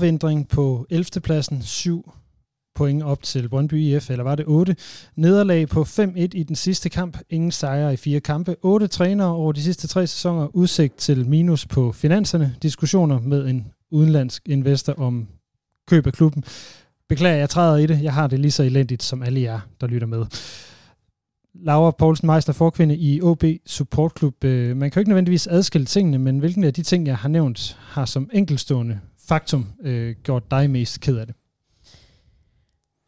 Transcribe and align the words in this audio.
Overvindring 0.00 0.48
på 0.48 0.86
11. 0.90 1.04
pladsen, 1.22 1.62
7 1.62 2.12
point 2.74 3.02
op 3.02 3.22
til 3.22 3.48
Brøndby 3.48 3.74
IF, 3.74 4.10
eller 4.10 4.24
var 4.24 4.34
det 4.34 4.44
8. 4.48 4.76
Nederlag 5.16 5.68
på 5.68 5.82
5-1 5.82 6.06
i 6.16 6.42
den 6.42 6.56
sidste 6.56 6.88
kamp. 6.88 7.18
Ingen 7.30 7.52
sejre 7.52 7.92
i 7.92 7.96
fire 7.96 8.20
kampe. 8.20 8.56
8 8.62 8.86
trænere 8.86 9.28
over 9.28 9.52
de 9.52 9.62
sidste 9.62 9.88
tre 9.88 10.06
sæsoner. 10.06 10.56
Udsigt 10.56 10.96
til 10.96 11.26
minus 11.26 11.66
på 11.66 11.92
finanserne. 11.92 12.56
Diskussioner 12.62 13.20
med 13.20 13.46
en 13.46 13.66
udenlandsk 13.90 14.48
investor 14.48 14.92
om 14.92 15.28
køb 15.88 16.06
af 16.06 16.12
klubben. 16.12 16.44
Beklager, 17.08 17.36
jeg 17.36 17.50
træder 17.50 17.76
i 17.76 17.86
det. 17.86 18.02
Jeg 18.02 18.14
har 18.14 18.26
det 18.26 18.38
lige 18.38 18.52
så 18.52 18.62
elendigt 18.62 19.02
som 19.02 19.22
alle 19.22 19.40
jer, 19.40 19.60
der 19.80 19.86
lytter 19.86 20.06
med. 20.06 20.24
Laura 21.54 21.90
Poulsen 21.90 22.26
Meister, 22.26 22.52
forkvinde 22.52 22.96
i 22.96 23.22
OB 23.22 23.44
Support 23.66 24.12
Club. 24.18 24.44
Øh, 24.44 24.76
man 24.76 24.90
kan 24.90 25.00
jo 25.00 25.00
ikke 25.00 25.10
nødvendigvis 25.10 25.46
adskille 25.46 25.86
tingene, 25.86 26.18
men 26.18 26.38
hvilken 26.38 26.64
af 26.64 26.74
de 26.74 26.82
ting, 26.82 27.06
jeg 27.06 27.16
har 27.16 27.28
nævnt, 27.28 27.78
har 27.80 28.04
som 28.04 28.30
enkelstående 28.32 29.00
faktum 29.30 29.66
øh, 29.82 30.16
gjort 30.22 30.50
dig 30.50 30.70
mest 30.70 31.00
ked 31.00 31.16
af 31.16 31.26
det? 31.26 31.34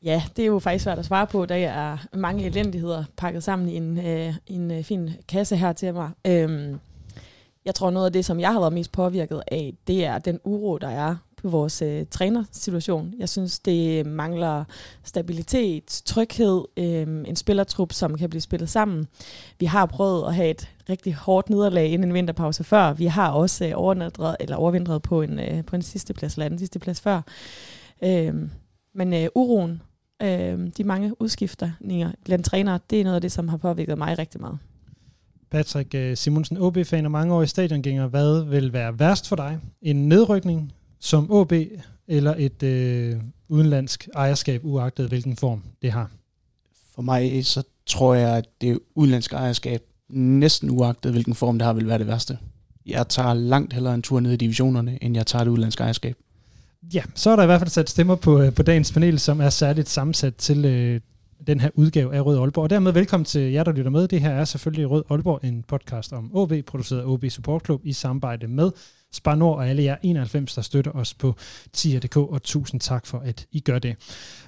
Ja, 0.03 0.23
det 0.37 0.43
er 0.43 0.47
jo 0.47 0.59
faktisk 0.59 0.85
svært 0.85 0.99
at 0.99 1.05
svare 1.05 1.27
på, 1.27 1.47
da 1.47 1.61
jeg 1.61 1.93
er 1.93 2.17
mange 2.17 2.47
elendigheder 2.47 3.05
pakket 3.17 3.43
sammen 3.43 3.69
i 3.69 3.77
en, 3.77 3.99
øh, 3.99 4.35
en 4.47 4.71
øh, 4.71 4.85
fin 4.85 5.11
kasse 5.29 5.57
her 5.57 5.73
til 5.73 5.95
mig. 5.95 6.11
Øhm, 6.27 6.79
jeg 7.65 7.75
tror 7.75 7.91
noget 7.91 8.07
af 8.07 8.13
det, 8.13 8.25
som 8.25 8.41
jeg 8.41 8.53
har 8.53 8.61
været 8.61 8.73
mest 8.73 8.93
påvirket 8.93 9.43
af, 9.47 9.75
det 9.87 10.05
er 10.05 10.19
den 10.19 10.41
uro, 10.45 10.79
der 10.79 10.89
er 10.89 11.17
på 11.43 11.49
vores 11.49 11.83
øh, 11.83 12.07
trænersituation. 12.11 13.15
Jeg 13.19 13.29
synes, 13.29 13.59
det 13.59 13.99
øh, 13.99 14.13
mangler 14.13 14.65
stabilitet, 15.05 16.03
tryghed, 16.05 16.63
øh, 16.77 17.07
en 17.27 17.37
spillertrup, 17.37 17.93
som 17.93 18.19
kan 18.19 18.31
blive 18.31 18.41
spillet 18.41 18.69
sammen. 18.69 19.07
Vi 19.61 19.67
har 19.67 19.87
prøvet 19.87 20.27
at 20.27 20.35
have 20.35 20.51
et 20.51 20.69
rigtig 20.89 21.15
hårdt 21.15 21.51
nederlag 21.51 21.87
inden 21.87 22.09
en 22.09 22.15
vinterpause 22.15 22.65
før. 22.65 22.93
Vi 22.93 23.07
har 23.07 23.31
også 23.31 23.65
øh, 23.65 23.71
eller 24.41 24.57
overvintret 24.57 25.03
på 25.03 25.23
en, 25.23 25.39
øh, 25.39 25.65
på 25.65 25.77
en 25.77 25.83
sidste 25.83 26.15
plads, 26.15 26.35
eller 26.35 26.47
anden 26.47 26.59
sidste 26.59 26.79
plads 26.79 27.01
før. 27.01 27.21
Øh, 28.05 28.35
men 28.95 29.15
øh, 29.15 29.29
uroen, 29.35 29.83
øh, 30.23 30.69
de 30.77 30.85
mange 30.85 31.23
udskiftninger 31.23 32.13
blandt 32.25 32.47
trænere, 32.47 32.81
det 32.91 33.01
er 33.01 33.05
noget 33.05 33.15
af 33.15 33.21
det, 33.21 33.33
som 33.33 33.49
har 33.49 33.57
påvirket 33.57 33.99
mig 33.99 34.19
rigtig 34.19 34.41
meget. 34.41 34.59
Patrick 35.53 35.95
øh, 35.95 36.17
Simonsen, 36.17 36.59
OB-fan 36.59 37.05
og 37.05 37.11
mange 37.11 37.35
år 37.35 37.43
i 37.43 37.47
stadiongænger. 37.47 38.07
Hvad 38.07 38.45
vil 38.45 38.73
være 38.73 38.99
værst 38.99 39.29
for 39.29 39.37
dig? 39.37 39.59
En 39.83 40.09
nedrykning 40.09 40.73
som 41.03 41.31
OB 41.31 41.53
eller 42.09 42.35
et 42.39 42.63
øh, 42.63 43.17
udenlandsk 43.49 44.09
ejerskab, 44.15 44.61
uagtet 44.65 45.09
hvilken 45.09 45.37
form 45.37 45.63
det 45.83 45.93
har? 45.93 46.11
For 46.95 47.03
mig 47.03 47.47
så 47.47 47.63
tror 47.87 48.15
jeg, 48.15 48.37
at 48.37 48.45
det 48.61 48.79
udenlandske 48.95 49.37
ejerskab, 49.37 49.83
næsten 50.09 50.71
uagtet 50.71 51.13
hvilken 51.13 51.35
form 51.35 51.59
det 51.59 51.67
har, 51.67 51.73
vil 51.73 51.87
være 51.87 51.99
det 51.99 52.07
værste. 52.07 52.39
Jeg 52.87 53.09
tager 53.09 53.35
langt 53.35 53.73
hellere 53.73 53.95
en 53.95 54.03
tur 54.03 54.21
ned 54.21 54.33
i 54.33 54.37
divisionerne, 54.37 54.99
end 55.05 55.17
jeg 55.17 55.27
tager 55.27 55.45
det 55.45 55.51
udenlandske 55.51 55.83
ejerskab. 55.83 56.17
Ja, 56.95 57.03
så 57.15 57.31
er 57.31 57.37
der 57.37 57.43
i 57.43 57.47
hvert 57.47 57.61
fald 57.61 57.71
sat 57.71 57.91
stemmer 57.91 58.15
på, 58.15 58.43
øh, 58.43 58.55
på 58.55 58.63
dagens 58.63 58.93
panel, 58.93 59.19
som 59.19 59.41
er 59.41 59.51
særligt 59.51 59.89
sammensat 59.89 60.37
til 60.37 60.65
øh, 60.65 61.01
den 61.47 61.61
her 61.61 61.71
udgave 61.75 62.15
af 62.15 62.27
Rød 62.27 62.39
Aalborg. 62.39 62.65
Og 62.65 62.71
dermed 62.71 62.93
velkommen 62.93 63.25
til 63.25 63.41
jer, 63.41 63.65
der 63.65 63.73
lytter 63.73 63.91
med. 63.91 64.09
Det 64.09 64.21
her 64.21 64.31
er 64.31 64.45
selvfølgelig 64.45 64.91
Rød 64.91 65.03
Aalborg, 65.11 65.41
en 65.45 65.65
podcast 65.69 66.13
om 66.13 66.31
OB, 66.37 66.53
produceret 66.67 67.01
af 67.01 67.07
OB 67.07 67.25
Support 67.29 67.65
Club 67.65 67.81
i 67.85 67.93
samarbejde 67.93 68.49
med 68.49 68.71
Spar 69.13 69.35
Nord 69.35 69.57
og 69.57 69.69
alle 69.69 69.83
jer 69.83 69.97
91, 70.03 70.55
der 70.55 70.63
støtter 70.63 70.91
os 70.91 71.15
på 71.15 71.35
tier.dk, 71.73 72.17
og 72.17 72.43
tusind 72.43 72.81
tak 72.81 73.07
for, 73.07 73.19
at 73.19 73.47
I 73.53 73.61
gør 73.61 73.79
det. 73.79 73.97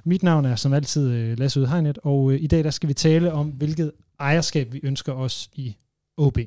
Mit 0.05 0.23
navn 0.23 0.45
er 0.45 0.57
som 0.57 0.73
altid 0.73 1.11
øh, 1.11 1.39
Lasse 1.39 1.61
Udhegnet, 1.61 1.99
og 2.03 2.33
øh, 2.33 2.43
i 2.43 2.47
dag 2.47 2.65
der 2.65 2.71
skal 2.71 2.89
vi 2.89 2.95
tale 2.95 3.33
om, 3.33 3.49
hvilket 3.49 3.93
ejerskab 4.21 4.73
vi 4.73 4.81
ønsker 4.83 5.13
os 5.13 5.51
i 5.55 5.77
OB. 6.17 6.39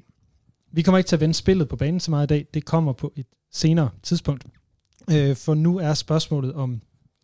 Vi 0.72 0.81
kommer 0.81 0.97
ikke 0.97 1.07
til 1.07 1.16
at 1.16 1.19
vende 1.19 1.33
spillet 1.33 1.69
på 1.69 1.75
banen 1.75 2.00
så 2.00 2.11
meget 2.11 2.25
i 2.25 2.28
dag, 2.28 2.45
det 2.53 2.66
kommer 2.66 2.94
på 2.94 3.13
et 3.16 3.28
senere 3.51 3.89
tidspunkt. 4.03 4.44
Øh, 5.11 5.35
for 5.35 5.53
nu 5.53 5.78
er 5.78 5.94
spørgsmålet 5.94 6.53
om 6.53 6.81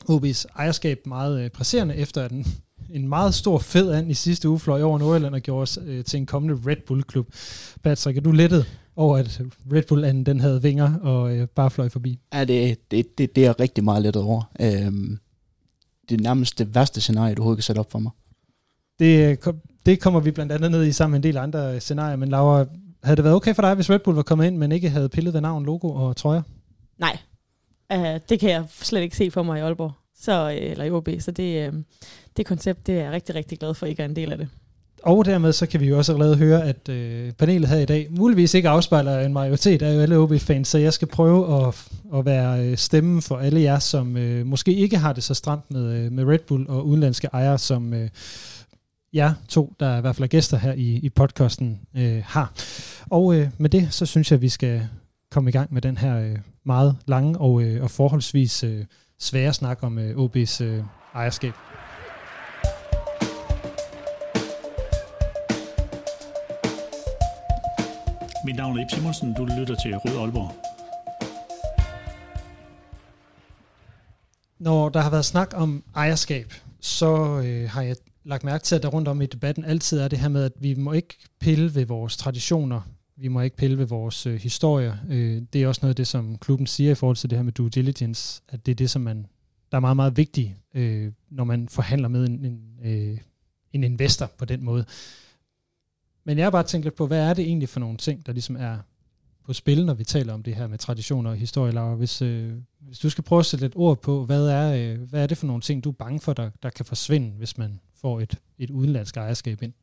OB's 0.09 0.45
ejerskab 0.55 1.05
meget 1.05 1.51
presserende, 1.51 1.95
efter 1.95 2.21
at 2.21 2.31
den 2.31 2.47
en 2.89 3.07
meget 3.07 3.33
stor 3.33 3.59
fed 3.59 3.91
and 3.91 4.11
i 4.11 4.13
sidste 4.13 4.49
uge 4.49 4.59
fløj 4.59 4.81
over 4.81 4.99
Nordjylland 4.99 5.35
og 5.35 5.41
gjorde 5.41 5.61
os 5.61 5.79
øh, 5.85 6.03
til 6.03 6.17
en 6.17 6.25
kommende 6.25 6.69
Red 6.69 6.77
Bull-klub. 6.87 7.27
Patrick, 7.83 8.17
er 8.17 8.21
du 8.21 8.31
lettet 8.31 8.65
over, 8.95 9.17
at 9.17 9.41
Red 9.73 9.83
Bull 9.87 10.25
den 10.25 10.39
havde 10.39 10.61
vinger 10.61 10.99
og 10.99 11.35
øh, 11.35 11.47
bare 11.47 11.71
fløj 11.71 11.89
forbi? 11.89 12.19
Ja, 12.33 12.45
det, 12.45 12.91
det, 12.91 13.17
det, 13.17 13.35
det 13.35 13.45
er 13.45 13.59
rigtig 13.59 13.83
meget 13.83 14.01
lettet 14.01 14.23
over. 14.23 14.51
Øhm, 14.61 15.19
det 16.09 16.19
er 16.19 16.23
nærmest 16.23 16.59
det 16.59 16.75
værste 16.75 17.01
scenarie, 17.01 17.35
du 17.35 17.41
overhovedet 17.41 17.57
kan 17.57 17.63
sætte 17.63 17.79
op 17.79 17.91
for 17.91 17.99
mig. 17.99 18.11
Det, 18.99 19.37
øh, 19.45 19.53
det 19.85 19.99
kommer 19.99 20.19
vi 20.19 20.31
blandt 20.31 20.51
andet 20.51 20.71
ned 20.71 20.85
i 20.85 20.91
sammen 20.91 21.11
med 21.11 21.19
en 21.19 21.23
del 21.23 21.37
andre 21.37 21.79
scenarier, 21.79 22.15
men 22.15 22.29
Laura, 22.29 22.65
havde 23.03 23.15
det 23.15 23.23
været 23.23 23.35
okay 23.35 23.55
for 23.55 23.61
dig, 23.61 23.75
hvis 23.75 23.89
Red 23.89 23.99
Bull 23.99 24.15
var 24.15 24.23
kommet 24.23 24.47
ind, 24.47 24.57
men 24.57 24.71
ikke 24.71 24.89
havde 24.89 25.09
pillet 25.09 25.33
ved 25.33 25.41
navn, 25.41 25.65
logo 25.65 25.89
og 25.89 26.15
trøjer? 26.15 26.41
Nej, 26.97 27.17
uh, 27.93 28.19
det 28.29 28.39
kan 28.39 28.49
jeg 28.49 28.65
slet 28.69 29.01
ikke 29.01 29.17
se 29.17 29.31
for 29.31 29.43
mig 29.43 29.59
i 29.59 29.61
Aalborg, 29.61 29.91
så, 30.15 30.51
øh, 30.51 30.71
eller 30.71 30.85
i 30.85 30.91
OB, 30.91 31.09
så 31.19 31.31
det, 31.31 31.73
uh, 31.73 31.79
det 32.37 32.45
koncept, 32.45 32.87
det 32.87 32.99
er 32.99 33.03
jeg 33.03 33.11
rigtig, 33.11 33.35
rigtig 33.35 33.59
glad 33.59 33.73
for, 33.73 33.85
at 33.85 33.89
ikke 33.89 34.01
er 34.03 34.07
en 34.07 34.15
del 34.15 34.31
af 34.31 34.37
det. 34.37 34.49
Og 35.03 35.25
dermed 35.25 35.53
så 35.53 35.65
kan 35.65 35.79
vi 35.79 35.87
jo 35.87 35.97
også 35.97 36.13
allerede 36.13 36.37
høre, 36.37 36.63
at 36.63 36.89
øh, 36.89 37.31
panelet 37.31 37.69
her 37.69 37.77
i 37.77 37.85
dag 37.85 38.07
muligvis 38.09 38.53
ikke 38.53 38.69
afspejler 38.69 39.19
en 39.19 39.33
majoritet 39.33 39.81
af 39.81 40.01
alle 40.01 40.17
OB-fans, 40.17 40.67
så 40.67 40.77
jeg 40.77 40.93
skal 40.93 41.07
prøve 41.07 41.67
at, 41.67 41.87
at 42.15 42.25
være 42.25 42.65
øh, 42.65 42.77
stemmen 42.77 43.21
for 43.21 43.37
alle 43.37 43.61
jer, 43.61 43.79
som 43.79 44.17
øh, 44.17 44.45
måske 44.45 44.73
ikke 44.73 44.97
har 44.97 45.13
det 45.13 45.23
så 45.23 45.33
stramt 45.33 45.71
med, 45.71 45.93
øh, 45.93 46.11
med 46.11 46.25
Red 46.25 46.39
Bull 46.47 46.69
og 46.69 46.87
udenlandske 46.87 47.29
ejere, 47.33 47.57
som 47.57 47.93
øh, 47.93 48.09
jer 49.13 49.33
to, 49.47 49.73
der 49.79 49.97
i 49.97 50.01
hvert 50.01 50.15
fald 50.15 50.23
er 50.23 50.27
gæster 50.27 50.57
her 50.57 50.73
i, 50.73 50.99
i 51.03 51.09
podcasten, 51.09 51.79
øh, 51.97 52.21
har. 52.25 52.53
Og 53.09 53.35
øh, 53.35 53.47
med 53.57 53.69
det, 53.69 53.87
så 53.93 54.05
synes 54.05 54.31
jeg, 54.31 54.37
at 54.37 54.41
vi 54.41 54.49
skal 54.49 54.87
komme 55.31 55.49
i 55.49 55.53
gang 55.53 55.73
med 55.73 55.81
den 55.81 55.97
her 55.97 56.19
øh, 56.19 56.37
meget 56.65 56.95
lange 57.05 57.37
og, 57.39 57.63
øh, 57.63 57.83
og 57.83 57.91
forholdsvis 57.91 58.63
øh, 58.63 58.85
svære 59.19 59.53
snak 59.53 59.79
om 59.81 59.99
øh, 59.99 60.17
OB's 60.17 60.63
øh, 60.63 60.83
ejerskab. 61.15 61.53
Mit 68.45 68.55
navn 68.55 68.77
er 68.77 68.81
Ip 68.81 68.91
Simonsen, 68.91 69.33
du 69.33 69.45
lytter 69.45 69.75
til 69.75 69.97
Rød 69.97 70.17
Aalborg. 70.17 70.51
Når 74.59 74.89
der 74.89 75.01
har 75.01 75.09
været 75.09 75.25
snak 75.25 75.53
om 75.55 75.83
ejerskab, 75.95 76.53
så 76.79 77.41
øh, 77.45 77.69
har 77.69 77.81
jeg 77.81 77.95
lagt 78.23 78.43
mærke 78.43 78.63
til, 78.63 78.75
at 78.75 78.83
der 78.83 78.89
rundt 78.89 79.07
om 79.07 79.21
i 79.21 79.25
debatten 79.25 79.65
altid 79.65 79.99
er 79.99 80.07
det 80.07 80.19
her 80.19 80.27
med, 80.27 80.43
at 80.43 80.51
vi 80.59 80.73
må 80.73 80.91
ikke 80.91 81.17
pille 81.39 81.75
ved 81.75 81.85
vores 81.85 82.17
traditioner, 82.17 82.81
vi 83.17 83.27
må 83.27 83.41
ikke 83.41 83.55
pille 83.55 83.77
ved 83.77 83.85
vores 83.85 84.25
øh, 84.25 84.35
historie. 84.35 84.99
Øh, 85.09 85.41
det 85.53 85.63
er 85.63 85.67
også 85.67 85.79
noget 85.81 85.91
af 85.91 85.95
det, 85.95 86.07
som 86.07 86.37
klubben 86.37 86.67
siger 86.67 86.91
i 86.91 86.95
forhold 86.95 87.17
til 87.17 87.29
det 87.29 87.37
her 87.37 87.43
med 87.43 87.51
due 87.51 87.69
diligence, 87.69 88.41
at 88.49 88.65
det 88.65 88.71
er 88.71 88.75
det, 88.75 88.89
som 88.89 89.01
man, 89.01 89.25
der 89.71 89.77
er 89.77 89.81
meget, 89.81 89.95
meget 89.95 90.17
vigtigt, 90.17 90.51
øh, 90.73 91.11
når 91.29 91.43
man 91.43 91.69
forhandler 91.69 92.07
med 92.07 92.27
en, 92.27 92.45
en, 92.45 92.59
øh, 92.83 93.17
en 93.73 93.83
investor 93.83 94.31
på 94.37 94.45
den 94.45 94.63
måde. 94.63 94.85
Men 96.23 96.37
jeg 96.37 96.45
har 96.45 96.51
bare 96.51 96.63
tænkt 96.63 96.85
lidt 96.85 96.95
på, 96.95 97.07
hvad 97.07 97.29
er 97.29 97.33
det 97.33 97.45
egentlig 97.45 97.69
for 97.69 97.79
nogle 97.79 97.97
ting, 97.97 98.25
der 98.25 98.33
ligesom 98.33 98.55
er 98.55 98.77
på 99.45 99.53
spil, 99.53 99.85
når 99.85 99.93
vi 99.93 100.03
taler 100.03 100.33
om 100.33 100.43
det 100.43 100.55
her 100.55 100.67
med 100.67 100.77
traditioner 100.77 101.29
og 101.29 101.35
historie, 101.35 101.71
Laura. 101.71 101.95
Hvis, 101.95 102.21
øh, 102.21 102.53
hvis 102.79 102.99
du 102.99 103.09
skal 103.09 103.23
prøve 103.23 103.39
at 103.39 103.45
sætte 103.45 103.65
lidt 103.65 103.75
ord 103.75 104.01
på, 104.01 104.25
hvad 104.25 104.47
er, 104.47 104.73
øh, 104.75 105.01
hvad 105.09 105.23
er 105.23 105.27
det 105.27 105.37
for 105.37 105.47
nogle 105.47 105.61
ting, 105.61 105.83
du 105.83 105.89
er 105.89 105.93
bange 105.93 106.19
for, 106.19 106.33
der, 106.33 106.49
der 106.63 106.69
kan 106.69 106.85
forsvinde, 106.85 107.31
hvis 107.37 107.57
man 107.57 107.79
får 108.01 108.19
et, 108.19 108.35
et 108.57 108.69
udenlandsk 108.69 109.17
ejerskab 109.17 109.61
ind? 109.61 109.73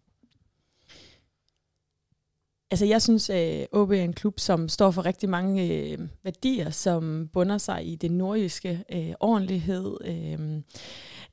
Altså 2.70 2.84
jeg 2.84 3.02
synes, 3.02 3.30
øh, 3.30 3.36
at 3.36 3.66
OB 3.72 3.90
er 3.90 4.02
en 4.02 4.12
klub, 4.12 4.40
som 4.40 4.68
står 4.68 4.90
for 4.90 5.06
rigtig 5.06 5.28
mange 5.28 5.66
øh, 5.66 5.98
værdier, 6.22 6.70
som 6.70 7.28
bunder 7.32 7.58
sig 7.58 7.86
i 7.86 7.94
det 7.94 8.10
nordiske 8.10 8.84
øh, 8.92 9.12
ordentlighed, 9.20 9.96
øh, 10.04 10.62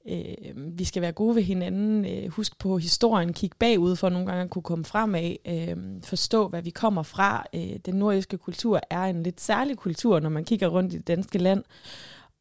Øh, 0.09 0.56
vi 0.56 0.83
skal 0.83 1.01
være 1.01 1.12
gode 1.12 1.36
ved 1.36 1.44
hinanden, 1.44 2.06
øh, 2.06 2.30
husk 2.30 2.59
på 2.59 2.77
historien, 2.77 3.33
kig 3.33 3.51
bagud 3.59 3.95
for 3.95 4.09
nogle 4.09 4.27
gange 4.27 4.44
at 4.44 4.50
kunne 4.50 4.63
komme 4.63 4.86
frem 4.86 5.15
af, 5.15 5.39
øh, 5.48 5.77
forstå 6.04 6.48
hvad 6.48 6.62
vi 6.62 6.69
kommer 6.69 7.04
fra. 7.04 7.45
Øh, 7.56 7.80
den 7.86 7.94
nordiske 7.95 8.38
kultur 8.38 8.80
er 8.89 9.04
en 9.04 9.24
lidt 9.24 9.42
særlig 9.42 9.77
kultur, 9.77 10.19
når 10.19 10.30
man 10.30 10.45
kigger 10.45 10.68
rundt 10.68 10.94
i 10.94 10.98
det 10.98 11.07
danske 11.07 11.38
land. 11.38 11.63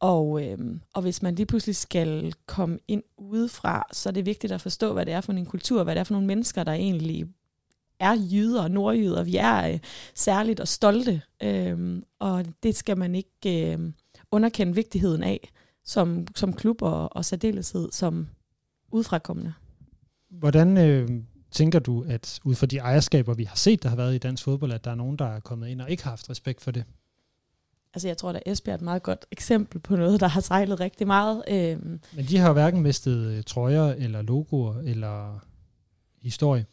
Og, 0.00 0.44
øh, 0.44 0.58
og 0.94 1.02
hvis 1.02 1.22
man 1.22 1.34
lige 1.34 1.46
pludselig 1.46 1.76
skal 1.76 2.34
komme 2.46 2.78
ind 2.88 3.02
udefra, 3.18 3.86
så 3.92 4.08
er 4.08 4.12
det 4.12 4.26
vigtigt 4.26 4.52
at 4.52 4.60
forstå, 4.60 4.92
hvad 4.92 5.06
det 5.06 5.14
er 5.14 5.20
for 5.20 5.32
en 5.32 5.46
kultur, 5.46 5.84
hvad 5.84 5.94
det 5.94 6.00
er 6.00 6.04
for 6.04 6.14
nogle 6.14 6.26
mennesker, 6.26 6.64
der 6.64 6.72
egentlig 6.72 7.26
er 8.00 8.16
jyder 8.32 8.62
og 8.62 8.70
nordjyder. 8.70 9.24
Vi 9.24 9.36
er 9.36 9.68
øh, 9.68 9.78
særligt 10.14 10.60
og 10.60 10.68
stolte, 10.68 11.22
øh, 11.42 12.02
og 12.18 12.44
det 12.62 12.76
skal 12.76 12.98
man 12.98 13.14
ikke... 13.14 13.72
Øh, 13.72 13.78
underkende 14.30 14.74
vigtigheden 14.74 15.22
af 15.22 15.50
som, 15.86 16.26
som 16.34 16.52
klub 16.52 16.82
og, 16.82 17.16
og 17.16 17.24
særdeleshed 17.24 17.88
som 17.92 18.28
udfrakommende. 18.92 19.52
Hvordan 20.30 20.76
øh, 20.78 21.08
tænker 21.50 21.78
du, 21.78 22.04
at 22.08 22.40
ud 22.44 22.54
fra 22.54 22.66
de 22.66 22.78
ejerskaber, 22.78 23.34
vi 23.34 23.44
har 23.44 23.56
set, 23.56 23.82
der 23.82 23.88
har 23.88 23.96
været 23.96 24.14
i 24.14 24.18
dansk 24.18 24.44
fodbold, 24.44 24.72
at 24.72 24.84
der 24.84 24.90
er 24.90 24.94
nogen, 24.94 25.16
der 25.16 25.26
er 25.26 25.40
kommet 25.40 25.68
ind 25.68 25.80
og 25.80 25.90
ikke 25.90 26.02
har 26.02 26.10
haft 26.10 26.30
respekt 26.30 26.60
for 26.60 26.70
det? 26.70 26.84
Altså 27.94 28.08
jeg 28.08 28.16
tror, 28.16 28.30
at 28.30 28.42
Esbjerg 28.46 28.72
er 28.72 28.78
et 28.78 28.82
meget 28.82 29.02
godt 29.02 29.26
eksempel 29.32 29.80
på 29.80 29.96
noget, 29.96 30.20
der 30.20 30.26
har 30.26 30.40
sejlet 30.40 30.80
rigtig 30.80 31.06
meget. 31.06 31.42
Øhm. 31.50 32.00
Men 32.12 32.24
de 32.24 32.38
har 32.38 32.46
jo 32.46 32.52
hverken 32.52 32.82
mistet 32.82 33.26
øh, 33.26 33.42
trøjer 33.42 33.84
eller 33.84 34.22
logoer 34.22 34.74
eller 34.84 35.38
historie. 36.22 36.66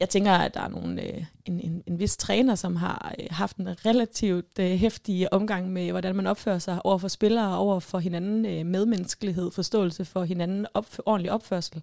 Jeg 0.00 0.08
tænker, 0.08 0.32
at 0.32 0.54
der 0.54 0.60
er 0.60 0.68
nogle, 0.68 1.02
øh, 1.02 1.24
en, 1.44 1.60
en, 1.60 1.82
en 1.86 1.98
vis 1.98 2.16
træner, 2.16 2.54
som 2.54 2.76
har 2.76 3.14
øh, 3.20 3.26
haft 3.30 3.56
en 3.56 3.86
relativt 3.86 4.58
øh, 4.60 4.70
hæftig 4.70 5.32
omgang 5.32 5.72
med, 5.72 5.90
hvordan 5.90 6.16
man 6.16 6.26
opfører 6.26 6.58
sig 6.58 6.86
over 6.86 6.98
for 6.98 7.08
spillere, 7.08 7.58
over 7.58 7.80
for 7.80 7.98
hinanden, 7.98 8.46
øh, 8.46 8.66
medmenneskelighed, 8.66 9.50
forståelse 9.50 10.04
for 10.04 10.24
hinanden, 10.24 10.66
op, 10.74 10.86
ordentlig 11.06 11.32
opførsel. 11.32 11.82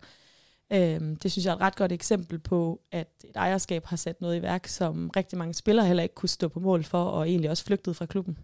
Øh, 0.73 1.01
det 1.23 1.31
synes 1.31 1.45
jeg 1.45 1.51
er 1.51 1.55
et 1.55 1.61
ret 1.61 1.75
godt 1.75 1.91
eksempel 1.91 2.39
på, 2.39 2.81
at 2.91 3.07
et 3.23 3.35
ejerskab 3.35 3.85
har 3.85 3.97
sat 3.97 4.21
noget 4.21 4.39
i 4.39 4.41
værk, 4.41 4.67
som 4.67 5.09
rigtig 5.15 5.37
mange 5.37 5.53
spillere 5.53 5.87
heller 5.87 6.03
ikke 6.03 6.15
kunne 6.15 6.29
stå 6.29 6.47
på 6.47 6.59
mål 6.59 6.83
for, 6.83 7.03
og 7.03 7.29
egentlig 7.29 7.49
også 7.49 7.65
flygtet 7.65 7.95
fra 7.95 8.05
klubben. 8.05 8.37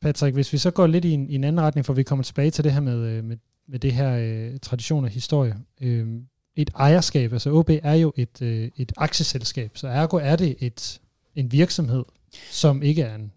Patrick, 0.00 0.34
hvis 0.34 0.52
vi 0.52 0.58
så 0.58 0.70
går 0.70 0.86
lidt 0.86 1.04
i 1.04 1.10
en, 1.10 1.30
i 1.30 1.34
en 1.34 1.44
anden 1.44 1.62
retning, 1.62 1.86
for 1.86 1.92
vi 1.92 2.02
kommer 2.02 2.22
tilbage 2.22 2.50
til 2.50 2.64
det 2.64 2.72
her 2.72 2.80
med, 2.80 2.98
øh, 2.98 3.24
med, 3.24 3.36
med 3.66 3.78
det 3.78 3.92
her 3.92 4.16
øh, 4.18 4.58
tradition 4.58 5.04
og 5.04 5.10
historie. 5.10 5.56
Øh, 5.80 6.06
et 6.58 6.70
ejerskab, 6.74 7.32
altså 7.32 7.50
OB 7.50 7.70
er 7.70 7.94
jo 7.94 8.12
et, 8.16 8.42
øh, 8.42 8.70
et 8.76 8.92
aktieselskab, 8.96 9.70
så 9.74 9.88
ergo 9.88 10.16
er 10.16 10.36
det 10.36 10.56
et, 10.60 11.00
en 11.36 11.52
virksomhed, 11.52 12.04
som 12.50 12.82
ikke 12.82 13.02
er 13.02 13.14
en 13.14 13.32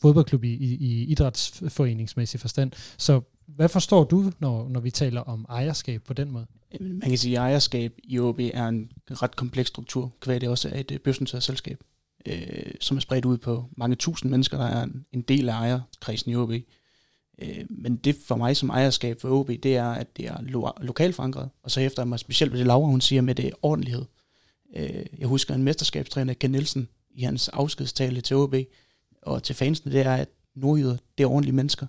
fodboldklub 0.00 0.44
i, 0.44 0.54
i, 0.54 0.74
i 0.74 1.04
idrætsforeningsmæssig 1.04 2.40
forstand. 2.40 2.72
Så 2.98 3.20
hvad 3.46 3.68
forstår 3.68 4.04
du, 4.04 4.32
når, 4.38 4.68
når 4.68 4.80
vi 4.80 4.90
taler 4.90 5.20
om 5.20 5.46
ejerskab 5.48 6.02
på 6.02 6.12
den 6.12 6.30
måde? 6.30 6.46
Man 6.80 7.08
kan 7.08 7.18
sige, 7.18 7.38
at 7.38 7.42
ejerskab 7.42 7.92
i 8.04 8.18
OB 8.18 8.40
er 8.40 8.68
en 8.68 8.90
ret 9.10 9.36
kompleks 9.36 9.68
struktur, 9.68 10.12
hvad 10.24 10.40
det 10.40 10.48
også 10.48 10.68
er 10.68 10.80
et 10.80 10.90
øh, 10.90 10.98
børsnoteret 10.98 11.42
selskab 11.42 11.78
øh, 12.26 12.74
som 12.80 12.96
er 12.96 13.00
spredt 13.00 13.24
ud 13.24 13.38
på 13.38 13.64
mange 13.76 13.96
tusind 13.96 14.30
mennesker, 14.30 14.58
der 14.58 14.66
er 14.66 14.82
en, 14.82 15.04
en 15.12 15.22
del 15.22 15.48
af 15.48 15.52
ejerkredsen 15.52 16.30
i 16.30 16.36
OB. 16.36 16.52
Øh, 17.42 17.64
men 17.70 17.96
det 17.96 18.16
for 18.26 18.36
mig 18.36 18.56
som 18.56 18.70
ejerskab 18.70 19.20
for 19.20 19.28
OB, 19.28 19.48
det 19.48 19.76
er, 19.76 19.90
at 19.90 20.16
det 20.16 20.26
er 20.26 20.42
lo- 20.42 20.72
lokalt 20.80 21.14
forankret, 21.14 21.48
og 21.62 21.70
så 21.70 21.80
efter 21.80 22.04
mig 22.04 22.18
specielt 22.18 22.52
ved 22.52 22.58
det 22.58 22.66
Laura, 22.66 22.86
hun 22.86 23.00
siger 23.00 23.22
med 23.22 23.34
det 23.34 23.52
ordentlighed. 23.62 24.04
Øh, 24.76 25.06
jeg 25.18 25.28
husker 25.28 25.54
en 25.54 25.62
mesterskabstræner, 25.62 26.34
Ken 26.34 26.50
Nielsen, 26.50 26.88
i 27.10 27.22
hans 27.22 27.48
afskedstale 27.48 28.20
til 28.20 28.36
OB, 28.36 28.54
og 29.22 29.42
til 29.42 29.54
fansene, 29.54 29.92
det 29.92 30.00
er, 30.00 30.14
at 30.14 30.28
nordjyder, 30.54 30.96
det 31.18 31.24
er 31.24 31.28
ordentlige 31.28 31.54
mennesker. 31.54 31.86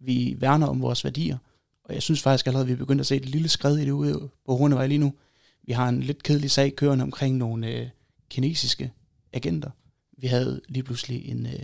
Vi 0.00 0.36
værner 0.38 0.66
om 0.66 0.82
vores 0.82 1.04
værdier, 1.04 1.38
og 1.84 1.94
jeg 1.94 2.02
synes 2.02 2.22
faktisk 2.22 2.46
allerede, 2.46 2.64
at 2.64 2.68
vi 2.68 2.72
er 2.72 2.76
begyndt 2.76 3.00
at 3.00 3.06
se 3.06 3.16
et 3.16 3.28
lille 3.28 3.48
skred 3.48 3.78
i 3.78 3.84
det 3.84 3.90
ude 3.90 4.28
på 4.46 4.56
Hornevej 4.56 4.86
lige 4.86 4.98
nu. 4.98 5.14
Vi 5.62 5.72
har 5.72 5.88
en 5.88 6.02
lidt 6.02 6.22
kedelig 6.22 6.50
sag 6.50 6.76
kørende 6.76 7.02
omkring 7.02 7.36
nogle 7.36 7.66
øh, 7.66 7.88
kinesiske 8.30 8.92
agenter. 9.32 9.70
Vi 10.18 10.26
havde 10.26 10.60
lige 10.68 10.82
pludselig 10.82 11.28
en, 11.28 11.46
øh, 11.46 11.62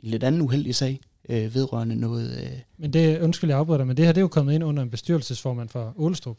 en 0.00 0.10
lidt 0.10 0.24
anden 0.24 0.40
uheldig 0.40 0.74
sag 0.74 1.00
øh, 1.28 1.54
vedrørende 1.54 1.96
noget... 1.96 2.38
Øh, 2.42 2.58
men 2.78 2.92
det, 2.92 3.20
undskyld, 3.20 3.50
jeg 3.50 3.58
afbryder 3.58 3.84
men 3.84 3.96
det 3.96 4.04
her 4.04 4.12
det 4.12 4.18
er 4.18 4.22
jo 4.22 4.28
kommet 4.28 4.54
ind 4.54 4.64
under 4.64 4.82
en 4.82 4.90
bestyrelsesformand 4.90 5.68
for 5.68 5.94
Ålestrup. 5.96 6.38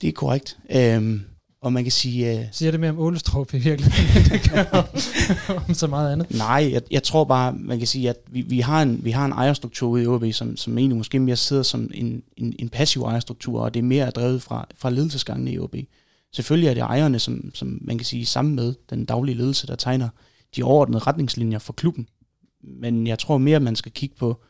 Det 0.00 0.08
er 0.08 0.12
korrekt. 0.12 0.58
Øhm, 0.70 1.22
og 1.62 1.72
man 1.72 1.82
kan 1.82 1.92
sige... 1.92 2.40
Øh, 2.40 2.46
Siger 2.52 2.70
det 2.70 2.80
mere 2.80 2.90
om 2.90 2.98
Ålestrup 2.98 3.54
i 3.54 3.58
virkeligheden, 3.58 4.24
det 4.32 4.50
gør 4.50 4.64
om, 4.78 4.84
om 5.68 5.74
så 5.74 5.86
meget 5.86 6.12
andet? 6.12 6.30
Nej, 6.30 6.70
jeg, 6.72 6.82
jeg 6.90 7.02
tror 7.02 7.24
bare, 7.24 7.52
man 7.52 7.78
kan 7.78 7.86
sige, 7.86 8.10
at 8.10 8.16
vi, 8.30 8.40
vi, 8.40 8.60
har, 8.60 8.82
en, 8.82 9.04
vi 9.04 9.10
har 9.10 9.26
en 9.26 9.32
ejerstruktur 9.32 9.88
ude 9.88 10.02
i 10.02 10.06
OB, 10.06 10.24
som, 10.32 10.56
som 10.56 10.78
egentlig 10.78 10.96
måske 10.96 11.20
mere 11.20 11.36
sidder 11.36 11.62
som 11.62 11.90
en, 11.94 12.22
en, 12.36 12.54
en 12.58 12.68
passiv 12.68 13.02
ejerstruktur, 13.02 13.60
og 13.60 13.74
det 13.74 13.80
er 13.80 13.84
mere 13.84 14.10
drevet 14.10 14.42
fra, 14.42 14.66
fra 14.76 14.90
ledelsesgangen 14.90 15.48
i 15.48 15.58
OB. 15.58 15.76
Selvfølgelig 16.32 16.68
er 16.68 16.74
det 16.74 16.80
ejerne, 16.80 17.18
som, 17.18 17.50
som 17.54 17.78
man 17.80 17.98
kan 17.98 18.04
sige, 18.04 18.26
sammen 18.26 18.54
med 18.54 18.74
den 18.90 19.04
daglige 19.04 19.36
ledelse, 19.36 19.66
der 19.66 19.76
tegner 19.76 20.08
de 20.56 20.62
overordnede 20.62 20.98
retningslinjer 20.98 21.58
for 21.58 21.72
klubben. 21.72 22.06
Men 22.62 23.06
jeg 23.06 23.18
tror 23.18 23.38
mere, 23.38 23.56
at 23.56 23.62
man 23.62 23.76
skal 23.76 23.92
kigge 23.92 24.16
på, 24.16 24.42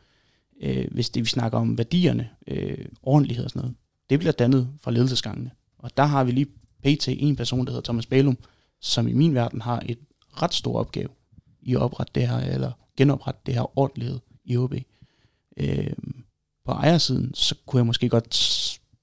øh, 0.63 0.87
hvis 0.91 1.11
det 1.11 1.23
vi 1.23 1.29
snakker 1.29 1.59
om 1.59 1.79
værdierne, 1.79 2.31
øh, 2.47 2.87
ordentlighed 3.03 3.45
og 3.45 3.51
sådan 3.51 3.61
noget. 3.61 3.77
Det 4.11 4.19
bliver 4.19 4.33
dannet 4.33 4.69
fra 4.81 4.91
ledelsesgangene. 4.91 5.51
Og 5.79 5.97
der 5.97 6.05
har 6.05 6.25
vi 6.25 6.33
lige 6.33 6.47
pt. 6.85 7.09
en 7.09 7.37
person, 7.37 7.67
der 7.67 7.73
hedder 7.73 7.85
Thomas 7.85 8.07
Balum, 8.07 8.39
som 8.81 9.09
i 9.09 9.13
min 9.13 9.35
verden 9.35 9.61
har 9.61 9.83
et 9.87 9.99
ret 10.43 10.55
stor 10.55 10.79
opgave 10.79 11.09
i 11.63 11.75
at 11.75 11.81
oprette 11.81 12.13
det 12.15 12.29
her, 12.29 12.37
eller 12.37 12.73
genoprette 12.97 13.41
det 13.47 13.55
her 13.55 13.79
ordentlighed 13.79 14.21
i 14.45 14.57
OB. 14.57 14.75
Øh, 15.57 15.93
på 16.65 16.73
ejersiden, 16.73 17.35
så 17.35 17.55
kunne 17.67 17.79
jeg 17.79 17.87
måske 17.87 18.09
godt 18.09 18.31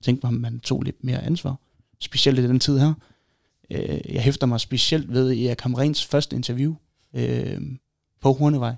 tænke 0.03 0.27
mig, 0.27 0.35
at 0.35 0.41
man 0.41 0.59
tog 0.59 0.81
lidt 0.81 1.03
mere 1.03 1.23
ansvar. 1.23 1.55
Specielt 1.99 2.39
i 2.39 2.43
den 2.43 2.59
tid 2.59 2.79
her. 2.79 2.93
Øh, 3.71 4.13
jeg 4.13 4.21
hæfter 4.21 4.47
mig 4.47 4.59
specielt 4.59 5.13
ved 5.13 5.37
Erik 5.37 5.57
Kamrens 5.57 6.05
første 6.05 6.35
interview 6.35 6.75
øh, 7.13 7.61
på 8.21 8.33
Hornevej, 8.33 8.75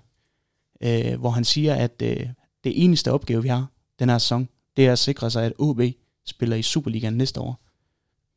øh, 0.83 1.19
hvor 1.19 1.29
han 1.29 1.43
siger, 1.43 1.75
at 1.75 2.01
øh, 2.03 2.27
det 2.63 2.83
eneste 2.83 3.11
opgave, 3.11 3.41
vi 3.41 3.47
har 3.47 3.67
den 3.99 4.09
her 4.09 4.17
sæson, 4.17 4.49
det 4.77 4.87
er 4.87 4.91
at 4.91 4.99
sikre 4.99 5.31
sig, 5.31 5.45
at 5.45 5.53
OB 5.57 5.81
spiller 6.25 6.55
i 6.55 6.61
Superligaen 6.61 7.13
næste 7.13 7.39
år. 7.39 7.63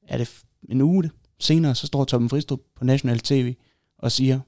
Er 0.08 0.19
det 0.19 0.43
en 0.69 0.81
uge 0.81 1.11
senere, 1.38 1.75
så 1.75 1.87
står 1.87 2.05
Torben 2.05 2.29
Fristrup 2.29 2.61
på 2.76 2.85
National 2.85 3.19
TV 3.19 3.55
og 3.99 4.12
siger, 4.12 4.41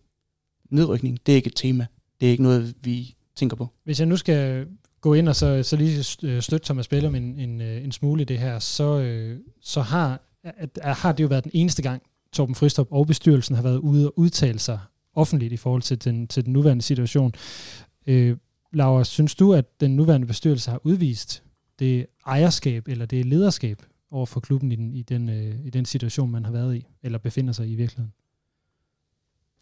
nedrykning, 0.70 1.18
det 1.26 1.32
er 1.32 1.36
ikke 1.36 1.48
et 1.48 1.56
tema. 1.56 1.86
Det 2.20 2.26
er 2.26 2.30
ikke 2.30 2.42
noget, 2.42 2.74
vi 2.82 3.16
tænker 3.36 3.56
på. 3.56 3.68
Hvis 3.84 4.00
jeg 4.00 4.08
nu 4.08 4.16
skal 4.16 4.66
gå 5.00 5.14
ind 5.14 5.28
og 5.28 5.36
så, 5.36 5.62
så 5.62 5.76
lige 5.76 6.04
øh, 6.22 6.42
støtte 6.42 6.64
Thomas 6.64 6.88
Bellum 6.88 7.14
en, 7.14 7.38
en, 7.38 7.60
øh, 7.60 7.84
en 7.84 7.92
smule 7.92 8.22
i 8.22 8.24
det 8.24 8.38
her, 8.38 8.58
så, 8.58 8.98
øh, 8.98 9.40
så 9.60 9.80
har, 9.80 10.20
at, 10.44 10.78
har 10.82 11.12
det 11.12 11.22
jo 11.22 11.28
været 11.28 11.44
den 11.44 11.52
eneste 11.54 11.82
gang, 11.82 12.02
Torben 12.32 12.54
Fristrup 12.54 12.88
og 12.90 13.06
bestyrelsen 13.06 13.54
har 13.54 13.62
været 13.62 13.78
ude 13.78 14.06
og 14.06 14.18
udtale 14.18 14.58
sig 14.58 14.78
offentligt 15.16 15.52
i 15.52 15.56
forhold 15.56 15.82
til 15.82 16.04
den, 16.04 16.28
til 16.28 16.44
den 16.44 16.52
nuværende 16.52 16.82
situation. 16.82 17.34
Øh, 18.06 18.36
Laura, 18.72 19.04
synes 19.04 19.34
du, 19.34 19.54
at 19.54 19.80
den 19.80 19.96
nuværende 19.96 20.26
bestyrelse 20.26 20.70
har 20.70 20.80
udvist 20.84 21.42
det 21.78 22.06
ejerskab 22.26 22.88
eller 22.88 23.06
det 23.06 23.26
lederskab 23.26 23.82
over 24.10 24.26
for 24.26 24.40
klubben 24.40 24.72
i 24.72 24.76
den, 24.76 24.94
i, 24.94 25.02
den, 25.02 25.28
øh, 25.28 25.66
i 25.66 25.70
den 25.70 25.84
situation, 25.84 26.30
man 26.30 26.44
har 26.44 26.52
været 26.52 26.76
i, 26.76 26.86
eller 27.02 27.18
befinder 27.18 27.52
sig 27.52 27.68
i 27.68 27.72
i 27.72 27.74
virkeligheden? 27.74 28.12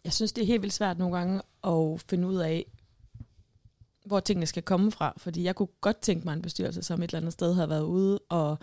Jeg 0.03 0.13
synes, 0.13 0.33
det 0.33 0.41
er 0.41 0.45
helt 0.45 0.61
vildt 0.61 0.73
svært 0.73 0.97
nogle 0.97 1.17
gange 1.17 1.41
at 1.63 2.01
finde 2.09 2.27
ud 2.27 2.35
af, 2.35 2.65
hvor 4.05 4.19
tingene 4.19 4.45
skal 4.45 4.63
komme 4.63 4.91
fra. 4.91 5.13
Fordi 5.17 5.43
jeg 5.43 5.55
kunne 5.55 5.67
godt 5.81 5.97
tænke 6.01 6.25
mig 6.25 6.33
en 6.33 6.41
bestyrelse, 6.41 6.81
som 6.81 7.03
et 7.03 7.09
eller 7.09 7.19
andet 7.19 7.33
sted 7.33 7.53
har 7.53 7.67
været 7.67 7.83
ude 7.83 8.19
og 8.29 8.59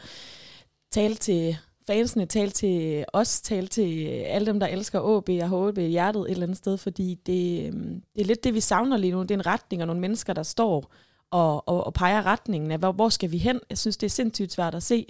tale 0.90 1.14
til 1.14 1.56
fansene, 1.86 2.26
talte 2.26 2.54
til 2.54 3.04
os, 3.12 3.40
talte 3.40 3.68
til 3.68 4.06
alle 4.06 4.46
dem, 4.46 4.60
der 4.60 4.66
elsker 4.66 5.16
AB 5.16 5.28
og 5.28 5.70
HB 5.70 5.78
i 5.78 5.86
hjertet 5.86 6.20
et 6.20 6.30
eller 6.30 6.42
andet 6.42 6.58
sted, 6.58 6.76
fordi 6.76 7.18
det, 7.26 7.66
øhm, 7.66 8.02
det 8.14 8.20
er 8.20 8.26
lidt 8.26 8.44
det, 8.44 8.54
vi 8.54 8.60
savner 8.60 8.96
lige 8.96 9.12
nu. 9.12 9.22
Det 9.22 9.30
er 9.30 9.34
en 9.34 9.46
retning 9.46 9.82
og 9.82 9.86
nogle 9.86 10.00
mennesker, 10.00 10.32
der 10.32 10.42
står 10.42 10.92
og, 11.32 11.68
og, 11.68 11.86
og 11.86 11.94
peger 11.94 12.26
retningen 12.26 12.70
af, 12.70 12.78
hvor, 12.78 12.92
hvor 12.92 13.08
skal 13.08 13.30
vi 13.30 13.38
hen? 13.38 13.60
Jeg 13.70 13.78
synes, 13.78 13.96
det 13.96 14.06
er 14.06 14.10
sindssygt 14.10 14.52
svært 14.52 14.74
at 14.74 14.82
se. 14.82 15.06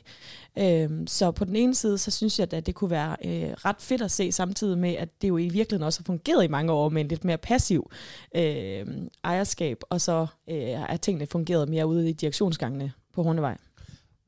Øhm, 0.59 1.07
så 1.07 1.31
på 1.31 1.45
den 1.45 1.57
ene 1.57 1.75
side, 1.75 1.99
så 1.99 2.11
synes 2.11 2.39
jeg, 2.39 2.55
at 2.55 2.67
det 2.67 2.75
kunne 2.75 2.91
være 2.91 3.17
øh, 3.25 3.53
ret 3.53 3.77
fedt 3.81 4.03
at 4.03 4.11
se, 4.11 4.33
samtidig 4.33 4.79
med, 4.79 4.95
at 4.95 5.23
det 5.23 5.29
jo 5.29 5.37
i 5.37 5.49
virkeligheden 5.49 5.87
også 5.87 6.01
har 6.01 6.05
fungeret 6.05 6.45
i 6.45 6.49
mange 6.49 6.73
år 6.73 6.89
med 6.89 7.03
en 7.03 7.09
lidt 7.09 7.25
mere 7.25 7.39
passiv 7.39 7.91
øh, 8.37 8.87
ejerskab, 9.25 9.79
og 9.91 10.01
så 10.01 10.27
øh, 10.51 10.57
er 10.57 10.97
tingene 10.97 11.27
fungeret 11.27 11.69
mere 11.69 11.87
ude 11.87 12.11
i 12.11 12.13
direktionsgangene 12.13 12.93
på 13.15 13.23
Hornevej. 13.23 13.57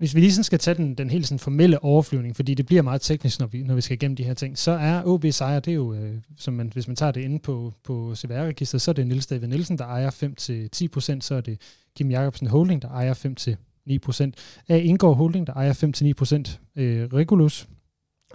Hvis 0.04 0.14
vi 0.14 0.20
lige 0.20 0.32
sådan 0.32 0.44
skal 0.44 0.58
tage 0.58 0.74
den, 0.74 0.94
den 0.94 1.10
helt 1.10 1.26
sådan 1.26 1.38
formelle 1.38 1.84
overflyvning, 1.84 2.36
fordi 2.36 2.54
det 2.54 2.66
bliver 2.66 2.82
meget 2.82 3.00
teknisk, 3.00 3.40
når 3.40 3.46
vi, 3.46 3.62
når 3.62 3.74
vi 3.74 3.80
skal 3.80 3.94
igennem 3.94 4.16
de 4.16 4.24
her 4.24 4.34
ting, 4.34 4.58
så 4.58 4.70
er 4.70 5.02
OB 5.04 5.24
Sejr, 5.30 5.60
det 5.60 5.70
er 5.70 5.74
jo, 5.74 5.94
øh, 5.94 6.14
som 6.36 6.54
man, 6.54 6.70
hvis 6.72 6.86
man 6.86 6.96
tager 6.96 7.12
det 7.12 7.20
inde 7.20 7.38
på, 7.38 7.72
på 7.84 8.14
CVR-registeret, 8.14 8.82
så 8.82 8.90
er 8.90 8.92
det 8.92 9.06
Niels 9.06 9.26
David 9.26 9.48
Nielsen, 9.48 9.78
der 9.78 9.84
ejer 9.84 10.10
5-10%, 10.10 11.20
så 11.20 11.34
er 11.34 11.40
det 11.40 11.60
Kim 11.96 12.10
Jacobsen 12.10 12.46
Holding, 12.46 12.82
der 12.82 12.88
ejer 12.88 13.14
5-9%, 13.14 14.64
A. 14.68 14.76
Indgår 14.76 15.14
Holding, 15.14 15.46
der 15.46 15.52
ejer 15.52 15.72
5-9%, 15.72 16.82
øh, 16.82 17.08
Regulus, 17.12 17.68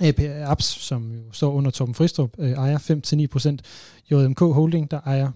AP 0.02 0.20
Apps, 0.20 0.66
som 0.66 1.12
jo 1.12 1.32
står 1.32 1.52
under 1.52 1.72
Torben 1.72 1.96
Fristrup, 1.96 2.36
øh, 2.40 2.52
ejer 2.52 2.78
5-9%, 2.78 3.58
JMK 4.12 4.40
Holding, 4.40 4.92
der 4.92 5.00
ejer 5.06 5.32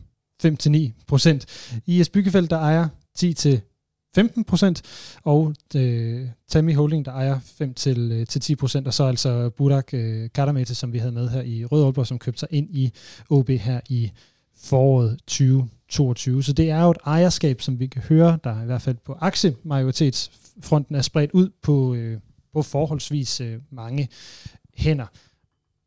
5-9%, 0.45 1.81
IS 1.85 2.09
Byggefeldt, 2.09 2.49
der 2.49 2.57
ejer 2.57 2.87
10 3.15 3.33
15 4.15 4.43
procent, 4.43 4.81
og 5.23 5.55
øh, 5.75 6.27
Tammy 6.47 6.75
Holding, 6.75 7.05
der 7.05 7.11
ejer 7.11 7.39
5 7.39 7.73
til, 7.73 8.11
øh, 8.11 8.27
til 8.27 8.41
10 8.41 8.55
procent, 8.55 8.87
og 8.87 8.93
så 8.93 9.03
altså 9.03 9.49
Budak 9.49 9.93
øh, 9.93 10.29
Kadamete, 10.35 10.75
som 10.75 10.93
vi 10.93 10.97
havde 10.97 11.11
med 11.11 11.29
her 11.29 11.41
i 11.41 11.65
Rød 11.65 11.83
Aalborg, 11.83 12.07
som 12.07 12.19
købte 12.19 12.39
sig 12.39 12.47
ind 12.51 12.69
i 12.71 12.91
OB 13.29 13.49
her 13.49 13.79
i 13.89 14.11
foråret 14.63 15.19
2022. 15.27 16.43
Så 16.43 16.53
det 16.53 16.69
er 16.69 16.83
jo 16.83 16.91
et 16.91 16.97
ejerskab, 17.05 17.61
som 17.61 17.79
vi 17.79 17.87
kan 17.87 18.01
høre, 18.01 18.39
der 18.43 18.61
i 18.61 18.65
hvert 18.65 18.81
fald 18.81 18.97
på 19.05 19.17
aktiemajoritetsfronten 19.19 20.95
er 20.95 21.01
spredt 21.01 21.31
ud 21.31 21.49
på, 21.61 21.93
øh, 21.93 22.19
på 22.53 22.61
forholdsvis 22.61 23.41
øh, 23.41 23.59
mange 23.69 24.09
hænder. 24.75 25.05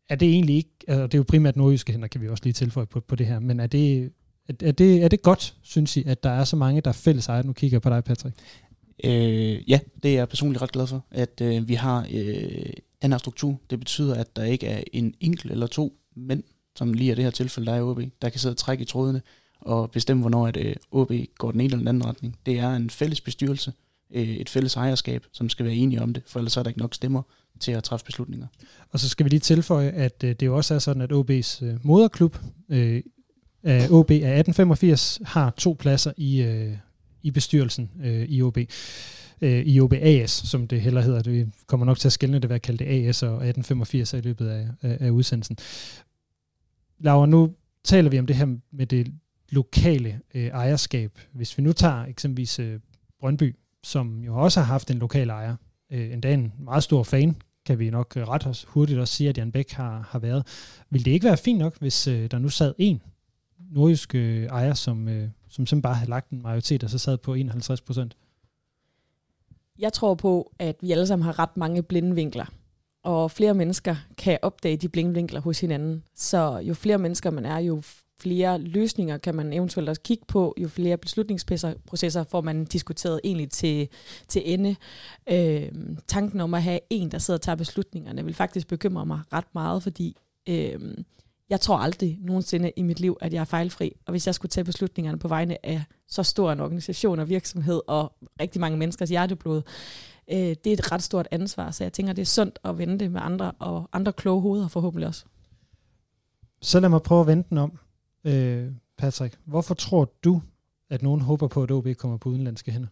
Er 0.08 0.16
det 0.16 0.28
egentlig 0.28 0.56
ikke, 0.56 0.70
altså 0.88 1.02
det 1.02 1.14
er 1.14 1.18
jo 1.18 1.24
primært 1.28 1.56
nordjyske 1.56 1.92
hænder, 1.92 2.08
kan 2.08 2.20
vi 2.20 2.28
også 2.28 2.44
lige 2.44 2.52
tilføje 2.52 2.86
på, 2.86 3.00
på 3.00 3.16
det 3.16 3.26
her, 3.26 3.38
men 3.38 3.60
er 3.60 3.66
det 3.66 4.12
er, 4.48 4.52
er, 4.60 4.72
det, 4.72 5.02
er 5.02 5.08
det 5.08 5.22
godt, 5.22 5.56
synes 5.62 5.96
I, 5.96 6.04
at 6.06 6.22
der 6.22 6.30
er 6.30 6.44
så 6.44 6.56
mange, 6.56 6.80
der 6.80 6.88
er 6.88 6.92
fælles 6.92 7.28
ejet? 7.28 7.44
Nu 7.44 7.52
kigger 7.52 7.74
jeg 7.74 7.82
på 7.82 7.90
dig, 7.90 8.04
Patrick. 8.04 8.36
Øh, 9.04 9.70
ja, 9.70 9.80
det 10.02 10.10
er 10.10 10.14
jeg 10.14 10.28
personligt 10.28 10.62
ret 10.62 10.72
glad 10.72 10.86
for, 10.86 11.04
at 11.10 11.40
øh, 11.40 11.68
vi 11.68 11.74
har 11.74 12.06
øh, 12.12 12.72
den 13.02 13.12
her 13.12 13.18
struktur. 13.18 13.60
Det 13.70 13.78
betyder, 13.78 14.14
at 14.14 14.36
der 14.36 14.44
ikke 14.44 14.66
er 14.66 14.82
en 14.92 15.14
enkelt 15.20 15.52
eller 15.52 15.66
to 15.66 15.98
mænd, 16.16 16.42
som 16.76 16.92
lige 16.92 17.10
er 17.10 17.14
det 17.14 17.24
her 17.24 17.30
tilfælde, 17.30 17.66
der 17.66 17.74
er 17.74 17.78
i 17.78 17.82
OB, 17.82 18.00
der 18.22 18.28
kan 18.28 18.40
sidde 18.40 18.52
og 18.52 18.56
trække 18.56 18.82
i 18.82 18.84
trådene 18.84 19.22
og 19.60 19.90
bestemme, 19.90 20.20
hvornår 20.20 20.46
at, 20.46 20.56
øh, 20.56 20.76
OB 20.90 21.12
går 21.38 21.50
den 21.50 21.60
ene 21.60 21.64
eller 21.64 21.78
den 21.78 21.88
anden 21.88 22.06
retning. 22.06 22.38
Det 22.46 22.58
er 22.58 22.70
en 22.70 22.90
fælles 22.90 23.20
bestyrelse, 23.20 23.72
øh, 24.10 24.28
et 24.28 24.48
fælles 24.48 24.76
ejerskab, 24.76 25.26
som 25.32 25.48
skal 25.48 25.66
være 25.66 25.74
enige 25.74 26.02
om 26.02 26.12
det, 26.12 26.22
for 26.26 26.38
ellers 26.38 26.56
er 26.56 26.62
der 26.62 26.70
ikke 26.70 26.80
nok 26.80 26.94
stemmer 26.94 27.22
til 27.60 27.72
at 27.72 27.84
træffe 27.84 28.06
beslutninger. 28.06 28.46
Og 28.90 29.00
så 29.00 29.08
skal 29.08 29.24
vi 29.24 29.30
lige 29.30 29.40
tilføje, 29.40 29.88
at 29.88 30.24
øh, 30.24 30.30
det 30.30 30.46
jo 30.46 30.56
også 30.56 30.74
er 30.74 30.78
sådan, 30.78 31.02
at 31.02 31.12
OB's 31.12 31.64
øh, 31.64 31.86
moderklub, 31.86 32.38
øh, 32.68 33.02
Øh, 33.64 33.90
OB 33.90 34.10
af 34.10 34.38
1885, 34.38 35.20
har 35.24 35.50
to 35.50 35.76
pladser 35.78 36.12
i, 36.16 36.42
øh, 36.42 36.76
i 37.22 37.30
bestyrelsen 37.30 37.90
øh, 38.04 38.28
i 38.28 38.42
OB. 38.42 38.58
Øh, 39.40 39.66
I 39.66 39.80
OB 39.80 39.92
AS, 39.92 40.30
som 40.30 40.68
det 40.68 40.80
heller 40.80 41.00
hedder. 41.00 41.22
Det 41.22 41.50
kommer 41.66 41.86
nok 41.86 41.98
til 41.98 42.08
at 42.08 42.12
skælne 42.12 42.38
det 42.38 42.48
ved 42.48 42.56
at 42.56 42.62
kalde 42.62 42.84
det 42.84 43.08
AS 43.08 43.22
og 43.22 43.28
1885 43.28 44.12
i 44.12 44.20
løbet 44.20 44.48
af, 44.48 44.68
af, 44.82 44.96
af 45.00 45.10
udsendelsen. 45.10 45.56
Laura, 46.98 47.26
nu 47.26 47.54
taler 47.84 48.10
vi 48.10 48.18
om 48.18 48.26
det 48.26 48.36
her 48.36 48.56
med 48.72 48.86
det 48.86 49.12
lokale 49.48 50.20
øh, 50.34 50.46
ejerskab. 50.46 51.18
Hvis 51.32 51.58
vi 51.58 51.62
nu 51.62 51.72
tager 51.72 52.04
eksempelvis 52.04 52.58
øh, 52.58 52.80
Brøndby, 53.20 53.56
som 53.84 54.24
jo 54.24 54.36
også 54.36 54.60
har 54.60 54.66
haft 54.66 54.90
en 54.90 54.98
lokal 54.98 55.28
ejer, 55.28 55.56
øh, 55.92 56.12
endda 56.12 56.34
en 56.34 56.52
meget 56.58 56.82
stor 56.82 57.02
fan, 57.02 57.36
kan 57.66 57.78
vi 57.78 57.90
nok 57.90 58.12
ret 58.16 58.64
hurtigt 58.68 58.98
også 58.98 59.14
sige, 59.14 59.28
at 59.28 59.38
Jan 59.38 59.52
Bæk 59.52 59.72
har, 59.72 60.08
har 60.10 60.18
været. 60.18 60.46
Vil 60.90 61.04
det 61.04 61.10
ikke 61.10 61.24
være 61.24 61.36
fint 61.36 61.58
nok, 61.58 61.78
hvis 61.78 62.08
øh, 62.08 62.30
der 62.30 62.38
nu 62.38 62.48
sad 62.48 62.74
en 62.78 63.02
nordjyske 63.70 64.18
øh, 64.18 64.46
ejer, 64.46 64.74
som, 64.74 65.08
øh, 65.08 65.22
som 65.22 65.30
simpelthen 65.50 65.82
bare 65.82 65.94
havde 65.94 66.10
lagt 66.10 66.30
en 66.30 66.42
majoritet, 66.42 66.84
og 66.84 66.90
så 66.90 66.98
sad 66.98 67.18
på 67.18 67.34
51 67.34 67.80
procent? 67.80 68.16
Jeg 69.78 69.92
tror 69.92 70.14
på, 70.14 70.52
at 70.58 70.76
vi 70.80 70.92
alle 70.92 71.06
sammen 71.06 71.24
har 71.24 71.38
ret 71.38 71.56
mange 71.56 71.82
blinde 71.82 72.14
vinkler 72.14 72.46
og 73.06 73.30
flere 73.30 73.54
mennesker 73.54 73.96
kan 74.18 74.38
opdage 74.42 74.76
de 74.76 74.88
blinde 74.88 75.14
vinkler 75.14 75.40
hos 75.40 75.60
hinanden. 75.60 76.02
Så 76.14 76.58
jo 76.58 76.74
flere 76.74 76.98
mennesker 76.98 77.30
man 77.30 77.46
er, 77.46 77.58
jo 77.58 77.82
flere 78.20 78.58
løsninger 78.58 79.18
kan 79.18 79.34
man 79.34 79.52
eventuelt 79.52 79.88
også 79.88 80.02
kigge 80.02 80.24
på, 80.28 80.54
jo 80.58 80.68
flere 80.68 80.96
beslutningsprocesser 80.96 82.24
får 82.24 82.40
man 82.40 82.64
diskuteret 82.64 83.20
egentlig 83.24 83.50
til, 83.50 83.88
til 84.28 84.42
ende. 84.44 84.76
Øh, 85.30 85.72
tanken 86.06 86.40
om 86.40 86.54
at 86.54 86.62
have 86.62 86.80
en, 86.90 87.10
der 87.10 87.18
sidder 87.18 87.38
og 87.38 87.42
tager 87.42 87.56
beslutningerne, 87.56 88.24
vil 88.24 88.34
faktisk 88.34 88.68
bekymre 88.68 89.06
mig 89.06 89.20
ret 89.32 89.54
meget, 89.54 89.82
fordi 89.82 90.16
øh, 90.48 90.80
jeg 91.50 91.60
tror 91.60 91.76
aldrig 91.76 92.18
nogensinde 92.20 92.72
i 92.76 92.82
mit 92.82 93.00
liv, 93.00 93.16
at 93.20 93.32
jeg 93.32 93.40
er 93.40 93.44
fejlfri. 93.44 93.92
Og 94.06 94.10
hvis 94.10 94.26
jeg 94.26 94.34
skulle 94.34 94.50
tage 94.50 94.64
beslutningerne 94.64 95.18
på 95.18 95.28
vegne 95.28 95.66
af 95.66 95.84
så 96.08 96.22
stor 96.22 96.52
en 96.52 96.60
organisation 96.60 97.18
og 97.18 97.28
virksomhed 97.28 97.80
og 97.86 98.12
rigtig 98.40 98.60
mange 98.60 98.78
menneskers 98.78 99.10
hjerteblod, 99.10 99.62
øh, 100.32 100.36
det 100.38 100.66
er 100.66 100.72
et 100.72 100.92
ret 100.92 101.02
stort 101.02 101.28
ansvar. 101.30 101.70
Så 101.70 101.84
jeg 101.84 101.92
tænker, 101.92 102.12
det 102.12 102.22
er 102.22 102.26
sundt 102.26 102.58
at 102.64 102.78
vente 102.78 103.08
med 103.08 103.20
andre 103.24 103.52
og 103.58 103.88
andre 103.92 104.12
kloge 104.12 104.42
hoveder 104.42 104.68
forhåbentlig 104.68 105.08
også. 105.08 105.24
Så 106.62 106.80
lad 106.80 106.88
mig 106.88 107.02
prøve 107.02 107.20
at 107.20 107.26
vente 107.26 107.50
den 107.50 107.58
om. 107.58 107.78
Øh, 108.24 108.72
Patrick, 108.98 109.38
hvorfor 109.44 109.74
tror 109.74 110.12
du, 110.24 110.42
at 110.90 111.02
nogen 111.02 111.20
håber 111.20 111.48
på, 111.48 111.62
at 111.62 111.70
OB 111.70 111.86
kommer 111.98 112.16
på 112.16 112.28
udenlandske 112.28 112.72
hænder? 112.72 112.88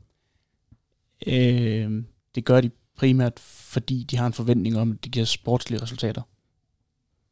Øh, 1.26 2.04
det 2.34 2.44
gør 2.44 2.60
de 2.60 2.70
primært, 2.96 3.38
fordi 3.40 4.04
de 4.10 4.16
har 4.16 4.26
en 4.26 4.32
forventning 4.32 4.78
om, 4.78 4.92
at 4.92 5.04
det 5.04 5.12
giver 5.12 5.24
sportslige 5.24 5.82
resultater. 5.82 6.22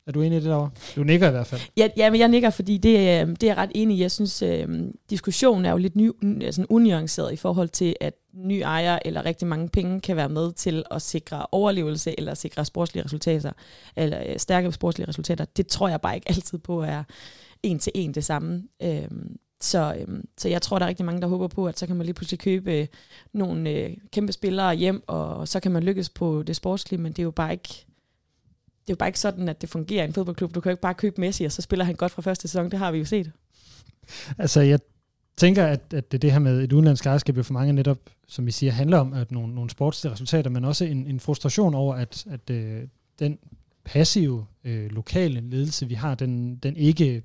Er 0.07 0.13
du 0.13 0.23
enig 0.23 0.37
i 0.37 0.41
det 0.41 0.49
derovre? 0.49 0.71
Du 0.97 1.03
nikker 1.03 1.29
i 1.29 1.31
hvert 1.31 1.47
fald. 1.47 1.61
Ja, 1.77 1.89
ja 1.97 2.11
men 2.11 2.21
jeg 2.21 2.29
nikker, 2.29 2.51
fordi 2.51 2.79
det, 2.79 2.91
øh, 2.91 3.29
det 3.29 3.43
er 3.43 3.47
jeg 3.47 3.57
ret 3.57 3.71
enig 3.75 3.97
i. 3.97 4.01
Jeg 4.01 4.11
synes, 4.11 4.43
øh, 4.43 4.69
diskussionen 5.11 5.65
er 5.65 5.71
jo 5.71 5.77
lidt 5.77 5.97
ny, 5.97 6.11
altså 6.45 6.67
unuanceret 6.69 7.33
i 7.33 7.37
forhold 7.37 7.69
til, 7.69 7.97
at 8.01 8.15
ny 8.35 8.61
ejer 8.61 8.99
eller 9.05 9.25
rigtig 9.25 9.49
mange 9.49 9.69
penge 9.69 10.01
kan 10.01 10.17
være 10.17 10.29
med 10.29 10.53
til 10.53 10.85
at 10.91 11.03
sikre 11.03 11.47
overlevelse 11.53 12.15
eller 12.19 12.35
sikre 12.35 12.65
sportslige 12.65 13.05
resultater, 13.05 13.53
eller 13.97 14.23
øh, 14.29 14.39
stærke 14.39 14.73
sportslige 14.73 15.09
resultater. 15.09 15.45
Det 15.45 15.67
tror 15.67 15.89
jeg 15.89 16.01
bare 16.01 16.15
ikke 16.15 16.29
altid 16.29 16.59
på 16.59 16.83
er 16.83 17.03
en 17.63 17.79
til 17.79 17.93
en 17.95 18.15
det 18.15 18.25
samme. 18.25 18.63
Øh, 18.83 19.09
så, 19.61 19.95
øhm, 20.01 20.29
så 20.39 20.49
jeg 20.49 20.63
tror, 20.63 20.79
der 20.79 20.85
er 20.87 20.89
rigtig 20.89 21.07
mange, 21.07 21.21
der 21.21 21.29
håber 21.29 21.49
på, 21.49 21.67
at 21.67 21.79
så 21.79 21.87
kan 21.87 21.97
man 21.97 22.07
lige 22.07 22.15
pludselig 22.15 22.41
købe 22.41 22.73
øh, 22.73 22.87
nogle 23.33 23.71
øh, 23.71 23.97
kæmpe 24.13 24.33
spillere 24.33 24.75
hjem, 24.75 25.03
og 25.07 25.49
så 25.49 25.61
kan 25.61 25.73
man 25.73 25.83
lykkes 25.83 26.09
på 26.11 26.43
det 26.43 26.57
sportslige, 26.57 27.01
men 27.01 27.13
det 27.13 27.19
er 27.19 27.23
jo 27.23 27.31
bare 27.31 27.53
ikke 27.53 27.87
det 28.83 28.91
er 28.91 28.95
jo 28.95 28.97
bare 28.97 29.09
ikke 29.09 29.21
sådan, 29.21 29.49
at 29.49 29.61
det 29.61 29.69
fungerer 29.69 30.03
i 30.03 30.07
en 30.07 30.13
fodboldklub. 30.13 30.55
Du 30.55 30.61
kan 30.61 30.71
jo 30.71 30.73
ikke 30.73 30.81
bare 30.81 30.95
købe 30.95 31.21
Messi, 31.21 31.45
og 31.45 31.53
så 31.53 31.63
spiller 31.63 31.85
han 31.85 31.95
godt 31.95 32.13
fra 32.13 32.23
første 32.23 32.49
sæson. 32.49 32.71
Det 32.71 32.79
har 32.79 32.93
vi 32.93 32.99
jo 32.99 33.05
set. 33.05 33.33
Altså, 34.39 34.61
jeg 34.61 34.81
tænker, 35.37 35.67
at, 35.67 35.81
at 35.95 36.13
det, 36.13 36.23
det 36.23 36.33
her 36.33 36.39
med 36.39 36.63
et 36.63 36.73
udenlandsk 36.73 37.07
ejerskab 37.07 37.37
jo 37.37 37.43
for 37.43 37.53
mange 37.53 37.73
netop, 37.73 37.99
som 38.29 38.47
vi 38.47 38.51
siger, 38.51 38.73
handler 38.73 38.99
om 38.99 39.13
at 39.13 39.33
nogle, 39.33 39.55
nogle 39.55 39.71
sportslige 39.71 40.13
resultater, 40.13 40.51
men 40.51 40.65
også 40.65 40.85
en, 40.85 41.07
en 41.07 41.21
frustration 41.21 41.75
over, 41.75 41.95
at, 41.95 42.27
at 42.31 42.51
øh, 42.51 42.83
den 43.19 43.39
passive 43.85 44.47
øh, 44.65 44.91
lokale 44.91 45.41
ledelse, 45.41 45.89
vi 45.89 45.95
har, 45.95 46.15
den, 46.15 46.57
den 46.57 46.77
ikke 46.77 47.23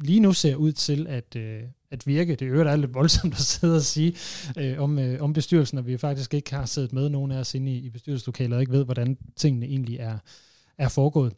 lige 0.00 0.20
nu 0.20 0.32
ser 0.32 0.56
ud 0.56 0.72
til 0.72 1.06
at, 1.08 1.36
øh, 1.36 1.62
at 1.90 2.06
virke. 2.06 2.34
Det 2.34 2.46
øvrigt 2.46 2.68
er 2.68 2.76
lidt 2.76 2.94
voldsomt 2.94 3.34
at 3.34 3.40
sidde 3.40 3.76
og 3.76 3.82
sige 3.82 4.14
øh, 4.58 4.80
om, 4.80 4.98
øh, 4.98 5.22
om 5.22 5.32
bestyrelsen, 5.32 5.78
og 5.78 5.86
vi 5.86 5.96
faktisk 5.96 6.34
ikke 6.34 6.54
har 6.54 6.66
siddet 6.66 6.92
med 6.92 7.08
nogen 7.08 7.32
af 7.32 7.38
os 7.38 7.54
inde 7.54 7.72
i, 7.72 7.76
i 7.76 7.90
bestyrelseslokalet 7.90 8.54
og 8.54 8.60
ikke 8.60 8.72
ved, 8.72 8.84
hvordan 8.84 9.18
tingene 9.36 9.66
egentlig 9.66 9.96
er, 9.96 10.18
er 10.78 10.88
foregået. 10.88 11.32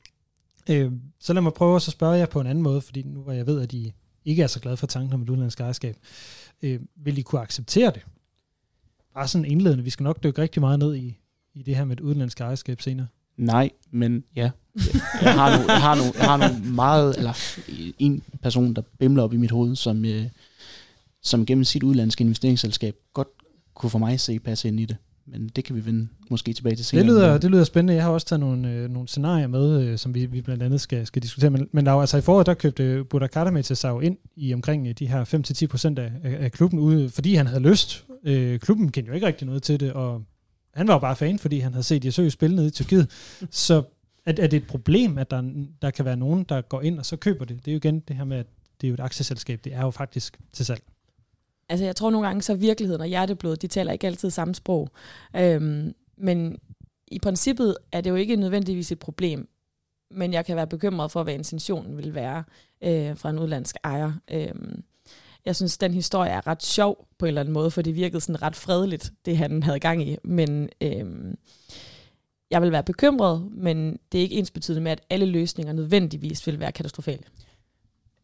Øh, 0.70 0.92
så 1.18 1.32
lad 1.32 1.42
mig 1.42 1.52
prøve 1.52 1.76
at 1.76 1.82
spørge 1.82 2.16
jer 2.16 2.26
på 2.26 2.40
en 2.40 2.46
anden 2.46 2.62
måde, 2.62 2.80
fordi 2.80 3.02
nu 3.02 3.22
hvor 3.22 3.32
jeg 3.32 3.46
ved, 3.46 3.60
at 3.60 3.72
I 3.72 3.92
ikke 4.24 4.42
er 4.42 4.46
så 4.46 4.60
glade 4.60 4.76
for 4.76 4.86
tanken 4.86 5.14
om 5.14 5.22
et 5.22 5.28
udenlandsk 5.28 5.60
ejerskab, 5.60 5.96
øh, 6.62 6.80
vil 6.96 7.18
I 7.18 7.22
kunne 7.22 7.40
acceptere 7.40 7.90
det? 7.90 8.02
Bare 9.14 9.28
sådan 9.28 9.44
indledende. 9.44 9.84
Vi 9.84 9.90
skal 9.90 10.04
nok 10.04 10.22
dykke 10.22 10.42
rigtig 10.42 10.60
meget 10.60 10.78
ned 10.78 10.96
i, 10.96 11.18
i 11.54 11.62
det 11.62 11.76
her 11.76 11.84
med 11.84 11.96
et 11.96 12.00
udenlandsk 12.00 12.40
ejerskab 12.40 12.80
senere. 12.80 13.06
Nej, 13.36 13.70
men 13.90 14.24
ja. 14.36 14.50
Jeg 15.22 15.34
har 15.34 15.56
nogle, 15.56 15.72
jeg 15.72 15.82
har 15.82 15.94
nogle, 15.94 16.12
jeg 16.18 16.26
har 16.26 16.36
nogle 16.36 16.74
meget, 16.74 17.16
eller 17.16 17.60
en 17.98 18.22
person, 18.42 18.74
der 18.74 18.82
bimler 18.98 19.22
op 19.22 19.32
i 19.32 19.36
mit 19.36 19.50
hoved, 19.50 19.76
som, 19.76 20.04
øh, 20.04 20.24
som 21.22 21.46
gennem 21.46 21.64
sit 21.64 21.82
udlandske 21.82 22.22
investeringsselskab 22.22 22.96
godt 23.12 23.28
kunne 23.74 23.90
få 23.90 23.98
mig 23.98 24.12
at 24.12 24.20
se 24.20 24.38
passe 24.38 24.68
ind 24.68 24.80
i 24.80 24.84
det 24.84 24.96
men 25.30 25.48
det 25.48 25.64
kan 25.64 25.76
vi 25.76 25.86
vende 25.86 26.08
måske 26.30 26.52
tilbage 26.52 26.76
til 26.76 26.84
senere. 26.84 27.06
Det 27.06 27.12
lyder, 27.12 27.38
det 27.38 27.50
lyder 27.50 27.64
spændende. 27.64 27.94
Jeg 27.94 28.02
har 28.02 28.10
også 28.10 28.26
taget 28.26 28.40
nogle, 28.40 28.70
øh, 28.70 28.90
nogle 28.90 29.08
scenarier 29.08 29.46
med, 29.46 29.82
øh, 29.82 29.98
som 29.98 30.14
vi, 30.14 30.26
vi 30.26 30.40
blandt 30.40 30.62
andet 30.62 30.80
skal, 30.80 31.06
skal 31.06 31.22
diskutere. 31.22 31.50
Men, 31.50 31.68
men 31.72 31.86
der 31.86 31.92
var, 31.92 32.00
altså 32.00 32.16
i 32.16 32.20
foråret, 32.20 32.46
der 32.46 32.54
købte 32.54 33.04
Budak 33.04 33.52
med 33.52 33.62
til 33.62 33.76
sig 33.76 34.02
ind 34.02 34.16
i 34.36 34.54
omkring 34.54 34.86
øh, 34.86 34.94
de 34.98 35.06
her 35.06 35.24
5-10 35.64 35.66
procent 35.66 35.98
af, 35.98 36.12
af 36.22 36.52
klubben 36.52 36.78
ude, 36.78 37.10
fordi 37.10 37.34
han 37.34 37.46
havde 37.46 37.62
lyst. 37.62 38.04
Øh, 38.24 38.58
klubben 38.58 38.92
kendte 38.92 39.08
jo 39.08 39.14
ikke 39.14 39.26
rigtig 39.26 39.46
noget 39.46 39.62
til 39.62 39.80
det, 39.80 39.92
og 39.92 40.24
han 40.74 40.88
var 40.88 40.94
jo 40.94 40.98
bare 40.98 41.16
fan, 41.16 41.38
fordi 41.38 41.58
han 41.58 41.72
havde 41.72 41.84
set 41.84 42.04
Jesø 42.04 42.28
spille 42.28 42.56
nede 42.56 42.66
i 42.66 42.70
Tyrkiet. 42.70 43.10
Så 43.50 43.82
er, 44.26 44.32
er 44.38 44.46
det 44.46 44.54
et 44.56 44.66
problem, 44.66 45.18
at 45.18 45.30
der, 45.30 45.64
der 45.82 45.90
kan 45.90 46.04
være 46.04 46.16
nogen, 46.16 46.44
der 46.48 46.60
går 46.60 46.82
ind 46.82 46.98
og 46.98 47.06
så 47.06 47.16
køber 47.16 47.44
det? 47.44 47.56
Det 47.64 47.68
er 47.68 47.72
jo 47.72 47.76
igen 47.76 48.00
det 48.00 48.16
her 48.16 48.24
med, 48.24 48.36
at 48.36 48.46
det 48.80 48.86
er 48.86 48.88
jo 48.88 48.94
et 48.94 49.00
aktieselskab. 49.00 49.60
Det 49.64 49.74
er 49.74 49.80
jo 49.80 49.90
faktisk 49.90 50.38
til 50.52 50.66
salg. 50.66 50.82
Altså 51.68 51.84
jeg 51.84 51.96
tror 51.96 52.10
nogle 52.10 52.26
gange, 52.26 52.42
så 52.42 52.54
virkeligheden 52.54 53.00
og 53.00 53.06
hjerteblodet, 53.06 53.62
de 53.62 53.66
taler 53.66 53.92
ikke 53.92 54.06
altid 54.06 54.30
samme 54.30 54.54
sprog. 54.54 54.88
Øhm, 55.36 55.94
men 56.16 56.58
i 57.08 57.18
princippet 57.18 57.76
er 57.92 58.00
det 58.00 58.10
jo 58.10 58.14
ikke 58.14 58.36
nødvendigvis 58.36 58.92
et 58.92 58.98
problem, 58.98 59.48
men 60.10 60.32
jeg 60.32 60.46
kan 60.46 60.56
være 60.56 60.66
bekymret 60.66 61.10
for, 61.10 61.22
hvad 61.22 61.34
intentionen 61.34 61.96
vil 61.96 62.14
være 62.14 62.44
øh, 62.82 63.16
fra 63.16 63.30
en 63.30 63.38
udlandsk 63.38 63.76
ejer. 63.84 64.12
Øhm, 64.30 64.82
jeg 65.44 65.56
synes, 65.56 65.78
den 65.78 65.94
historie 65.94 66.30
er 66.30 66.46
ret 66.46 66.62
sjov 66.62 67.08
på 67.18 67.26
en 67.26 67.28
eller 67.28 67.40
anden 67.40 67.54
måde, 67.54 67.70
for 67.70 67.82
det 67.82 67.94
virkede 67.94 68.20
sådan 68.20 68.42
ret 68.42 68.56
fredeligt, 68.56 69.12
det 69.24 69.36
han 69.36 69.62
havde 69.62 69.80
gang 69.80 70.08
i. 70.08 70.16
Men 70.24 70.68
øhm, 70.80 71.38
jeg 72.50 72.62
vil 72.62 72.72
være 72.72 72.82
bekymret, 72.82 73.48
men 73.52 73.98
det 74.12 74.18
er 74.18 74.22
ikke 74.22 74.36
ens 74.36 74.50
betydende 74.50 74.82
med, 74.82 74.92
at 74.92 75.00
alle 75.10 75.26
løsninger 75.26 75.72
nødvendigvis 75.72 76.46
vil 76.46 76.60
være 76.60 76.72
katastrofale 76.72 77.22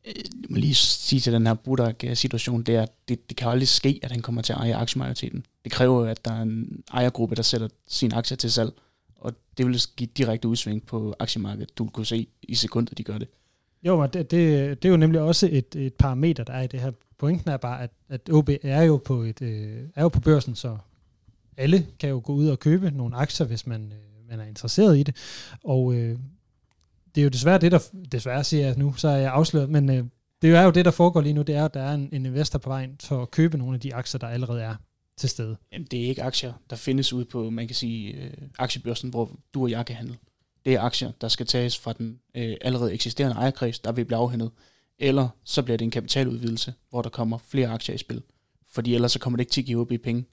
jeg 0.07 0.15
må 0.49 0.57
lige 0.57 0.75
sige 0.75 1.21
til 1.21 1.33
den 1.33 1.47
her 1.47 1.55
Budak-situation, 1.55 2.63
det 2.63 2.75
er, 2.75 2.83
at 2.83 2.93
det, 3.09 3.29
det 3.29 3.37
kan 3.37 3.49
aldrig 3.49 3.69
ske, 3.69 4.01
at 4.03 4.13
han 4.13 4.23
kommer 4.23 4.43
til 4.43 4.53
at 4.53 4.59
eje 4.59 4.75
aktiemajoriteten. 4.75 5.47
Det 5.65 5.73
kræver 5.73 6.07
at 6.07 6.25
der 6.25 6.31
er 6.31 6.43
en 6.43 6.83
ejergruppe, 6.93 7.37
der 7.37 7.43
sætter 7.43 7.69
sin 7.89 8.13
aktier 8.13 8.37
til 8.37 8.53
salg, 8.53 8.73
og 9.17 9.33
det 9.59 9.67
vil 9.67 9.81
give 9.97 10.09
direkte 10.17 10.49
udsving 10.49 10.87
på 10.87 11.15
aktiemarkedet. 11.19 11.79
Du 11.79 11.85
vil 11.85 11.93
kunne 11.93 12.07
se 12.07 12.27
i 12.43 12.55
sekunder, 12.55 12.95
de 12.95 13.03
gør 13.03 13.19
det. 13.19 13.29
Jo, 13.83 14.01
men 14.01 14.11
det, 14.13 14.31
det, 14.31 14.83
det 14.83 14.89
er 14.89 14.93
jo 14.93 14.97
nemlig 14.97 15.21
også 15.21 15.49
et, 15.53 15.77
et 15.77 15.95
parameter, 15.95 16.45
der 16.45 16.53
er 16.53 16.63
i 16.63 16.67
det 16.67 16.81
her. 16.81 16.93
Pointen 17.19 17.51
er 17.51 17.57
bare, 17.57 17.83
at, 17.83 17.91
at 18.09 18.31
OB 18.31 18.51
er 18.63 18.83
jo, 18.83 18.97
på 19.05 19.23
et, 19.23 19.43
øh, 19.43 19.89
er 19.95 20.03
jo 20.03 20.09
på 20.09 20.21
børsen, 20.21 20.55
så 20.55 20.77
alle 21.57 21.87
kan 21.99 22.09
jo 22.11 22.21
gå 22.25 22.33
ud 22.33 22.49
og 22.49 22.59
købe 22.59 22.91
nogle 22.91 23.17
aktier, 23.17 23.47
hvis 23.47 23.67
man, 23.67 23.93
øh, 23.93 24.29
man 24.31 24.41
er 24.41 24.45
interesseret 24.45 24.99
i 24.99 25.03
det. 25.03 25.17
Og 25.65 25.95
øh, 25.95 26.19
det 27.15 27.21
er 27.21 27.25
jo 27.25 27.29
desværre 27.29 27.59
det, 27.59 27.73
der, 27.73 27.79
desværre 28.13 28.45
siger 28.45 28.67
jeg 28.67 28.77
nu, 28.77 28.95
så 28.97 29.09
er 29.09 29.17
jeg 29.17 29.33
afsløret, 29.33 29.71
men 29.71 29.91
øh, 29.91 30.05
det 30.43 30.51
er 30.51 30.63
jo 30.63 30.71
det, 30.71 30.85
der 30.85 30.91
foregår 30.91 31.21
lige 31.21 31.33
nu, 31.33 31.43
det 31.43 31.55
er, 31.55 31.65
at 31.65 31.75
der 31.75 31.83
er 31.83 31.95
en, 31.95 32.09
en 32.13 32.27
investor 32.27 32.59
på 32.59 32.69
vejen 32.69 32.97
for 33.03 33.23
at 33.23 33.31
købe 33.31 33.59
nogle 33.59 33.75
af 33.75 33.81
de 33.81 33.95
aktier, 33.95 34.19
der 34.19 34.27
allerede 34.27 34.63
er 34.63 34.75
til 35.17 35.29
stede. 35.29 35.57
Jamen, 35.73 35.87
det 35.91 36.05
er 36.05 36.09
ikke 36.09 36.23
aktier, 36.23 36.53
der 36.71 36.77
findes 36.77 37.13
ude 37.13 37.25
på, 37.25 37.51
man 37.51 37.67
kan 37.67 37.77
sige, 37.77 38.13
øh, 38.13 38.31
aktiebørsen, 38.59 39.11
hvor 39.11 39.31
du 39.55 39.63
og 39.63 39.71
jeg 39.71 39.87
kan 39.87 39.97
handle. 39.97 40.17
Det 40.65 40.75
er 40.75 40.81
aktier, 40.81 41.13
der 41.21 41.29
skal 41.29 41.47
tages 41.47 41.79
fra 41.79 41.93
den 41.93 42.19
øh, 42.35 42.57
allerede 42.61 42.93
eksisterende 42.93 43.37
ejerkreds, 43.37 43.79
der 43.79 43.93
vil 43.93 44.05
blive 44.05 44.19
afhændet 44.19 44.51
eller 44.99 45.29
så 45.45 45.63
bliver 45.63 45.77
det 45.77 45.85
en 45.85 45.91
kapitaludvidelse, 45.91 46.75
hvor 46.91 47.03
der 47.03 47.11
kommer 47.11 47.39
flere 47.39 47.69
aktier 47.69 47.95
i 47.95 47.99
spil. 47.99 48.23
Fordi 48.69 48.95
ellers 48.95 49.13
så 49.13 49.19
kommer 49.19 49.37
det 49.37 49.43
ikke 49.43 49.53
til 49.53 49.61
at 49.61 49.67
give 49.67 49.81
OB 49.81 49.93
penge. 50.03 50.25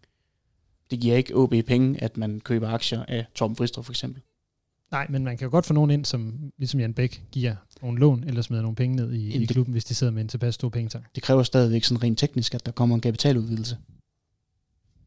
Det 0.91 0.99
giver 0.99 1.15
ikke 1.15 1.35
OB 1.35 1.53
penge, 1.67 2.03
at 2.03 2.17
man 2.17 2.39
køber 2.39 2.69
aktier 2.69 3.05
af 3.07 3.25
Torben 3.35 3.55
Fristrup 3.55 3.85
for 3.85 3.91
eksempel. 3.91 4.21
Nej, 4.91 5.07
men 5.09 5.23
man 5.23 5.37
kan 5.37 5.45
jo 5.45 5.51
godt 5.51 5.65
få 5.65 5.73
nogen 5.73 5.91
ind, 5.91 6.05
som 6.05 6.51
ligesom 6.57 6.79
Jan 6.79 6.93
Bæk 6.93 7.23
giver 7.31 7.55
nogle 7.81 7.99
lån, 7.99 8.23
eller 8.23 8.41
smider 8.41 8.61
nogle 8.61 8.75
penge 8.75 8.95
ned 8.95 9.13
i, 9.13 9.17
i 9.17 9.27
Jamen, 9.29 9.41
det- 9.41 9.49
klubben, 9.49 9.71
hvis 9.71 9.85
de 9.85 9.95
sidder 9.95 10.13
med 10.13 10.21
en 10.21 10.27
tilpas 10.27 10.55
stor 10.55 10.69
pengetank. 10.69 11.05
Det 11.15 11.23
kræver 11.23 11.43
stadigvæk 11.43 11.83
sådan 11.83 12.03
rent 12.03 12.19
teknisk, 12.19 12.55
at 12.55 12.65
der 12.65 12.71
kommer 12.71 12.95
en 12.95 13.01
kapitaludvidelse. 13.01 13.77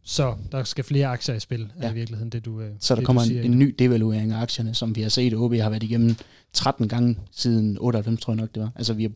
Så 0.07 0.37
der 0.53 0.65
skal 0.65 0.85
flere 0.85 1.07
aktier 1.07 1.35
i 1.35 1.41
spil, 1.41 1.73
ja. 1.81 1.87
er 1.87 1.91
i 1.91 1.95
virkeligheden 1.95 2.31
det, 2.31 2.45
du 2.45 2.61
øh, 2.61 2.71
Så 2.81 2.95
der 2.95 3.01
det, 3.01 3.07
kommer 3.07 3.23
en, 3.23 3.29
siger. 3.29 3.43
en 3.43 3.59
ny 3.59 3.75
devaluering 3.79 4.33
af 4.33 4.41
aktierne, 4.41 4.75
som 4.75 4.97
vi 4.97 5.03
har 5.03 5.09
set, 5.09 5.35
OB 5.35 5.55
har 5.55 5.71
været 5.71 5.83
igennem 5.83 6.17
13 6.53 6.89
gange 6.89 7.19
siden 7.31 7.79
98, 7.81 8.21
tror 8.21 8.33
jeg 8.33 8.41
nok 8.41 8.55
det 8.55 8.63
var. 8.63 8.73
Altså 8.77 8.95
vi 8.95 9.03
har 9.03 9.11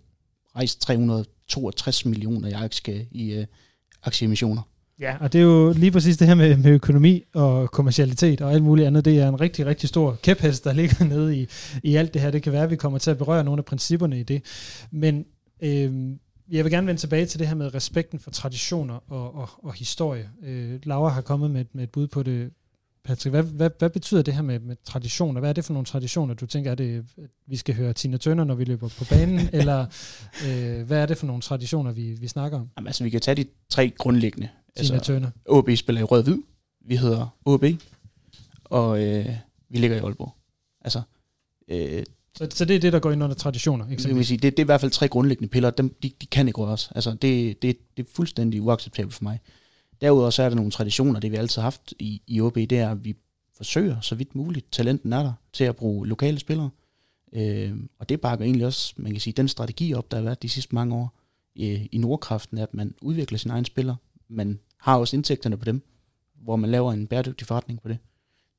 rejst 0.56 0.80
362 0.80 2.04
millioner 2.04 2.48
i, 2.48 2.52
aktie, 2.52 3.06
i 3.10 3.32
øh, 3.32 3.46
aktieemissioner. 4.02 4.62
Ja, 5.00 5.16
og 5.20 5.32
det 5.32 5.38
er 5.38 5.42
jo 5.42 5.72
lige 5.76 5.90
præcis 5.90 6.16
det 6.16 6.26
her 6.26 6.34
med, 6.34 6.56
med 6.56 6.70
økonomi 6.70 7.22
og 7.34 7.70
kommercialitet 7.70 8.40
og 8.40 8.52
alt 8.52 8.62
muligt 8.62 8.86
andet. 8.86 9.04
Det 9.04 9.18
er 9.18 9.28
en 9.28 9.40
rigtig, 9.40 9.66
rigtig 9.66 9.88
stor 9.88 10.18
kæphest, 10.22 10.64
der 10.64 10.72
ligger 10.80 11.04
nede 11.04 11.36
i, 11.38 11.46
i 11.82 11.96
alt 11.96 12.14
det 12.14 12.22
her. 12.22 12.30
Det 12.30 12.42
kan 12.42 12.52
være, 12.52 12.62
at 12.62 12.70
vi 12.70 12.76
kommer 12.76 12.98
til 12.98 13.10
at 13.10 13.18
berøre 13.18 13.44
nogle 13.44 13.58
af 13.60 13.64
principperne 13.64 14.20
i 14.20 14.22
det. 14.22 14.42
Men 14.90 15.24
øh, 15.62 16.10
jeg 16.50 16.64
vil 16.64 16.72
gerne 16.72 16.86
vende 16.86 17.00
tilbage 17.00 17.26
til 17.26 17.38
det 17.38 17.48
her 17.48 17.54
med 17.54 17.74
respekten 17.74 18.18
for 18.18 18.30
traditioner 18.30 19.12
og, 19.12 19.34
og, 19.34 19.48
og 19.62 19.74
historie. 19.74 20.28
Øh, 20.46 20.78
Laura 20.84 21.08
har 21.08 21.20
kommet 21.20 21.50
med, 21.50 21.60
et- 21.60 21.74
med 21.74 21.84
et 21.84 21.90
bud 21.90 22.06
på 22.06 22.22
det. 22.22 22.50
Patrick, 23.04 23.30
hvad, 23.32 23.42
hvad, 23.42 23.70
hvad 23.78 23.90
betyder 23.90 24.22
det 24.22 24.34
her 24.34 24.42
med, 24.42 24.58
med 24.60 24.76
traditioner? 24.84 25.40
Hvad 25.40 25.48
er 25.50 25.54
det 25.54 25.64
for 25.64 25.72
nogle 25.72 25.86
traditioner, 25.86 26.34
du 26.34 26.46
tænker, 26.46 26.70
er 26.70 26.74
det, 26.74 26.98
at 26.98 27.24
vi 27.46 27.56
skal 27.56 27.74
høre 27.74 27.92
Tina 27.92 28.16
Turner, 28.16 28.44
når 28.44 28.54
vi 28.54 28.64
løber 28.64 28.88
på 28.98 29.04
banen? 29.10 29.48
eller 29.58 29.86
øh, 30.48 30.82
hvad 30.86 30.98
er 31.02 31.06
det 31.06 31.18
for 31.18 31.26
nogle 31.26 31.42
traditioner, 31.42 31.92
vi, 31.92 32.16
vi 32.20 32.28
snakker 32.28 32.58
om? 32.60 32.68
Jamen, 32.76 32.86
altså 32.86 33.04
vi 33.04 33.10
kan 33.10 33.20
tage 33.20 33.34
de 33.34 33.44
tre 33.70 33.92
grundlæggende. 33.98 34.48
Tina 34.84 34.96
Altså, 34.96 35.12
Turner. 35.12 35.30
OB 35.46 35.70
spiller 35.76 36.00
i 36.00 36.04
rød-hvid. 36.04 36.38
Vi 36.86 36.96
hedder 36.96 37.36
OB. 37.44 37.64
Og 38.64 39.04
øh, 39.04 39.26
vi 39.68 39.78
ligger 39.78 39.96
i 39.96 40.00
Aalborg. 40.00 40.34
Altså, 40.80 41.02
øh, 41.68 42.02
Så, 42.38 42.48
så 42.50 42.64
det 42.64 42.76
er 42.76 42.80
det, 42.80 42.92
der 42.92 42.98
går 42.98 43.10
ind 43.10 43.24
under 43.24 43.36
traditioner, 43.36 43.84
eksempelvis. 43.90 44.18
vi 44.18 44.24
sige, 44.24 44.38
det, 44.38 44.56
det 44.56 44.58
er 44.58 44.64
i 44.64 44.66
hvert 44.66 44.80
fald 44.80 44.90
tre 44.90 45.08
grundlæggende 45.08 45.48
piller. 45.48 45.70
Dem, 45.70 45.96
de, 46.02 46.10
de 46.20 46.26
kan 46.26 46.48
ikke 46.48 46.60
røres. 46.60 46.90
Altså, 46.94 47.10
det, 47.10 47.62
det, 47.62 47.78
det 47.96 48.06
er 48.06 48.10
fuldstændig 48.14 48.62
uacceptabelt 48.62 49.14
for 49.14 49.24
mig. 49.24 49.40
Derudover 50.00 50.30
så 50.30 50.42
er 50.42 50.48
der 50.48 50.56
nogle 50.56 50.70
traditioner, 50.70 51.20
det 51.20 51.32
vi 51.32 51.36
altid 51.36 51.56
har 51.60 51.66
haft 51.66 51.94
i, 51.98 52.22
i 52.26 52.40
OB, 52.40 52.54
det 52.54 52.72
er, 52.72 52.90
at 52.90 53.04
vi 53.04 53.14
forsøger 53.56 54.00
så 54.00 54.14
vidt 54.14 54.34
muligt, 54.34 54.72
talenten 54.72 55.12
er 55.12 55.22
der, 55.22 55.32
til 55.52 55.64
at 55.64 55.76
bruge 55.76 56.06
lokale 56.06 56.38
spillere. 56.38 56.70
Øh, 57.32 57.76
og 57.98 58.08
det 58.08 58.20
bakker 58.20 58.44
egentlig 58.44 58.66
også, 58.66 58.94
man 58.96 59.12
kan 59.12 59.20
sige, 59.20 59.34
den 59.34 59.48
strategi 59.48 59.94
op, 59.94 60.10
der 60.10 60.16
har 60.16 60.24
været 60.24 60.42
de 60.42 60.48
sidste 60.48 60.74
mange 60.74 60.94
år 60.94 61.18
øh, 61.58 61.86
i 61.92 61.98
Nordkraften, 61.98 62.58
at 62.58 62.74
man 62.74 62.94
udvikler 63.02 63.38
sin 63.38 63.50
egen 63.50 63.64
spiller. 63.64 63.94
Man 64.28 64.58
har 64.78 64.96
også 64.96 65.16
indtægterne 65.16 65.56
på 65.56 65.64
dem, 65.64 65.82
hvor 66.34 66.56
man 66.56 66.70
laver 66.70 66.92
en 66.92 67.06
bæredygtig 67.06 67.46
forretning 67.46 67.82
på 67.82 67.88
det. 67.88 67.98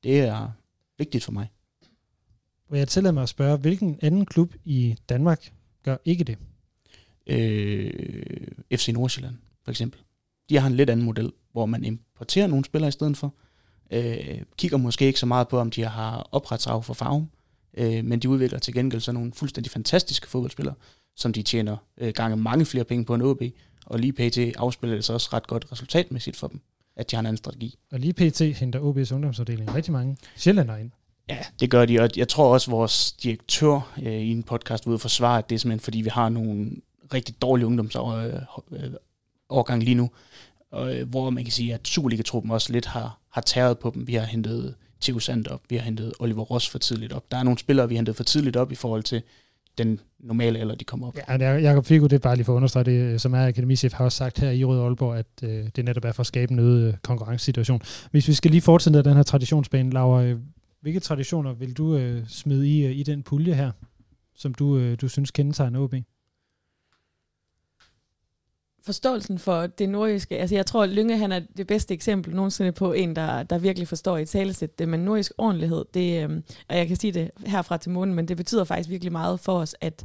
Det 0.02 0.20
er 0.20 0.50
vigtigt 0.98 1.24
for 1.24 1.32
mig. 1.32 1.48
Og 2.68 2.78
jeg 2.78 2.88
tillader 2.88 3.12
mig 3.14 3.22
at 3.22 3.28
spørge, 3.28 3.58
hvilken 3.58 3.98
anden 4.02 4.26
klub 4.26 4.54
i 4.64 4.96
Danmark 5.08 5.52
gør 5.84 5.96
ikke 6.04 6.24
det? 6.24 6.38
øh, 7.30 7.90
FC 8.74 8.88
Nordsjælland, 8.88 9.34
for 9.64 9.70
eksempel. 9.70 10.00
De 10.50 10.58
har 10.58 10.66
en 10.66 10.74
lidt 10.74 10.90
anden 10.90 11.06
model, 11.06 11.32
hvor 11.52 11.66
man 11.66 11.84
importerer 11.84 12.46
nogle 12.46 12.64
spillere 12.64 12.88
i 12.88 12.92
stedet 12.92 13.16
for. 13.16 13.34
Øh, 13.90 14.42
kigger 14.56 14.76
måske 14.76 15.06
ikke 15.06 15.20
så 15.20 15.26
meget 15.26 15.48
på, 15.48 15.58
om 15.58 15.70
de 15.70 15.84
har 15.84 16.28
opretsrav 16.32 16.82
for 16.82 16.94
farven, 16.94 17.30
øh, 17.74 18.04
men 18.04 18.18
de 18.18 18.28
udvikler 18.28 18.58
til 18.58 18.74
gengæld 18.74 19.00
så 19.00 19.12
nogle 19.12 19.32
fuldstændig 19.32 19.70
fantastiske 19.70 20.28
fodboldspillere, 20.28 20.74
som 21.16 21.32
de 21.32 21.42
tjener 21.42 21.76
øh, 21.98 22.12
gange 22.14 22.36
mange 22.36 22.66
flere 22.66 22.84
penge 22.84 23.04
på 23.04 23.14
en 23.14 23.22
OB, 23.22 23.42
og 23.86 23.98
lige 23.98 24.12
pt. 24.12 24.38
afspiller 24.58 24.96
det 24.96 25.04
så 25.04 25.12
også 25.12 25.28
ret 25.32 25.46
godt 25.46 25.66
resultatmæssigt 25.72 26.36
for 26.36 26.46
dem, 26.46 26.60
at 26.96 27.10
de 27.10 27.16
har 27.16 27.20
en 27.20 27.26
anden 27.26 27.36
strategi. 27.36 27.78
Og 27.92 27.98
lige 27.98 28.12
pt. 28.12 28.40
henter 28.40 28.80
OB's 28.80 29.14
ungdomsafdeling 29.14 29.74
rigtig 29.74 29.92
mange 29.92 30.16
sjællænder 30.36 30.76
ind. 30.76 30.90
Ja, 31.28 31.38
det 31.60 31.70
gør 31.70 31.84
de, 31.84 32.00
og 32.00 32.08
jeg 32.16 32.28
tror 32.28 32.52
også, 32.52 32.70
at 32.70 32.72
vores 32.72 33.12
direktør 33.12 33.92
øh, 34.02 34.12
i 34.12 34.30
en 34.30 34.42
podcast 34.42 34.86
ude 34.86 34.96
og 34.96 35.00
forsvare, 35.00 35.38
at 35.38 35.50
det 35.50 35.54
er 35.54 35.58
simpelthen, 35.58 35.84
fordi 35.84 36.00
vi 36.00 36.08
har 36.08 36.28
nogle 36.28 36.70
rigtig 37.14 37.42
dårlige 37.42 37.66
ungdomsårgang 37.66 39.82
lige 39.82 39.94
nu, 39.94 40.10
og, 40.70 40.96
øh, 40.96 41.08
hvor 41.08 41.30
man 41.30 41.44
kan 41.44 41.52
sige, 41.52 41.74
at 41.74 41.88
Superliga-truppen 41.88 42.50
også 42.50 42.72
lidt 42.72 42.86
har, 42.86 43.18
har 43.30 43.40
tæret 43.40 43.78
på 43.78 43.90
dem. 43.94 44.06
Vi 44.06 44.14
har 44.14 44.24
hentet 44.24 44.74
Theo 45.00 45.18
Sand 45.18 45.46
op, 45.46 45.60
vi 45.68 45.76
har 45.76 45.82
hentet 45.82 46.12
Oliver 46.18 46.42
Ross 46.42 46.68
for 46.68 46.78
tidligt 46.78 47.12
op. 47.12 47.30
Der 47.30 47.36
er 47.36 47.42
nogle 47.42 47.58
spillere, 47.58 47.88
vi 47.88 47.94
har 47.94 47.98
hentet 47.98 48.16
for 48.16 48.24
tidligt 48.24 48.56
op 48.56 48.72
i 48.72 48.74
forhold 48.74 49.02
til 49.02 49.22
den 49.78 50.00
normale 50.18 50.58
alder, 50.58 50.74
de 50.74 50.84
kommer 50.84 51.06
op. 51.06 51.16
Ja, 51.28 51.56
Jakob 51.56 51.84
Figo, 51.84 52.04
det 52.04 52.12
er 52.12 52.18
bare 52.18 52.36
lige 52.36 52.44
for 52.44 52.52
at 52.52 52.56
understrege 52.56 52.84
det, 52.84 53.12
øh, 53.12 53.18
som 53.18 53.34
er 53.34 53.46
akademichef, 53.46 53.92
har 53.92 54.04
også 54.04 54.18
sagt 54.18 54.38
her 54.38 54.50
i 54.50 54.64
Røde 54.64 54.82
Aalborg, 54.82 55.16
at 55.16 55.26
øh, 55.42 55.68
det 55.76 55.84
netop 55.84 56.04
er 56.04 56.12
for 56.12 56.20
at 56.20 56.26
skabe 56.26 56.52
en 56.52 56.58
øget 56.58 56.88
øh, 56.88 56.94
konkurrencesituation. 57.02 57.82
Hvis 58.10 58.28
vi 58.28 58.32
skal 58.32 58.50
lige 58.50 58.60
fortsætte 58.60 59.02
den 59.02 59.16
her 59.16 59.22
traditionsbane, 59.22 59.90
Laura, 59.90 60.24
øh, 60.24 60.38
hvilke 60.82 61.00
traditioner 61.00 61.52
vil 61.52 61.72
du 61.72 61.96
øh, 61.96 62.22
smide 62.28 62.68
i, 62.68 62.86
øh, 62.86 62.96
i 62.96 63.02
den 63.02 63.22
pulje 63.22 63.54
her, 63.54 63.70
som 64.36 64.54
du, 64.54 64.76
øh, 64.78 64.96
du 65.00 65.08
synes 65.08 65.30
kendetegner 65.30 65.80
OB? 65.80 65.94
Forståelsen 68.84 69.38
for 69.38 69.66
det 69.66 69.88
nordjyske, 69.88 70.38
altså 70.38 70.54
jeg 70.54 70.66
tror, 70.66 70.82
at 70.82 70.88
Lynge 70.88 71.18
han 71.18 71.32
er 71.32 71.40
det 71.56 71.66
bedste 71.66 71.94
eksempel 71.94 72.34
nogensinde 72.34 72.72
på 72.72 72.92
en, 72.92 73.16
der, 73.16 73.42
der 73.42 73.58
virkelig 73.58 73.88
forstår 73.88 74.18
i 74.18 74.24
talesæt 74.24 74.78
det, 74.78 74.88
men 74.88 75.00
nordisk 75.00 75.32
ordentlighed, 75.38 75.84
det, 75.94 76.22
øhm, 76.22 76.44
og 76.68 76.76
jeg 76.76 76.88
kan 76.88 76.96
sige 76.96 77.12
det 77.12 77.30
herfra 77.46 77.76
til 77.76 77.90
månen, 77.90 78.14
men 78.14 78.28
det 78.28 78.36
betyder 78.36 78.64
faktisk 78.64 78.90
virkelig 78.90 79.12
meget 79.12 79.40
for 79.40 79.58
os, 79.58 79.74
at 79.80 80.04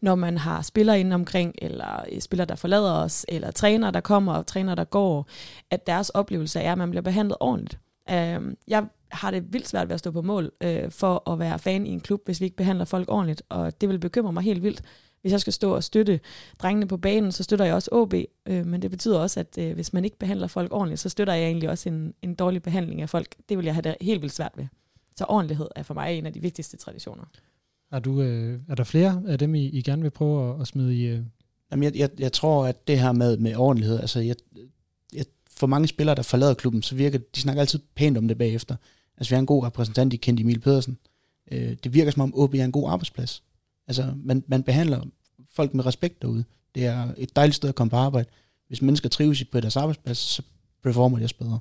når 0.00 0.14
man 0.14 0.38
har 0.38 0.62
spillere 0.62 1.00
inde 1.00 1.14
omkring, 1.14 1.54
eller 1.58 2.04
øh, 2.12 2.20
spillere, 2.20 2.46
der 2.46 2.54
forlader 2.54 2.92
os, 2.92 3.26
eller 3.28 3.50
træner, 3.50 3.90
der 3.90 4.00
kommer, 4.00 4.32
og 4.32 4.46
træner, 4.46 4.74
der 4.74 4.84
går, 4.84 5.28
at 5.70 5.86
deres 5.86 6.08
oplevelse 6.10 6.60
er, 6.60 6.72
at 6.72 6.78
man 6.78 6.90
bliver 6.90 7.02
behandlet 7.02 7.36
ordentligt. 7.40 7.78
Øhm, 8.10 8.56
jeg 8.68 8.86
har 9.10 9.30
det 9.30 9.52
vildt 9.52 9.68
svært 9.68 9.88
ved 9.88 9.94
at 9.94 10.00
stå 10.00 10.10
på 10.10 10.22
mål 10.22 10.50
øh, 10.60 10.90
for 10.90 11.30
at 11.30 11.38
være 11.38 11.58
fan 11.58 11.86
i 11.86 11.90
en 11.90 12.00
klub, 12.00 12.20
hvis 12.24 12.40
vi 12.40 12.44
ikke 12.44 12.56
behandler 12.56 12.84
folk 12.84 13.10
ordentligt, 13.10 13.42
og 13.48 13.80
det 13.80 13.88
vil 13.88 13.98
bekymre 13.98 14.32
mig 14.32 14.42
helt 14.42 14.62
vildt, 14.62 14.82
hvis 15.20 15.32
jeg 15.32 15.40
skal 15.40 15.52
stå 15.52 15.74
og 15.74 15.84
støtte 15.84 16.20
drengene 16.58 16.86
på 16.86 16.96
banen, 16.96 17.32
så 17.32 17.42
støtter 17.42 17.64
jeg 17.64 17.74
også 17.74 17.88
OB, 17.92 18.14
øh, 18.46 18.66
men 18.66 18.82
det 18.82 18.90
betyder 18.90 19.18
også, 19.18 19.40
at 19.40 19.58
øh, 19.58 19.74
hvis 19.74 19.92
man 19.92 20.04
ikke 20.04 20.18
behandler 20.18 20.46
folk 20.46 20.72
ordentligt, 20.72 21.00
så 21.00 21.08
støtter 21.08 21.34
jeg 21.34 21.46
egentlig 21.46 21.70
også 21.70 21.88
en, 21.88 22.14
en 22.22 22.34
dårlig 22.34 22.62
behandling 22.62 23.02
af 23.02 23.08
folk. 23.08 23.34
Det 23.48 23.56
vil 23.58 23.64
jeg 23.64 23.74
have 23.74 23.82
det 23.82 23.96
helt 24.00 24.22
vildt 24.22 24.34
svært 24.34 24.52
ved. 24.56 24.66
Så 25.16 25.24
ordentlighed 25.28 25.68
er 25.76 25.82
for 25.82 25.94
mig 25.94 26.18
en 26.18 26.26
af 26.26 26.32
de 26.32 26.40
vigtigste 26.40 26.76
traditioner. 26.76 27.24
Er, 27.92 27.98
du, 27.98 28.22
øh, 28.22 28.60
er 28.68 28.74
der 28.74 28.84
flere 28.84 29.22
af 29.28 29.38
dem, 29.38 29.54
I, 29.54 29.66
I 29.66 29.82
gerne 29.82 30.02
vil 30.02 30.10
prøve 30.10 30.54
at, 30.54 30.60
at 30.60 30.66
smide 30.66 30.96
i... 30.96 31.06
Øh, 31.06 31.22
Jamen, 31.70 31.84
jeg, 31.84 31.96
jeg, 31.96 32.10
jeg 32.18 32.32
tror, 32.32 32.66
at 32.66 32.88
det 32.88 32.98
her 32.98 33.12
med, 33.12 33.36
med 33.36 33.56
ordentlighed, 33.56 34.00
altså 34.00 34.20
jeg, 34.20 34.36
jeg, 35.14 35.24
for 35.50 35.66
mange 35.66 35.88
spillere, 35.88 36.14
der 36.14 36.22
forlader 36.22 36.54
klubben, 36.54 36.82
så 36.82 36.94
virker, 36.94 37.18
de 37.18 37.40
snakker 37.40 37.60
altid 37.60 37.78
pænt 37.94 38.18
om 38.18 38.28
det 38.28 38.38
bagefter. 38.38 38.76
Altså 39.16 39.30
vi 39.30 39.34
har 39.34 39.40
en 39.40 39.46
god 39.46 39.64
repræsentant 39.64 40.12
i 40.12 40.16
Kent 40.16 40.40
Emil 40.40 40.60
Pedersen. 40.60 40.98
Øh, 41.52 41.76
det 41.84 41.94
virker 41.94 42.10
som 42.10 42.22
om 42.22 42.34
OB 42.34 42.54
er 42.54 42.64
en 42.64 42.72
god 42.72 42.90
arbejdsplads. 42.90 43.42
Altså 43.90 44.14
man, 44.24 44.44
man 44.46 44.62
behandler 44.62 45.00
folk 45.52 45.74
med 45.74 45.86
respekt 45.86 46.22
derude. 46.22 46.44
Det 46.74 46.86
er 46.86 47.08
et 47.16 47.36
dejligt 47.36 47.56
sted 47.56 47.68
at 47.68 47.74
komme 47.74 47.90
på 47.90 47.96
arbejde. 47.96 48.28
Hvis 48.68 48.82
mennesker 48.82 49.08
trives 49.08 49.44
på 49.44 49.60
deres 49.60 49.76
arbejdsplads, 49.76 50.18
så 50.18 50.42
performer 50.82 51.18
de 51.18 51.24
også 51.24 51.36
bedre. 51.36 51.58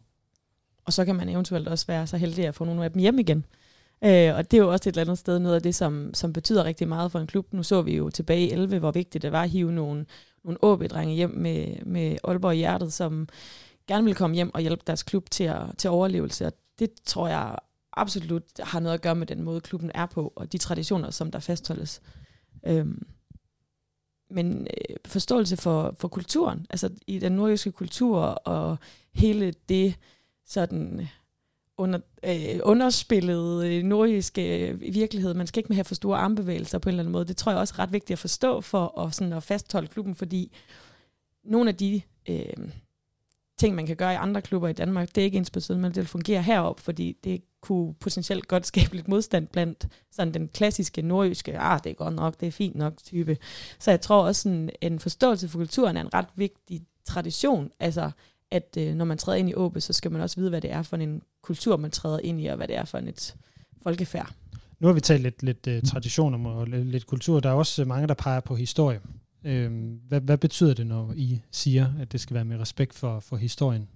Og 0.85 0.93
så 0.93 1.05
kan 1.05 1.15
man 1.15 1.29
eventuelt 1.29 1.67
også 1.67 1.87
være 1.87 2.07
så 2.07 2.17
heldig 2.17 2.47
at 2.47 2.55
få 2.55 2.65
nogle 2.65 2.83
af 2.83 2.91
dem 2.91 3.01
hjem 3.01 3.19
igen. 3.19 3.45
Øh, 4.03 4.35
og 4.35 4.51
det 4.51 4.57
er 4.57 4.61
jo 4.61 4.71
også 4.71 4.89
et 4.89 4.93
eller 4.93 5.01
andet 5.01 5.17
sted 5.17 5.39
noget 5.39 5.55
af 5.55 5.61
det, 5.61 5.75
som, 5.75 6.13
som 6.13 6.33
betyder 6.33 6.63
rigtig 6.63 6.87
meget 6.87 7.11
for 7.11 7.19
en 7.19 7.27
klub. 7.27 7.53
Nu 7.53 7.63
så 7.63 7.81
vi 7.81 7.95
jo 7.95 8.09
tilbage 8.09 8.47
i 8.47 8.51
11, 8.51 8.79
hvor 8.79 8.91
vigtigt 8.91 9.21
det 9.21 9.31
var 9.31 9.43
at 9.43 9.49
hive 9.49 9.71
nogle, 9.71 10.05
nogle 10.43 10.57
AB-drenge 10.63 11.15
hjem 11.15 11.29
med, 11.29 11.85
med 11.85 12.17
Aalborg 12.23 12.53
i 12.53 12.57
hjertet, 12.57 12.93
som 12.93 13.27
gerne 13.87 14.05
vil 14.05 14.15
komme 14.15 14.35
hjem 14.35 14.53
og 14.53 14.61
hjælpe 14.61 14.83
deres 14.87 15.03
klub 15.03 15.29
til, 15.31 15.43
at, 15.43 15.61
til 15.77 15.89
overlevelse. 15.89 16.45
Og 16.45 16.53
det 16.79 16.89
tror 17.05 17.27
jeg 17.27 17.55
absolut 17.93 18.43
har 18.59 18.79
noget 18.79 18.93
at 18.93 19.01
gøre 19.01 19.15
med 19.15 19.27
den 19.27 19.43
måde, 19.43 19.61
klubben 19.61 19.91
er 19.93 20.05
på, 20.05 20.33
og 20.35 20.51
de 20.51 20.57
traditioner, 20.57 21.11
som 21.11 21.31
der 21.31 21.39
fastholdes. 21.39 22.01
Øhm, 22.67 23.07
men 24.29 24.67
øh, 24.67 24.95
forståelse 25.05 25.57
for, 25.57 25.95
for 25.97 26.07
kulturen, 26.07 26.65
altså 26.69 26.89
i 27.07 27.19
den 27.19 27.31
nordjyske 27.31 27.71
kultur 27.71 28.19
og 28.21 28.77
hele 29.13 29.53
det 29.69 29.95
sådan 30.45 30.99
øh, 30.99 31.07
under, 31.77 31.99
øh, 32.23 32.59
underspillede 32.63 33.77
øh, 33.77 33.83
nordjyske 33.83 34.67
øh, 34.67 34.81
virkelighed. 34.81 35.33
Man 35.33 35.47
skal 35.47 35.59
ikke 35.59 35.73
have 35.73 35.83
for 35.83 35.95
store 35.95 36.17
armbevægelser 36.17 36.79
på 36.79 36.89
en 36.89 36.93
eller 36.93 37.03
anden 37.03 37.11
måde. 37.11 37.25
Det 37.25 37.37
tror 37.37 37.51
jeg 37.51 37.59
også 37.59 37.73
er 37.77 37.79
ret 37.79 37.93
vigtigt 37.93 38.11
at 38.11 38.19
forstå 38.19 38.61
for 38.61 38.99
at, 38.99 39.15
sådan, 39.15 39.33
at 39.33 39.43
fastholde 39.43 39.87
klubben, 39.87 40.15
fordi 40.15 40.51
nogle 41.43 41.69
af 41.69 41.75
de 41.75 42.01
øh, 42.29 42.69
ting, 43.59 43.75
man 43.75 43.85
kan 43.85 43.95
gøre 43.95 44.13
i 44.13 44.15
andre 44.15 44.41
klubber 44.41 44.67
i 44.67 44.73
Danmark, 44.73 45.15
det 45.15 45.21
er 45.21 45.25
ikke 45.25 45.37
ens 45.37 45.49
betydende, 45.49 45.81
men 45.81 45.89
det 45.89 45.97
vil 45.97 46.07
fungere 46.07 46.43
herop, 46.43 46.79
fordi 46.79 47.17
det 47.23 47.41
kunne 47.61 47.93
potentielt 47.93 48.47
godt 48.47 48.67
skabe 48.67 48.95
lidt 48.95 49.07
modstand 49.07 49.47
blandt 49.47 49.87
sådan 50.11 50.33
den 50.33 50.47
klassiske 50.47 51.01
nordjyske, 51.01 51.59
ah, 51.59 51.79
det 51.83 51.89
er 51.89 51.93
godt 51.93 52.15
nok, 52.15 52.39
det 52.39 52.47
er 52.47 52.51
fint 52.51 52.75
nok 52.75 52.93
type. 53.03 53.37
Så 53.79 53.91
jeg 53.91 54.01
tror 54.01 54.23
også, 54.23 54.41
sådan, 54.41 54.69
en 54.81 54.99
forståelse 54.99 55.47
for 55.47 55.59
kulturen 55.59 55.97
er 55.97 56.01
en 56.01 56.13
ret 56.13 56.27
vigtig 56.35 56.81
tradition, 57.05 57.71
altså 57.79 58.11
at 58.51 58.77
øh, 58.77 58.95
når 58.95 59.05
man 59.05 59.17
træder 59.17 59.37
ind 59.37 59.49
i 59.49 59.53
åbe, 59.53 59.81
så 59.81 59.93
skal 59.93 60.11
man 60.11 60.21
også 60.21 60.35
vide, 60.35 60.49
hvad 60.49 60.61
det 60.61 60.71
er 60.71 60.81
for 60.81 60.97
en 60.97 61.21
kultur, 61.41 61.77
man 61.77 61.91
træder 61.91 62.19
ind 62.19 62.41
i, 62.41 62.45
og 62.45 62.57
hvad 62.57 62.67
det 62.67 62.75
er 62.75 62.85
for 62.85 62.97
et 62.97 63.35
folkefærd. 63.83 64.33
nu 64.79 64.87
har 64.87 64.93
vi 64.93 65.01
talt 65.01 65.23
lidt, 65.23 65.43
lidt 65.43 65.67
uh, 65.67 65.89
tradition 65.89 66.45
og 66.45 66.67
lidt, 66.67 66.85
lidt 66.85 67.07
kultur. 67.07 67.39
Der 67.39 67.49
er 67.49 67.53
også 67.53 67.85
mange, 67.85 68.07
der 68.07 68.13
peger 68.13 68.39
på 68.39 68.55
historie. 68.55 68.99
Øh, 69.43 69.71
hvad, 70.07 70.21
hvad 70.21 70.37
betyder 70.37 70.73
det, 70.73 70.87
når 70.87 71.13
I 71.15 71.41
siger, 71.51 71.93
at 71.99 72.11
det 72.11 72.21
skal 72.21 72.33
være 72.33 72.45
med 72.45 72.59
respekt 72.59 72.93
for, 72.93 73.19
for 73.19 73.37
historien? 73.37 73.87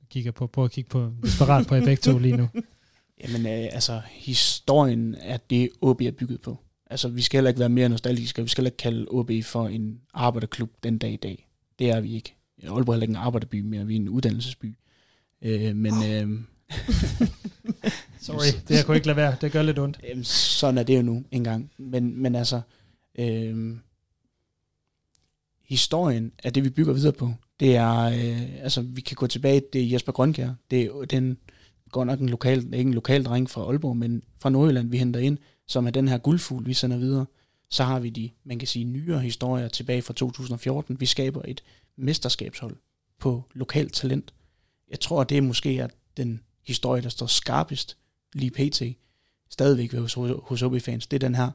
Jeg 0.00 0.08
kigger 0.08 0.32
på, 0.32 0.46
prøv 0.46 0.64
at 0.64 0.70
kigge 0.70 0.90
på, 0.90 1.12
desperat 1.22 1.66
på 1.66 1.74
jer 1.74 1.84
begge 1.84 2.00
to 2.00 2.18
lige 2.18 2.36
nu. 2.36 2.48
Jamen, 3.24 3.46
øh, 3.46 3.68
altså, 3.72 4.02
historien 4.10 5.14
er 5.14 5.36
det, 5.36 5.70
OB 5.80 6.00
er 6.00 6.10
bygget 6.10 6.40
på. 6.40 6.58
Altså, 6.90 7.08
vi 7.08 7.22
skal 7.22 7.38
heller 7.38 7.48
ikke 7.48 7.60
være 7.60 7.68
mere 7.68 7.88
nostalgiske, 7.88 8.42
vi 8.42 8.48
skal 8.48 8.62
heller 8.62 8.70
ikke 8.70 8.82
kalde 8.82 9.06
OB 9.08 9.30
for 9.42 9.68
en 9.68 10.00
arbejderklub 10.14 10.70
den 10.82 10.98
dag 10.98 11.12
i 11.12 11.16
dag. 11.16 11.48
Det 11.78 11.90
er 11.90 12.00
vi 12.00 12.14
ikke. 12.14 12.34
Aalborg 12.62 12.88
er 12.88 12.92
heller 12.92 13.02
ikke 13.02 13.12
en 13.12 13.16
arbejderby 13.16 13.60
mere, 13.60 13.86
vi 13.86 13.96
er 13.96 14.00
en 14.00 14.08
uddannelsesby. 14.08 14.74
Øh, 15.42 15.76
men... 15.76 15.94
Øh, 15.94 16.40
Sorry, 18.20 18.60
det 18.68 18.76
jeg 18.76 18.84
kunne 18.84 18.96
ikke 18.96 19.06
lade 19.06 19.16
være. 19.16 19.36
Det 19.40 19.52
gør 19.52 19.62
lidt 19.62 19.78
ondt. 19.78 20.00
Jamen, 20.08 20.24
sådan 20.24 20.78
er 20.78 20.82
det 20.82 20.96
jo 20.96 21.02
nu 21.02 21.24
engang. 21.30 21.70
Men, 21.78 22.22
men 22.22 22.34
altså, 22.34 22.60
øh, 23.18 23.76
historien 25.68 26.32
er 26.42 26.50
det, 26.50 26.64
vi 26.64 26.70
bygger 26.70 26.92
videre 26.92 27.12
på. 27.12 27.32
Det 27.60 27.76
er, 27.76 28.00
øh, 28.00 28.62
altså, 28.62 28.82
vi 28.82 29.00
kan 29.00 29.14
gå 29.14 29.26
tilbage, 29.26 29.62
det 29.72 29.82
er 29.82 29.88
Jesper 29.88 30.12
Grønkjær. 30.12 30.50
Det 30.70 30.82
er 30.82 31.04
den, 31.10 31.38
godt 31.90 32.06
nok 32.06 32.20
en 32.20 32.28
lokal, 32.28 32.58
ikke 32.58 32.88
en 32.88 32.94
lokal 32.94 33.24
dreng 33.24 33.50
fra 33.50 33.62
Aalborg, 33.62 33.96
men 33.96 34.22
fra 34.38 34.50
Nordjylland, 34.50 34.90
vi 34.90 34.98
henter 34.98 35.20
ind, 35.20 35.38
som 35.66 35.86
er 35.86 35.90
den 35.90 36.08
her 36.08 36.18
guldfugl, 36.18 36.66
vi 36.66 36.74
sender 36.74 36.96
videre. 36.96 37.26
Så 37.70 37.84
har 37.84 38.00
vi 38.00 38.10
de, 38.10 38.30
man 38.44 38.58
kan 38.58 38.68
sige, 38.68 38.84
nyere 38.84 39.20
historier 39.20 39.68
tilbage 39.68 40.02
fra 40.02 40.14
2014. 40.14 41.00
Vi 41.00 41.06
skaber 41.06 41.42
et 41.44 41.62
mesterskabshold 41.96 42.76
på 43.18 43.44
lokalt 43.54 43.92
talent. 43.92 44.34
Jeg 44.90 45.00
tror, 45.00 45.24
det 45.24 45.36
er 45.36 45.42
måske 45.42 45.78
er 45.78 45.88
den 46.16 46.40
historie, 46.66 47.02
der 47.02 47.08
står 47.08 47.26
skarpest 47.26 47.96
lige 48.32 48.50
pt. 48.50 48.82
Stadigvæk 49.50 49.94
hos, 49.94 50.14
hos 50.42 50.62
OB-fans. 50.62 51.06
Det 51.06 51.16
er 51.16 51.28
den 51.28 51.34
her 51.34 51.50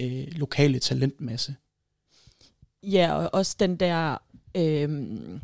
øh, 0.00 0.26
lokale 0.30 0.78
talentmasse. 0.78 1.54
Ja, 2.82 3.14
og 3.14 3.30
også 3.32 3.56
den 3.60 3.76
der... 3.76 4.18
Øh, 4.56 5.40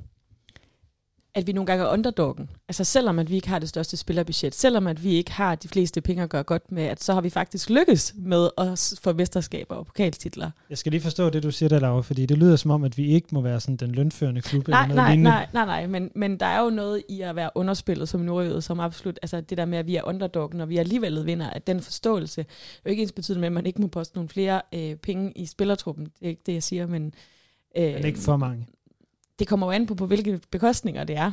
at 1.38 1.46
vi 1.46 1.52
nogle 1.52 1.66
gange 1.66 1.84
er 1.84 1.92
underdoggen. 1.92 2.50
Altså 2.68 2.84
selvom 2.84 3.18
at 3.18 3.30
vi 3.30 3.34
ikke 3.34 3.48
har 3.48 3.58
det 3.58 3.68
største 3.68 3.96
spillerbudget, 3.96 4.54
selvom 4.54 4.86
at 4.86 5.04
vi 5.04 5.10
ikke 5.14 5.32
har 5.32 5.54
de 5.54 5.68
fleste 5.68 6.00
penge 6.00 6.22
at 6.22 6.28
gøre 6.28 6.42
godt 6.42 6.72
med, 6.72 6.82
at 6.82 7.02
så 7.02 7.14
har 7.14 7.20
vi 7.20 7.30
faktisk 7.30 7.70
lykkes 7.70 8.14
med 8.16 8.48
at 8.58 8.98
få 9.02 9.12
mesterskaber 9.12 9.74
og 9.74 9.86
pokaltitler. 9.86 10.50
Jeg 10.70 10.78
skal 10.78 10.92
lige 10.92 11.00
forstå 11.00 11.30
det, 11.30 11.42
du 11.42 11.50
siger 11.50 11.68
der, 11.68 11.80
Laura, 11.80 12.00
fordi 12.00 12.26
det 12.26 12.38
lyder 12.38 12.56
som 12.56 12.70
om, 12.70 12.84
at 12.84 12.98
vi 12.98 13.06
ikke 13.06 13.28
må 13.32 13.40
være 13.40 13.60
sådan 13.60 13.76
den 13.76 13.92
lønførende 13.92 14.40
klub. 14.40 14.68
Nej, 14.68 14.82
eller 14.82 14.94
noget 14.94 14.96
nej, 14.96 15.10
lignende. 15.14 15.30
nej, 15.30 15.46
nej, 15.52 15.64
nej, 15.66 15.86
men, 15.86 16.10
men 16.14 16.40
der 16.40 16.46
er 16.46 16.62
jo 16.64 16.70
noget 16.70 17.02
i 17.08 17.20
at 17.20 17.36
være 17.36 17.50
underspillet 17.54 18.08
som 18.08 18.20
nordjyde, 18.20 18.62
som 18.62 18.80
absolut, 18.80 19.18
altså 19.22 19.40
det 19.40 19.58
der 19.58 19.64
med, 19.64 19.78
at 19.78 19.86
vi 19.86 19.96
er 19.96 20.02
underdoggen, 20.02 20.60
og 20.60 20.68
vi 20.68 20.76
alligevel 20.76 21.26
vinder, 21.26 21.50
at 21.50 21.66
den 21.66 21.80
forståelse 21.80 22.40
er 22.40 22.44
jo 22.86 22.90
ikke 22.90 23.02
ens 23.02 23.12
betydende 23.12 23.40
med, 23.40 23.46
at 23.46 23.52
man 23.52 23.66
ikke 23.66 23.80
må 23.80 23.86
poste 23.86 24.16
nogle 24.16 24.28
flere 24.28 24.62
øh, 24.74 24.96
penge 24.96 25.32
i 25.36 25.46
spillertruppen. 25.46 26.04
Det 26.04 26.24
er 26.24 26.28
ikke 26.28 26.42
det, 26.46 26.52
jeg 26.52 26.62
siger, 26.62 26.86
men... 26.86 27.12
Øh, 27.76 27.94
Men 27.94 28.04
ikke 28.04 28.18
for 28.18 28.36
mange 28.36 28.66
det 29.38 29.48
kommer 29.48 29.66
jo 29.66 29.70
an 29.70 29.86
på, 29.86 29.94
på 29.94 30.06
hvilke 30.06 30.40
bekostninger 30.50 31.04
det 31.04 31.16
er. 31.16 31.32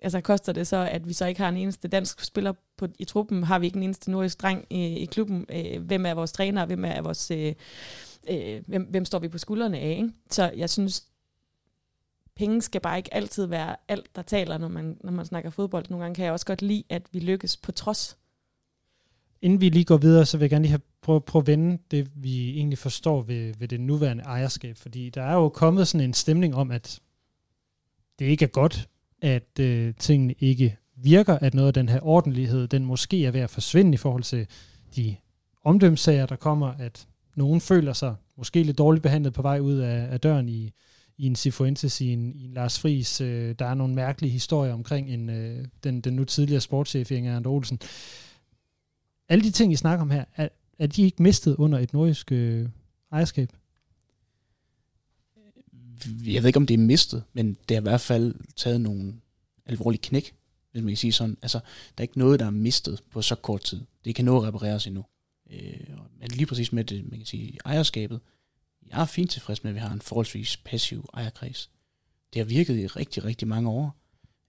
Altså 0.00 0.20
koster 0.20 0.52
det 0.52 0.66
så, 0.66 0.76
at 0.76 1.08
vi 1.08 1.12
så 1.12 1.26
ikke 1.26 1.40
har 1.40 1.48
en 1.48 1.56
eneste 1.56 1.88
dansk 1.88 2.20
spiller 2.24 2.52
på, 2.76 2.88
i 2.98 3.04
truppen? 3.04 3.42
Har 3.42 3.58
vi 3.58 3.66
ikke 3.66 3.76
en 3.76 3.82
eneste 3.82 4.10
nordisk 4.10 4.42
dreng 4.42 4.64
i, 4.70 4.84
i 4.86 5.04
klubben? 5.04 5.46
Øh, 5.52 5.82
hvem 5.82 6.06
er 6.06 6.14
vores 6.14 6.32
træner? 6.32 6.66
Hvem 6.66 6.84
er 6.84 7.02
vores... 7.02 7.30
Øh, 7.30 7.54
øh, 8.30 8.62
hvem, 8.66 8.82
hvem 8.82 9.04
står 9.04 9.18
vi 9.18 9.28
på 9.28 9.38
skuldrene 9.38 9.78
af? 9.78 9.90
Ikke? 9.90 10.12
Så 10.30 10.52
jeg 10.56 10.70
synes, 10.70 11.04
penge 12.36 12.62
skal 12.62 12.80
bare 12.80 12.96
ikke 12.96 13.14
altid 13.14 13.46
være 13.46 13.76
alt, 13.88 14.16
der 14.16 14.22
taler, 14.22 14.58
når 14.58 14.68
man, 14.68 14.96
når 15.04 15.12
man 15.12 15.26
snakker 15.26 15.50
fodbold. 15.50 15.84
Nogle 15.90 16.04
gange 16.04 16.14
kan 16.14 16.24
jeg 16.24 16.32
også 16.32 16.46
godt 16.46 16.62
lide, 16.62 16.82
at 16.88 17.02
vi 17.12 17.18
lykkes 17.18 17.56
på 17.56 17.72
trods. 17.72 18.16
Inden 19.42 19.60
vi 19.60 19.68
lige 19.68 19.84
går 19.84 19.96
videre, 19.96 20.26
så 20.26 20.36
vil 20.36 20.44
jeg 20.44 20.50
gerne 20.50 20.62
lige 20.62 20.70
have, 20.70 20.80
prøve, 21.02 21.20
prøve 21.20 21.40
at 21.40 21.46
vende 21.46 21.78
det, 21.90 22.10
vi 22.14 22.50
egentlig 22.56 22.78
forstår 22.78 23.22
ved, 23.22 23.54
ved 23.58 23.68
det 23.68 23.80
nuværende 23.80 24.24
ejerskab. 24.24 24.76
Fordi 24.76 25.10
der 25.10 25.22
er 25.22 25.34
jo 25.34 25.48
kommet 25.48 25.88
sådan 25.88 26.04
en 26.04 26.14
stemning 26.14 26.54
om, 26.54 26.70
at 26.70 27.00
det 28.18 28.24
ikke 28.24 28.44
er 28.44 28.48
godt, 28.48 28.88
at 29.22 29.58
øh, 29.60 29.94
tingene 29.98 30.34
ikke 30.40 30.76
virker, 30.96 31.38
at 31.38 31.54
noget 31.54 31.68
af 31.68 31.74
den 31.74 31.88
her 31.88 32.00
ordentlighed, 32.00 32.68
den 32.68 32.84
måske 32.84 33.26
er 33.26 33.30
ved 33.30 33.40
at 33.40 33.50
forsvinde 33.50 33.94
i 33.94 33.96
forhold 33.96 34.22
til 34.22 34.46
de 34.96 35.16
omdømssager, 35.64 36.26
der 36.26 36.36
kommer, 36.36 36.66
at 36.66 37.06
nogen 37.36 37.60
føler 37.60 37.92
sig 37.92 38.14
måske 38.36 38.62
lidt 38.62 38.78
dårligt 38.78 39.02
behandlet 39.02 39.32
på 39.32 39.42
vej 39.42 39.58
ud 39.58 39.74
af, 39.74 40.12
af 40.12 40.20
døren 40.20 40.48
i, 40.48 40.72
i 41.18 41.26
en 41.26 41.36
Sifuentes, 41.36 42.00
i 42.00 42.12
en, 42.12 42.34
i 42.34 42.44
en 42.44 42.54
Lars 42.54 42.80
Friis. 42.80 43.20
Øh, 43.20 43.54
der 43.58 43.66
er 43.66 43.74
nogle 43.74 43.94
mærkelige 43.94 44.32
historier 44.32 44.72
omkring 44.72 45.10
en, 45.10 45.30
øh, 45.30 45.66
den, 45.84 46.00
den 46.00 46.14
nu 46.14 46.24
tidligere 46.24 46.60
sportschef, 46.60 47.10
Inger 47.10 47.34
Arndt 47.34 47.46
Olsen. 47.46 47.80
Alle 49.28 49.44
de 49.44 49.50
ting, 49.50 49.72
I 49.72 49.76
snakker 49.76 50.02
om 50.02 50.10
her, 50.10 50.24
er, 50.36 50.48
er 50.78 50.86
de 50.86 51.02
ikke 51.02 51.22
mistet 51.22 51.56
under 51.56 51.78
et 51.78 51.92
nordisk 51.92 52.32
øh, 52.32 52.68
ejerskab? 53.12 53.52
Jeg 56.06 56.42
ved 56.42 56.46
ikke, 56.46 56.56
om 56.56 56.66
det 56.66 56.74
er 56.74 56.78
mistet, 56.78 57.24
men 57.32 57.56
det 57.68 57.74
har 57.74 57.80
i 57.80 57.82
hvert 57.82 58.00
fald 58.00 58.34
taget 58.56 58.80
nogle 58.80 59.14
alvorlige 59.66 60.02
knæk, 60.02 60.34
hvis 60.72 60.82
man 60.82 60.90
kan 60.90 60.96
sige 60.96 61.12
sådan. 61.12 61.36
Altså, 61.42 61.58
der 61.58 61.94
er 61.98 62.02
ikke 62.02 62.18
noget, 62.18 62.40
der 62.40 62.46
er 62.46 62.50
mistet 62.50 63.00
på 63.10 63.22
så 63.22 63.34
kort 63.34 63.60
tid. 63.60 63.80
Det 64.04 64.14
kan 64.14 64.24
nå 64.24 64.36
at 64.36 64.48
repareres 64.48 64.86
endnu. 64.86 65.04
Øh, 65.50 65.88
men 66.20 66.28
lige 66.30 66.46
præcis 66.46 66.72
med 66.72 66.84
det, 66.84 67.10
man 67.10 67.18
kan 67.18 67.26
sige, 67.26 67.58
ejerskabet. 67.64 68.20
Jeg 68.90 69.00
er 69.00 69.06
fint 69.06 69.30
tilfreds 69.30 69.64
med, 69.64 69.70
at 69.70 69.74
vi 69.74 69.80
har 69.80 69.92
en 69.92 70.00
forholdsvis 70.00 70.56
passiv 70.56 71.08
ejerkreds. 71.14 71.70
Det 72.32 72.40
har 72.40 72.44
virket 72.44 72.78
i 72.78 72.86
rigtig, 72.86 73.24
rigtig 73.24 73.48
mange 73.48 73.70
år. 73.70 73.96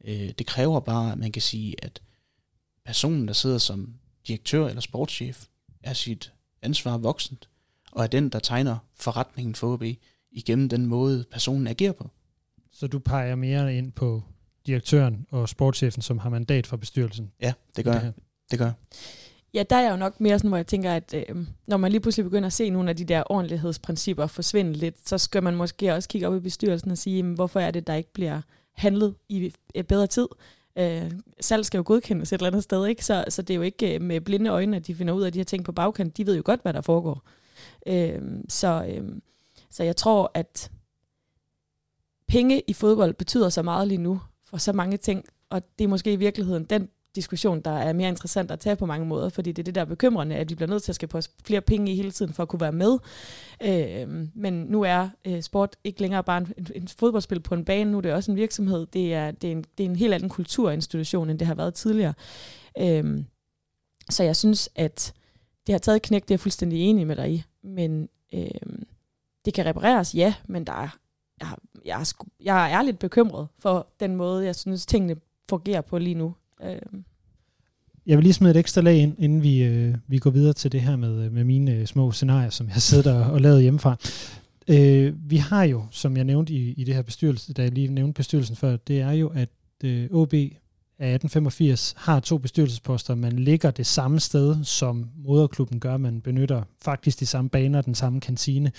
Øh, 0.06 0.30
det 0.38 0.46
kræver 0.46 0.80
bare, 0.80 1.12
at 1.12 1.18
man 1.18 1.32
kan 1.32 1.42
sige, 1.42 1.76
at 1.86 2.02
personen, 2.86 3.28
der 3.28 3.34
sidder 3.34 3.58
som 3.58 3.94
direktør 4.28 4.68
eller 4.68 4.82
sportschef, 4.82 5.46
er 5.84 5.94
sit 5.94 6.34
ansvar 6.62 6.98
voksent, 6.98 7.50
og 7.92 8.04
er 8.04 8.08
den, 8.08 8.30
der 8.30 8.40
tegner 8.40 8.78
forretningen 8.94 9.56
for 9.56 9.74
OB 9.74 9.84
igennem 10.36 10.70
den 10.70 10.86
måde, 10.86 11.26
personen 11.32 11.68
agerer 11.68 11.92
på. 11.92 12.10
Så 12.72 12.88
du 12.88 13.00
peger 13.00 13.36
mere 13.36 13.76
ind 13.76 13.92
på 13.92 14.22
direktøren 14.68 15.26
og 15.32 15.50
sportschefen, 15.50 16.02
som 16.02 16.18
har 16.18 16.30
mandat 16.30 16.68
fra 16.68 16.78
bestyrelsen? 16.78 17.32
Ja, 17.42 17.54
det 17.76 17.86
gør 17.86 17.92
Det 17.92 18.04
jeg. 18.04 18.14
Det 18.52 18.60
gør 18.60 18.66
jeg. 18.66 18.74
Ja, 19.54 19.64
der 19.70 19.76
er 19.76 19.82
jeg 19.82 19.92
jo 19.92 19.98
nok 19.98 20.22
mere 20.22 20.40
sådan, 20.40 20.50
hvor 20.50 20.58
jeg 20.58 20.68
tænker, 20.68 20.92
at 20.92 21.14
øh, 21.14 21.46
når 21.68 21.78
man 21.78 21.92
lige 21.92 22.02
pludselig 22.02 22.24
begynder 22.24 22.48
at 22.48 22.54
se 22.54 22.70
nogle 22.70 22.90
af 22.90 22.96
de 22.96 23.06
der 23.06 23.24
ordentlighedsprincipper 23.26 24.28
forsvinde 24.28 24.74
lidt, 24.74 25.10
så 25.10 25.18
skal 25.18 25.44
man 25.44 25.56
måske 25.56 25.94
også 25.94 26.10
kigge 26.10 26.28
op 26.28 26.36
i 26.36 26.40
bestyrelsen 26.40 26.92
og 26.92 26.98
sige, 26.98 27.18
jamen, 27.18 27.34
hvorfor 27.34 27.60
er 27.60 27.72
det, 27.72 27.88
der 27.88 27.94
ikke 27.94 28.14
bliver 28.14 28.42
handlet 28.74 29.16
i 29.30 29.54
et 29.74 29.88
bedre 29.88 30.08
tid? 30.08 30.28
Øh, 30.78 31.12
salg 31.40 31.66
skal 31.66 31.78
jo 31.78 31.84
godkendes 31.86 32.34
et 32.34 32.38
eller 32.38 32.48
andet 32.48 32.64
sted, 32.64 32.86
ikke? 32.86 33.06
Så, 33.06 33.26
så 33.30 33.42
det 33.42 33.54
er 33.54 33.56
jo 33.56 33.62
ikke 33.62 33.96
øh, 33.96 34.02
med 34.02 34.22
blinde 34.22 34.50
øjne, 34.50 34.76
at 34.78 34.88
de 34.88 34.96
finder 34.96 35.14
ud 35.14 35.24
af 35.24 35.32
de 35.32 35.40
her 35.40 35.44
ting 35.44 35.66
på 35.66 35.72
bagkant. 35.72 36.18
De 36.18 36.26
ved 36.26 36.36
jo 36.36 36.42
godt, 36.46 36.62
hvad 36.62 36.74
der 36.74 36.82
foregår. 36.82 37.24
Øh, 37.88 38.22
så, 38.50 38.86
øh, 38.90 39.04
så 39.76 39.84
jeg 39.84 39.96
tror, 39.96 40.32
at 40.34 40.72
penge 42.28 42.62
i 42.68 42.74
fodbold 42.74 43.14
betyder 43.14 43.50
så 43.50 43.62
meget 43.62 43.88
lige 43.88 43.98
nu 43.98 44.22
for 44.46 44.58
så 44.58 44.74
mange 44.74 44.98
ting, 44.98 45.26
og 45.50 45.62
det 45.80 45.84
er 45.84 45.88
måske 45.88 46.14
i 46.14 46.16
virkeligheden 46.16 46.64
den 46.64 46.90
diskussion, 47.16 47.62
der 47.62 47.72
er 47.72 47.94
mere 47.94 48.10
interessant 48.10 48.52
at 48.52 48.60
tage 48.60 48.76
på 48.76 48.86
mange 48.86 49.08
måder, 49.08 49.30
fordi 49.30 49.52
det 49.52 49.62
er 49.62 49.64
det, 49.64 49.76
der 49.76 49.82
er 49.82 49.86
bekymrende, 49.86 50.36
at 50.36 50.50
vi 50.50 50.56
bliver 50.56 50.70
nødt 50.70 50.84
til 50.84 50.92
at 50.92 50.96
skal 50.96 51.08
poste 51.08 51.34
flere 51.46 51.62
penge 51.62 51.92
i 51.92 51.96
hele 51.96 52.12
tiden 52.12 52.34
for 52.34 52.44
at 52.44 52.50
kunne 52.50 52.62
være 52.62 52.72
med. 52.72 52.98
Øh, 53.64 54.28
men 54.36 54.54
nu 54.54 54.82
er 54.82 55.10
øh, 55.28 55.42
sport 55.42 55.76
ikke 55.84 56.02
længere 56.02 56.24
bare 56.24 56.38
en, 56.38 56.68
en 56.76 56.88
fodboldspil 56.88 57.40
på 57.40 57.56
en 57.56 57.66
bane, 57.66 57.92
nu 57.92 57.98
er 57.98 58.02
det 58.02 58.14
også 58.14 58.32
en 58.32 58.38
virksomhed. 58.38 58.86
Det 58.86 59.14
er, 59.14 59.32
det 59.32 59.48
er, 59.48 59.52
en, 59.52 59.66
det 59.78 59.86
er 59.86 59.90
en 59.90 59.96
helt 59.96 60.14
anden 60.14 60.30
kulturinstitution, 60.30 61.30
end 61.30 61.40
det 61.40 61.48
har 61.48 61.56
været 61.56 61.74
tidligere. 61.74 62.14
Øh, 62.80 63.24
så 64.10 64.24
jeg 64.24 64.36
synes, 64.36 64.70
at 64.76 65.14
det 65.68 65.74
har 65.74 65.80
taget 65.80 66.02
knæk, 66.02 66.22
det 66.22 66.32
er 66.32 66.36
jeg 66.36 66.40
fuldstændig 66.40 66.80
enig 66.82 67.08
med 67.08 67.16
dig 67.16 67.32
i, 67.32 67.44
men 67.64 68.10
øh, 68.34 68.50
det 69.46 69.54
kan 69.54 69.66
repareres, 69.66 70.16
ja, 70.16 70.34
men 70.48 70.64
der 70.68 70.74
er, 70.74 70.98
jeg, 71.42 71.48
jeg, 71.86 72.00
er 72.00 72.04
sku, 72.04 72.26
jeg 72.44 72.72
er 72.72 72.82
lidt 72.82 73.00
bekymret 73.00 73.48
for 73.60 73.88
den 74.00 74.16
måde, 74.16 74.46
jeg 74.46 74.56
synes, 74.56 74.86
tingene 74.86 75.16
fungerer 75.50 75.82
på 75.82 75.98
lige 75.98 76.16
nu. 76.16 76.36
Øh, 76.64 76.80
Jeg 78.06 78.18
vil 78.18 78.24
lige 78.24 78.34
smide 78.34 78.52
et 78.52 78.58
ekstra 78.58 78.82
lag 78.82 78.98
ind, 78.98 79.16
inden 79.20 79.44
vi, 79.44 79.64
øh, 79.64 79.96
vi 80.08 80.18
går 80.18 80.30
videre 80.30 80.54
til 80.54 80.72
det 80.72 80.82
her 80.82 80.96
med, 80.96 81.26
øh, 81.26 81.32
med 81.32 81.44
mine 81.44 81.72
øh, 81.72 81.86
små 81.86 82.12
scenarier, 82.12 82.50
som 82.50 82.68
jeg 82.68 82.82
sidder 82.82 83.26
og, 83.26 83.32
og 83.32 83.42
lavet 83.42 83.62
hjemmefra. 83.62 83.96
Øh, 84.68 85.14
vi 85.30 85.38
har 85.38 85.64
jo, 85.64 85.84
som 85.92 86.18
jeg 86.18 86.24
nævnte 86.26 86.54
i, 86.54 86.74
i 86.74 86.84
det 86.84 86.96
her 86.96 87.02
bestyrelse, 87.02 87.54
da 87.54 87.62
jeg 87.62 87.72
lige 87.72 87.88
nævnte 87.88 88.14
bestyrelsen 88.14 88.56
før, 88.56 88.78
det 88.78 89.00
er 89.02 89.12
jo, 89.12 89.28
at 89.28 89.50
øh, 89.84 90.10
OB 90.12 90.34
af 91.00 91.14
1885 91.14 91.94
har 91.98 92.20
to 92.20 92.38
bestyrelsesposter. 92.38 93.16
Man 93.16 93.32
ligger 93.40 93.72
det 93.72 93.86
samme 93.86 94.20
sted, 94.20 94.64
som 94.64 95.10
moderklubben 95.18 95.80
gør. 95.80 95.98
Man 95.98 96.22
benytter 96.22 96.64
faktisk 96.82 97.20
de 97.20 97.26
samme 97.26 97.50
baner, 97.50 97.82
den 97.82 97.96
samme 97.96 98.20
kantine. 98.22 98.72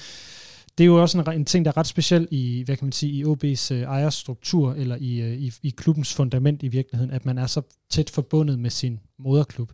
Det 0.79 0.85
er 0.85 0.87
jo 0.87 1.03
også 1.03 1.19
en, 1.21 1.33
en 1.33 1.45
ting, 1.45 1.65
der 1.65 1.71
er 1.71 1.77
ret 1.77 1.87
speciel 1.87 2.29
i, 2.31 2.63
hvad 2.67 2.77
kan 2.77 2.85
man 2.87 2.93
sige, 2.93 3.13
i 3.13 3.25
OB's 3.25 3.73
øh, 3.75 3.81
ejerstruktur, 3.83 4.73
eller 4.73 4.97
i, 4.97 5.21
øh, 5.21 5.33
i, 5.33 5.53
i 5.63 5.71
klubbens 5.71 6.15
fundament 6.15 6.63
i 6.63 6.69
virkeligheden, 6.69 7.11
at 7.11 7.27
man 7.27 7.39
er 7.39 7.47
så 7.47 7.63
tæt 7.91 8.11
forbundet 8.11 8.59
med 8.59 8.71
sin 8.71 9.01
moderklub. 9.19 9.73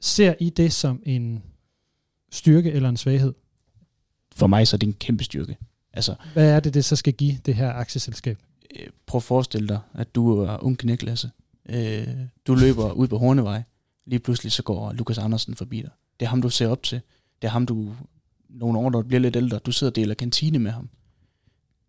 Ser 0.00 0.34
I 0.40 0.50
det 0.50 0.72
som 0.72 1.02
en 1.06 1.42
styrke 2.30 2.72
eller 2.72 2.88
en 2.88 2.96
svaghed? 2.96 3.32
For 4.34 4.46
mig 4.46 4.68
så 4.68 4.76
er 4.76 4.78
det 4.78 4.86
en 4.86 4.92
kæmpe 4.92 5.24
styrke. 5.24 5.56
Altså, 5.92 6.14
Hvad 6.32 6.50
er 6.50 6.60
det, 6.60 6.74
det 6.74 6.84
så 6.84 6.96
skal 6.96 7.12
give 7.12 7.38
det 7.46 7.54
her 7.54 7.72
aktieselskab? 7.72 8.38
øh, 8.80 8.86
prøv 9.06 9.18
at 9.18 9.22
forestille 9.22 9.68
dig, 9.68 9.80
at 9.94 10.14
du 10.14 10.38
er 10.38 10.64
ung 10.64 10.78
knæklasse. 10.78 11.30
Øh, 11.68 12.06
du 12.46 12.54
løber 12.54 12.92
ud 12.92 13.08
på 13.08 13.18
Hornevej. 13.18 13.62
Lige 14.06 14.20
pludselig 14.20 14.52
så 14.52 14.62
går 14.62 14.92
Lukas 14.92 15.18
Andersen 15.18 15.54
forbi 15.54 15.76
dig. 15.82 15.90
Det 16.20 16.26
er 16.26 16.30
ham, 16.30 16.42
du 16.42 16.48
ser 16.50 16.68
op 16.68 16.82
til. 16.82 17.00
Det 17.42 17.48
er 17.48 17.52
ham, 17.52 17.66
du 17.66 17.94
nogle 18.54 18.78
år, 18.78 18.90
når 18.90 19.02
du 19.02 19.08
bliver 19.08 19.20
lidt 19.20 19.36
ældre, 19.36 19.58
du 19.58 19.72
sidder 19.72 19.90
og 19.90 19.96
deler 19.96 20.14
kantine 20.14 20.58
med 20.58 20.70
ham. 20.70 20.88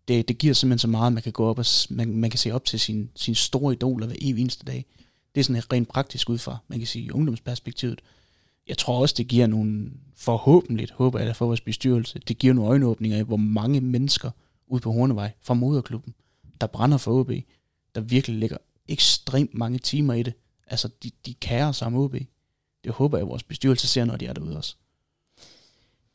det, 0.08 0.28
det 0.28 0.38
giver 0.38 0.54
simpelthen 0.54 0.78
så 0.78 0.88
meget, 0.88 1.06
at 1.06 1.12
man 1.12 1.22
kan 1.22 1.32
gå 1.32 1.46
op 1.46 1.58
og 1.58 1.64
man, 1.90 2.16
man 2.16 2.30
kan 2.30 2.38
se 2.38 2.52
op 2.52 2.64
til 2.64 2.80
sin, 2.80 3.10
sin 3.16 3.34
store 3.34 3.72
idoler 3.72 4.06
hver 4.06 4.16
evig 4.20 4.40
eneste 4.40 4.64
dag. 4.64 4.84
Det 5.34 5.40
er 5.40 5.44
sådan 5.44 5.56
et 5.56 5.72
rent 5.72 5.88
praktisk 5.88 6.30
ud 6.30 6.38
fra, 6.38 6.56
man 6.68 6.78
kan 6.78 6.86
sige, 6.86 7.14
ungdomsperspektivet. 7.14 8.00
Jeg 8.68 8.78
tror 8.78 9.00
også, 9.00 9.14
det 9.18 9.28
giver 9.28 9.46
nogle, 9.46 9.90
forhåbentlig, 10.16 10.88
håber 10.92 11.18
jeg 11.18 11.28
da 11.28 11.32
for 11.32 11.46
vores 11.46 11.60
bestyrelse, 11.60 12.18
det 12.18 12.38
giver 12.38 12.54
nogle 12.54 12.70
øjenåbninger 12.70 13.18
af, 13.18 13.24
hvor 13.24 13.36
mange 13.36 13.80
mennesker 13.80 14.30
ude 14.66 14.80
på 14.80 14.92
Hornevej 14.92 15.32
fra 15.42 15.54
moderklubben, 15.54 16.14
der 16.60 16.66
brænder 16.66 16.96
for 16.98 17.20
OB, 17.20 17.30
der 17.94 18.00
virkelig 18.00 18.38
lægger 18.38 18.56
ekstremt 18.88 19.54
mange 19.54 19.78
timer 19.78 20.14
i 20.14 20.22
det. 20.22 20.34
Altså, 20.66 20.88
de, 21.02 21.10
de 21.26 21.34
kærer 21.34 21.72
sig 21.72 21.86
om 21.86 21.94
OB. 21.94 22.16
Det 22.84 22.92
håber 22.92 23.18
jeg, 23.18 23.24
at 23.24 23.28
vores 23.28 23.42
bestyrelse 23.42 23.86
ser, 23.86 24.04
når 24.04 24.16
de 24.16 24.26
er 24.26 24.32
derude 24.32 24.56
også. 24.56 24.76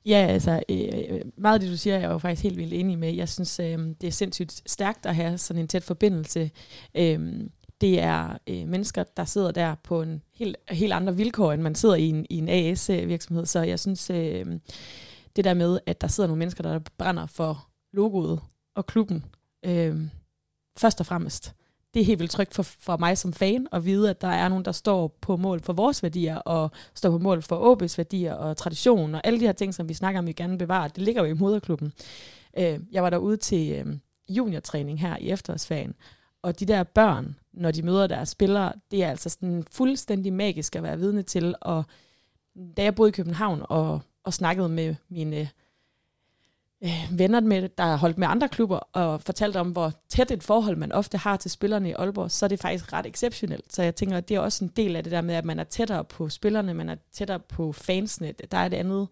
Ja, 0.10 0.28
altså 0.30 0.64
øh, 0.70 0.90
øh, 1.10 1.22
meget 1.38 1.54
af 1.54 1.60
det, 1.60 1.70
du 1.72 1.78
siger, 1.78 1.96
er 1.96 2.00
jeg 2.00 2.10
jo 2.10 2.18
faktisk 2.18 2.44
helt 2.44 2.58
vildt 2.58 2.74
enig 2.74 3.00
med. 3.00 3.16
Jeg 3.16 3.30
synes, 3.30 3.60
øh, 3.60 3.80
det 4.02 4.04
er 4.04 4.12
sindssygt 4.12 4.62
stærkt 4.66 5.06
at 5.06 5.16
have 5.16 5.38
sådan 5.38 5.62
en 5.62 5.68
tæt 5.68 5.84
forbindelse. 5.84 6.52
Øh, 6.96 7.44
det 7.82 8.00
er 8.00 8.38
øh, 8.48 8.68
mennesker, 8.68 9.04
der 9.04 9.26
sidder 9.26 9.52
der 9.52 9.76
på 9.84 10.02
en 10.02 10.22
helt, 10.34 10.58
helt 10.70 10.94
andre 10.94 11.16
vilkår, 11.16 11.52
end 11.52 11.62
man 11.62 11.76
sidder 11.76 11.96
i 11.96 12.06
en, 12.06 12.26
i 12.30 12.38
en 12.38 12.50
AS-virksomhed. 12.50 13.46
Så 13.46 13.62
jeg 13.62 13.80
synes, 13.80 14.10
øh, 14.10 14.46
det 15.36 15.44
der 15.44 15.54
med, 15.54 15.80
at 15.86 16.02
der 16.02 16.08
sidder 16.08 16.28
nogle 16.28 16.40
mennesker, 16.40 16.64
der 16.64 16.80
brænder 16.98 17.26
for 17.26 17.70
logoet 17.94 18.40
og 18.76 18.86
klubben, 18.86 19.26
øh, 19.66 20.02
først 20.78 21.00
og 21.00 21.06
fremmest, 21.06 21.54
det 21.94 22.00
er 22.00 22.06
helt 22.06 22.20
vildt 22.20 22.32
trygt 22.32 22.54
for, 22.54 22.64
for 22.64 22.98
mig 22.98 23.18
som 23.18 23.34
fan 23.34 23.68
at 23.72 23.86
vide, 23.86 24.10
at 24.10 24.22
der 24.22 24.28
er 24.28 24.50
nogen, 24.50 24.66
der 24.66 24.72
står 24.72 25.18
på 25.22 25.38
mål 25.38 25.62
for 25.62 25.74
vores 25.74 26.04
værdier, 26.04 26.36
og 26.36 26.72
står 26.94 27.10
på 27.10 27.18
mål 27.18 27.42
for 27.42 27.76
OB's 27.76 27.98
værdier 27.98 28.34
og 28.34 28.58
tradition, 28.58 29.16
og 29.16 29.22
alle 29.24 29.40
de 29.40 29.46
her 29.46 29.54
ting, 29.54 29.74
som 29.74 29.90
vi 29.90 29.94
snakker 29.94 30.20
om, 30.20 30.28
vi 30.28 30.34
gerne 30.34 30.58
bevarer, 30.58 30.88
det 30.88 31.04
ligger 31.04 31.24
jo 31.24 31.36
i 31.36 31.40
moderklubben. 31.40 31.94
Øh, 32.58 32.80
jeg 32.92 33.04
var 33.04 33.10
derude 33.10 33.38
til 33.38 33.72
øh, 33.72 33.86
juniortræning 34.30 35.02
her 35.02 35.18
i 35.18 35.30
efterårsferien, 35.30 35.96
og 36.42 36.60
de 36.60 36.66
der 36.66 36.84
børn, 36.84 37.36
når 37.54 37.72
de 37.72 37.82
møder 37.82 38.08
deres 38.08 38.30
spillere, 38.30 38.74
det 38.92 39.04
er 39.04 39.10
altså 39.10 39.30
sådan 39.30 39.64
fuldstændig 39.72 40.34
magisk 40.34 40.76
at 40.76 40.84
være 40.84 41.00
vidne 41.00 41.22
til, 41.22 41.56
og 41.62 41.84
da 42.78 42.84
jeg 42.84 42.96
boede 42.96 43.10
i 43.10 43.12
København 43.12 43.62
og, 43.70 44.02
og 44.24 44.34
snakkede 44.34 44.70
med 44.70 44.96
mine 45.10 45.50
øh, 46.84 47.08
venner, 47.12 47.40
med, 47.40 47.70
der 47.78 47.84
har 47.84 47.98
holdt 47.98 48.18
med 48.18 48.28
andre 48.28 48.48
klubber, 48.50 48.78
og 48.78 49.22
fortalt 49.22 49.56
om, 49.56 49.70
hvor 49.70 49.94
tæt 50.10 50.32
et 50.32 50.44
forhold 50.44 50.76
man 50.76 50.92
ofte 50.92 51.18
har 51.18 51.38
til 51.38 51.52
spillerne 51.52 51.90
i 51.90 51.94
Aalborg, 51.94 52.32
så 52.32 52.46
er 52.46 52.48
det 52.48 52.60
faktisk 52.60 52.94
ret 52.94 53.06
exceptionelt. 53.06 53.74
Så 53.74 53.84
jeg 53.84 53.96
tænker, 53.96 54.18
at 54.18 54.30
det 54.30 54.36
er 54.36 54.40
også 54.40 54.66
en 54.66 54.72
del 54.76 54.96
af 54.96 55.04
det 55.04 55.12
der 55.12 55.22
med, 55.22 55.36
at 55.36 55.46
man 55.46 55.60
er 55.60 55.64
tættere 55.64 56.04
på 56.04 56.30
spillerne, 56.30 56.74
man 56.74 56.90
er 56.90 56.96
tættere 57.14 57.40
på 57.40 57.72
fansene. 57.72 58.34
Der 58.52 58.58
er 58.58 58.68
det 58.68 58.78
andet, 58.78 59.08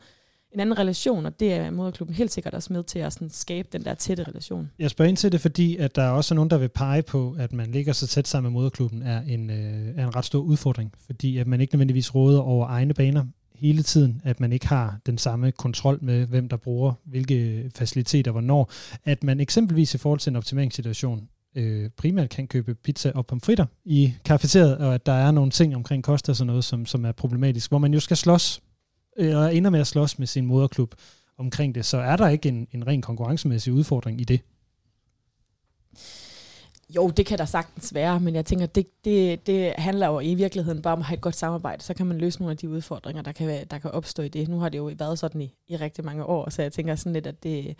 en 0.53 0.59
anden 0.59 0.79
relation, 0.79 1.25
og 1.25 1.39
det 1.39 1.53
er 1.53 1.71
moderklubben 1.71 2.15
helt 2.15 2.31
sikkert 2.31 2.53
også 2.53 2.73
med 2.73 2.83
til 2.83 2.99
at 2.99 3.13
sådan 3.13 3.29
skabe 3.29 3.67
den 3.71 3.85
der 3.85 3.93
tætte 3.93 4.23
relation. 4.23 4.71
Jeg 4.79 4.89
spørger 4.89 5.09
ind 5.09 5.17
til 5.17 5.31
det, 5.31 5.41
fordi 5.41 5.77
at 5.77 5.95
der 5.95 6.01
er 6.01 6.09
også 6.09 6.33
nogen, 6.33 6.49
der 6.49 6.57
vil 6.57 6.69
pege 6.69 7.01
på, 7.01 7.35
at 7.39 7.53
man 7.53 7.71
ligger 7.71 7.93
så 7.93 8.07
tæt 8.07 8.27
sammen 8.27 8.51
med 8.51 8.59
moderklubben, 8.59 9.01
er 9.01 9.21
en, 9.21 9.49
øh, 9.49 9.97
er 9.97 10.07
en 10.07 10.15
ret 10.15 10.25
stor 10.25 10.39
udfordring. 10.39 10.93
Fordi 11.05 11.37
at 11.37 11.47
man 11.47 11.61
ikke 11.61 11.75
nødvendigvis 11.75 12.15
råder 12.15 12.39
over 12.39 12.67
egne 12.67 12.93
baner 12.93 13.25
hele 13.57 13.83
tiden, 13.83 14.21
at 14.23 14.39
man 14.39 14.53
ikke 14.53 14.67
har 14.67 14.99
den 15.05 15.17
samme 15.17 15.51
kontrol 15.51 15.99
med, 16.01 16.25
hvem 16.25 16.49
der 16.49 16.57
bruger 16.57 16.93
hvilke 17.05 17.71
faciliteter 17.75 18.31
hvornår. 18.31 18.71
At 19.05 19.23
man 19.23 19.39
eksempelvis 19.39 19.93
i 19.93 19.97
forhold 19.97 20.19
til 20.19 20.29
en 20.29 20.35
optimeringssituation 20.35 21.29
øh, 21.55 21.89
primært 21.97 22.29
kan 22.29 22.47
købe 22.47 22.75
pizza 22.75 23.11
og 23.15 23.25
pomfritter 23.25 23.65
i 23.85 24.13
kafeteriet, 24.25 24.77
og 24.77 24.93
at 24.93 25.05
der 25.05 25.11
er 25.11 25.31
nogle 25.31 25.51
ting 25.51 25.75
omkring 25.75 26.03
kost 26.03 26.29
og 26.29 26.35
sådan 26.35 26.47
noget, 26.47 26.63
som, 26.63 26.85
som 26.85 27.05
er 27.05 27.11
problematisk, 27.11 27.71
hvor 27.71 27.77
man 27.77 27.93
jo 27.93 27.99
skal 27.99 28.17
slås, 28.17 28.61
øh, 29.17 29.37
og 29.37 29.55
ender 29.55 29.69
med 29.69 29.79
at 29.79 29.87
slås 29.87 30.19
med 30.19 30.27
sin 30.27 30.45
moderklub 30.45 30.95
omkring 31.37 31.75
det, 31.75 31.85
så 31.85 31.97
er 31.97 32.15
der 32.15 32.27
ikke 32.27 32.49
en, 32.49 32.67
en 32.71 32.87
ren 32.87 33.01
konkurrencemæssig 33.01 33.73
udfordring 33.73 34.21
i 34.21 34.23
det. 34.23 34.41
Jo, 36.95 37.09
det 37.09 37.25
kan 37.25 37.37
der 37.37 37.45
sagtens 37.45 37.93
være, 37.93 38.19
men 38.19 38.35
jeg 38.35 38.45
tænker, 38.45 38.65
det, 38.65 39.05
det, 39.05 39.47
det 39.47 39.73
handler 39.77 40.07
jo 40.07 40.19
i 40.19 40.35
virkeligheden 40.35 40.81
bare 40.81 40.93
om 40.93 40.99
at 40.99 41.05
have 41.05 41.15
et 41.15 41.21
godt 41.21 41.35
samarbejde. 41.35 41.83
Så 41.83 41.93
kan 41.93 42.05
man 42.05 42.17
løse 42.17 42.39
nogle 42.39 42.51
af 42.51 42.57
de 42.57 42.69
udfordringer, 42.69 43.21
der 43.21 43.31
kan, 43.31 43.47
være, 43.47 43.65
der 43.65 43.79
kan 43.79 43.91
opstå 43.91 44.23
i 44.23 44.27
det. 44.27 44.47
Nu 44.47 44.59
har 44.59 44.69
det 44.69 44.77
jo 44.77 44.91
været 44.97 45.19
sådan 45.19 45.41
i, 45.41 45.55
i 45.67 45.75
rigtig 45.75 46.05
mange 46.05 46.23
år, 46.25 46.49
så 46.49 46.61
jeg 46.61 46.71
tænker 46.71 46.95
sådan 46.95 47.13
lidt, 47.13 47.27
at 47.27 47.43
det, 47.43 47.75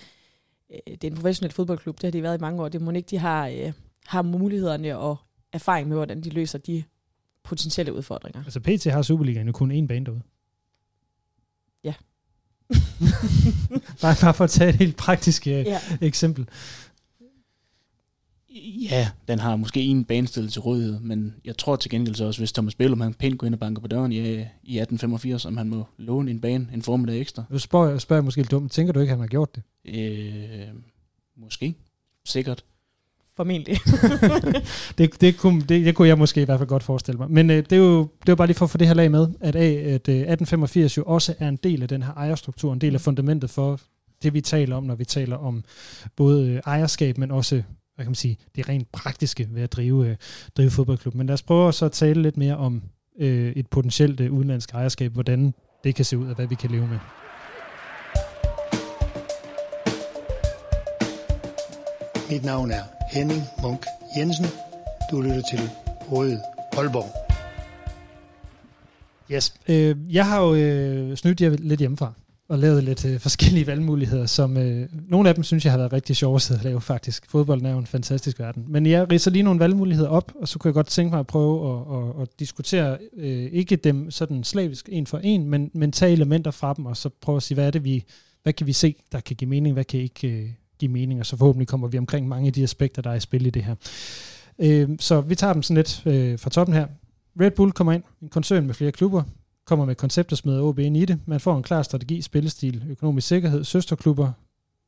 øh, 0.72 0.78
det 0.88 1.04
er 1.04 1.08
en 1.12 1.16
professionel 1.16 1.54
fodboldklub. 1.54 1.96
Det 1.96 2.04
har 2.04 2.12
de 2.12 2.24
været 2.24 2.38
i 2.38 2.42
mange 2.42 2.64
år. 2.64 2.70
Det 2.70 2.82
må 2.82 2.92
ikke, 2.92 3.08
de 3.10 3.18
har, 3.18 3.48
øh, 3.48 3.74
har 4.06 4.22
mulighederne 4.22 4.98
og 4.98 5.16
erfaring 5.54 5.88
med, 5.88 5.98
hvordan 5.98 6.22
de 6.22 6.30
løser 6.30 6.58
de 6.58 6.84
potentielle 7.44 7.94
udfordringer. 7.94 8.44
Altså 8.44 8.60
PT 8.60 8.86
har 8.86 9.02
Superligaen 9.02 9.48
jo 9.48 9.54
kun 9.54 9.72
én 9.84 9.88
bane 9.88 10.06
derude. 10.06 10.22
Ja. 11.84 11.94
bare, 14.02 14.16
bare 14.22 14.34
for 14.34 14.44
at 14.44 14.50
tage 14.50 14.70
et 14.70 14.76
helt 14.76 14.98
praktisk 14.98 15.48
øh, 15.48 15.54
Ja. 15.54 15.80
eksempel. 16.02 16.48
Ja, 18.92 19.10
den 19.28 19.40
har 19.40 19.56
måske 19.56 19.82
en 19.82 20.04
banestillet 20.06 20.52
til 20.54 20.62
rådighed, 20.62 21.00
men 21.00 21.34
jeg 21.46 21.58
tror 21.58 21.76
til 21.76 21.92
gengæld 21.92 22.16
så 22.16 22.26
også, 22.26 22.40
hvis 22.42 22.52
Thomas 22.52 22.76
Bellum 22.76 23.02
han 23.02 23.14
pænt 23.14 23.38
går 23.38 23.48
ind 23.48 23.54
og 23.56 23.60
banker 23.60 23.82
på 23.82 23.88
døren 23.88 24.12
i, 24.12 24.16
i 24.16 24.20
1885, 24.20 25.46
om 25.46 25.58
han 25.58 25.70
må 25.70 25.86
låne 25.98 26.32
en 26.32 26.42
bane 26.42 26.68
en 26.74 26.82
formiddag 26.82 27.20
ekstra. 27.22 27.44
Nu 27.50 27.60
spørger, 27.60 27.90
jeg- 27.90 28.02
spørger 28.02 28.18
jeg 28.20 28.26
måske 28.26 28.42
lidt 28.42 28.52
dumt. 28.52 28.72
Tænker 28.72 28.94
du 28.94 29.00
ikke, 29.00 29.12
at 29.12 29.18
han 29.18 29.22
har 29.22 29.28
gjort 29.28 29.56
det? 29.56 29.64
Øh, 29.86 30.68
måske. 31.38 31.76
Sikkert. 32.26 32.64
Formentlig. 33.36 33.78
det, 34.98 35.22
det, 35.22 35.38
kunne, 35.38 35.62
det, 35.62 35.86
det 35.86 35.96
kunne 35.96 36.08
jeg 36.08 36.18
måske 36.18 36.42
i 36.42 36.46
hvert 36.46 36.60
fald 36.60 36.70
godt 36.70 36.84
forestille 36.84 37.18
mig. 37.18 37.32
Men 37.32 37.50
øh, 37.50 37.58
det, 37.58 37.72
er 37.72 37.78
jo, 37.78 38.00
det 38.00 38.30
er 38.30 38.32
jo 38.32 38.36
bare 38.36 38.48
lige 38.48 38.58
for 38.58 38.66
at 38.66 38.70
få 38.70 38.78
det 38.78 38.88
her 38.88 38.94
lag 38.94 39.12
med, 39.12 39.28
at, 39.40 39.56
A, 39.56 39.60
at 39.74 40.10
øh, 40.10 40.16
1885 40.16 40.98
jo 40.98 41.04
også 41.04 41.34
er 41.40 41.50
en 41.50 41.56
del 41.64 41.82
af 41.82 41.88
den 41.88 42.04
her 42.04 42.14
ejerstruktur, 42.14 42.74
en 42.74 42.82
del 42.82 42.94
af 42.96 43.02
fundamentet 43.02 43.50
for 43.50 43.80
det, 44.24 44.34
vi 44.34 44.42
taler 44.42 44.76
om, 44.76 44.84
når 44.84 44.96
vi 44.96 45.06
taler 45.06 45.36
om 45.38 45.64
både 46.16 46.48
øh, 46.50 46.62
ejerskab, 46.66 47.18
men 47.18 47.32
også 47.32 47.64
hvad 47.98 48.06
kan 48.06 48.10
man 48.10 48.16
sige, 48.16 48.38
det 48.56 48.70
rent 48.70 48.92
praktiske 48.92 49.48
ved 49.52 49.62
at 49.62 49.72
drive, 49.72 50.08
øh, 50.08 50.16
drive 50.58 50.70
fodboldklub. 50.70 51.16
Men 51.16 51.28
lad 51.28 51.34
os 51.34 51.42
prøve 51.42 51.74
så 51.74 51.86
at 51.86 51.92
tale 51.92 52.22
lidt 52.22 52.38
mere 52.38 52.58
om 52.58 52.84
øh, 53.20 53.52
et 53.52 53.68
potentielt 53.68 54.20
øh, 54.20 54.32
udenlandsk 54.32 54.72
ejerskab, 54.72 55.14
hvordan 55.14 55.54
det 55.84 55.96
kan 55.96 56.06
se 56.06 56.18
ud, 56.18 56.28
og 56.28 56.36
hvad 56.36 56.48
vi 56.48 56.56
kan 56.56 56.72
leve 56.72 56.88
med. 56.88 57.00
Mit 62.30 62.44
navn 62.44 62.72
er 62.72 62.84
Henning 63.14 63.42
Munk 63.62 63.86
Jensen. 64.18 64.46
Du 65.12 65.22
lytter 65.22 65.42
til 65.50 65.60
Røde 66.12 66.42
Aalborg. 66.78 67.28
Yes. 69.32 69.54
Øh, 69.68 70.16
jeg 70.16 70.26
har 70.26 70.42
jo 70.42 70.56
øh, 70.56 71.18
snydt 71.18 71.42
jer 71.42 71.50
lidt 71.50 71.80
hjemmefra 71.80 72.14
og 72.50 72.60
lavet 72.60 72.84
lidt 72.84 73.06
øh, 73.06 73.20
forskellige 73.20 73.68
valgmuligheder, 73.68 74.26
som 74.26 74.58
øh, 74.58 74.90
nogle 75.10 75.30
af 75.30 75.36
dem 75.36 75.44
synes 75.44 75.66
jeg 75.66 75.74
har 75.74 75.78
været 75.78 75.94
rigtig 75.94 76.16
sjove 76.16 76.36
at 76.36 76.60
lave 76.64 76.82
faktisk. 76.82 77.30
Fodbolden 77.30 77.66
er 77.66 77.72
jo 77.72 77.78
en 77.78 77.86
fantastisk 77.86 78.40
verden. 78.40 78.66
Men 78.68 78.86
jeg 78.86 79.12
ridser 79.12 79.32
lige 79.32 79.44
nogle 79.44 79.60
valgmuligheder 79.60 80.10
op, 80.10 80.32
og 80.42 80.48
så 80.48 80.60
kunne 80.60 80.70
jeg 80.70 80.74
godt 80.74 80.88
tænke 80.88 81.12
mig 81.12 81.20
at 81.20 81.28
prøve 81.28 81.72
at, 81.72 81.98
at, 81.98 82.22
at 82.22 82.40
diskutere 82.40 82.98
øh, 83.18 83.50
ikke 83.52 83.76
dem 83.76 84.12
sådan 84.12 84.44
slavisk 84.44 84.90
en 84.92 85.08
for 85.08 85.18
en, 85.18 85.50
men, 85.50 85.72
men 85.74 85.92
tage 85.92 86.12
elementer 86.12 86.52
fra 86.52 86.74
dem, 86.74 86.86
og 86.86 86.98
så 86.98 87.10
prøve 87.22 87.36
at 87.36 87.44
sige, 87.44 87.56
hvad 87.56 87.68
er 87.68 87.72
det 87.72 87.84
vi, 87.84 88.04
hvad 88.44 88.54
kan 88.54 88.68
vi 88.68 88.74
se, 88.74 88.96
der 89.12 89.20
kan 89.20 89.36
give 89.36 89.50
mening, 89.50 89.74
hvad 89.74 89.84
kan 89.84 90.00
ikke 90.00 90.28
øh, 90.28 90.50
give 90.80 90.92
mening, 90.92 91.20
og 91.20 91.26
så 91.26 91.38
forhåbentlig 91.38 91.68
kommer 91.68 91.88
vi 91.88 91.98
omkring 91.98 92.28
mange 92.28 92.48
af 92.48 92.54
de 92.54 92.64
aspekter, 92.64 93.02
der 93.02 93.10
er 93.10 93.16
i 93.16 93.20
spil 93.20 93.46
i 93.46 93.50
det 93.50 93.64
her. 93.64 93.76
Øh, 94.60 94.90
så 95.00 95.22
vi 95.22 95.36
tager 95.36 95.54
dem 95.54 95.64
sådan 95.64 95.78
lidt 95.78 96.04
øh, 96.06 96.40
fra 96.40 96.50
toppen 96.50 96.76
her. 96.76 96.88
Red 97.42 97.52
Bull 97.52 97.72
kommer 97.72 97.94
ind, 97.94 98.04
en 98.22 98.30
koncern 98.30 98.66
med 98.66 98.74
flere 98.74 98.92
klubber, 98.92 99.24
kommer 99.68 99.86
med 99.86 99.96
koncept 99.96 100.32
og 100.32 100.38
smider 100.38 100.62
OB 100.62 100.80
ind 100.80 100.98
i 100.98 101.06
det. 101.06 101.20
Man 101.26 101.40
får 101.40 101.58
en 101.58 101.64
klar 101.64 101.82
strategi, 101.82 102.22
spillestil, 102.22 102.84
økonomisk 102.90 103.28
sikkerhed, 103.28 103.64
søsterklubber, 103.64 104.32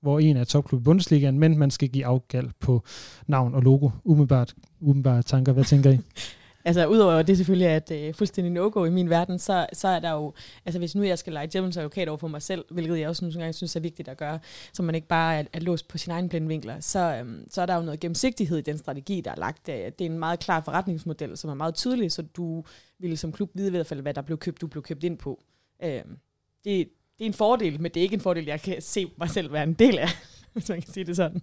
hvor 0.02 0.20
en 0.20 0.38
er 0.38 0.44
topklub 0.44 0.82
i 0.82 0.84
Bundesligaen, 0.84 1.40
men 1.40 1.58
man 1.58 1.72
skal 1.72 1.90
give 1.90 2.06
afgald 2.06 2.50
på 2.60 2.84
navn 3.28 3.56
og 3.56 3.62
logo. 3.62 3.90
Umiddelbart, 4.04 4.56
umiddelbart 4.80 5.26
tanker, 5.26 5.54
hvad 5.54 5.64
tænker 5.64 5.92
I? 5.92 6.00
Altså, 6.70 6.88
udover 6.88 7.22
det 7.22 7.38
selvfølgelig 7.38 7.66
er 7.66 7.78
et 7.78 7.92
øh, 7.92 8.14
fuldstændig 8.14 8.54
no-go 8.54 8.86
i 8.86 8.90
min 8.90 9.10
verden, 9.10 9.40
så, 9.40 9.68
så 9.74 9.88
er 9.88 10.00
der 10.00 10.12
jo, 10.12 10.34
altså 10.66 10.80
hvis 10.80 10.96
nu 10.96 11.04
jeg 11.04 11.20
skal 11.20 11.34
lege 11.34 11.48
djævelens 11.48 11.78
advokat 11.78 12.08
over 12.08 12.18
for 12.18 12.28
mig 12.28 12.42
selv, 12.42 12.66
hvilket 12.72 13.00
jeg 13.00 13.10
også 13.10 13.26
nogle 13.26 13.40
gange 13.40 13.54
synes 13.54 13.76
er 13.76 13.80
vigtigt 13.80 14.08
at 14.08 14.18
gøre, 14.18 14.40
så 14.74 14.84
man 14.84 14.96
ikke 14.96 15.08
bare 15.08 15.40
er, 15.40 15.44
er 15.54 15.60
låst 15.60 15.88
på 15.88 15.98
sine 15.98 16.14
egne 16.14 16.30
blinde 16.30 16.48
vinkler, 16.48 16.80
så, 16.80 17.00
øhm, 17.00 17.48
så 17.52 17.62
er 17.62 17.66
der 17.66 17.76
jo 17.76 17.82
noget 17.82 18.00
gennemsigtighed 18.00 18.58
i 18.58 18.62
den 18.62 18.78
strategi, 18.78 19.22
der 19.22 19.32
er 19.32 19.36
lagt. 19.36 19.70
Øh, 19.70 19.76
det 19.76 20.02
er 20.02 20.06
en 20.06 20.20
meget 20.20 20.40
klar 20.40 20.62
forretningsmodel, 20.62 21.38
som 21.38 21.50
er 21.50 21.54
meget 21.54 21.76
tydelig, 21.76 22.12
så 22.12 22.22
du 22.22 22.64
vil 23.00 23.18
som 23.18 23.32
klub 23.32 23.50
vide 23.54 23.68
i 23.68 23.72
hvert 23.72 23.88
fald, 23.88 24.02
hvad 24.02 24.14
der 24.14 24.22
blev 24.22 24.38
købt, 24.38 24.62
du 24.62 24.68
blev 24.68 24.84
købt 24.84 25.04
ind 25.04 25.18
på. 25.18 25.44
Øhm, 25.84 26.18
det, 26.64 26.90
det 27.18 27.26
er 27.26 27.26
en 27.26 27.34
fordel, 27.34 27.82
men 27.82 27.92
det 27.92 27.98
er 27.98 28.04
ikke 28.04 28.16
en 28.16 28.22
fordel, 28.22 28.46
jeg 28.46 28.62
kan 28.62 28.82
se 28.82 29.12
mig 29.18 29.30
selv 29.30 29.54
være 29.54 29.64
en 29.64 29.74
del 29.74 29.98
af, 29.98 30.10
hvis 30.54 30.70
man 30.70 30.82
kan 30.82 30.94
sige 30.94 31.04
det 31.04 31.16
sådan. 31.16 31.42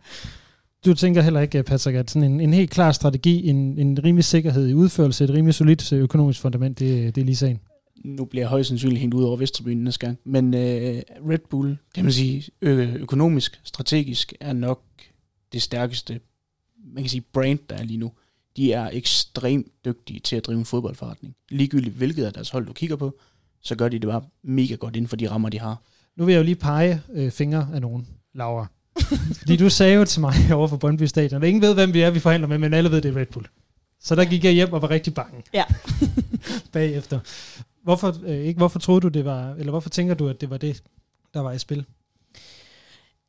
Du 0.87 0.95
tænker 0.95 1.23
heller 1.23 1.41
ikke, 1.41 1.63
Patrick, 1.63 1.97
at 1.97 2.11
sådan 2.11 2.33
en, 2.33 2.41
en 2.41 2.55
helt 2.55 2.71
klar 2.71 2.93
strategi, 2.93 3.49
en, 3.49 3.79
en 3.79 4.05
rimelig 4.05 4.25
sikkerhed 4.25 4.69
i 4.69 4.75
udførelse, 4.75 5.25
et 5.25 5.31
rimelig 5.31 5.55
solidt 5.55 5.93
øh, 5.93 6.01
økonomisk 6.01 6.41
fundament, 6.41 6.79
det, 6.79 7.15
det 7.15 7.21
er 7.21 7.25
lige 7.25 7.37
sagen. 7.37 7.61
Nu 8.05 8.25
bliver 8.25 8.43
jeg 8.43 8.49
højst 8.49 8.69
sandsynligt 8.69 9.01
hængt 9.01 9.15
ud 9.15 9.23
over 9.23 9.37
Vesttribunen 9.37 9.85
næste 9.85 10.07
gang. 10.07 10.19
Men 10.25 10.55
øh, 10.55 11.03
Red 11.29 11.39
Bull, 11.51 11.79
kan 11.95 12.05
man 12.05 12.13
sige, 12.13 12.45
ø- 12.63 12.95
økonomisk, 12.99 13.61
strategisk, 13.65 14.33
er 14.41 14.53
nok 14.53 14.83
det 15.53 15.63
stærkeste, 15.63 16.21
man 16.95 17.03
kan 17.03 17.11
sige, 17.11 17.25
brand, 17.33 17.59
der 17.71 17.77
er 17.77 17.83
lige 17.85 17.99
nu. 17.99 18.13
De 18.57 18.73
er 18.73 18.91
ekstremt 18.93 19.67
dygtige 19.85 20.21
til 20.21 20.37
at 20.37 20.47
drive 20.47 20.59
en 20.59 20.65
fodboldforretning. 20.65 21.35
Ligegyldigt 21.51 21.95
hvilket 21.95 22.25
af 22.25 22.33
deres 22.33 22.51
hold, 22.51 22.67
du 22.67 22.73
kigger 22.73 22.97
på, 22.97 23.19
så 23.63 23.75
gør 23.77 23.89
de 23.89 23.99
det 23.99 24.09
bare 24.09 24.23
mega 24.43 24.75
godt 24.75 24.97
inden 24.97 25.09
for 25.09 25.17
de 25.17 25.31
rammer, 25.31 25.49
de 25.49 25.59
har. 25.61 25.83
Nu 26.17 26.25
vil 26.25 26.33
jeg 26.33 26.39
jo 26.39 26.45
lige 26.45 26.57
pege 26.57 27.03
øh, 27.13 27.31
fingre 27.31 27.69
af 27.75 27.81
nogen, 27.81 28.07
Laura. 28.35 28.67
Fordi 29.39 29.57
du 29.57 29.71
sagde 29.71 29.95
jo 29.95 30.05
til 30.05 30.21
mig 30.21 30.35
over 30.55 30.69
for 30.69 30.77
Brøndby 30.77 31.03
Stadion, 31.03 31.43
at 31.43 31.49
ingen 31.49 31.63
ved, 31.63 31.75
hvem 31.75 31.95
vi 31.95 32.01
er, 32.01 32.11
vi 32.11 32.21
forhandler 32.21 32.49
med, 32.49 32.59
men 32.59 32.75
alle 32.75 32.91
ved, 32.91 33.01
det 33.01 33.17
er 33.17 33.21
Red 33.21 33.27
Bull. 33.27 33.47
Så 34.01 34.15
der 34.15 34.25
gik 34.25 34.45
jeg 34.45 34.53
hjem 34.53 34.73
og 34.73 34.83
var 34.83 34.91
rigtig 34.91 35.15
bange. 35.15 35.43
Ja. 35.55 35.65
bagefter. 36.73 37.21
Hvorfor, 37.83 38.17
øh, 38.27 38.37
ikke, 38.37 38.59
hvorfor 38.59 38.79
troede 38.79 39.01
du, 39.01 39.09
det 39.09 39.25
var, 39.25 39.55
eller 39.59 39.71
hvorfor 39.71 39.89
tænker 39.89 40.15
du, 40.15 40.29
at 40.29 40.41
det 40.41 40.51
var 40.51 40.57
det, 40.57 40.83
der 41.35 41.41
var 41.41 41.53
i 41.53 41.59
spil? 41.59 41.85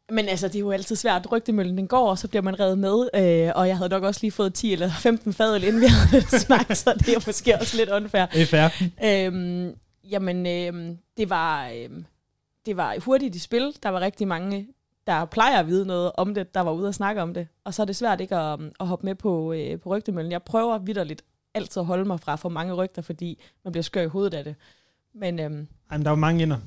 Men 0.10 0.30
altså, 0.30 0.48
det 0.48 0.56
er 0.56 0.60
jo 0.60 0.72
altid 0.72 0.96
svært. 0.96 1.32
Rygtemøllen 1.32 1.78
den 1.78 1.88
går, 1.88 2.10
og 2.10 2.18
så 2.18 2.28
bliver 2.28 2.44
man 2.44 2.60
reddet 2.60 2.78
med. 2.78 3.10
Øh, 3.16 3.52
og 3.56 3.68
jeg 3.68 3.78
havde 3.78 3.90
nok 3.90 4.04
også 4.04 4.20
lige 4.24 4.32
fået 4.32 4.54
10 4.54 4.74
eller 4.74 4.92
15 4.92 5.34
fadøl, 5.34 5.64
inden 5.64 5.82
vi 5.82 5.88
havde 6.12 6.40
snakket, 6.40 6.78
så 6.78 6.94
det 7.00 7.10
er 7.10 7.20
måske 7.28 7.60
også 7.60 7.78
lidt 7.78 7.90
unfair. 7.90 8.26
Det 8.26 8.42
er 8.42 8.46
fair. 8.46 8.70
Øhm, 9.04 9.76
jamen, 10.04 10.46
øhm, 10.48 10.98
det, 11.18 11.30
var, 11.30 11.70
øhm, 11.70 12.06
det 12.66 12.78
var 12.78 12.96
hurtigt 13.00 13.36
i 13.36 13.40
spil. 13.40 13.74
Der 13.84 13.90
var 13.90 14.00
rigtig 14.00 14.28
mange, 14.28 14.68
der 15.08 15.26
plejer 15.26 15.60
at 15.60 15.68
vide 15.68 15.86
noget 15.86 16.12
om 16.18 16.34
det, 16.34 16.54
der 16.54 16.62
var 16.62 16.72
ude 16.72 16.88
og 16.88 16.96
snakke 16.96 17.22
om 17.22 17.34
det. 17.34 17.48
Og 17.64 17.74
så 17.74 17.82
er 17.82 17.86
det 17.86 17.96
svært 17.96 18.22
ikke 18.22 18.36
at, 18.36 18.60
at 18.80 18.88
hoppe 18.88 19.06
med 19.06 19.16
på, 19.16 19.54
øh, 19.54 19.80
på 19.80 19.90
rygtemøllen. 19.90 20.32
Jeg 20.32 20.44
prøver 20.44 20.78
vidderligt 20.78 21.22
altid 21.54 21.80
at 21.80 21.86
holde 21.86 22.06
mig 22.06 22.20
fra 22.20 22.36
for 22.36 22.50
mange 22.50 22.74
rygter, 22.74 23.02
fordi 23.02 23.42
man 23.64 23.72
bliver 23.72 23.84
skør 23.84 24.02
i 24.02 24.08
hovedet 24.08 24.34
af 24.34 24.44
det. 24.44 24.56
Men 25.16 25.40
øhm, 25.40 25.68
Jamen, 25.92 26.06
der 26.06 26.10
var 26.10 26.16
mange 26.16 26.44
inder. 26.44 26.58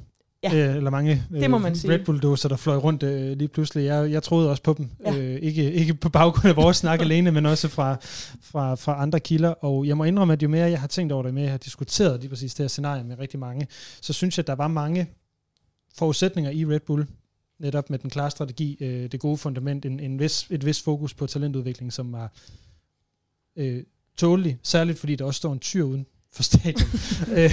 Ja. 0.42 0.54
Øh, 0.54 0.76
eller 0.76 0.90
mange 0.90 1.22
Det 1.30 1.50
må 1.50 1.58
man 1.58 1.72
øh, 1.72 1.76
sige. 1.76 1.92
Red 1.92 2.04
Bull-dåser, 2.04 2.48
der 2.48 2.56
fløj 2.56 2.76
rundt 2.76 3.02
øh, 3.02 3.36
lige 3.36 3.48
pludselig. 3.48 3.84
Jeg, 3.84 4.10
jeg 4.10 4.22
troede 4.22 4.50
også 4.50 4.62
på 4.62 4.74
dem. 4.78 4.90
Ja. 5.06 5.16
Øh, 5.16 5.38
ikke, 5.42 5.72
ikke 5.72 5.94
på 5.94 6.08
baggrund 6.08 6.46
af 6.46 6.56
vores 6.56 6.76
snak 6.76 7.00
alene, 7.00 7.30
men 7.30 7.46
også 7.46 7.68
fra, 7.68 7.96
fra, 8.42 8.74
fra 8.74 9.02
andre 9.02 9.20
kilder. 9.20 9.50
Og 9.50 9.86
jeg 9.86 9.96
må 9.96 10.04
indrømme, 10.04 10.32
at 10.32 10.42
jo 10.42 10.48
mere 10.48 10.70
jeg 10.70 10.80
har 10.80 10.86
tænkt 10.86 11.12
over 11.12 11.22
det, 11.22 11.34
mere 11.34 11.44
jeg 11.44 11.52
har 11.52 11.58
diskuteret 11.58 12.20
lige 12.20 12.28
præcis 12.28 12.54
det 12.54 12.64
her 12.64 12.68
scenarie 12.68 13.04
med 13.04 13.18
rigtig 13.18 13.40
mange, 13.40 13.66
så 14.00 14.12
synes 14.12 14.38
jeg, 14.38 14.42
at 14.42 14.46
der 14.46 14.54
var 14.54 14.68
mange 14.68 15.06
forudsætninger 15.98 16.50
i 16.50 16.66
Red 16.66 16.80
Bull, 16.80 17.06
netop 17.60 17.90
med 17.90 17.98
den 17.98 18.10
klare 18.10 18.30
strategi, 18.30 18.76
øh, 18.80 19.12
det 19.12 19.20
gode 19.20 19.36
fundament, 19.36 19.84
en, 19.86 20.00
en 20.00 20.18
vis, 20.18 20.46
et 20.50 20.66
vis 20.66 20.82
fokus 20.82 21.14
på 21.14 21.26
talentudvikling, 21.26 21.92
som 21.92 22.12
var 22.12 22.32
øh, 23.56 23.82
tålelig, 24.16 24.58
særligt 24.62 24.98
fordi 24.98 25.16
der 25.16 25.24
også 25.24 25.38
står 25.38 25.52
en 25.52 25.58
tyr 25.58 25.84
uden 25.84 26.06
for 26.32 26.42
stadion. 26.42 26.88
Øh, 27.38 27.50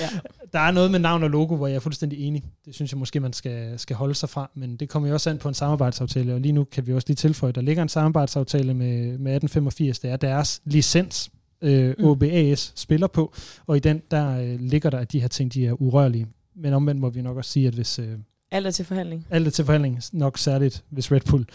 Ja. 0.00 0.08
Der 0.52 0.58
er 0.58 0.70
noget 0.70 0.90
med 0.90 0.98
navn 0.98 1.22
og 1.22 1.30
logo, 1.30 1.56
hvor 1.56 1.66
jeg 1.66 1.76
er 1.76 1.80
fuldstændig 1.80 2.18
enig. 2.18 2.44
Det 2.64 2.74
synes 2.74 2.92
jeg 2.92 2.98
måske, 2.98 3.20
man 3.20 3.32
skal, 3.32 3.78
skal 3.78 3.96
holde 3.96 4.14
sig 4.14 4.28
fra, 4.28 4.50
men 4.54 4.76
det 4.76 4.88
kommer 4.88 5.08
jo 5.08 5.14
også 5.14 5.30
an 5.30 5.38
på 5.38 5.48
en 5.48 5.54
samarbejdsaftale, 5.54 6.34
og 6.34 6.40
lige 6.40 6.52
nu 6.52 6.64
kan 6.64 6.86
vi 6.86 6.92
også 6.92 7.08
lige 7.08 7.16
tilføje, 7.16 7.52
der 7.52 7.60
ligger 7.60 7.82
en 7.82 7.88
samarbejdsaftale 7.88 8.74
med, 8.74 8.96
med 8.96 9.34
1885, 9.34 9.98
det 9.98 10.10
er 10.10 10.16
deres 10.16 10.60
licens, 10.64 11.30
øh, 11.62 11.94
Mm. 11.98 12.04
OBAS 12.04 12.72
spiller 12.76 13.06
på, 13.06 13.34
og 13.66 13.76
i 13.76 13.80
den, 13.80 14.02
der 14.10 14.40
øh, 14.40 14.60
ligger 14.60 14.90
der, 14.90 14.98
at 14.98 15.12
de 15.12 15.20
her 15.20 15.28
ting, 15.28 15.54
de 15.54 15.66
er 15.66 15.82
urørlige. 15.82 16.26
Men 16.56 16.72
omvendt 16.72 17.00
må 17.00 17.10
vi 17.10 17.22
nok 17.22 17.36
også 17.36 17.50
sige, 17.50 17.68
at 17.68 17.74
hvis 17.74 17.98
øh, 17.98 18.18
alt 18.50 18.66
er 18.66 18.70
til 18.70 18.84
forhandling. 18.84 19.26
alt 19.30 19.46
er 19.46 19.50
til 19.50 19.64
forhandling, 19.64 20.02
nok 20.12 20.38
særligt, 20.38 20.84
hvis 20.90 21.12
Red 21.12 21.20
Bull, 21.30 21.46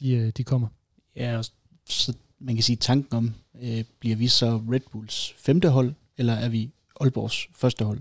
de, 0.00 0.12
øh, 0.12 0.32
de 0.36 0.44
kommer. 0.44 0.68
Ja, 1.16 1.38
og 1.38 1.44
så 1.84 2.14
man 2.38 2.54
kan 2.54 2.62
sige 2.62 2.76
tanken 2.76 3.16
om, 3.16 3.34
øh, 3.62 3.84
bliver 4.00 4.16
vi 4.16 4.28
så 4.28 4.62
Red 4.72 4.80
Bulls 4.92 5.34
femte 5.36 5.68
hold, 5.68 5.94
eller 6.18 6.32
er 6.32 6.48
vi 6.48 6.70
Aalborgs 7.00 7.48
første 7.54 7.84
hold 7.84 8.00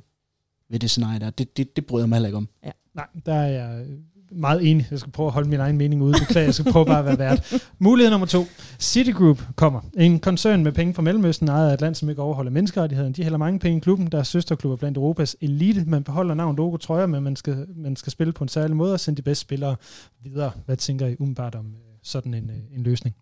ved 0.69 0.79
det 0.79 0.89
scenarie 0.89 1.19
der? 1.19 1.29
Det, 1.29 1.57
det, 1.57 1.75
det 1.75 1.85
bryder 1.85 2.03
jeg 2.03 2.09
mig 2.09 2.15
heller 2.15 2.27
ikke 2.27 2.37
om. 2.37 2.49
Nej, 2.93 3.07
der 3.25 3.33
er 3.33 3.47
jeg 3.47 3.85
meget 4.31 4.71
enig. 4.71 4.87
Jeg 4.91 4.99
skal 4.99 5.11
prøve 5.11 5.27
at 5.27 5.33
holde 5.33 5.49
min 5.49 5.59
egen 5.59 5.77
mening 5.77 6.01
ude. 6.01 6.13
Beklager, 6.19 6.45
jeg 6.45 6.53
skal 6.53 6.71
prøve 6.71 6.85
bare 6.85 6.99
at 6.99 7.05
være 7.05 7.17
vært. 7.17 7.53
Mulighed 7.79 8.11
nummer 8.11 8.27
to. 8.27 8.45
Citigroup 8.79 9.41
kommer. 9.55 9.81
En 9.97 10.19
koncern 10.19 10.63
med 10.63 10.71
penge 10.71 10.93
fra 10.93 11.01
Mellemøsten, 11.01 11.47
ejet 11.47 11.69
af 11.69 11.73
et 11.73 11.81
land, 11.81 11.95
som 11.95 12.09
ikke 12.09 12.21
overholder 12.21 12.51
menneskerettighederne. 12.51 13.13
De 13.13 13.23
hælder 13.23 13.37
mange 13.37 13.59
penge 13.59 13.77
i 13.77 13.79
klubben. 13.79 14.07
Der 14.07 14.19
er 14.19 14.23
søsterklubber 14.23 14.77
blandt 14.77 14.97
Europas 14.97 15.35
elite. 15.41 15.83
Man 15.87 16.03
beholder 16.03 16.35
navn, 16.35 16.55
logo, 16.55 16.77
trøjer, 16.77 17.05
men 17.05 17.23
man 17.23 17.35
skal, 17.35 17.65
man 17.75 17.95
skal 17.95 18.11
spille 18.11 18.33
på 18.33 18.43
en 18.43 18.47
særlig 18.47 18.75
måde 18.75 18.93
og 18.93 18.99
sende 18.99 19.17
de 19.17 19.21
bedste 19.21 19.41
spillere 19.41 19.75
videre. 20.23 20.51
Hvad 20.65 20.77
tænker 20.77 21.07
I 21.07 21.15
umiddelbart 21.19 21.55
om 21.55 21.65
øh, 21.65 21.71
sådan 22.03 22.33
en, 22.33 22.49
øh, 22.49 22.77
en 22.77 22.83
løsning? 22.83 23.15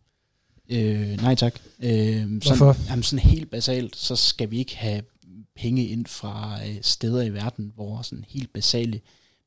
Øh, 0.69 1.21
nej 1.21 1.35
tak. 1.35 1.59
Øh, 1.79 1.89
sådan, 1.89 2.41
Hvorfor? 2.45 2.75
Jamen 2.89 3.03
sådan 3.03 3.19
helt 3.19 3.51
basalt, 3.51 3.95
så 3.95 4.15
skal 4.15 4.51
vi 4.51 4.57
ikke 4.57 4.77
have 4.77 5.01
penge 5.55 5.85
ind 5.85 6.05
fra 6.05 6.59
øh, 6.67 6.75
steder 6.81 7.23
i 7.23 7.33
verden, 7.33 7.71
hvor 7.75 8.01
sådan 8.01 8.25
helt 8.27 8.53
basale 8.53 8.99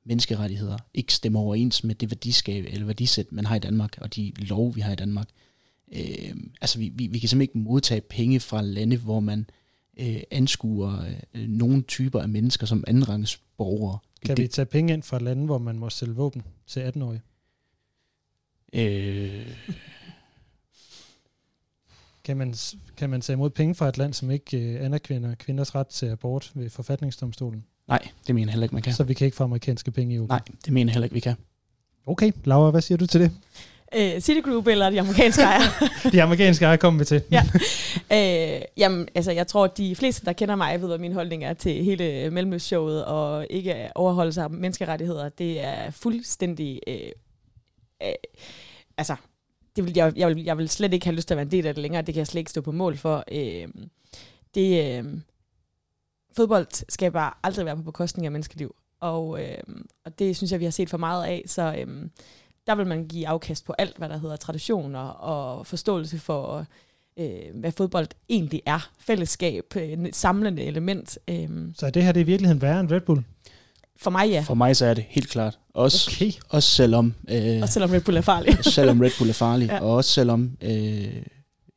menneskerettigheder 0.09 0.79
ikke 0.95 1.15
stemmer 1.15 1.41
overens 1.41 1.85
med 1.85 1.95
det 1.95 2.11
værdiskab 2.11 2.65
eller 2.69 2.87
værdisæt, 2.87 3.33
man 3.33 3.47
har 3.47 3.57
i 3.57 3.59
Danmark, 3.59 3.99
og 4.01 4.17
de 4.17 4.33
lov, 4.37 4.75
vi 4.75 4.81
har 4.81 4.93
i 4.93 4.97
Danmark. 4.97 5.29
Øh, 5.93 6.35
altså, 6.61 6.79
vi, 6.79 6.93
vi, 6.95 7.07
vi 7.07 7.19
kan 7.19 7.29
simpelthen 7.29 7.41
ikke 7.41 7.71
modtage 7.71 8.01
penge 8.01 8.41
fra 8.41 8.63
lande, 8.63 8.97
hvor 8.97 9.21
man 9.21 9.47
øh, 9.97 10.21
anskuer 10.31 11.05
øh, 11.35 11.49
nogle 11.49 11.83
typer 11.83 12.21
af 12.21 12.29
mennesker 12.29 12.67
som 12.67 12.85
andenrangs 12.87 13.41
borgere. 13.57 13.99
Kan 14.27 14.37
vi 14.37 14.47
tage 14.47 14.67
penge 14.67 14.93
ind 14.93 15.03
fra 15.03 15.17
et 15.17 15.23
land, 15.23 15.45
hvor 15.45 15.59
man 15.59 15.79
må 15.79 15.91
sælge 15.91 16.15
våben 16.15 16.43
til 16.67 16.81
18-årige? 16.81 17.23
Øh, 18.73 19.47
Kan 22.29 22.37
man, 22.37 22.55
kan 22.97 23.11
man 23.11 23.21
tage 23.21 23.35
imod 23.35 23.51
penge 23.51 23.75
fra 23.75 23.89
et 23.89 23.99
land, 23.99 24.15
som 24.15 24.31
ikke 24.31 24.59
øh, 24.59 24.85
anerkender 24.85 25.35
kvinders 25.35 25.75
ret 25.75 25.87
til 25.87 26.07
abort 26.07 26.53
ved 26.55 26.71
forfatningsdomstolen? 26.71 27.65
Nej, 27.89 28.09
det 28.27 28.35
mener 28.35 28.47
jeg 28.47 28.53
heller 28.53 28.65
ikke, 28.65 28.75
man 28.75 28.83
kan. 28.83 28.93
Så 28.93 29.05
vi 29.05 29.15
kan 29.15 29.25
ikke 29.25 29.37
få 29.37 29.45
amerikanske 29.45 29.91
penge 29.91 30.15
i 30.15 30.19
OB? 30.19 30.29
Nej, 30.29 30.41
det 30.65 30.73
mener 30.73 30.91
jeg 30.91 30.95
heller 30.95 31.05
ikke, 31.05 31.15
vi 31.15 31.21
kan. 31.21 31.35
Okay, 32.07 32.33
Laura, 32.45 32.71
hvad 32.71 32.81
siger 32.81 32.99
du 32.99 33.07
til 33.07 33.21
det? 33.21 33.31
Øh, 33.95 34.21
Citigroup 34.21 34.67
eller 34.67 34.91
de 34.91 35.01
amerikanske 35.01 35.43
ejere? 35.43 35.63
De 36.13 36.23
amerikanske 36.23 36.65
ejer 36.65 36.77
kommer 36.77 36.99
vi 36.99 37.05
til. 37.05 37.23
Ja. 37.31 37.43
øh, 38.13 38.63
jamen, 38.77 39.09
altså, 39.15 39.33
jeg 39.33 39.47
tror, 39.47 39.65
at 39.65 39.79
de 39.79 39.97
fleste, 39.97 40.27
der 40.27 40.33
kender 40.33 40.57
mig, 40.57 40.81
ved, 40.81 40.89
hvad 40.89 40.99
min 40.99 41.13
holdning 41.13 41.45
er 41.45 41.53
til 41.53 41.85
hele 41.85 42.31
Mellemøstshowet 42.31 43.05
og 43.05 43.47
ikke 43.51 43.89
overholdelse 43.95 44.43
af 44.43 44.51
menneskerettigheder. 44.51 45.29
Det 45.29 45.65
er 45.65 45.91
fuldstændig... 45.91 46.81
Øh, 46.87 47.11
øh, 48.03 48.13
altså, 48.99 49.17
det 49.77 49.85
vil, 49.85 49.93
jeg, 49.97 50.13
jeg, 50.17 50.29
vil, 50.29 50.45
jeg 50.45 50.59
vil 50.59 50.69
slet 50.69 50.93
ikke 50.93 51.07
have 51.07 51.17
lyst 51.17 51.29
til 51.29 51.35
at 51.35 51.37
være 51.37 51.47
en 51.47 51.53
del 51.53 51.67
af 51.67 51.75
det 51.75 51.83
længere. 51.83 52.03
Det 52.03 52.15
kan 52.15 52.19
jeg 52.19 52.27
slet 52.27 52.39
ikke 52.39 52.51
stå 52.51 52.61
på 52.61 52.73
mål 52.73 52.97
for. 52.97 53.25
Øh, 53.33 53.69
det, 54.55 54.99
øh, 54.99 55.05
fodbold 56.37 56.67
skal 56.89 57.11
bare 57.13 57.33
aldrig 57.43 57.67
være 57.67 57.77
på 57.77 57.83
bekostning 57.83 58.27
af 58.27 58.33
menneskeliv. 58.33 58.75
Og, 59.01 59.43
øh, 59.43 59.59
og 60.05 60.19
det 60.19 60.37
synes 60.37 60.53
jeg, 60.53 60.61
vi 60.61 60.65
har 60.65 60.71
set 60.71 60.91
for 60.91 60.99
meget 60.99 61.25
af. 61.25 61.43
Så 61.47 61.75
øh, 61.79 61.87
der 62.67 62.75
vil 62.75 62.87
man 62.87 63.07
give 63.09 63.29
afkast 63.29 63.65
på 63.65 63.75
alt, 63.79 63.97
hvad 63.99 64.09
der 64.09 64.19
hedder 64.19 64.37
traditioner 64.37 64.99
og 65.09 65.67
forståelse 65.67 66.19
for, 66.19 66.67
øh, 67.19 67.29
hvad 67.55 67.73
fodbold 67.73 68.07
egentlig 68.29 68.63
er. 68.67 68.91
Fællesskab, 68.99 69.65
øh, 69.77 69.83
et 69.83 70.17
samlende 70.17 70.63
element. 70.63 71.19
Øh, 71.29 71.49
Så 71.77 71.87
er 71.87 71.91
det 71.91 72.03
her 72.03 72.13
det 72.13 72.21
er 72.21 72.25
i 72.25 72.27
virkeligheden 72.27 72.63
værre 72.63 72.81
end 72.81 72.91
Red 72.91 73.01
Bull? 73.01 73.25
for 74.01 74.11
mig 74.11 74.29
ja, 74.31 74.41
For 74.47 74.55
mig 74.55 74.77
så 74.77 74.87
er 74.87 74.95
det 74.95 75.05
helt 75.09 75.29
klart. 75.29 75.59
Også, 75.75 76.11
Okay. 76.15 76.33
også 76.49 76.69
selvom... 76.71 77.15
Øh, 77.31 77.63
og 77.63 77.69
selvom 77.69 77.91
Red 77.91 78.01
Bull 78.01 78.17
er 78.17 78.21
farlig. 78.21 78.65
selvom 78.75 79.01
Red 79.01 79.11
Bull 79.19 79.31
er 79.31 79.35
farlig, 79.35 79.69
ja. 79.69 79.81
og 79.81 79.91
også 79.95 80.11
selvom 80.11 80.57
øh, 80.63 81.23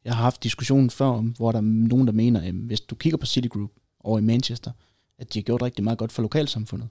jeg 0.06 0.14
har 0.16 0.24
haft 0.24 0.44
diskussionen 0.44 0.90
før 0.90 1.06
om, 1.06 1.26
hvor 1.26 1.52
der 1.52 1.58
er 1.60 1.64
nogen, 1.64 2.08
der 2.08 2.14
mener, 2.14 2.42
at 2.42 2.54
hvis 2.54 2.82
du 2.82 2.96
kigger 2.96 3.18
på 3.18 3.26
Citigroup 3.26 3.70
over 4.04 4.20
i 4.20 4.22
Manchester, 4.22 4.72
at 5.20 5.34
de 5.34 5.40
har 5.40 5.44
gjort 5.44 5.62
rigtig 5.62 5.84
meget 5.84 5.98
godt 6.00 6.12
for 6.12 6.22
lokalsamfundet. 6.22 6.90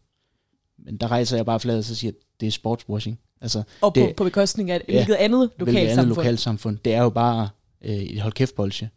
Men 0.78 0.96
der 0.96 1.08
rejser 1.08 1.36
jeg 1.36 1.46
bare 1.46 1.60
fladet 1.60 1.78
og 1.78 1.84
så 1.84 1.94
siger, 1.94 2.10
at 2.10 2.16
det 2.40 2.46
er 2.46 2.50
sportswashing. 2.50 3.18
Altså, 3.40 3.62
og 3.80 3.94
på, 3.94 4.00
Det- 4.00 4.16
på 4.16 4.24
bekostning 4.24 4.70
af 4.70 4.76
et 4.76 4.82
Ja, 4.88 4.92
hvilket 4.94 5.14
andet 5.14 5.50
hvilket 5.56 5.76
andet 5.76 5.86
lokalsamfund. 5.88 6.14
lokalsamfund, 6.16 6.78
det 6.84 6.94
er 6.94 7.02
jo 7.02 7.10
bare 7.10 7.48
øh, 7.84 7.90
et 7.94 8.20
hold 8.20 8.32
kæft 8.32 8.54
bolsje. 8.54 8.90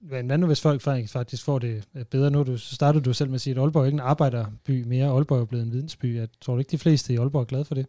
Men 0.00 0.26
hvad 0.26 0.38
nu, 0.38 0.46
hvis 0.46 0.60
folk 0.60 0.80
faktisk- 0.82 1.12
faktisk 1.12 1.44
får 1.44 1.58
det 1.58 1.84
øh, 1.94 2.04
bedre 2.04 2.30
nu? 2.30 2.42
Du, 2.42 2.56
så 2.56 2.74
startede 2.74 3.04
du 3.04 3.12
selv 3.12 3.30
med 3.30 3.34
at 3.34 3.40
sige, 3.40 3.54
at 3.54 3.60
Aalborg 3.60 3.82
er 3.82 3.86
ikke 3.86 3.96
en 3.96 4.00
arbejderby 4.00 4.82
mere. 4.86 5.06
Aalborg 5.06 5.40
er 5.40 5.44
blevet 5.44 5.64
en 5.64 5.72
vidensby. 5.72 6.16
Jeg 6.16 6.28
tror 6.40 6.52
du 6.54 6.58
ikke, 6.58 6.70
de 6.70 6.78
fleste 6.78 7.12
i 7.12 7.16
Aalborg 7.16 7.40
er 7.40 7.44
glade 7.46 7.64
for 7.64 7.74
det? 7.74 7.86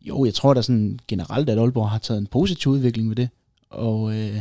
Jo, 0.00 0.24
jeg 0.24 0.34
tror 0.34 0.54
da 0.54 0.62
sådan 0.62 0.98
generelt, 1.08 1.50
at 1.50 1.58
Aalborg 1.58 1.90
har 1.90 1.98
taget 1.98 2.18
en 2.20 2.26
positiv 2.26 2.72
udvikling 2.72 3.08
ved 3.08 3.16
det. 3.16 3.28
Og 3.70 4.14
øh, 4.14 4.40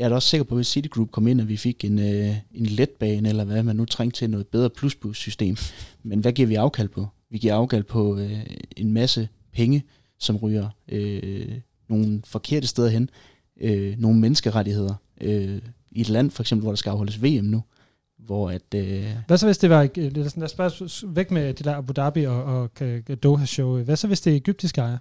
jeg 0.00 0.06
er 0.06 0.08
da 0.08 0.14
også 0.14 0.28
sikker 0.28 0.44
på, 0.44 0.54
at 0.54 0.58
hvis 0.58 0.66
Citigroup 0.66 1.10
kom 1.10 1.26
ind, 1.26 1.40
og 1.40 1.48
vi 1.48 1.56
fik 1.56 1.84
en, 1.84 1.98
øh, 1.98 2.36
en 2.52 2.66
letbane, 2.66 3.28
eller 3.28 3.44
hvad 3.44 3.62
man 3.62 3.76
nu 3.76 3.84
trængte 3.84 4.18
til, 4.18 4.30
noget 4.30 4.46
bedre 4.46 4.70
plus-plus-system. 4.70 5.56
Men 6.02 6.20
hvad 6.20 6.32
giver 6.32 6.48
vi 6.48 6.54
afkald 6.54 6.88
på? 6.88 7.06
Vi 7.30 7.38
giver 7.38 7.54
afkald 7.54 7.84
på 7.84 8.18
øh, 8.18 8.46
en 8.76 8.92
masse 8.92 9.28
penge, 9.52 9.84
som 10.18 10.36
ryger 10.36 10.68
øh, 10.88 11.48
nogle 11.88 12.22
forkerte 12.24 12.66
steder 12.66 12.88
hen. 12.88 13.10
Øh, 13.60 13.98
nogle 13.98 14.18
menneskerettigheder. 14.18 14.94
Øh, 15.20 15.58
I 15.90 16.00
et 16.00 16.08
land, 16.08 16.30
for 16.30 16.42
eksempel, 16.42 16.62
hvor 16.62 16.70
der 16.70 16.76
skal 16.76 16.90
afholdes 16.90 17.22
VM 17.22 17.44
nu. 17.44 17.62
Hvor 18.18 18.50
at... 18.50 18.74
Øh, 18.74 19.06
Hvad 19.26 19.38
så 19.38 19.46
hvis 19.46 19.58
det 19.58 19.70
var, 19.70 19.86
det 19.86 20.18
er 20.18 20.28
sådan, 20.28 20.40
lad 20.40 20.44
os 20.44 20.54
bare 20.54 21.14
væk 21.14 21.30
med 21.30 21.54
det 21.54 21.64
der 21.64 21.76
Abu 21.76 21.92
Dhabi 21.96 22.24
og, 22.24 22.44
og 22.44 22.70
Doha-show. 23.22 23.82
Hvad 23.82 23.96
så 23.96 24.06
hvis 24.06 24.20
det 24.20 24.32
er 24.32 24.36
egyptiske 24.36 24.80
ejer? 24.80 24.98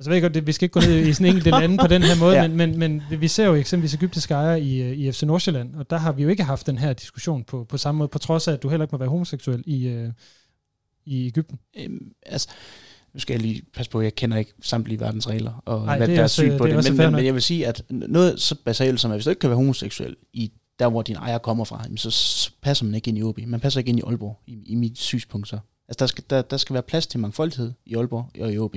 Altså, 0.00 0.10
jeg 0.10 0.14
ved 0.14 0.22
godt, 0.22 0.34
det, 0.34 0.46
vi 0.46 0.52
skal 0.52 0.64
ikke 0.64 0.72
gå 0.72 0.80
ned 0.80 1.06
i 1.06 1.12
sådan 1.12 1.26
enkelte 1.26 1.50
lande 1.50 1.78
på 1.78 1.86
den 1.86 2.02
her 2.02 2.16
måde, 2.16 2.36
ja. 2.42 2.48
Men, 2.48 2.56
men, 2.56 2.78
men 2.78 3.20
vi 3.20 3.28
ser 3.28 3.46
jo 3.46 3.54
eksempelvis 3.54 3.94
egyptiske 3.94 4.34
ejere 4.34 4.60
i, 4.60 4.82
øh, 4.82 4.92
i 4.92 5.12
FC 5.12 5.22
Nordsjælland, 5.22 5.74
og 5.74 5.90
der 5.90 5.96
har 5.98 6.12
vi 6.12 6.22
jo 6.22 6.28
ikke 6.28 6.44
haft 6.44 6.66
den 6.66 6.78
her 6.78 6.92
diskussion 6.92 7.44
på, 7.44 7.64
på 7.64 7.78
samme 7.78 7.98
måde, 7.98 8.08
på 8.08 8.18
trods 8.18 8.48
af, 8.48 8.52
at 8.52 8.62
du 8.62 8.68
heller 8.68 8.84
ikke 8.84 8.92
må 8.92 8.98
være 8.98 9.08
homoseksuel 9.08 9.62
i, 9.66 9.86
øh, 9.88 10.08
i 11.06 11.26
Ægypten. 11.26 11.58
Øhm, 11.78 12.12
altså, 12.26 12.48
nu 13.14 13.20
skal 13.20 13.34
jeg 13.34 13.42
lige 13.42 13.62
passe 13.74 13.90
på, 13.90 13.98
at 13.98 14.04
jeg 14.04 14.14
kender 14.14 14.36
ikke 14.36 14.52
samtlige 14.62 15.00
verdens 15.00 15.28
regler, 15.28 15.62
og 15.64 15.86
Nej, 15.86 15.96
hvad 15.96 16.08
er 16.08 16.14
der 16.14 16.22
er 16.22 16.26
sygt 16.26 16.58
på 16.58 16.66
det 16.66 16.84
det, 16.84 16.92
men, 16.92 16.96
men, 16.96 17.12
men 17.12 17.24
jeg 17.24 17.34
vil 17.34 17.42
sige, 17.42 17.66
at 17.66 17.82
noget 17.90 18.40
så 18.40 18.54
basalt 18.64 19.00
som, 19.00 19.10
at 19.10 19.16
hvis 19.16 19.24
du 19.24 19.30
ikke 19.30 19.40
kan 19.40 19.50
være 19.50 19.56
homoseksuel 19.56 20.16
i 20.32 20.52
der, 20.78 20.88
hvor 20.88 21.02
din 21.02 21.16
ejer 21.16 21.38
kommer 21.38 21.64
fra, 21.64 21.84
så 21.96 22.50
passer 22.62 22.84
man 22.84 22.94
ikke 22.94 23.08
ind 23.08 23.18
i 23.18 23.22
OB. 23.22 23.38
Man 23.46 23.60
passer 23.60 23.80
ikke 23.80 23.88
ind 23.88 23.98
i 23.98 24.02
Aalborg, 24.06 24.38
i, 24.46 24.62
i 24.66 24.74
mit 24.74 24.98
synspunkt 24.98 25.48
så. 25.48 25.58
Altså, 25.88 25.96
der 25.98 26.06
skal, 26.06 26.24
der, 26.30 26.42
der 26.42 26.56
skal 26.56 26.74
være 26.74 26.82
plads 26.82 27.06
til 27.06 27.20
mangfoldighed 27.20 27.72
i 27.86 27.94
Aalborg 27.94 28.30
og 28.40 28.52
i 28.52 28.58
OB. 28.58 28.76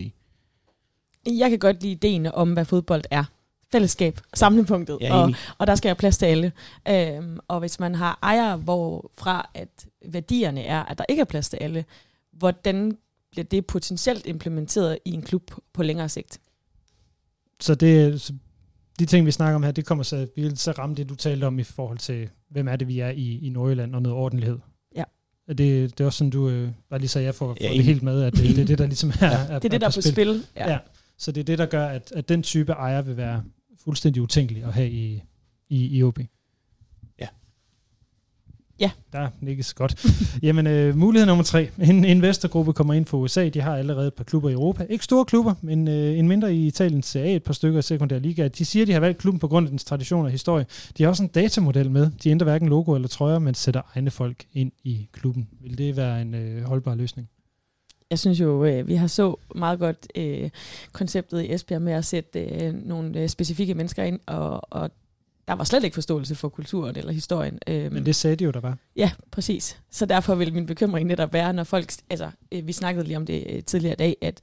Jeg 1.27 1.49
kan 1.49 1.59
godt 1.59 1.81
lide 1.83 1.91
ideen 1.91 2.25
om, 2.25 2.53
hvad 2.53 2.65
fodbold 2.65 3.03
er. 3.11 3.23
Fællesskab, 3.71 4.19
samlepunktet, 4.33 4.97
Jeg 5.01 5.07
er 5.09 5.13
og, 5.13 5.33
og 5.57 5.67
der 5.67 5.75
skal 5.75 5.87
være 5.87 5.95
plads 5.95 6.17
til 6.17 6.25
alle. 6.25 6.51
Øhm, 6.89 7.39
og 7.47 7.59
hvis 7.59 7.79
man 7.79 7.95
har 7.95 8.19
ejere, 8.23 8.57
hvorfra 8.57 9.49
at 9.53 9.85
værdierne 10.05 10.61
er, 10.63 10.83
at 10.83 10.97
der 10.97 11.05
ikke 11.09 11.21
er 11.21 11.25
plads 11.25 11.49
til 11.49 11.57
alle, 11.57 11.85
hvordan 12.31 12.97
bliver 13.31 13.45
det 13.45 13.65
potentielt 13.65 14.25
implementeret 14.25 14.97
i 15.05 15.11
en 15.11 15.21
klub 15.21 15.51
på 15.73 15.83
længere 15.83 16.09
sigt? 16.09 16.39
Så 17.59 17.75
det, 17.75 18.21
så 18.21 18.33
de 18.99 19.05
ting, 19.05 19.25
vi 19.25 19.31
snakker 19.31 19.55
om 19.55 19.63
her, 19.63 19.71
det 19.71 19.85
kommer 19.85 20.03
så, 20.03 20.27
vi 20.35 20.41
vil 20.41 20.57
så 20.57 20.71
ramme 20.71 20.95
det, 20.95 21.09
du 21.09 21.15
talte 21.15 21.45
om 21.45 21.59
i 21.59 21.63
forhold 21.63 21.97
til, 21.97 22.29
hvem 22.49 22.67
er 22.67 22.75
det, 22.75 22.87
vi 22.87 22.99
er 22.99 23.09
i, 23.09 23.39
i 23.45 23.49
Nordjylland 23.49 23.95
og 23.95 24.01
noget 24.01 24.17
ordentlighed. 24.17 24.57
Ja. 24.95 25.03
Er 25.47 25.53
det, 25.53 25.97
det 25.97 26.03
er 26.03 26.05
også 26.05 26.17
sådan, 26.17 26.31
du 26.31 26.49
øh, 26.49 26.69
bare 26.89 26.99
lige 26.99 27.09
så 27.09 27.19
jeg 27.19 27.35
får, 27.35 27.47
får 27.47 27.57
Ja, 27.61 27.69
det 27.73 27.83
helt 27.83 28.03
med, 28.03 28.23
at 28.23 28.33
det, 28.33 28.43
det 28.55 28.59
er 28.59 28.65
det, 28.65 28.77
der 28.77 28.85
ligesom 28.85 29.09
er, 29.09 29.25
Ja. 29.27 29.31
er, 29.33 29.45
Det 29.45 29.65
er 29.65 29.69
det, 29.69 29.81
der 29.81 29.87
er 29.87 29.91
på 29.95 30.01
spil. 30.01 30.45
Ja. 30.55 30.71
ja. 30.71 30.77
Så 31.17 31.31
det 31.31 31.41
er 31.41 31.45
det, 31.45 31.57
der 31.57 31.65
gør, 31.65 31.87
at, 31.87 32.11
at 32.15 32.29
den 32.29 32.43
type 32.43 32.71
ejer 32.71 33.01
vil 33.01 33.17
være 33.17 33.43
fuldstændig 33.83 34.21
utænkelig 34.21 34.63
at 34.63 34.73
have 34.73 34.89
i, 34.89 35.23
i, 35.69 35.97
i 35.97 36.03
OB. 36.03 36.19
Ja. 37.19 37.27
Ja. 38.79 38.91
Der 39.13 39.29
nikkes 39.41 39.73
godt. 39.73 40.05
Jamen, 40.43 40.67
øh, 40.67 40.97
mulighed 40.97 41.27
nummer 41.27 41.43
tre. 41.43 41.69
En 41.81 42.05
investorgruppe 42.05 42.73
kommer 42.73 42.93
ind 42.93 43.05
fra 43.05 43.17
USA. 43.17 43.49
De 43.49 43.61
har 43.61 43.75
allerede 43.75 44.07
et 44.07 44.13
par 44.13 44.23
klubber 44.23 44.49
i 44.49 44.53
Europa. 44.53 44.85
Ikke 44.89 45.03
store 45.03 45.25
klubber, 45.25 45.53
men 45.61 45.87
øh, 45.87 46.19
en 46.19 46.27
mindre 46.27 46.55
i 46.55 46.67
Italiens 46.67 47.05
Serie 47.05 47.31
A, 47.31 47.35
et 47.35 47.43
par 47.43 47.53
stykker 47.53 47.79
i 47.79 47.81
sekundær 47.81 48.19
liga. 48.19 48.47
De 48.47 48.65
siger, 48.65 48.85
de 48.85 48.91
har 48.91 48.99
valgt 48.99 49.17
klubben 49.17 49.39
på 49.39 49.47
grund 49.47 49.65
af 49.67 49.69
dens 49.69 49.83
tradition 49.85 50.25
og 50.25 50.31
historie. 50.31 50.65
De 50.97 51.03
har 51.03 51.09
også 51.09 51.23
en 51.23 51.29
datamodel 51.29 51.91
med. 51.91 52.11
De 52.23 52.29
ændrer 52.29 52.45
hverken 52.45 52.69
logo 52.69 52.95
eller 52.95 53.07
trøjer, 53.07 53.39
men 53.39 53.53
sætter 53.53 53.81
egne 53.95 54.11
folk 54.11 54.45
ind 54.53 54.71
i 54.83 55.09
klubben. 55.11 55.47
Vil 55.61 55.77
det 55.77 55.97
være 55.97 56.21
en 56.21 56.33
øh, 56.33 56.63
holdbar 56.63 56.95
løsning? 56.95 57.29
Jeg 58.13 58.19
synes 58.19 58.39
jo, 58.39 58.65
øh, 58.65 58.87
vi 58.87 58.95
har 58.95 59.07
så 59.07 59.35
meget 59.55 59.79
godt 59.79 60.07
øh, 60.15 60.49
konceptet 60.91 61.41
i 61.41 61.53
Esbjerg 61.53 61.81
med 61.81 61.93
at 61.93 62.05
sætte 62.05 62.39
øh, 62.39 62.73
nogle 62.73 63.19
øh, 63.19 63.29
specifikke 63.29 63.73
mennesker 63.73 64.03
ind, 64.03 64.19
og, 64.25 64.73
og 64.73 64.91
der 65.47 65.53
var 65.53 65.63
slet 65.63 65.83
ikke 65.83 65.93
forståelse 65.93 66.35
for 66.35 66.49
kulturen 66.49 66.95
eller 66.95 67.11
historien. 67.11 67.59
Øh, 67.67 67.91
Men 67.91 68.05
det 68.05 68.15
sagde 68.15 68.35
de 68.35 68.43
jo, 68.43 68.51
der 68.51 68.59
var. 68.59 68.77
Ja, 68.95 69.11
præcis. 69.31 69.79
Så 69.91 70.05
derfor 70.05 70.35
vil 70.35 70.53
min 70.53 70.65
bekymring 70.65 71.07
netop 71.07 71.33
være, 71.33 71.53
når 71.53 71.63
folk, 71.63 71.93
altså 72.09 72.31
øh, 72.51 72.67
vi 72.67 72.73
snakkede 72.73 73.05
lige 73.05 73.17
om 73.17 73.25
det 73.25 73.43
øh, 73.49 73.63
tidligere 73.63 73.93
i 73.93 73.97
dag, 73.97 74.17
at 74.21 74.41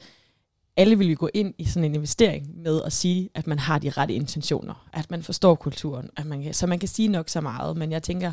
alle 0.77 0.99
vil 0.99 1.11
jo 1.11 1.17
gå 1.19 1.29
ind 1.35 1.55
i 1.59 1.65
sådan 1.65 1.85
en 1.85 1.95
investering 1.95 2.63
med 2.63 2.83
at 2.87 2.93
sige, 2.93 3.31
at 3.35 3.47
man 3.47 3.59
har 3.59 3.79
de 3.79 3.91
rette 3.91 4.15
intentioner, 4.15 4.89
at 4.93 5.11
man 5.11 5.23
forstår 5.23 5.55
kulturen, 5.55 6.11
at 6.17 6.27
man 6.27 6.43
kan, 6.43 6.55
så 6.55 6.67
man 6.67 6.79
kan 6.79 6.89
sige 6.89 7.09
nok 7.09 7.29
så 7.29 7.41
meget, 7.41 7.77
men 7.77 7.93
jeg 7.93 8.03
tænker, 8.03 8.33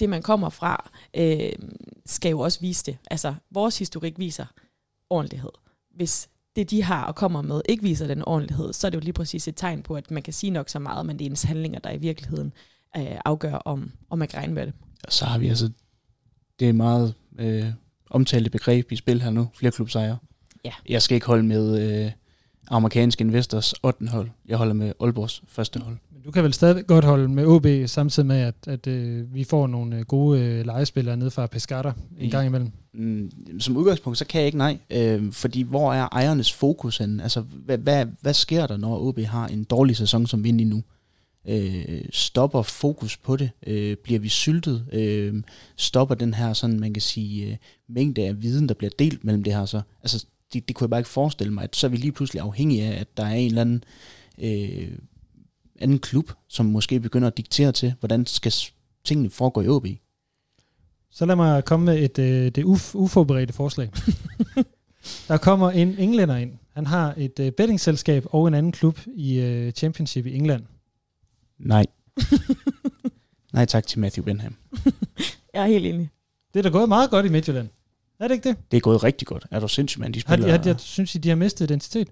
det 0.00 0.08
man 0.08 0.22
kommer 0.22 0.48
fra, 0.48 0.90
øh, 1.16 1.52
skal 2.06 2.30
jo 2.30 2.40
også 2.40 2.60
vise 2.60 2.86
det. 2.86 2.96
Altså, 3.10 3.34
vores 3.50 3.78
historik 3.78 4.18
viser 4.18 4.46
ordentlighed. 5.10 5.50
Hvis 5.94 6.28
det, 6.56 6.70
de 6.70 6.82
har 6.82 7.04
og 7.04 7.14
kommer 7.14 7.42
med, 7.42 7.60
ikke 7.68 7.82
viser 7.82 8.06
den 8.06 8.22
ordentlighed, 8.22 8.72
så 8.72 8.86
er 8.86 8.90
det 8.90 8.96
jo 8.96 9.00
lige 9.00 9.12
præcis 9.12 9.48
et 9.48 9.56
tegn 9.56 9.82
på, 9.82 9.94
at 9.94 10.10
man 10.10 10.22
kan 10.22 10.32
sige 10.32 10.50
nok 10.50 10.68
så 10.68 10.78
meget, 10.78 11.06
men 11.06 11.18
det 11.18 11.24
er 11.24 11.30
ens 11.30 11.42
handlinger, 11.42 11.78
der 11.78 11.90
i 11.90 11.98
virkeligheden 11.98 12.52
øh, 12.96 13.18
afgør, 13.24 13.54
om, 13.54 13.92
om 14.10 14.18
man 14.18 14.28
kan 14.28 14.38
regne 14.38 14.54
med 14.54 14.66
det. 14.66 14.74
Og 15.04 15.12
så 15.12 15.24
har 15.24 15.38
vi 15.38 15.48
altså 15.48 15.70
det 16.60 16.68
er 16.68 16.72
meget 16.72 17.14
øh, 17.38 17.64
omtalte 18.10 18.50
begreb 18.50 18.92
i 18.92 18.96
spil 18.96 19.22
her 19.22 19.30
nu, 19.30 19.48
flere 19.54 19.72
klubsejere. 19.72 20.18
Ja. 20.64 20.72
Jeg 20.88 21.02
skal 21.02 21.14
ikke 21.14 21.26
holde 21.26 21.42
med 21.42 22.04
øh, 22.04 22.12
amerikanske 22.68 23.24
investors 23.24 23.74
8. 23.82 24.08
hold. 24.08 24.30
Jeg 24.46 24.56
holder 24.56 24.74
med 24.74 24.92
Aalborgs 25.00 25.42
første 25.48 25.80
hold. 25.80 25.96
Du 26.26 26.30
kan 26.30 26.44
vel 26.44 26.52
stadig 26.52 26.86
godt 26.86 27.04
holde 27.04 27.28
med 27.28 27.46
OB, 27.46 27.66
samtidig 27.86 28.26
med, 28.26 28.40
at, 28.40 28.54
at 28.66 28.86
øh, 28.86 29.34
vi 29.34 29.44
får 29.44 29.66
nogle 29.66 29.96
øh, 29.96 30.04
gode 30.04 30.40
øh, 30.40 30.66
legespillere 30.66 31.16
ned 31.16 31.30
fra 31.30 31.46
Pescara 31.46 31.92
en 32.18 32.30
gang 32.30 32.46
imellem. 32.46 32.70
Mm, 32.94 33.30
som 33.60 33.76
udgangspunkt, 33.76 34.18
så 34.18 34.26
kan 34.26 34.38
jeg 34.38 34.46
ikke 34.46 34.58
nej. 34.58 34.78
Øh, 34.90 35.32
fordi 35.32 35.62
hvor 35.62 35.92
er 35.92 36.08
ejernes 36.12 36.52
fokus 36.52 36.98
henne? 36.98 37.22
Altså, 37.22 37.40
hvad, 37.40 37.78
hvad, 37.78 38.06
hvad 38.20 38.34
sker 38.34 38.66
der, 38.66 38.76
når 38.76 39.08
OB 39.08 39.18
har 39.18 39.46
en 39.46 39.64
dårlig 39.64 39.96
sæson, 39.96 40.26
som 40.26 40.44
vi 40.44 40.48
er 40.48 40.52
nu? 40.52 40.82
Øh, 41.48 42.04
stopper 42.10 42.62
fokus 42.62 43.16
på 43.16 43.36
det? 43.36 43.50
Øh, 43.66 43.96
bliver 43.96 44.20
vi 44.20 44.28
syltet? 44.28 44.86
Øh, 44.92 45.42
stopper 45.76 46.14
den 46.14 46.34
her, 46.34 46.52
sådan 46.52 46.80
man 46.80 46.92
kan 46.94 47.02
sige, 47.02 47.46
øh, 47.46 47.56
mængde 47.88 48.26
af 48.26 48.42
viden, 48.42 48.68
der 48.68 48.74
bliver 48.74 48.90
delt 48.98 49.24
mellem 49.24 49.42
det 49.42 49.54
her 49.54 49.66
så? 49.66 49.80
Altså, 50.02 50.26
det, 50.52 50.68
det 50.68 50.76
kunne 50.76 50.84
jeg 50.84 50.90
bare 50.90 51.00
ikke 51.00 51.10
forestille 51.10 51.52
mig, 51.52 51.64
at 51.64 51.76
så 51.76 51.86
er 51.86 51.90
vi 51.90 51.96
lige 51.96 52.12
pludselig 52.12 52.42
afhængige 52.42 52.84
af, 52.84 53.00
at 53.00 53.16
der 53.16 53.24
er 53.24 53.34
en 53.34 53.46
eller 53.46 53.60
anden 53.60 53.84
øh, 54.38 54.98
anden 55.80 55.98
klub, 55.98 56.32
som 56.48 56.66
måske 56.66 57.00
begynder 57.00 57.28
at 57.28 57.36
diktere 57.36 57.72
til, 57.72 57.94
hvordan 58.00 58.26
skal 58.26 58.52
tingene 59.04 59.30
foregå 59.30 59.60
i 59.60 59.68
OB. 59.68 59.86
Så 61.10 61.26
lad 61.26 61.36
mig 61.36 61.64
komme 61.64 61.86
med 61.86 61.98
et, 61.98 62.18
øh, 62.18 62.50
det 62.50 62.64
uf, 62.64 62.94
uforberedte 62.94 63.52
forslag. 63.52 63.90
der 65.28 65.36
kommer 65.36 65.70
en 65.70 65.98
englænder 65.98 66.36
ind. 66.36 66.52
Han 66.72 66.86
har 66.86 67.14
et 67.16 67.38
øh, 67.40 67.52
bettingselskab 67.52 68.24
og 68.30 68.48
en 68.48 68.54
anden 68.54 68.72
klub 68.72 68.98
i 69.06 69.38
øh, 69.40 69.72
Championship 69.72 70.26
i 70.26 70.34
England. 70.34 70.64
Nej. 71.58 71.86
Nej 73.52 73.64
tak 73.64 73.86
til 73.86 73.98
Matthew 73.98 74.24
Benham. 74.24 74.56
Jeg 75.54 75.62
er 75.62 75.66
helt 75.66 75.86
enig. 75.86 76.10
Det 76.54 76.58
er 76.58 76.62
da 76.62 76.68
gået 76.68 76.88
meget 76.88 77.10
godt 77.10 77.26
i 77.26 77.28
Midtjylland. 77.28 77.68
Er 78.20 78.28
det 78.28 78.34
ikke 78.34 78.48
det? 78.48 78.56
Det 78.70 78.76
er 78.76 78.80
gået 78.80 79.04
rigtig 79.04 79.28
godt. 79.28 79.46
Er 79.50 79.60
du 79.60 79.68
sindssyg, 79.68 80.00
mand? 80.00 80.14
De 80.14 80.22
Har 80.26 80.36
spiller, 80.36 80.46
de, 80.46 80.50
har 80.50 80.62
de, 80.62 80.68
jeg 80.68 80.80
synes, 80.80 81.14
I, 81.14 81.18
de 81.18 81.28
har 81.28 81.36
mistet 81.36 81.64
identitet. 81.64 82.08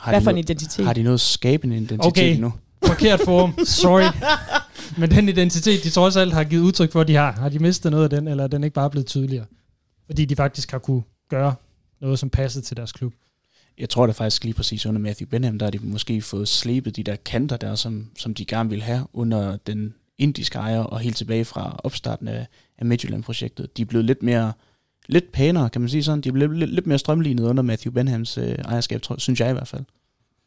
Har 0.00 0.12
Hvad 0.12 0.20
for 0.22 0.30
en 0.30 0.38
identitet? 0.38 0.86
Har 0.86 0.92
de 0.92 1.02
noget 1.02 1.20
skabende 1.20 1.76
identitet 1.76 2.06
Okay. 2.06 2.36
nu? 2.36 2.52
Forkert 2.86 3.20
forum. 3.24 3.64
Sorry. 3.82 4.12
Men 4.98 5.10
den 5.10 5.28
identitet, 5.28 5.84
de 5.84 5.90
trods 5.90 6.16
alt 6.16 6.32
har 6.32 6.44
givet 6.44 6.62
udtryk 6.62 6.92
for, 6.92 7.04
de 7.04 7.14
har, 7.14 7.32
har 7.32 7.48
de 7.48 7.58
mistet 7.58 7.90
noget 7.92 8.04
af 8.04 8.10
den, 8.10 8.28
eller 8.28 8.44
er 8.44 8.48
den 8.48 8.64
ikke 8.64 8.74
bare 8.74 8.90
blevet 8.90 9.06
tydeligere? 9.06 9.44
Fordi 10.06 10.24
de 10.24 10.36
faktisk 10.36 10.70
har 10.70 10.78
kunne 10.78 11.02
gøre 11.30 11.54
noget, 12.00 12.18
som 12.18 12.30
passede 12.30 12.64
til 12.64 12.76
deres 12.76 12.92
klub. 12.92 13.12
Jeg 13.78 13.88
tror 13.88 14.06
da 14.06 14.12
faktisk 14.12 14.44
lige 14.44 14.54
præcis 14.54 14.86
under 14.86 15.00
Matthew 15.00 15.28
Benham, 15.28 15.58
der 15.58 15.66
har 15.66 15.70
de 15.70 15.78
måske 15.82 16.22
fået 16.22 16.48
slebet 16.48 16.96
de 16.96 17.02
der 17.02 17.16
kanter 17.16 17.56
der, 17.56 17.74
som, 17.74 18.06
som 18.18 18.34
de 18.34 18.44
gerne 18.44 18.68
ville 18.68 18.84
have 18.84 19.06
under 19.12 19.56
den 19.56 19.94
indiske 20.18 20.58
ejer, 20.58 20.80
og 20.80 21.00
helt 21.00 21.16
tilbage 21.16 21.44
fra 21.44 21.80
opstarten 21.84 22.28
af, 22.28 22.46
af 22.78 22.86
Midtjylland-projektet. 22.86 23.76
De 23.76 23.82
er 23.82 23.86
blevet 23.86 24.04
lidt 24.04 24.22
mere, 24.22 24.52
lidt 25.12 25.32
pænere, 25.32 25.70
kan 25.70 25.80
man 25.80 25.88
sige 25.88 26.02
sådan. 26.02 26.20
De 26.20 26.28
er 26.28 26.32
blevet 26.32 26.58
lidt, 26.58 26.70
lidt 26.70 26.86
mere 26.86 26.98
strømlignet 26.98 27.44
under 27.44 27.62
Matthew 27.62 27.92
Benhams 27.92 28.38
øh, 28.38 28.48
ejerskab, 28.48 29.02
tror, 29.02 29.16
synes 29.18 29.40
jeg 29.40 29.50
i 29.50 29.52
hvert 29.52 29.68
fald. 29.68 29.84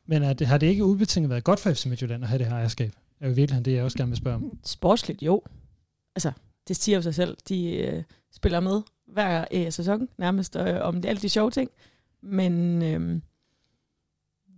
Men 0.08 0.24
er 0.24 0.34
det, 0.34 0.48
har 0.48 0.58
det 0.58 0.68
ikke 0.68 0.86
ubetinget 0.86 1.30
været 1.30 1.44
godt 1.44 1.60
for 1.60 1.74
FC 1.74 1.86
Midtjylland 1.86 2.24
at 2.24 2.30
have 2.30 2.40
det 2.40 2.48
her 2.48 2.54
ejerskab? 2.54 2.92
Er 3.20 3.28
jo 3.28 3.32
i 3.32 3.36
virkeligheden 3.36 3.66
det, 3.66 3.74
jeg 3.74 3.84
også 3.84 3.98
gerne 3.98 4.10
vil 4.10 4.18
spørge 4.18 4.36
om. 4.36 4.58
Sportsligt, 4.66 5.22
jo. 5.22 5.42
Altså, 6.16 6.32
det 6.68 6.76
siger 6.76 6.96
jo 6.96 7.02
sig 7.02 7.16
selv. 7.16 7.38
De 7.50 7.76
øh, 7.76 8.04
spiller 8.32 8.60
med 8.60 8.82
hver 9.08 9.46
øh, 9.52 9.72
sæson 9.72 10.08
nærmest 10.18 10.56
øh, 10.56 10.82
om 10.82 11.02
det, 11.02 11.10
alle 11.10 11.22
de 11.22 11.30
sjove 11.30 11.52
ting. 11.52 11.70
Men 12.22 12.82
øh, 12.82 13.22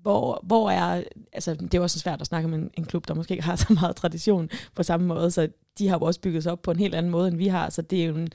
hvor, 0.05 0.39
hvor 0.43 0.69
er... 0.69 1.03
Altså, 1.33 1.53
det 1.53 1.73
er 1.73 1.77
jo 1.77 1.83
også 1.83 1.99
svært 1.99 2.21
at 2.21 2.27
snakke 2.27 2.47
om 2.47 2.53
en, 2.53 2.69
en 2.73 2.85
klub, 2.85 3.07
der 3.07 3.13
måske 3.13 3.31
ikke 3.31 3.43
har 3.43 3.55
så 3.65 3.73
meget 3.73 3.95
tradition 3.95 4.49
på 4.75 4.83
samme 4.83 5.07
måde, 5.07 5.31
så 5.31 5.47
de 5.77 5.87
har 5.87 5.97
jo 5.97 6.05
også 6.05 6.19
bygget 6.19 6.43
sig 6.43 6.51
op 6.51 6.61
på 6.61 6.71
en 6.71 6.79
helt 6.79 6.95
anden 6.95 7.11
måde, 7.11 7.27
end 7.27 7.37
vi 7.37 7.47
har. 7.47 7.69
Så 7.69 7.81
det 7.81 8.01
er 8.01 8.05
jo 8.05 8.15
en, 8.15 8.29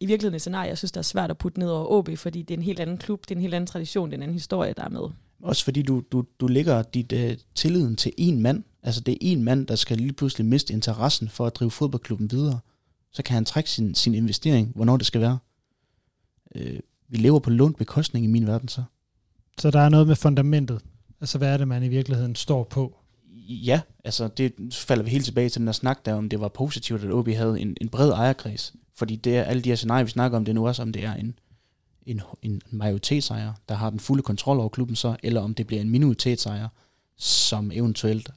i 0.00 0.06
virkeligheden 0.06 0.34
et 0.34 0.40
scenarie, 0.40 0.68
jeg 0.68 0.78
synes, 0.78 0.92
der 0.92 0.98
er 0.98 1.02
svært 1.02 1.30
at 1.30 1.38
putte 1.38 1.58
ned 1.58 1.68
over 1.68 1.86
OB, 1.86 2.18
fordi 2.18 2.42
det 2.42 2.54
er 2.54 2.58
en 2.58 2.64
helt 2.64 2.80
anden 2.80 2.98
klub, 2.98 3.22
det 3.22 3.30
er 3.30 3.34
en 3.36 3.42
helt 3.42 3.54
anden 3.54 3.66
tradition, 3.66 4.10
det 4.10 4.14
er 4.14 4.18
en 4.18 4.22
anden 4.22 4.34
historie, 4.34 4.74
der 4.76 4.84
er 4.84 4.88
med. 4.88 5.10
Også 5.42 5.64
fordi 5.64 5.82
du, 5.82 6.02
du, 6.12 6.24
du 6.40 6.46
lægger 6.46 6.82
dit 6.82 7.12
øh, 7.12 7.36
tilliden 7.54 7.96
til 7.96 8.12
en 8.18 8.42
mand. 8.42 8.64
Altså 8.82 9.00
det 9.00 9.12
er 9.12 9.18
en 9.20 9.44
mand, 9.44 9.66
der 9.66 9.76
skal 9.76 9.96
lige 9.96 10.12
pludselig 10.12 10.46
miste 10.46 10.72
interessen 10.72 11.28
for 11.28 11.46
at 11.46 11.56
drive 11.56 11.70
fodboldklubben 11.70 12.30
videre. 12.30 12.58
Så 13.12 13.22
kan 13.22 13.34
han 13.34 13.44
trække 13.44 13.70
sin, 13.70 13.94
sin 13.94 14.14
investering, 14.14 14.72
hvornår 14.74 14.96
det 14.96 15.06
skal 15.06 15.20
være. 15.20 15.38
Øh, 16.54 16.80
vi 17.08 17.16
lever 17.16 17.38
på 17.38 17.50
lånt 17.50 17.78
bekostning 17.78 18.24
i 18.24 18.28
min 18.28 18.46
verden 18.46 18.68
så. 18.68 18.82
Så 19.58 19.70
der 19.70 19.80
er 19.80 19.88
noget 19.88 20.06
med 20.06 20.16
fundamentet. 20.16 20.80
Altså, 21.20 21.38
hvad 21.38 21.52
er 21.52 21.56
det, 21.56 21.68
man 21.68 21.82
i 21.82 21.88
virkeligheden 21.88 22.34
står 22.34 22.64
på? 22.64 22.96
Ja, 23.48 23.80
altså 24.04 24.28
det 24.28 24.52
falder 24.72 25.04
vi 25.04 25.10
helt 25.10 25.24
tilbage 25.24 25.48
til 25.48 25.58
den 25.58 25.66
der 25.66 25.72
snak 25.72 26.04
der, 26.04 26.14
om 26.14 26.28
det 26.28 26.40
var 26.40 26.48
positivt, 26.48 27.04
at 27.04 27.12
OB 27.12 27.28
havde 27.28 27.60
en, 27.60 27.76
en 27.80 27.88
bred 27.88 28.10
ejerkreds. 28.10 28.74
Fordi 28.94 29.16
det 29.16 29.36
er 29.36 29.42
alle 29.42 29.62
de 29.62 29.68
her 29.68 29.76
scenarier, 29.76 30.04
vi 30.04 30.10
snakker 30.10 30.38
om, 30.38 30.44
det 30.44 30.52
er 30.52 30.54
nu 30.54 30.66
også, 30.66 30.82
om 30.82 30.92
det 30.92 31.04
er 31.04 31.14
en, 31.14 31.38
en, 32.06 32.20
en 32.42 32.62
majoritetsejer, 32.70 33.52
der 33.68 33.74
har 33.74 33.90
den 33.90 34.00
fulde 34.00 34.22
kontrol 34.22 34.58
over 34.58 34.68
klubben 34.68 34.96
så, 34.96 35.16
eller 35.22 35.40
om 35.40 35.54
det 35.54 35.66
bliver 35.66 35.80
en 35.80 35.90
minoritetsejer, 35.90 36.68
som 37.16 37.70
eventuelt 37.74 38.30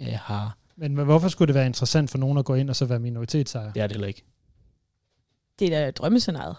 øh, 0.00 0.08
har... 0.12 0.56
Men 0.76 0.94
hvorfor 0.94 1.28
skulle 1.28 1.46
det 1.46 1.54
være 1.54 1.66
interessant 1.66 2.10
for 2.10 2.18
nogen 2.18 2.38
at 2.38 2.44
gå 2.44 2.54
ind 2.54 2.70
og 2.70 2.76
så 2.76 2.84
være 2.84 2.98
minoritetsejer? 2.98 3.72
Det 3.72 3.82
er 3.82 3.86
det 3.86 3.96
heller 3.96 4.08
ikke. 4.08 4.24
Det 5.58 5.74
er 5.74 5.84
da 5.84 5.90
drømmescenariet. 5.90 6.56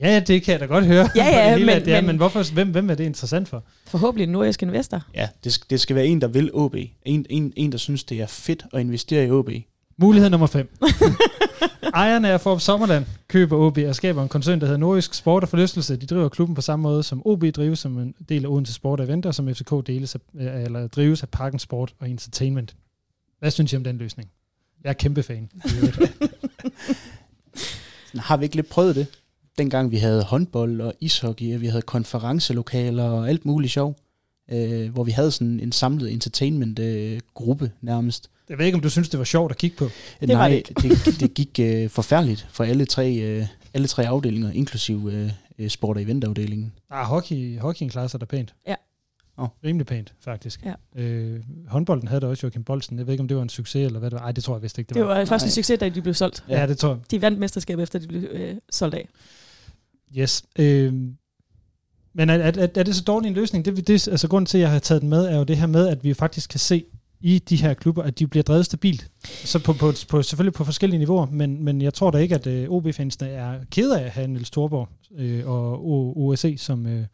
Ja, 0.00 0.20
det 0.20 0.42
kan 0.42 0.52
jeg 0.52 0.60
da 0.60 0.66
godt 0.66 0.86
høre. 0.86 1.08
Ja, 1.16 1.24
ja, 1.26 1.54
hele, 1.54 1.66
men- 1.66 1.84
det 1.84 1.92
er, 1.92 1.96
men- 2.00 2.06
men 2.06 2.16
hvorfor, 2.16 2.52
hvem, 2.54 2.70
hvem 2.70 2.90
er 2.90 2.94
det 2.94 3.04
interessant 3.04 3.48
for? 3.48 3.64
Forhåbentlig 3.86 4.24
en 4.24 4.32
nordisk 4.32 4.62
investor. 4.62 5.02
Ja, 5.14 5.28
det, 5.44 5.56
sk- 5.58 5.66
det 5.70 5.80
skal 5.80 5.96
være 5.96 6.06
en, 6.06 6.20
der 6.20 6.28
vil 6.28 6.50
OB. 6.54 6.74
En, 7.02 7.26
en, 7.30 7.52
en, 7.56 7.72
der 7.72 7.78
synes, 7.78 8.04
det 8.04 8.20
er 8.20 8.26
fedt 8.26 8.64
at 8.72 8.80
investere 8.80 9.26
i 9.26 9.30
OB. 9.30 9.50
Mulighed 9.98 10.30
nummer 10.30 10.46
5. 10.46 10.76
Ejerne 11.94 12.28
af 12.30 12.40
Forbes 12.40 12.62
Sommerland 12.62 13.04
køber 13.28 13.56
OB 13.56 13.78
og 13.88 13.94
skaber 13.94 14.22
en 14.22 14.28
koncern, 14.28 14.60
der 14.60 14.66
hedder 14.66 14.78
Nordisk 14.78 15.14
Sport 15.14 15.42
og 15.42 15.48
Forlystelse. 15.48 15.96
De 15.96 16.06
driver 16.06 16.28
klubben 16.28 16.54
på 16.54 16.60
samme 16.60 16.82
måde, 16.82 17.02
som 17.02 17.22
OB 17.26 17.44
drives 17.56 17.78
som 17.78 17.98
en 17.98 18.14
del 18.28 18.44
af 18.44 18.48
Odense 18.48 18.72
Sport 18.72 19.00
og 19.00 19.06
Eventer, 19.06 19.30
som 19.30 19.54
FCK 19.54 19.70
deles 19.86 20.14
af, 20.14 20.20
eller 20.64 20.86
drives 20.86 21.22
af 21.22 21.28
Parken 21.28 21.58
Sport 21.58 21.94
og 22.00 22.10
Entertainment. 22.10 22.74
Hvad 23.38 23.50
synes 23.50 23.72
I 23.72 23.76
om 23.76 23.84
den 23.84 23.98
løsning? 23.98 24.28
Jeg 24.84 24.88
er 24.90 24.94
kæmpe 24.94 25.22
fan. 25.22 25.50
Har 28.18 28.36
vi 28.36 28.44
ikke 28.44 28.56
lidt 28.56 28.68
prøvet 28.68 28.96
det? 28.96 29.06
Dengang 29.58 29.90
vi 29.90 29.96
havde 29.96 30.22
håndbold 30.22 30.80
og 30.80 30.94
ishockey, 31.00 31.54
og 31.54 31.60
vi 31.60 31.66
havde 31.66 31.82
konferencelokaler 31.82 33.04
og 33.04 33.28
alt 33.28 33.44
muligt 33.46 33.72
sjov, 33.72 33.96
øh, 34.52 34.92
hvor 34.92 35.04
vi 35.04 35.10
havde 35.10 35.30
sådan 35.30 35.60
en 35.60 35.72
samlet 35.72 36.12
entertainment-gruppe 36.12 37.70
nærmest. 37.80 38.30
Jeg 38.48 38.58
ved 38.58 38.66
ikke, 38.66 38.76
om 38.76 38.82
du 38.82 38.90
synes, 38.90 39.08
det 39.08 39.18
var 39.18 39.24
sjovt 39.24 39.52
at 39.52 39.58
kigge 39.58 39.76
på. 39.76 39.84
Det 40.20 40.28
var 40.28 40.34
Nej, 40.34 40.62
det 40.68 40.82
det, 40.82 41.20
det 41.20 41.34
gik 41.34 41.60
øh, 41.60 41.88
forfærdeligt 41.90 42.48
for 42.50 42.64
alle 42.64 42.86
tre, 42.86 43.14
øh, 43.14 43.46
alle 43.74 43.86
tre 43.86 44.08
afdelinger, 44.08 44.50
inklusive 44.52 45.12
øh, 45.12 45.30
øh, 45.58 45.68
sport- 45.70 45.96
og 45.96 46.02
eventafdelingen. 46.02 46.72
Ah, 46.90 47.06
hockey, 47.06 47.58
hockeyen 47.58 47.90
klarer 47.90 48.06
sig 48.06 48.20
da 48.20 48.26
pænt. 48.26 48.54
Ja. 48.66 48.74
Oh. 49.36 49.48
Rimelig 49.64 49.86
pænt, 49.86 50.14
faktisk. 50.20 50.64
Ja. 50.64 51.02
Øh, 51.02 51.40
håndbolden 51.68 52.08
havde 52.08 52.20
da 52.20 52.26
også 52.26 52.46
Joachim 52.46 52.64
Bolsen. 52.64 52.98
Jeg 52.98 53.06
ved 53.06 53.14
ikke, 53.14 53.22
om 53.22 53.28
det 53.28 53.36
var 53.36 53.42
en 53.42 53.48
succes, 53.48 53.86
eller 53.86 53.98
hvad 53.98 54.10
det 54.10 54.18
var. 54.18 54.24
Ej, 54.24 54.32
det 54.32 54.44
tror 54.44 54.54
jeg 54.54 54.62
vist 54.62 54.78
ikke, 54.78 54.88
det, 54.88 54.94
Det 54.94 55.04
var 55.04 55.24
først 55.24 55.44
en 55.44 55.50
succes, 55.50 55.78
da 55.78 55.88
de 55.88 56.02
blev 56.02 56.14
solgt. 56.14 56.44
Ja, 56.48 56.66
det 56.66 56.78
tror 56.78 56.88
jeg. 56.88 56.98
De 57.10 57.22
vandt 57.22 57.38
mesterskabet, 57.38 57.82
efter 57.82 57.98
de 57.98 58.06
blev 58.06 58.22
øh, 58.30 58.56
solgt 58.70 58.94
af. 58.94 59.08
Yes. 60.16 60.44
Øh, 60.58 60.92
men 62.14 62.30
er, 62.30 62.34
er, 62.34 62.68
er, 62.74 62.82
det 62.82 62.96
så 62.96 63.02
dårlig 63.02 63.28
en 63.28 63.34
løsning? 63.34 63.64
Det, 63.64 63.86
det, 63.86 64.08
altså, 64.08 64.28
grunden 64.28 64.46
til, 64.46 64.58
at 64.58 64.62
jeg 64.62 64.70
har 64.70 64.78
taget 64.78 65.02
den 65.02 65.10
med, 65.10 65.26
er 65.26 65.36
jo 65.36 65.44
det 65.44 65.56
her 65.56 65.66
med, 65.66 65.88
at 65.88 66.04
vi 66.04 66.14
faktisk 66.14 66.50
kan 66.50 66.60
se 66.60 66.84
i 67.20 67.38
de 67.38 67.56
her 67.56 67.74
klubber, 67.74 68.02
at 68.02 68.18
de 68.18 68.26
bliver 68.26 68.42
drevet 68.42 68.66
stabilt. 68.66 69.10
Så 69.24 69.58
på, 69.58 69.72
på, 69.72 69.92
på, 70.08 70.22
selvfølgelig 70.22 70.52
på 70.52 70.64
forskellige 70.64 70.98
niveauer, 70.98 71.26
men, 71.26 71.64
men 71.64 71.82
jeg 71.82 71.94
tror 71.94 72.10
da 72.10 72.18
ikke, 72.18 72.34
at 72.34 72.46
øh, 72.46 72.68
OB-fansene 72.70 73.28
er 73.28 73.58
ked 73.70 73.90
af 73.90 74.04
at 74.04 74.10
have 74.10 74.26
Niels 74.26 74.50
Thorborg 74.50 74.88
øh, 75.16 75.48
og 75.48 75.74
O- 75.74 76.18
OSE 76.18 76.58
som, 76.58 76.86
øh, 76.86 77.04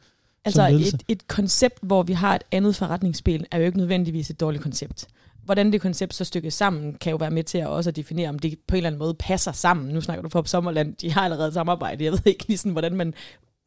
Altså 0.46 0.66
et, 0.66 1.02
et 1.08 1.28
koncept, 1.28 1.78
hvor 1.82 2.02
vi 2.02 2.12
har 2.12 2.34
et 2.34 2.42
andet 2.52 2.76
forretningsspil, 2.76 3.46
er 3.50 3.58
jo 3.58 3.64
ikke 3.64 3.78
nødvendigvis 3.78 4.30
et 4.30 4.40
dårligt 4.40 4.62
koncept. 4.62 5.06
Hvordan 5.44 5.72
det 5.72 5.80
koncept 5.80 6.14
så 6.14 6.24
stykkes 6.24 6.54
sammen, 6.54 6.94
kan 6.94 7.10
jo 7.10 7.16
være 7.16 7.30
med 7.30 7.44
til 7.44 7.58
at 7.58 7.66
også 7.66 7.90
at 7.90 7.96
definere, 7.96 8.28
om 8.28 8.38
det 8.38 8.58
på 8.68 8.74
en 8.74 8.76
eller 8.76 8.88
anden 8.88 8.98
måde 8.98 9.14
passer 9.14 9.52
sammen. 9.52 9.94
Nu 9.94 10.00
snakker 10.00 10.22
du 10.22 10.28
for 10.28 10.42
Sommerland, 10.42 10.96
de 10.96 11.12
har 11.12 11.20
allerede 11.20 11.52
samarbejde. 11.52 12.04
Jeg 12.04 12.12
ved 12.12 12.20
ikke 12.24 12.46
lige 12.48 12.58
sådan, 12.58 12.72
hvordan 12.72 12.96
man 12.96 13.14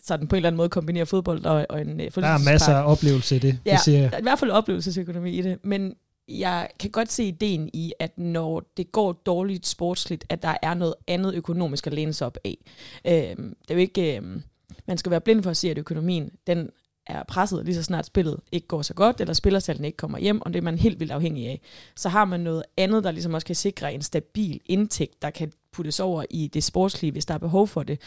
sådan 0.04 0.28
på 0.28 0.36
en 0.36 0.38
eller 0.38 0.48
anden 0.48 0.58
måde 0.58 0.70
kombinerer 0.70 1.06
fodbold 1.06 1.46
og, 1.46 1.66
og 1.70 1.82
en 1.82 2.00
øh, 2.00 2.12
Der 2.16 2.28
er 2.28 2.38
masser 2.52 2.74
af 2.74 2.92
oplevelse 2.92 3.36
i 3.36 3.40
det. 3.40 3.60
Ja, 3.66 3.72
det 3.72 3.80
siger 3.80 4.00
jeg. 4.00 4.20
i 4.20 4.22
hvert 4.22 4.40
fald 4.40 4.52
oplevelsesøkonomi 4.52 5.32
i 5.32 5.42
det, 5.42 5.58
men 5.64 5.94
jeg 6.30 6.68
kan 6.80 6.90
godt 6.92 7.12
se 7.12 7.24
ideen 7.24 7.70
i, 7.74 7.94
at 8.00 8.18
når 8.18 8.64
det 8.78 8.92
går 8.92 9.14
dårligt 9.14 9.68
sportsligt, 9.68 10.26
at 10.30 10.44
der 10.44 10.56
er 10.62 10.74
noget 10.74 10.94
andet 11.08 11.36
økonomisk 11.36 11.88
at 11.88 11.94
læne 11.94 12.14
sig 12.14 12.28
op 12.28 12.38
af. 12.46 12.58
Øhm, 13.06 13.56
det 13.62 13.72
er 13.72 13.76
jo 13.76 13.80
ikke, 13.80 14.18
øhm, 14.18 14.44
man 14.90 14.98
skal 14.98 15.10
være 15.10 15.22
blind 15.22 15.44
for 15.44 15.50
at 15.50 15.58
se, 15.58 15.72
at 15.72 15.78
økonomien 15.78 16.32
den 16.48 16.70
er 17.08 17.24
presset 17.24 17.66
lige 17.66 17.76
så 17.76 17.84
snart 17.84 18.06
spillet 18.06 18.40
ikke 18.52 18.68
går 18.68 18.82
så 18.82 18.94
godt, 18.94 19.22
eller 19.22 19.34
spillersalden 19.34 19.86
ikke 19.86 19.98
kommer 19.98 20.18
hjem, 20.18 20.42
og 20.42 20.54
det 20.54 20.60
er 20.60 20.64
man 20.64 20.78
helt 20.78 21.00
vildt 21.00 21.12
afhængig 21.12 21.48
af. 21.48 21.62
Så 21.96 22.10
har 22.10 22.26
man 22.26 22.40
noget 22.40 22.64
andet, 22.78 23.04
der 23.04 23.12
ligesom 23.12 23.34
også 23.34 23.48
kan 23.48 23.56
sikre 23.56 23.94
en 23.94 24.02
stabil 24.02 24.62
indtægt, 24.66 25.22
der 25.22 25.30
kan 25.30 25.52
puttes 25.72 26.00
over 26.00 26.26
i 26.30 26.48
det 26.48 26.64
sportslige, 26.64 27.12
hvis 27.12 27.26
der 27.26 27.34
er 27.34 27.38
behov 27.38 27.68
for 27.68 27.84
det. 27.84 28.02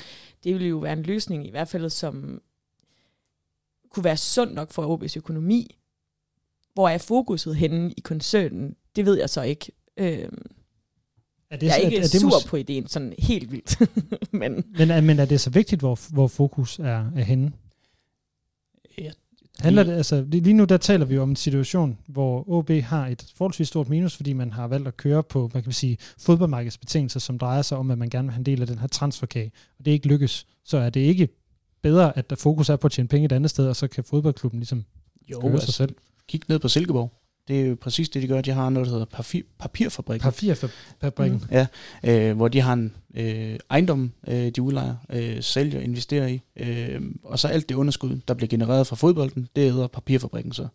Det 0.44 0.54
vil 0.54 0.66
jo 0.66 0.78
være 0.78 0.92
en 0.92 1.02
løsning 1.02 1.46
i 1.46 1.50
hvert 1.50 1.68
fald, 1.68 1.90
som 1.90 2.42
kunne 3.90 4.04
være 4.04 4.16
sund 4.16 4.52
nok 4.52 4.70
for 4.70 4.96
OB's 4.96 5.16
økonomi. 5.16 5.78
Hvor 6.74 6.88
er 6.88 6.98
fokuset 6.98 7.56
henne 7.56 7.92
i 7.96 8.00
koncernen? 8.00 8.76
Det 8.96 9.06
ved 9.06 9.18
jeg 9.18 9.30
så 9.30 9.42
ikke. 9.42 9.72
Øhm, 9.96 10.42
er 11.52 11.58
jeg 11.62 11.70
er 11.70 11.76
ikke 11.76 11.96
er, 11.96 12.00
er 12.00 12.06
det 12.06 12.20
sur 12.20 12.30
mås- 12.30 12.46
på 12.48 12.56
ideen, 12.56 12.88
sådan 12.88 13.14
helt 13.18 13.52
vildt. 13.52 13.80
Men 14.32 14.64
men, 14.78 14.90
er, 14.90 15.00
men 15.00 15.18
er 15.18 15.24
det 15.24 15.40
så 15.40 15.50
vigtigt, 15.50 15.80
hvor, 15.80 15.98
hvor 16.12 16.28
fokus 16.28 16.78
er, 16.78 17.10
er 17.16 17.22
henne? 17.22 17.52
Ja, 18.98 19.10
Handler 19.60 19.82
det, 19.82 19.92
altså, 19.92 20.24
lige 20.28 20.52
nu 20.52 20.64
der 20.64 20.76
taler 20.76 21.04
vi 21.06 21.14
jo 21.14 21.22
om 21.22 21.30
en 21.30 21.36
situation, 21.36 21.98
hvor 22.06 22.48
OB 22.50 22.70
har 22.70 23.06
et 23.06 23.26
forholdsvis 23.34 23.68
stort 23.68 23.88
minus, 23.88 24.16
fordi 24.16 24.32
man 24.32 24.52
har 24.52 24.66
valgt 24.68 24.88
at 24.88 24.96
køre 24.96 25.22
på, 25.22 25.48
hvad 25.48 25.62
kan 25.62 25.68
vi 25.68 25.74
sige, 25.74 25.98
fodboldmarkedsbetingelser, 26.18 27.20
som 27.20 27.38
drejer 27.38 27.62
sig 27.62 27.78
om, 27.78 27.90
at 27.90 27.98
man 27.98 28.10
gerne 28.10 28.26
vil 28.28 28.32
have 28.32 28.38
en 28.40 28.46
del 28.46 28.60
af 28.60 28.66
den 28.66 28.78
her 28.78 28.86
transferkage, 28.86 29.52
og 29.78 29.84
det 29.84 29.90
ikke 29.90 30.06
lykkes. 30.08 30.46
Så 30.64 30.76
er 30.78 30.90
det 30.90 31.00
ikke 31.00 31.28
bedre, 31.82 32.18
at 32.18 32.30
der 32.30 32.36
fokus 32.36 32.68
er 32.68 32.76
på 32.76 32.86
at 32.86 32.92
tjene 32.92 33.08
penge 33.08 33.24
et 33.24 33.32
andet 33.32 33.50
sted, 33.50 33.68
og 33.68 33.76
så 33.76 33.88
kan 33.88 34.04
fodboldklubben 34.04 34.60
ligesom 34.60 34.84
Jo, 35.30 35.40
køre 35.40 35.50
sig 35.50 35.54
altså, 35.54 35.72
selv. 35.72 35.94
kig 36.28 36.40
ned 36.48 36.58
på 36.58 36.68
Silkeborg. 36.68 37.12
Det 37.48 37.60
er 37.60 37.66
jo 37.66 37.76
præcis 37.80 38.08
det, 38.08 38.22
de 38.22 38.26
gør. 38.26 38.40
De 38.40 38.50
har 38.50 38.70
noget, 38.70 38.86
der 38.86 38.92
hedder 38.92 39.06
papir, 39.06 39.42
papirfabrik. 39.58 40.20
Papirfabrikken. 40.20 41.38
Mm. 41.38 41.56
Ja, 41.56 41.66
øh, 42.04 42.36
hvor 42.36 42.48
de 42.48 42.60
har 42.60 42.72
en 42.72 42.94
øh, 43.14 43.58
ejendom, 43.70 44.12
øh, 44.28 44.48
de 44.48 44.62
udlejer, 44.62 44.94
øh, 45.10 45.42
sælger, 45.42 45.80
investerer 45.80 46.26
i, 46.26 46.40
øh, 46.56 47.00
og 47.22 47.38
så 47.38 47.48
alt 47.48 47.68
det 47.68 47.74
underskud, 47.74 48.20
der 48.28 48.34
bliver 48.34 48.48
genereret 48.48 48.86
fra 48.86 48.96
fodbolden, 48.96 49.48
det 49.56 49.72
hedder 49.72 49.86
papirfabrikken 49.86 50.52
så. 50.52 50.68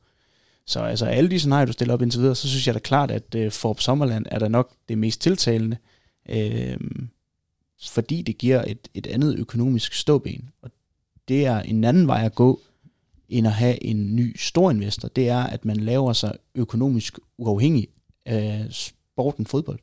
Så 0.66 0.80
altså 0.80 1.06
alle 1.06 1.30
de 1.30 1.40
scenarier, 1.40 1.66
du 1.66 1.72
stiller 1.72 1.94
op 1.94 2.02
indtil 2.02 2.20
videre, 2.20 2.36
så 2.36 2.50
synes 2.50 2.68
jeg 2.68 2.74
da 2.76 2.80
klart, 2.80 3.12
at 3.12 3.36
øh, 3.36 3.52
Forop 3.52 3.80
Sommerland 3.80 4.26
er 4.32 4.40
da 4.40 4.48
nok 4.48 4.72
det 4.90 4.98
mest 4.98 5.22
tiltalende, 5.22 5.78
øh, 6.30 6.78
fordi 7.90 8.22
det 8.22 8.38
giver 8.38 8.64
et, 8.68 8.88
et 8.94 9.08
andet 9.08 9.40
økonomisk 9.40 9.94
ståben. 9.94 10.50
Og 10.62 10.72
det 11.28 11.46
er 11.46 11.60
en 11.60 11.84
anden 11.84 12.08
vej 12.08 12.26
at 12.26 12.36
gå, 12.36 12.60
end 13.30 13.48
at 13.48 13.54
have 13.54 13.84
en 13.84 14.16
ny 14.16 14.36
stor 14.38 14.72
investor. 14.72 15.08
Det 15.08 15.30
er, 15.30 15.44
at 15.44 15.66
man 15.66 15.78
laver 15.78 16.14
sig 16.14 16.34
økonomisk 16.56 17.20
uafhængig 17.38 17.88
af 18.26 18.68
sporten 18.70 19.46
fodbold. 19.46 19.80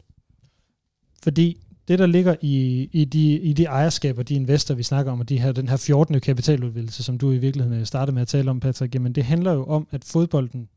Fordi 1.22 1.58
det, 1.88 1.98
der 1.98 2.06
ligger 2.06 2.36
i, 2.40 2.88
i, 2.92 3.04
de, 3.04 3.40
i 3.40 3.52
de 3.52 3.64
ejerskaber, 3.64 4.22
de 4.22 4.34
investorer, 4.34 4.76
vi 4.76 4.82
snakker 4.82 5.12
om, 5.12 5.20
og 5.20 5.28
de 5.28 5.38
her, 5.38 5.52
den 5.52 5.68
her 5.68 5.76
14. 5.76 6.20
kapitaludvidelse, 6.20 7.02
som 7.02 7.18
du 7.18 7.32
i 7.32 7.38
virkeligheden 7.38 7.80
øh, 7.80 7.86
startede 7.86 8.14
med 8.14 8.22
at 8.22 8.28
tale 8.28 8.50
om, 8.50 8.60
Patrick, 8.60 8.94
jamen 8.94 9.12
det 9.12 9.24
handler 9.24 9.52
jo 9.52 9.64
om, 9.64 9.88
at 9.90 10.04
fodbolden 10.04 10.68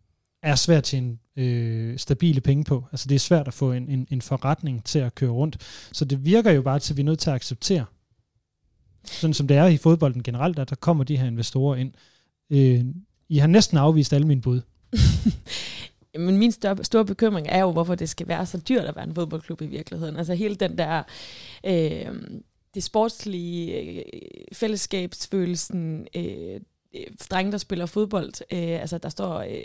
er 0.44 0.56
svært 0.56 0.78
at 0.78 0.84
tjene 0.84 1.18
øh, 1.36 1.98
stabile 1.98 2.42
penge 2.42 2.64
på. 2.64 2.86
Altså 2.92 3.08
det 3.08 3.16
er 3.16 3.20
svært 3.20 3.48
at 3.48 3.54
få 3.54 3.72
en, 3.72 3.90
en, 3.90 4.08
en 4.12 4.22
forretning 4.22 4.84
til 4.84 5.00
at 5.00 5.16
køre 5.16 5.30
rundt. 5.30 5.58
Så 5.92 6.06
det 6.06 6.26
virker 6.26 6.52
jo 6.52 6.62
bare 6.62 6.80
til, 6.80 6.94
at 6.94 6.98
vi 6.98 7.02
er 7.02 7.06
nødt 7.06 7.20
til 7.20 7.30
at 7.30 7.36
acceptere, 7.36 7.86
sådan 9.06 9.34
som 9.34 9.48
det 9.48 9.58
er 9.58 9.66
i 9.66 9.78
fodbolden 9.78 10.24
generelt, 10.24 10.60
at 10.60 10.70
der 10.70 10.76
kommer 10.76 11.04
de 11.04 11.18
her 11.18 11.28
investorer 11.28 11.76
ind. 11.76 11.92
Øh, 12.50 12.86
I 13.30 13.38
har 13.38 13.48
næsten 13.48 13.78
afvist 13.78 14.14
alle 14.14 14.28
mine 14.28 14.42
bud. 14.42 14.62
Men 16.26 16.38
min 16.38 16.52
større, 16.52 16.84
store 16.84 17.06
bekymring 17.06 17.48
er 17.50 17.60
jo, 17.60 17.72
hvorfor 17.72 17.96
det 17.96 18.10
skal 18.10 18.28
være 18.28 18.46
så 18.46 18.58
dyrt 18.70 18.86
at 18.86 18.96
være 18.96 19.06
en 19.06 19.16
fodboldklub 19.16 19.62
i 19.62 19.66
virkeligheden. 19.66 20.16
Altså 20.16 20.34
hele 20.34 20.56
den 20.56 20.78
der, 20.78 21.04
øh, 21.66 22.40
det 22.74 22.84
sportslige, 22.84 23.82
øh, 23.82 24.04
fællesskabsfølelsen, 24.54 26.08
øh, 26.16 26.60
øh, 26.96 27.06
drenge, 27.32 27.52
der 27.52 27.58
spiller 27.58 27.86
fodbold, 27.86 28.34
øh, 28.54 28.82
altså 28.82 28.98
der 28.98 29.10
står, 29.10 29.40
øh, 29.40 29.64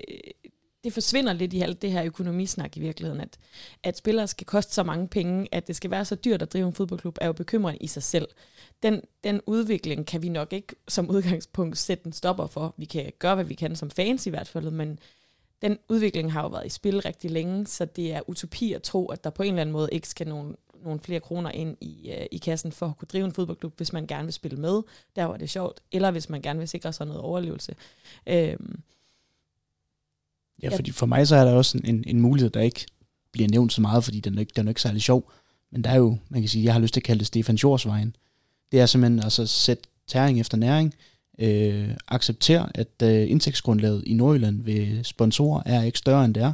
det 0.85 0.93
forsvinder 0.93 1.33
lidt 1.33 1.53
i 1.53 1.61
alt 1.61 1.83
det 1.83 1.93
her 1.93 2.05
økonomisnak 2.05 2.77
i 2.77 2.81
virkeligheden, 2.81 3.21
at, 3.21 3.39
at 3.83 3.97
spillere 3.97 4.29
skal 4.29 4.47
koste 4.47 4.75
så 4.75 4.83
mange 4.83 5.09
penge, 5.09 5.49
at 5.53 5.67
det 5.67 5.77
skal 5.77 5.91
være 5.91 6.05
så 6.05 6.15
dyrt 6.15 6.43
at 6.43 6.53
drive 6.53 6.67
en 6.67 6.73
fodboldklub, 6.73 7.19
er 7.21 7.27
jo 7.27 7.33
bekymrende 7.33 7.79
i 7.79 7.87
sig 7.87 8.03
selv. 8.03 8.29
Den, 8.83 9.01
den 9.25 9.41
udvikling 9.47 10.07
kan 10.07 10.23
vi 10.23 10.29
nok 10.29 10.53
ikke 10.53 10.75
som 10.89 11.11
udgangspunkt 11.11 11.79
sætte 11.79 12.07
en 12.07 12.13
stopper 12.13 12.47
for. 12.47 12.75
Vi 12.77 12.85
kan 12.85 13.13
gøre, 13.19 13.35
hvad 13.35 13.45
vi 13.45 13.55
kan 13.55 13.77
som 13.77 13.91
fans 13.91 14.27
i 14.27 14.31
hvert 14.31 14.49
fald, 14.49 14.71
men 14.71 14.99
den 15.63 15.79
udvikling 15.89 16.33
har 16.33 16.43
jo 16.43 16.49
været 16.49 16.67
i 16.67 16.69
spil 16.69 17.01
rigtig 17.01 17.31
længe, 17.31 17.67
så 17.67 17.85
det 17.85 18.13
er 18.13 18.21
utopi 18.27 18.73
at 18.73 18.83
tro, 18.83 19.07
at 19.07 19.25
der 19.25 19.31
på 19.31 19.43
en 19.43 19.49
eller 19.49 19.61
anden 19.61 19.73
måde 19.73 19.89
ikke 19.93 20.09
skal 20.09 20.29
nogen, 20.29 20.57
nogle 20.85 21.01
flere 21.01 21.21
kroner 21.21 21.51
ind 21.51 21.77
i, 21.81 22.11
øh, 22.11 22.27
i 22.31 22.37
kassen 22.39 22.73
for 22.73 22.87
at 22.87 22.97
kunne 22.97 23.09
drive 23.13 23.25
en 23.25 23.33
fodboldklub, 23.33 23.77
hvis 23.77 23.93
man 23.93 24.07
gerne 24.07 24.25
vil 24.25 24.33
spille 24.33 24.59
med, 24.59 24.83
der 25.17 25.25
var 25.25 25.37
det 25.37 25.51
sjovt, 25.51 25.81
eller 25.93 26.11
hvis 26.11 26.29
man 26.29 26.43
gerne 26.43 26.59
vil 26.59 26.69
sikre 26.69 26.93
sig 26.93 27.07
noget 27.07 27.23
overlevelse. 27.23 27.75
Øhm, 28.27 28.83
Ja, 30.63 30.69
Ja. 30.71 30.77
fordi 30.77 30.91
for 30.91 31.07
mig 31.07 31.29
så 31.29 31.37
er 31.37 31.45
der 31.45 31.53
også 31.53 31.79
en, 31.79 31.95
en, 31.95 32.05
en 32.07 32.21
mulighed, 32.21 32.51
der 32.51 32.61
ikke 32.61 32.87
bliver 33.33 33.49
nævnt 33.49 33.73
så 33.73 33.81
meget, 33.81 34.05
fordi 34.05 34.21
den 34.21 34.35
er, 34.35 34.41
ikke, 34.41 34.53
den 34.57 34.67
er 34.67 34.71
ikke 34.71 34.81
særlig 34.83 35.03
sjov. 35.03 35.31
Men 35.73 35.85
der 35.85 35.91
er 35.91 35.97
jo, 35.97 36.17
man 36.29 36.43
kan 36.43 36.49
sige, 36.49 36.65
jeg 36.65 36.73
har 36.73 36.81
lyst 36.81 36.95
til 36.95 37.01
at 37.01 37.05
kalde 37.05 37.19
det 37.19 37.27
Stefan 37.27 37.59
Sjors 37.59 37.87
vejen. 37.87 38.17
Det 38.73 38.81
er 38.81 38.87
simpelthen 38.87 39.21
altså 39.23 39.47
sætte 39.47 39.83
tæring 40.09 40.41
efter 40.41 40.57
næring, 40.57 40.95
øh, 41.39 41.89
acceptere, 42.09 42.69
at 42.75 42.89
øh, 43.03 43.31
indtægtsgrundlaget 43.31 44.03
i 44.07 44.15
Nordjylland 44.15 44.63
ved 44.65 45.05
sponsorer 45.05 45.63
er 45.67 45.83
ikke 45.83 45.99
større 45.99 46.25
end 46.25 46.35
det 46.35 46.43
er, 46.43 46.53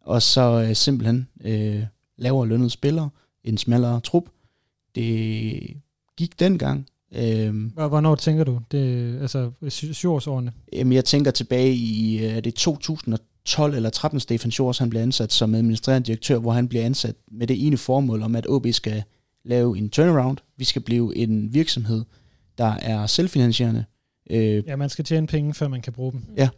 og 0.00 0.22
så 0.22 0.64
øh, 0.68 0.76
simpelthen 0.76 1.28
øh, 1.44 1.82
lavere 2.16 2.48
lønnede 2.48 2.70
spillere, 2.70 3.10
en 3.44 3.58
smallere 3.58 4.00
trup. 4.00 4.24
Det 4.94 5.76
gik 6.16 6.38
dengang. 6.40 6.86
Øh, 7.14 7.66
Hvor- 7.74 7.88
Hvornår 7.88 8.14
tænker 8.14 8.44
du? 8.44 8.60
Det, 8.72 9.18
altså, 9.20 9.50
syvårsårene. 9.68 10.52
Jamen, 10.72 10.92
jeg 10.92 11.04
tænker 11.04 11.30
tilbage 11.30 11.74
i 11.74 12.18
øh, 12.24 12.36
er 12.36 12.40
det 12.40 12.54
2012 13.48 13.74
eller 13.74 13.90
13, 13.90 14.20
Stefan 14.20 14.50
Schors, 14.50 14.78
han 14.78 14.90
blev 14.90 15.00
ansat 15.02 15.32
som 15.32 15.54
administrerende 15.54 16.06
direktør, 16.06 16.38
hvor 16.38 16.52
han 16.52 16.68
bliver 16.68 16.84
ansat 16.84 17.14
med 17.30 17.46
det 17.46 17.66
ene 17.66 17.76
formål 17.76 18.22
om, 18.22 18.36
at 18.36 18.46
OB 18.48 18.66
skal 18.70 19.02
lave 19.44 19.78
en 19.78 19.90
turnaround. 19.90 20.38
Vi 20.56 20.64
skal 20.64 20.82
blive 20.82 21.16
en 21.16 21.54
virksomhed, 21.54 22.04
der 22.58 22.74
er 22.82 23.06
selvfinansierende. 23.06 23.84
Øh, 24.30 24.62
Ja, 24.66 24.76
man 24.76 24.88
skal 24.88 25.04
tjene 25.04 25.26
penge, 25.26 25.54
før 25.54 25.68
man 25.68 25.82
kan 25.82 25.92
bruge 25.92 26.12
dem. 26.12 26.22
Ja. 26.36 26.48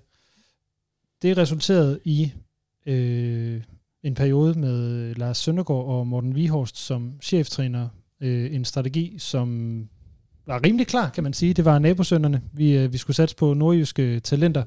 Det 1.22 1.36
resulterede 1.36 2.00
i 2.04 2.32
øh, 2.86 3.62
en 4.02 4.14
periode 4.14 4.58
med 4.58 5.14
Lars 5.14 5.38
Søndergaard 5.38 5.84
og 5.84 6.06
Morten 6.06 6.34
Vihorst 6.34 6.78
som 6.78 7.12
cheftræner. 7.22 7.88
Øh, 8.20 8.54
en 8.54 8.64
strategi, 8.64 9.14
som 9.18 9.78
var 10.46 10.64
rimelig 10.64 10.86
klar, 10.86 11.10
kan 11.10 11.24
man 11.24 11.32
sige. 11.32 11.54
Det 11.54 11.64
var 11.64 11.78
nabosønderne. 11.78 12.42
Vi, 12.52 12.76
øh, 12.76 12.92
vi 12.92 12.98
skulle 12.98 13.16
satse 13.16 13.36
på 13.36 13.54
nordjyske 13.54 14.20
talenter. 14.20 14.64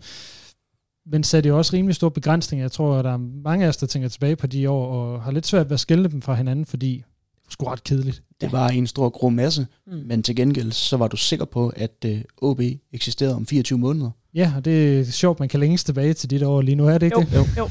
Men 1.05 1.23
satte 1.23 1.47
jo 1.49 1.57
også 1.57 1.73
rimelig 1.75 1.95
store 1.95 2.11
begrænsninger. 2.11 2.63
Jeg 2.63 2.71
tror, 2.71 2.95
at 2.95 3.05
der 3.05 3.13
er 3.13 3.17
mange 3.17 3.65
af 3.65 3.69
os, 3.69 3.77
der 3.77 3.87
tænker 3.87 4.09
tilbage 4.09 4.35
på 4.35 4.47
de 4.47 4.69
år, 4.69 4.87
og 4.87 5.21
har 5.23 5.31
lidt 5.31 5.47
svært 5.47 5.69
ved 5.69 5.73
at 5.73 5.79
skille 5.79 6.09
dem 6.11 6.21
fra 6.21 6.33
hinanden, 6.35 6.65
fordi 6.65 7.03
sgu 7.49 7.65
ret 7.65 7.83
kedeligt. 7.83 8.23
Det 8.41 8.51
var 8.51 8.69
en 8.69 8.87
stor 8.87 9.09
grå 9.09 9.29
masse, 9.29 9.67
Mm. 9.87 9.93
men 10.05 10.23
til 10.23 10.35
gengæld 10.35 10.71
så 10.71 10.97
var 10.97 11.07
du 11.07 11.17
sikker 11.17 11.45
på, 11.45 11.73
at 11.75 12.05
øh, 12.05 12.21
OB 12.41 12.61
eksisterede 12.91 13.35
om 13.35 13.45
24 13.47 13.79
måneder. 13.79 14.09
Ja, 14.33 14.53
og 14.57 14.65
det 14.65 14.99
er 14.99 15.03
sjovt, 15.05 15.39
man 15.39 15.49
kan 15.49 15.59
længes 15.59 15.83
tilbage 15.83 16.13
til 16.13 16.29
dit 16.29 16.43
år 16.43 16.61
lige 16.61 16.75
nu, 16.75 16.87
er 16.87 16.97
det 16.97 17.05
ikke 17.07 17.19
Jo, 17.19 17.25
det? 17.25 17.35
jo, 17.37 17.45
jo. 17.57 17.69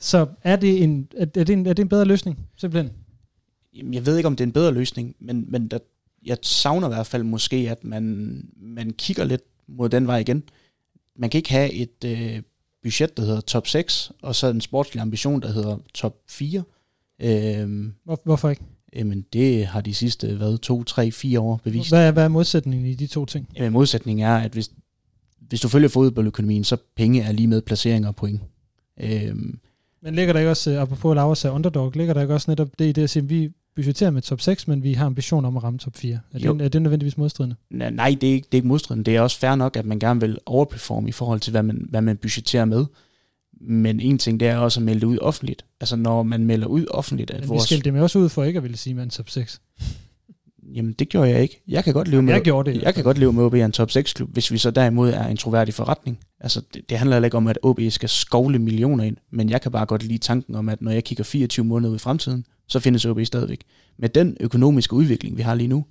Så 0.00 0.26
er 0.42 0.56
det, 0.56 0.82
en, 0.82 1.08
er, 1.16 1.26
er, 1.34 1.44
det 1.44 1.50
en, 1.50 1.66
er 1.66 1.72
det 1.72 1.82
en 1.82 1.88
bedre 1.88 2.04
løsning, 2.04 2.38
simpelthen? 2.56 2.92
Jamen, 3.76 3.94
jeg 3.94 4.06
ved 4.06 4.16
ikke, 4.16 4.26
om 4.26 4.36
det 4.36 4.44
er 4.44 4.46
en 4.46 4.52
bedre 4.52 4.72
løsning, 4.74 5.14
men, 5.20 5.44
men 5.48 5.68
der, 5.68 5.78
jeg 6.26 6.36
savner 6.42 6.88
i 6.90 6.94
hvert 6.94 7.06
fald 7.06 7.22
måske, 7.22 7.56
at 7.70 7.84
man, 7.84 8.42
man 8.60 8.90
kigger 8.90 9.24
lidt 9.24 9.42
mod 9.68 9.88
den 9.88 10.06
vej 10.06 10.18
igen. 10.18 10.42
Man 11.20 11.30
kan 11.30 11.38
ikke 11.38 11.50
have 11.50 11.72
et 11.72 12.04
øh, 12.04 12.42
budget, 12.82 13.16
der 13.16 13.22
hedder 13.22 13.40
top 13.40 13.66
6, 13.66 14.12
og 14.22 14.34
så 14.34 14.46
en 14.46 14.60
sportslig 14.60 15.00
ambition, 15.00 15.42
der 15.42 15.52
hedder 15.52 15.78
top 15.94 16.16
4. 16.28 16.62
Øhm, 17.20 17.94
Hvor, 18.04 18.20
hvorfor 18.24 18.48
ikke? 18.48 18.62
jamen, 18.96 19.24
det 19.32 19.66
har 19.66 19.80
de 19.80 19.94
sidste, 19.94 20.36
hvad, 20.36 20.58
2, 20.58 20.84
3, 20.84 21.10
4 21.10 21.40
år 21.40 21.60
bevist. 21.64 21.90
Hvad 21.90 22.06
er, 22.06 22.10
hvad 22.10 22.24
er 22.24 22.28
modsætningen 22.28 22.86
i 22.86 22.94
de 22.94 23.06
to 23.06 23.26
ting? 23.26 23.48
Jamen, 23.56 23.72
modsætningen 23.72 24.26
er, 24.26 24.36
at 24.36 24.52
hvis, 24.52 24.70
hvis 25.38 25.60
du 25.60 25.68
følger 25.68 25.88
fodboldøkonomien, 25.88 26.64
så 26.64 26.76
penge 26.96 27.22
er 27.22 27.32
lige 27.32 27.46
med 27.46 27.62
placeringer 27.62 28.08
og 28.08 28.16
point. 28.16 28.40
Øhm, 29.00 29.58
Men 30.02 30.14
ligger 30.14 30.32
der 30.32 30.40
ikke 30.40 30.50
også, 30.50 30.70
øh, 30.70 30.82
apropos 30.82 31.14
Laura 31.14 31.34
sagde 31.34 31.54
underdog, 31.54 31.92
ligger 31.94 32.14
der 32.14 32.20
ikke 32.20 32.34
også 32.34 32.50
netop 32.50 32.78
det 32.78 32.84
i 32.84 32.92
det 32.92 33.02
at 33.02 33.10
sige, 33.10 33.22
at 33.22 33.30
vi 33.30 33.50
budgeterer 33.76 34.10
med 34.10 34.22
top 34.22 34.40
6, 34.40 34.68
men 34.68 34.82
vi 34.82 34.92
har 34.92 35.06
ambition 35.06 35.44
om 35.44 35.56
at 35.56 35.62
ramme 35.62 35.78
top 35.78 35.96
4? 35.96 36.18
Er, 36.34 36.38
Jo. 36.38 36.54
det, 36.54 36.64
er 36.64 36.68
det 36.68 36.82
nødvendigvis 36.82 37.18
modstridende? 37.18 37.56
Nej, 37.70 38.16
det 38.20 38.28
er, 38.28 38.32
ikke, 38.32 38.44
det 38.46 38.54
er 38.54 38.58
ikke 38.58 38.68
modstridende. 38.68 39.04
Det 39.04 39.16
er 39.16 39.20
også 39.20 39.38
fair 39.38 39.54
nok, 39.54 39.76
at 39.76 39.86
man 39.86 39.98
gerne 39.98 40.20
vil 40.20 40.38
overperforme 40.46 41.08
i 41.08 41.12
forhold 41.12 41.40
til, 41.40 41.50
hvad 41.50 41.62
man, 41.62 41.86
hvad 41.90 42.00
man 42.02 42.16
budgeterer 42.16 42.64
med. 42.64 42.84
Men 43.60 44.00
en 44.00 44.18
ting, 44.18 44.40
det 44.40 44.48
er 44.48 44.56
også 44.56 44.80
at 44.80 44.84
melde 44.84 45.00
det 45.00 45.06
ud 45.06 45.18
offentligt. 45.18 45.64
Altså 45.80 45.96
når 45.96 46.22
man 46.22 46.46
melder 46.46 46.66
ud 46.66 46.86
offentligt, 46.90 47.30
at 47.30 47.36
Men 47.40 47.42
vi 47.42 47.48
vores... 47.48 47.62
skældte 47.62 47.90
dem 47.90 48.00
også 48.00 48.18
ud 48.18 48.28
for 48.28 48.44
ikke 48.44 48.56
at 48.56 48.62
ville 48.62 48.76
sige, 48.76 48.92
at 48.92 48.96
man 48.96 49.06
er 49.06 49.10
top 49.10 49.30
6. 49.30 49.60
Jamen, 50.74 50.92
det 50.92 51.08
gjorde 51.08 51.30
jeg 51.30 51.42
ikke. 51.42 51.62
Jeg 51.68 51.84
kan 51.84 51.94
godt 51.94 52.08
leve 52.08 52.22
med, 52.22 52.34
Jeg 52.34 52.42
gjorde 52.42 52.70
det. 52.72 52.82
jeg 52.82 52.94
kan 52.94 53.04
godt 53.04 53.18
leve 53.18 53.32
med, 53.32 53.42
at 53.42 53.46
OB 53.46 53.54
er 53.54 53.64
en 53.64 53.72
top 53.72 53.90
6-klub, 53.90 54.30
hvis 54.32 54.52
vi 54.52 54.58
så 54.58 54.70
derimod 54.70 55.10
er 55.10 55.26
en 55.26 55.36
troværdig 55.36 55.74
forretning. 55.74 56.18
Altså, 56.40 56.62
det, 56.74 56.90
det 56.90 56.98
handler 56.98 57.16
heller 57.16 57.26
ikke 57.26 57.36
om, 57.36 57.46
at 57.46 57.58
OB 57.62 57.80
skal 57.88 58.08
skovle 58.08 58.58
millioner 58.58 59.04
ind, 59.04 59.16
men 59.32 59.50
jeg 59.50 59.60
kan 59.60 59.72
bare 59.72 59.86
godt 59.86 60.02
lide 60.02 60.18
tanken 60.18 60.54
om, 60.54 60.68
at 60.68 60.82
når 60.82 60.90
jeg 60.90 61.04
kigger 61.04 61.24
24 61.24 61.64
måneder 61.64 61.90
ud 61.90 61.96
i 61.96 61.98
fremtiden, 61.98 62.44
så 62.68 62.80
findes 62.80 63.04
OB 63.06 63.20
stadigvæk. 63.24 63.64
Med 63.98 64.08
den 64.08 64.36
økonomiske 64.40 64.94
udvikling, 64.94 65.36
vi 65.36 65.42
har 65.42 65.54
lige 65.54 65.68
nu, 65.68 65.84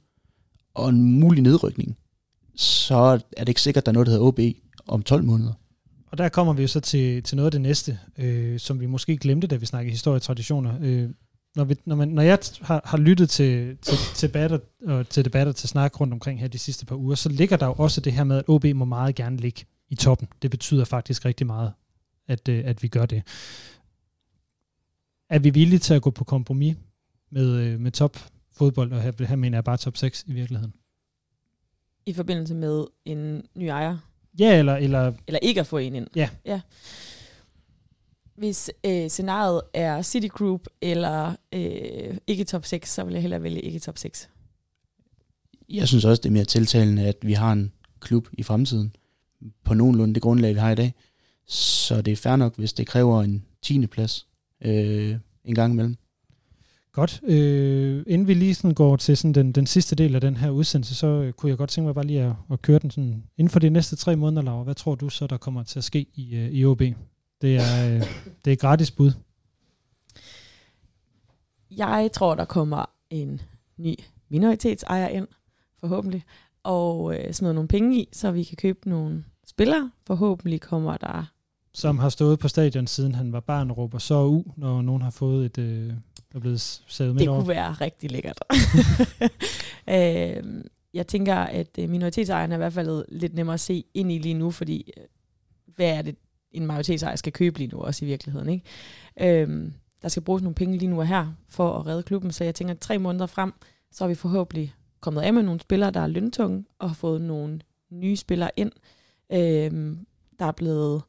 og 0.76 0.90
en 0.90 1.20
mulig 1.20 1.44
nedrykning, 1.44 1.98
så 2.56 2.96
er 3.38 3.40
det 3.40 3.50
ikke 3.50 3.62
sikkert, 3.62 3.82
at 3.82 3.86
der 3.86 3.92
er 3.92 3.94
noget, 3.94 4.06
der 4.08 4.12
hedder 4.12 4.26
OB 4.26 4.40
om 4.88 5.04
12 5.04 5.24
måneder. 5.24 5.54
Og 6.12 6.18
der 6.18 6.30
kommer 6.30 6.54
vi 6.54 6.62
jo 6.62 6.68
så 6.68 6.80
til, 6.80 7.24
til 7.24 7.36
noget 7.36 7.48
af 7.48 7.52
det 7.52 7.62
næste, 7.62 8.00
øh, 8.18 8.60
som 8.60 8.80
vi 8.80 8.86
måske 8.86 9.18
glemte, 9.18 9.48
da 9.48 9.56
vi 9.56 9.66
snakkede 9.66 9.92
historie 9.92 10.16
og 10.18 10.22
traditioner. 10.22 10.74
Øh, 10.82 11.10
når, 11.56 11.64
vi, 11.64 11.76
når, 11.86 11.96
man, 11.96 12.08
når 12.08 12.22
jeg 12.22 12.40
har, 12.62 12.82
har 12.86 12.98
lyttet 12.98 13.30
til, 13.30 13.78
til, 13.78 13.98
til, 14.16 14.28
debatter, 14.28 14.60
og 14.86 15.10
til 15.10 15.26
debatter 15.26 15.54
til 15.54 15.70
snak 15.70 16.02
rundt 16.02 16.14
omkring 16.14 16.40
her 16.40 16.48
de 16.48 16.60
sidste 16.60 16.86
par 16.86 16.96
uger, 16.96 17.16
så 17.16 17.30
ligger 17.30 17.58
der 17.58 17.66
jo 17.66 17.74
også 17.78 18.02
det 18.02 18.14
her 18.14 18.24
med, 18.24 18.38
at 18.38 18.44
OB 18.48 18.66
må 18.66 18.86
meget 18.86 19.16
gerne 19.16 19.38
ligge 19.38 19.66
i 19.90 19.96
toppen. 19.96 20.28
Det 20.42 20.52
betyder 20.52 20.86
faktisk 20.86 21.26
rigtig 21.26 21.48
meget, 21.48 21.74
at, 22.28 22.50
øh, 22.50 22.62
at 22.66 22.84
vi 22.84 22.88
gør 22.88 23.06
det. 23.06 23.24
Er 25.30 25.40
vi 25.40 25.50
villige 25.50 25.80
til 25.80 25.94
at 25.94 26.02
gå 26.02 26.10
på 26.10 26.24
kompromis 26.24 26.76
med, 27.32 27.56
øh, 27.56 27.80
med 27.80 27.92
top 27.92 28.18
fodbold, 28.52 28.92
og 28.92 29.02
her, 29.02 29.26
her 29.26 29.36
mener 29.36 29.58
jeg 29.58 29.64
bare 29.64 29.78
top 29.78 29.98
6 29.98 30.26
i 30.28 30.34
virkeligheden? 30.34 30.74
I 32.06 32.14
forbindelse 32.14 32.56
med 32.56 32.86
en 33.06 33.44
ny 33.56 33.64
ejer. 33.64 33.98
Ja, 34.40 34.60
eller, 34.60 34.76
eller 34.76 35.14
Eller 35.28 35.40
ikke 35.42 35.60
at 35.60 35.68
få 35.68 35.78
en 35.78 35.96
ind. 35.96 36.08
Ja. 36.16 36.30
ja. 36.46 36.62
Hvis 38.40 38.72
øh, 38.86 39.10
scenariet 39.10 39.62
er 39.74 40.02
City 40.02 40.28
Group 40.28 40.68
eller 40.82 41.36
øh, 41.54 42.18
ikke 42.28 42.44
top 42.44 42.66
6, 42.66 42.94
så 42.94 43.04
vil 43.04 43.14
jeg 43.14 43.22
hellere 43.22 43.44
vælge 43.44 43.62
ikke 43.62 43.80
top 43.80 43.98
6. 43.98 44.30
Jeg 45.70 45.88
synes 45.88 46.06
også, 46.06 46.22
det 46.22 46.30
er 46.30 46.34
mere 46.34 46.46
tiltalende, 46.46 47.08
at 47.08 47.16
vi 47.22 47.34
har 47.34 47.52
en 47.52 47.72
klub 48.00 48.28
i 48.34 48.44
fremtiden, 48.44 48.96
på 49.64 49.74
nogenlunde 49.74 50.14
det 50.14 50.22
grundlag, 50.22 50.54
vi 50.54 50.60
har 50.60 50.72
i 50.72 50.76
dag. 50.76 50.94
Så 51.48 52.02
det 52.02 52.12
er 52.12 52.16
fair 52.16 52.36
nok, 52.36 52.58
hvis 52.58 52.74
det 52.74 52.88
kræver 52.88 53.22
en 53.22 53.46
10. 53.62 53.88
plads 53.88 54.28
øh, 54.66 55.16
en 55.46 55.56
gang 55.56 55.74
imellem. 55.74 55.98
Godt. 56.92 57.22
Øh, 57.24 58.04
inden 58.08 58.28
vi 58.28 58.34
lige 58.34 58.56
sådan 58.56 58.74
går 58.74 58.96
til 58.96 59.18
sådan 59.18 59.34
den, 59.34 59.52
den 59.52 59.68
sidste 59.68 59.96
del 59.96 60.16
af 60.16 60.22
den 60.22 60.38
her 60.38 60.50
udsendelse, 60.50 60.96
så 60.96 61.08
øh, 61.08 61.34
kunne 61.34 61.50
jeg 61.50 61.58
godt 61.58 61.70
tænke 61.70 61.86
mig 61.86 61.96
bare 61.96 62.06
lige 62.06 62.22
at, 62.22 62.34
at 62.52 62.62
køre 62.62 62.80
den 62.80 62.92
sådan 62.92 63.24
inden 63.38 63.50
for 63.50 63.60
de 63.60 63.70
næste 63.70 63.96
tre 63.96 64.16
måneder, 64.16 64.42
Laura. 64.42 64.64
Hvad 64.64 64.76
tror 64.76 64.96
du 64.96 65.10
så, 65.10 65.28
der 65.28 65.38
kommer 65.38 65.64
til 65.64 65.80
at 65.80 65.84
ske 65.84 66.06
i, 66.14 66.36
øh, 66.36 66.52
i 66.52 66.66
OB? 66.66 66.82
Det 67.42 67.56
er, 67.56 67.96
øh, 67.96 68.04
det 68.46 68.54
er 68.54 68.58
gratis 68.58 68.92
bud. 68.92 69.12
Jeg 71.72 72.10
tror, 72.14 72.36
der 72.36 72.46
kommer 72.46 72.86
en 73.10 73.42
ny 73.78 73.96
minoritetsejer 74.30 75.08
ind, 75.08 75.28
forhåbentlig, 75.80 76.24
og 76.64 77.16
øh, 77.16 77.34
smider 77.34 77.54
nogle 77.54 77.68
penge 77.68 77.98
i, 78.02 78.10
så 78.14 78.32
vi 78.32 78.44
kan 78.44 78.58
købe 78.58 78.90
nogle 78.90 79.24
spillere. 79.48 79.92
Forhåbentlig 80.08 80.62
kommer 80.62 80.98
der... 80.98 81.26
Som 81.74 82.00
har 82.00 82.10
stået 82.10 82.40
på 82.40 82.48
stadion, 82.48 82.88
siden 82.88 83.16
han 83.16 83.32
var 83.34 83.40
barn 83.40 83.72
og 83.72 83.78
råber 83.78 83.98
så 83.98 84.26
u, 84.26 84.44
når 84.58 84.82
nogen 84.82 85.02
har 85.02 85.10
fået 85.12 85.46
et... 85.46 85.58
Øh, 85.58 85.94
er 86.36 86.40
blevet 86.40 86.62
savet 86.88 87.14
midt 87.16 87.20
Det 87.20 87.30
over. 87.30 87.40
kunne 87.40 87.48
være 87.48 87.72
rigtig 87.72 88.12
lækkert. 88.12 88.40
øh, 89.96 90.64
jeg 90.94 91.08
tænker, 91.08 91.36
at 91.36 91.68
øh, 91.80 91.90
minoritetsejerne 91.90 92.54
er 92.54 92.58
i 92.58 92.60
hvert 92.60 92.74
fald 92.74 93.06
lidt 93.10 93.34
nemmere 93.34 93.54
at 93.54 93.60
se 93.60 93.84
ind 93.94 94.12
i 94.12 94.18
lige 94.18 94.34
nu, 94.34 94.52
fordi 94.52 94.92
øh, 94.98 95.04
hvad 95.76 95.90
er 95.98 96.02
det, 96.02 96.16
en 96.52 96.66
majoritetsejer 96.66 97.16
skal 97.16 97.34
købe 97.34 97.58
lige 97.58 97.68
nu, 97.68 97.78
også 97.78 98.06
i 98.06 98.08
virkeligheden. 98.08 98.50
Ikke? 98.50 99.42
Øhm, 99.42 99.74
der 100.02 100.08
skal 100.08 100.24
bruges 100.24 100.44
nogle 100.44 100.56
penge 100.56 100.78
lige 100.78 100.90
nu 100.90 101.00
og 101.00 101.08
her 101.08 101.28
for 101.50 101.80
at 101.80 101.86
redde 101.88 102.04
klubben, 102.04 102.32
så 102.32 102.44
jeg 102.44 102.56
tænker, 102.56 102.74
at 102.74 102.80
tre 102.80 102.98
måneder 102.98 103.26
frem, 103.26 103.54
så 103.92 104.04
er 104.04 104.08
vi 104.08 104.16
forhåbentlig 104.16 104.76
kommet 105.02 105.22
af 105.22 105.34
med 105.34 105.44
nogle 105.44 105.60
spillere, 105.60 105.92
der 105.92 106.00
er 106.00 106.08
løntunge, 106.08 106.66
og 106.80 106.90
har 106.90 106.96
fået 106.96 107.22
nogle 107.22 107.60
nye 107.92 108.16
spillere 108.16 108.52
ind, 108.58 108.72
øhm, 109.32 110.06
der 110.40 110.46
er 110.46 110.52
blevet 110.52 111.02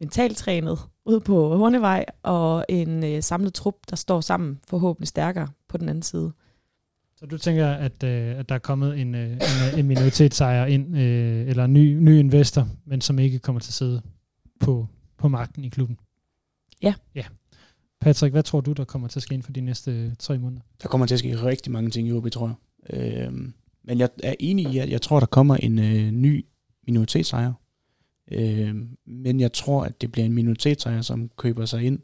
mentalt 0.00 0.36
trænet 0.36 0.78
ude 1.04 1.20
på 1.20 1.56
Hornevej, 1.56 2.04
og 2.22 2.64
en 2.68 3.04
øh, 3.04 3.22
samlet 3.22 3.54
trup, 3.54 3.74
der 3.90 3.96
står 3.96 4.20
sammen 4.20 4.60
forhåbentlig 4.68 5.08
stærkere 5.08 5.48
på 5.68 5.78
den 5.78 5.88
anden 5.88 6.02
side. 6.02 6.32
Så 7.16 7.26
du 7.26 7.38
tænker, 7.38 7.68
at, 7.68 8.02
øh, 8.02 8.38
at 8.38 8.48
der 8.48 8.54
er 8.54 8.58
kommet 8.58 9.00
en, 9.00 9.14
øh, 9.14 9.30
en, 9.30 9.36
øh, 9.36 9.78
en 9.78 9.86
minoritetsejer 9.86 10.66
ind, 10.66 10.98
øh, 10.98 11.48
eller 11.48 11.64
en 11.64 11.72
ny, 11.72 11.98
ny 11.98 12.18
investor, 12.18 12.68
men 12.84 13.00
som 13.00 13.18
ikke 13.18 13.38
kommer 13.38 13.60
til 13.60 13.70
at 13.70 13.74
sidde 13.74 14.02
på, 14.60 14.86
på 15.18 15.28
magten 15.28 15.64
i 15.64 15.68
klubben? 15.68 15.98
Ja. 16.82 16.94
Ja. 17.14 17.24
Patrick, 18.00 18.32
hvad 18.32 18.42
tror 18.42 18.60
du, 18.60 18.72
der 18.72 18.84
kommer 18.84 19.08
til 19.08 19.18
at 19.18 19.22
ske 19.22 19.32
inden 19.34 19.44
for 19.44 19.52
de 19.52 19.60
næste 19.60 19.90
øh, 19.92 20.12
tre 20.18 20.38
måneder? 20.38 20.62
Der 20.82 20.88
kommer 20.88 21.06
til 21.06 21.14
at 21.14 21.18
ske 21.18 21.42
rigtig 21.42 21.72
mange 21.72 21.90
ting 21.90 22.08
i 22.08 22.12
OB, 22.12 22.30
tror 22.30 22.56
jeg. 22.90 23.26
Øh, 23.26 23.32
men 23.84 23.98
jeg 23.98 24.08
er 24.22 24.34
enig 24.40 24.74
i, 24.74 24.78
at 24.78 24.90
jeg 24.90 25.02
tror, 25.02 25.20
der 25.20 25.26
kommer 25.26 25.56
en 25.56 25.78
øh, 25.78 26.10
ny 26.10 26.46
minoritetsejer. 26.86 27.52
Øh, 28.32 28.74
men 29.06 29.40
jeg 29.40 29.52
tror, 29.52 29.84
at 29.84 30.00
det 30.00 30.12
bliver 30.12 30.26
en 30.26 30.32
minoritetsejer, 30.32 31.02
som 31.02 31.30
køber 31.36 31.64
sig 31.66 31.82
ind 31.82 31.98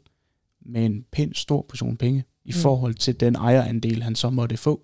med 0.65 0.85
en 0.85 1.05
pænt 1.11 1.37
stor 1.37 1.65
portion 1.69 1.97
penge 1.97 2.23
i 2.45 2.51
Mm. 2.55 2.61
forhold 2.61 2.93
til 2.93 3.19
den 3.19 3.35
ejerandel, 3.35 4.03
han 4.03 4.15
så 4.15 4.29
måtte 4.29 4.57
få. 4.57 4.81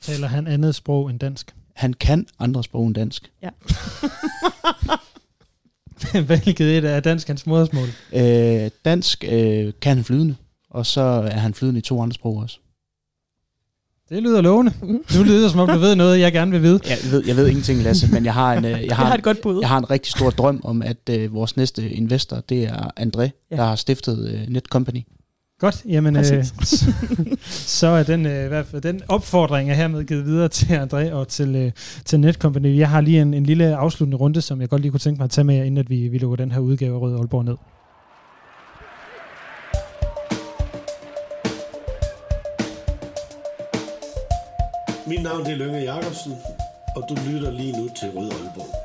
Taler 0.00 0.26
han 0.26 0.46
andet 0.46 0.74
sprog 0.74 1.10
end 1.10 1.20
dansk? 1.20 1.54
Han 1.74 1.94
kan 1.94 2.26
andre 2.38 2.64
sprog 2.64 2.86
end 2.86 2.94
dansk. 2.94 3.32
Ja. 3.42 3.50
Hvilket 6.26 6.78
et 6.78 6.84
er 6.84 7.00
dansk 7.00 7.26
hans 7.26 7.46
modersmål? 7.46 7.88
Øh, 8.12 8.70
dansk 8.84 9.24
øh, 9.28 9.72
kan 9.82 9.96
han 9.96 10.04
flydende, 10.04 10.34
og 10.70 10.86
så 10.86 11.00
er 11.00 11.36
han 11.38 11.54
flydende 11.54 11.78
i 11.78 11.82
to 11.82 12.00
andre 12.02 12.14
sprog 12.14 12.36
også. 12.36 12.58
Det 14.08 14.22
lyder 14.22 14.40
lovende. 14.40 14.72
Nu 15.16 15.22
lyder 15.22 15.48
som 15.48 15.60
om 15.60 15.68
du 15.68 15.78
ved 15.78 15.96
noget, 15.96 16.20
jeg 16.20 16.32
gerne 16.32 16.50
vil 16.50 16.62
vide. 16.62 16.80
Jeg 16.88 16.98
ved, 17.10 17.24
jeg 17.26 17.36
ved 17.36 17.48
ingenting, 17.48 17.82
Lasse, 17.82 18.08
men 18.12 18.24
jeg 18.24 18.34
har 18.34 18.54
en, 18.54 18.64
øh, 18.64 18.70
jeg 18.70 18.84
Jeg 18.86 18.96
har, 18.96 19.04
har 19.04 19.14
et 19.14 19.22
godt 19.22 19.40
bud. 19.42 19.60
jeg 19.60 19.68
har 19.68 19.78
en 19.78 19.90
rigtig 19.90 20.12
stor 20.12 20.30
drøm 20.30 20.60
om, 20.64 20.82
at 20.82 20.96
øh, 21.10 21.34
vores 21.34 21.56
næste 21.56 21.90
investor, 21.90 22.36
det 22.48 22.64
er 22.64 22.90
André, 23.00 23.20
Ja. 23.22 23.30
ja. 23.50 23.56
der 23.56 23.64
har 23.64 23.76
stiftet 23.76 24.28
øh, 24.34 24.40
Netcompany. 24.48 25.00
Godt, 25.64 25.82
jamen 25.88 26.16
øh, 26.16 26.44
så 27.80 27.86
er 27.86 28.02
den, 28.02 28.26
øh, 28.26 28.44
i 28.44 28.48
hvert 28.48 28.66
fald, 28.66 28.82
den 28.82 29.02
opfordring 29.08 29.70
er 29.70 29.74
hermed 29.74 30.04
givet 30.04 30.26
videre 30.26 30.48
til 30.48 30.66
André 30.66 31.12
og 31.12 31.28
til, 31.28 31.56
øh, 31.56 31.72
til 32.04 32.20
Netcompany. 32.20 32.78
Jeg 32.78 32.88
har 32.88 33.00
lige 33.00 33.22
en, 33.22 33.34
en 33.34 33.46
lille 33.46 33.76
afsluttende 33.76 34.16
runde, 34.16 34.40
som 34.40 34.60
jeg 34.60 34.68
godt 34.68 34.82
lige 34.82 34.90
kunne 34.90 35.00
tænke 35.00 35.18
mig 35.18 35.24
at 35.24 35.30
tage 35.30 35.44
med 35.44 35.54
jer, 35.54 35.64
inden 35.64 35.78
at 35.78 35.90
vi, 35.90 36.08
vi 36.08 36.18
lukker 36.18 36.36
den 36.36 36.52
her 36.52 36.60
udgave 36.60 36.94
af 36.94 37.00
Rød 37.00 37.16
Aalborg 37.16 37.44
ned. 37.44 37.56
Mit 45.06 45.22
navn 45.22 45.46
er 45.46 45.56
Lønge 45.56 45.78
Jacobsen, 45.78 46.32
og 46.96 47.04
du 47.08 47.14
lytter 47.30 47.50
lige 47.50 47.72
nu 47.72 47.88
til 48.00 48.08
Rød 48.10 48.30
Aalborg. 48.30 48.83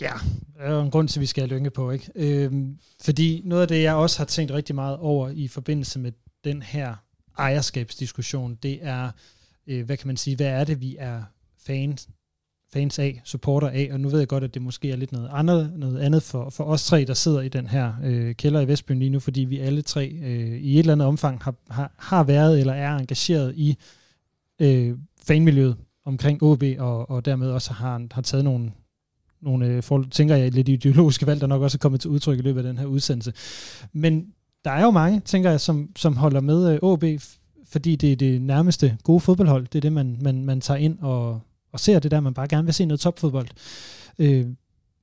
Ja, 0.00 0.12
der 0.56 0.62
er 0.62 0.72
jo 0.72 0.80
en 0.80 0.90
grund 0.90 1.08
til, 1.08 1.18
at 1.18 1.20
vi 1.20 1.26
skal 1.26 1.42
have 1.42 1.54
lynge 1.56 1.70
på, 1.70 1.90
ikke? 1.90 2.10
Øhm, 2.14 2.78
fordi 3.00 3.42
noget 3.44 3.62
af 3.62 3.68
det, 3.68 3.82
jeg 3.82 3.94
også 3.94 4.18
har 4.18 4.24
tænkt 4.24 4.52
rigtig 4.52 4.74
meget 4.74 4.96
over 4.96 5.28
i 5.28 5.48
forbindelse 5.48 5.98
med 5.98 6.12
den 6.44 6.62
her 6.62 6.94
ejerskabsdiskussion, 7.38 8.54
det 8.54 8.78
er, 8.82 9.10
øh, 9.66 9.86
hvad 9.86 9.96
kan 9.96 10.06
man 10.06 10.16
sige, 10.16 10.36
hvad 10.36 10.46
er 10.46 10.64
det, 10.64 10.80
vi 10.80 10.96
er 10.98 11.22
fans, 11.66 12.08
fans 12.72 12.98
af, 12.98 13.20
supporter 13.24 13.68
af, 13.68 13.88
og 13.92 14.00
nu 14.00 14.08
ved 14.08 14.18
jeg 14.18 14.28
godt, 14.28 14.44
at 14.44 14.54
det 14.54 14.62
måske 14.62 14.90
er 14.90 14.96
lidt 14.96 15.12
noget 15.12 15.30
andet, 15.32 15.72
noget 15.76 15.98
andet 15.98 16.22
for, 16.22 16.50
for 16.50 16.64
os 16.64 16.86
tre, 16.86 17.04
der 17.04 17.14
sidder 17.14 17.40
i 17.40 17.48
den 17.48 17.66
her 17.66 17.94
øh, 18.04 18.34
kælder 18.34 18.60
i 18.60 18.68
Vestbyen 18.68 18.98
lige 18.98 19.10
nu, 19.10 19.20
fordi 19.20 19.40
vi 19.40 19.58
alle 19.58 19.82
tre 19.82 20.08
øh, 20.08 20.60
i 20.60 20.74
et 20.74 20.78
eller 20.78 20.92
andet 20.92 21.08
omfang 21.08 21.42
har, 21.42 21.54
har, 21.70 21.92
har 21.98 22.24
været 22.24 22.60
eller 22.60 22.72
er 22.72 22.96
engageret 22.96 23.54
i 23.56 23.76
øh, 24.60 24.98
fanmiljøet 25.22 25.76
omkring 26.04 26.42
OB, 26.42 26.62
og, 26.78 27.10
og 27.10 27.24
dermed 27.24 27.50
også 27.50 27.72
har, 27.72 28.06
har 28.12 28.22
taget 28.22 28.44
nogle, 28.44 28.72
nogle 29.46 29.66
øh, 29.66 29.82
for, 29.82 30.04
tænker 30.10 30.36
jeg, 30.36 30.52
lidt 30.52 30.68
ideologiske 30.68 31.26
valg, 31.26 31.40
der 31.40 31.46
nok 31.46 31.62
også 31.62 31.76
er 31.76 31.78
kommet 31.78 32.00
til 32.00 32.10
udtryk 32.10 32.38
i 32.38 32.42
løbet 32.42 32.60
af 32.60 32.64
den 32.64 32.78
her 32.78 32.86
udsendelse. 32.86 33.32
Men 33.92 34.26
der 34.64 34.70
er 34.70 34.82
jo 34.82 34.90
mange, 34.90 35.20
tænker 35.20 35.50
jeg, 35.50 35.60
som, 35.60 35.88
som 35.96 36.16
holder 36.16 36.40
med 36.40 36.72
øh, 36.72 36.78
OB, 36.82 37.04
fordi 37.68 37.96
det 37.96 38.12
er 38.12 38.16
det 38.16 38.42
nærmeste 38.42 38.96
gode 39.04 39.20
fodboldhold. 39.20 39.66
Det 39.66 39.78
er 39.78 39.80
det, 39.80 39.92
man, 39.92 40.18
man, 40.20 40.44
man 40.44 40.60
tager 40.60 40.78
ind 40.78 40.98
og, 41.00 41.40
og 41.72 41.80
ser 41.80 41.98
det 41.98 42.10
der, 42.10 42.20
man 42.20 42.34
bare 42.34 42.48
gerne 42.48 42.64
vil 42.64 42.74
se 42.74 42.84
noget 42.84 43.00
topfodbold. 43.00 43.48
Øh, 44.18 44.46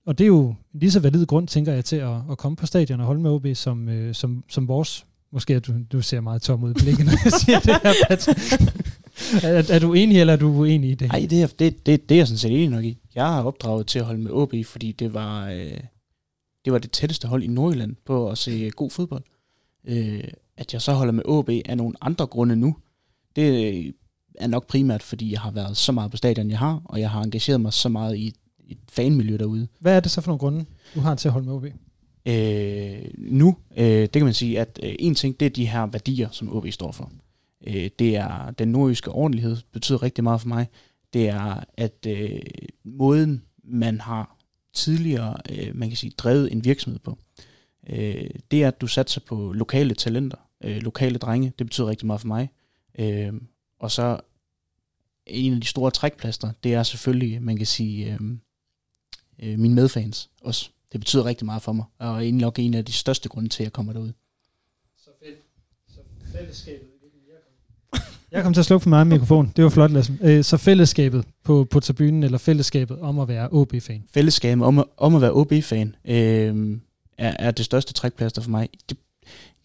og 0.05 0.17
det 0.17 0.23
er 0.23 0.27
jo 0.27 0.47
en 0.47 0.79
lige 0.79 0.91
så 0.91 0.99
valid 0.99 1.25
grund, 1.25 1.47
tænker 1.47 1.73
jeg, 1.73 1.85
til 1.85 1.95
at, 1.95 2.15
at 2.31 2.37
komme 2.37 2.55
på 2.55 2.65
stadion 2.65 2.99
og 2.99 3.05
holde 3.05 3.21
med 3.21 3.31
OB, 3.31 3.47
som, 3.53 3.89
øh, 3.89 4.15
som, 4.15 4.43
som 4.49 4.67
vores. 4.67 5.05
Måske 5.31 5.55
at 5.55 5.67
du, 5.67 5.73
du 5.91 6.01
ser 6.01 6.21
meget 6.21 6.41
tom 6.41 6.63
ud 6.63 6.71
i 6.71 6.73
blikket, 6.73 7.05
når 7.05 7.13
jeg 7.23 7.33
siger 7.33 7.59
det 7.59 7.75
her, 7.83 7.93
Pat. 8.07 8.29
er, 9.43 9.63
er 9.69 9.79
du 9.79 9.93
enig, 9.93 10.19
eller 10.19 10.33
er 10.33 10.37
du 10.37 10.49
uenig 10.49 10.89
i 10.89 10.95
det? 10.95 11.07
Nej, 11.07 11.27
det 11.29 11.41
er, 11.41 11.47
det, 11.47 11.85
det, 11.85 12.09
det 12.09 12.15
er 12.15 12.19
jeg 12.19 12.27
sådan 12.27 12.37
set 12.37 12.51
enig 12.51 12.69
nok 12.69 12.83
i. 12.83 12.97
Jeg 13.15 13.25
har 13.25 13.43
opdraget 13.43 13.87
til 13.87 13.99
at 13.99 14.05
holde 14.05 14.21
med 14.21 14.31
OB, 14.31 14.53
fordi 14.65 14.91
det 14.91 15.13
var, 15.13 15.49
øh, 15.49 15.79
det 16.65 16.73
var 16.73 16.79
det 16.79 16.91
tætteste 16.91 17.27
hold 17.27 17.43
i 17.43 17.47
Nordjylland 17.47 17.95
på 18.05 18.29
at 18.29 18.37
se 18.37 18.69
god 18.69 18.89
fodbold. 18.89 19.23
Øh, 19.85 20.23
at 20.57 20.73
jeg 20.73 20.81
så 20.81 20.93
holder 20.93 21.13
med 21.13 21.23
OB 21.25 21.49
af 21.65 21.77
nogle 21.77 21.93
andre 22.01 22.27
grunde 22.27 22.55
nu, 22.55 22.75
det 23.35 23.93
er 24.35 24.47
nok 24.47 24.67
primært, 24.67 25.03
fordi 25.03 25.31
jeg 25.31 25.39
har 25.39 25.51
været 25.51 25.77
så 25.77 25.91
meget 25.91 26.11
på 26.11 26.17
stadion, 26.17 26.49
jeg 26.49 26.59
har, 26.59 26.81
og 26.85 26.99
jeg 26.99 27.09
har 27.09 27.21
engageret 27.21 27.61
mig 27.61 27.73
så 27.73 27.89
meget 27.89 28.17
i 28.17 28.33
et 28.67 28.77
fanmiljø 28.91 29.37
derude. 29.37 29.67
Hvad 29.79 29.95
er 29.95 29.99
det 29.99 30.11
så 30.11 30.21
for 30.21 30.31
nogle 30.31 30.39
grunde, 30.39 30.65
du 30.95 30.99
har 30.99 31.15
til 31.15 31.27
at 31.27 31.31
holde 31.31 31.47
med 31.47 31.53
OB? 31.53 31.65
Øh, 32.25 33.11
nu, 33.17 33.55
øh, 33.77 33.85
det 33.85 34.11
kan 34.11 34.23
man 34.23 34.33
sige, 34.33 34.59
at 34.59 34.79
øh, 34.83 34.95
en 34.99 35.15
ting, 35.15 35.39
det 35.39 35.45
er 35.45 35.49
de 35.49 35.65
her 35.65 35.85
værdier, 35.85 36.29
som 36.31 36.55
OB 36.55 36.67
står 36.71 36.91
for. 36.91 37.11
Øh, 37.67 37.89
det 37.99 38.15
er 38.15 38.51
den 38.51 38.67
nordiske 38.67 39.11
ordentlighed, 39.11 39.57
betyder 39.71 40.03
rigtig 40.03 40.23
meget 40.23 40.41
for 40.41 40.47
mig. 40.47 40.67
Det 41.13 41.29
er, 41.29 41.63
at 41.77 42.05
øh, 42.07 42.41
måden, 42.83 43.43
man 43.63 44.01
har 44.01 44.37
tidligere, 44.73 45.37
øh, 45.51 45.75
man 45.75 45.89
kan 45.89 45.97
sige, 45.97 46.13
drevet 46.17 46.51
en 46.51 46.65
virksomhed 46.65 46.99
på, 46.99 47.17
øh, 47.89 48.29
det 48.51 48.63
er, 48.63 48.67
at 48.67 48.81
du 48.81 48.87
satser 48.87 49.21
på 49.21 49.53
lokale 49.53 49.93
talenter, 49.93 50.37
øh, 50.63 50.77
lokale 50.77 51.17
drenge. 51.17 51.53
Det 51.59 51.67
betyder 51.67 51.87
rigtig 51.87 52.07
meget 52.07 52.21
for 52.21 52.27
mig. 52.27 52.49
Øh, 52.99 53.33
og 53.79 53.91
så 53.91 54.19
en 55.25 55.53
af 55.53 55.61
de 55.61 55.67
store 55.67 55.91
trækplaster, 55.91 56.51
det 56.63 56.73
er 56.73 56.83
selvfølgelig, 56.83 57.41
man 57.41 57.57
kan 57.57 57.65
sige, 57.65 58.13
øh, 58.13 58.19
øh, 59.39 59.59
mine 59.59 59.75
medfans 59.75 60.29
også. 60.41 60.69
Det 60.91 60.99
betyder 60.99 61.25
rigtig 61.25 61.45
meget 61.45 61.61
for 61.61 61.71
mig, 61.71 61.85
og 61.97 62.27
er 62.27 62.31
nok 62.31 62.59
en 62.59 62.73
af 62.73 62.85
de 62.85 62.93
største 62.93 63.29
grunde 63.29 63.49
til, 63.49 63.63
at 63.63 63.65
jeg 63.65 63.73
kommer 63.73 63.93
derud. 63.93 64.11
Så, 64.97 65.09
fedt. 65.23 65.39
så 65.87 65.99
fællesskabet 66.31 66.92
jeg 68.33 68.43
kom 68.43 68.53
til 68.53 68.61
at 68.61 68.65
slukke 68.65 68.83
for 68.83 68.89
mig 68.89 69.07
mikrofon. 69.07 69.51
Det 69.55 69.63
var 69.63 69.69
flot, 69.69 69.91
Lasse. 69.91 70.17
Øh, 70.21 70.43
så 70.43 70.57
fællesskabet 70.57 71.25
på, 71.43 71.67
på 71.71 71.79
tribunen, 71.79 72.23
eller 72.23 72.37
fællesskabet 72.37 72.99
om 72.99 73.19
at 73.19 73.27
være 73.27 73.49
OB-fan? 73.51 74.03
Fællesskabet 74.13 74.65
om, 74.65 74.89
om 74.97 75.15
at 75.15 75.21
være 75.21 75.31
OB-fan 75.31 75.95
øh, 76.05 76.77
er, 77.17 77.35
er 77.39 77.51
det 77.51 77.65
største 77.65 77.93
trækplaster 77.93 78.41
for 78.41 78.49
mig. 78.49 78.69
Det, 78.89 78.97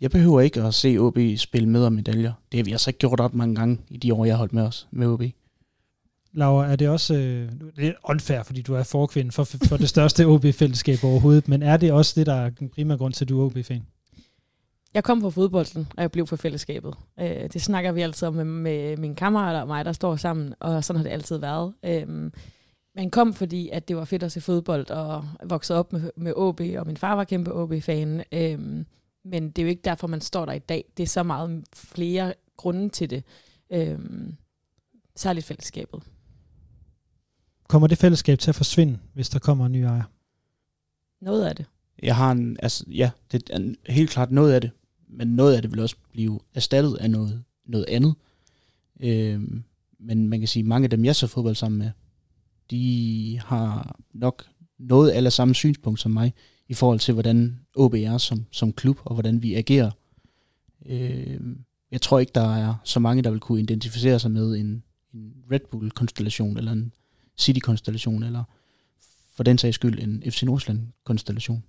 jeg 0.00 0.10
behøver 0.10 0.40
ikke 0.40 0.62
at 0.62 0.74
se 0.74 0.98
OB 0.98 1.18
spille 1.36 1.68
med 1.68 1.84
om 1.84 1.92
medaljer. 1.92 2.32
Det 2.52 2.58
har 2.58 2.64
vi 2.64 2.72
altså 2.72 2.90
ikke 2.90 2.98
gjort 2.98 3.20
ret 3.20 3.34
mange 3.34 3.54
gange 3.54 3.78
i 3.90 3.96
de 3.96 4.14
år, 4.14 4.24
jeg 4.24 4.34
har 4.34 4.38
holdt 4.38 4.52
med 4.52 4.62
os 4.62 4.88
med 4.90 5.06
OB. 5.06 5.22
Laura, 6.32 6.72
er 6.72 6.76
det 6.76 6.88
også 6.88 7.14
øh, 7.14 7.48
det 7.76 7.86
er 7.86 7.92
unfair, 8.04 8.42
fordi 8.42 8.62
du 8.62 8.74
er 8.74 8.82
forkvinde 8.82 9.32
for, 9.32 9.44
for 9.44 9.76
det 9.76 9.88
største 9.88 10.26
OB-fællesskab 10.26 11.04
overhovedet, 11.04 11.48
men 11.48 11.62
er 11.62 11.76
det 11.76 11.92
også 11.92 12.12
det, 12.16 12.26
der 12.26 12.34
er 12.34 12.50
den 12.50 12.68
primære 12.68 12.98
grund 12.98 13.12
til, 13.12 13.24
at 13.24 13.28
du 13.28 13.40
er 13.40 13.46
OB-fan? 13.46 13.82
Jeg 14.94 15.04
kom 15.04 15.20
fra 15.20 15.28
fodbolden, 15.28 15.88
og 15.96 16.02
jeg 16.02 16.12
blev 16.12 16.26
fra 16.26 16.36
fællesskabet. 16.36 16.94
Øh, 17.20 17.50
det 17.52 17.62
snakker 17.62 17.92
vi 17.92 18.00
altid 18.00 18.28
om 18.28 18.34
med, 18.34 18.44
med 18.44 18.96
mine 18.96 19.14
kammerater 19.14 19.60
og 19.60 19.66
mig, 19.66 19.84
der 19.84 19.92
står 19.92 20.16
sammen, 20.16 20.54
og 20.60 20.84
sådan 20.84 20.98
har 20.98 21.04
det 21.04 21.10
altid 21.10 21.38
været. 21.38 21.74
Øh, 21.84 22.30
man 22.94 23.10
kom, 23.10 23.34
fordi 23.34 23.68
at 23.68 23.88
det 23.88 23.96
var 23.96 24.04
fedt 24.04 24.22
at 24.22 24.32
se 24.32 24.40
fodbold, 24.40 24.90
og 24.90 25.24
voksede 25.44 25.78
op 25.78 25.92
med, 25.92 26.10
med 26.16 26.32
OB, 26.36 26.60
og 26.60 26.86
min 26.86 26.96
far 26.96 27.14
var 27.14 27.24
kæmpe 27.24 27.54
OB-fan. 27.54 28.24
Øh, 28.32 28.84
men 29.24 29.50
det 29.50 29.58
er 29.58 29.62
jo 29.62 29.68
ikke 29.68 29.82
derfor, 29.82 30.06
man 30.06 30.20
står 30.20 30.44
der 30.44 30.52
i 30.52 30.58
dag. 30.58 30.84
Det 30.96 31.02
er 31.02 31.06
så 31.06 31.22
meget 31.22 31.64
flere 31.74 32.34
grunde 32.56 32.88
til 32.88 33.10
det. 33.10 33.24
Øh, 33.72 33.98
særligt 35.16 35.46
fællesskabet. 35.46 36.02
Kommer 37.68 37.88
det 37.88 37.98
fællesskab 37.98 38.38
til 38.38 38.50
at 38.50 38.54
forsvinde, 38.54 38.98
hvis 39.14 39.28
der 39.28 39.38
kommer 39.38 39.66
en 39.66 39.72
ny 39.72 39.82
ejer? 39.82 40.02
Noget 41.20 41.44
af 41.44 41.56
det. 41.56 41.66
Jeg 42.02 42.16
har 42.16 42.32
en, 42.32 42.56
altså, 42.62 42.84
ja, 42.88 43.10
det 43.32 43.50
er 43.50 43.92
helt 43.92 44.10
klart 44.10 44.30
noget 44.30 44.52
af 44.52 44.60
det, 44.60 44.70
men 45.08 45.28
noget 45.28 45.56
af 45.56 45.62
det 45.62 45.70
vil 45.70 45.80
også 45.80 45.96
blive 46.12 46.40
erstattet 46.54 46.94
af 46.94 47.10
noget, 47.10 47.44
noget 47.66 47.84
andet. 47.88 48.14
Øhm, 49.00 49.62
men 50.00 50.28
man 50.28 50.38
kan 50.38 50.48
sige, 50.48 50.60
at 50.60 50.66
mange 50.66 50.84
af 50.86 50.90
dem, 50.90 51.04
jeg 51.04 51.16
så 51.16 51.26
fodbold 51.26 51.54
sammen 51.54 51.78
med, 51.78 51.90
de 52.70 53.40
har 53.44 53.98
nok 54.14 54.44
noget 54.78 55.16
eller 55.16 55.30
samme 55.30 55.54
synspunkt 55.54 56.00
som 56.00 56.10
mig, 56.10 56.34
i 56.68 56.74
forhold 56.74 56.98
til, 56.98 57.14
hvordan 57.14 57.60
OB 57.76 57.94
er 57.94 58.18
som, 58.18 58.46
som 58.50 58.72
klub, 58.72 59.00
og 59.04 59.14
hvordan 59.14 59.42
vi 59.42 59.54
agerer. 59.54 59.90
Øhm, 60.86 61.64
jeg 61.90 62.00
tror 62.00 62.18
ikke, 62.18 62.32
der 62.34 62.54
er 62.54 62.74
så 62.84 63.00
mange, 63.00 63.22
der 63.22 63.30
vil 63.30 63.40
kunne 63.40 63.60
identificere 63.60 64.18
sig 64.18 64.30
med 64.30 64.56
en, 64.56 64.82
en 65.14 65.32
Red 65.52 65.60
Bull-konstellation, 65.70 66.56
eller 66.56 66.72
en 66.72 66.92
City-konstellation, 67.38 68.22
eller 68.22 68.44
for 69.36 69.42
den 69.42 69.58
sags 69.58 69.74
skyld 69.74 70.02
en 70.02 70.22
FC 70.30 70.42
Nordsjælland-konstellation. 70.42 71.62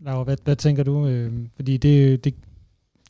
Laura, 0.00 0.24
hvad, 0.24 0.36
hvad 0.44 0.56
tænker 0.56 0.82
du? 0.82 1.06
Øh, 1.06 1.48
fordi 1.56 1.76
det, 1.76 2.24
det, 2.24 2.34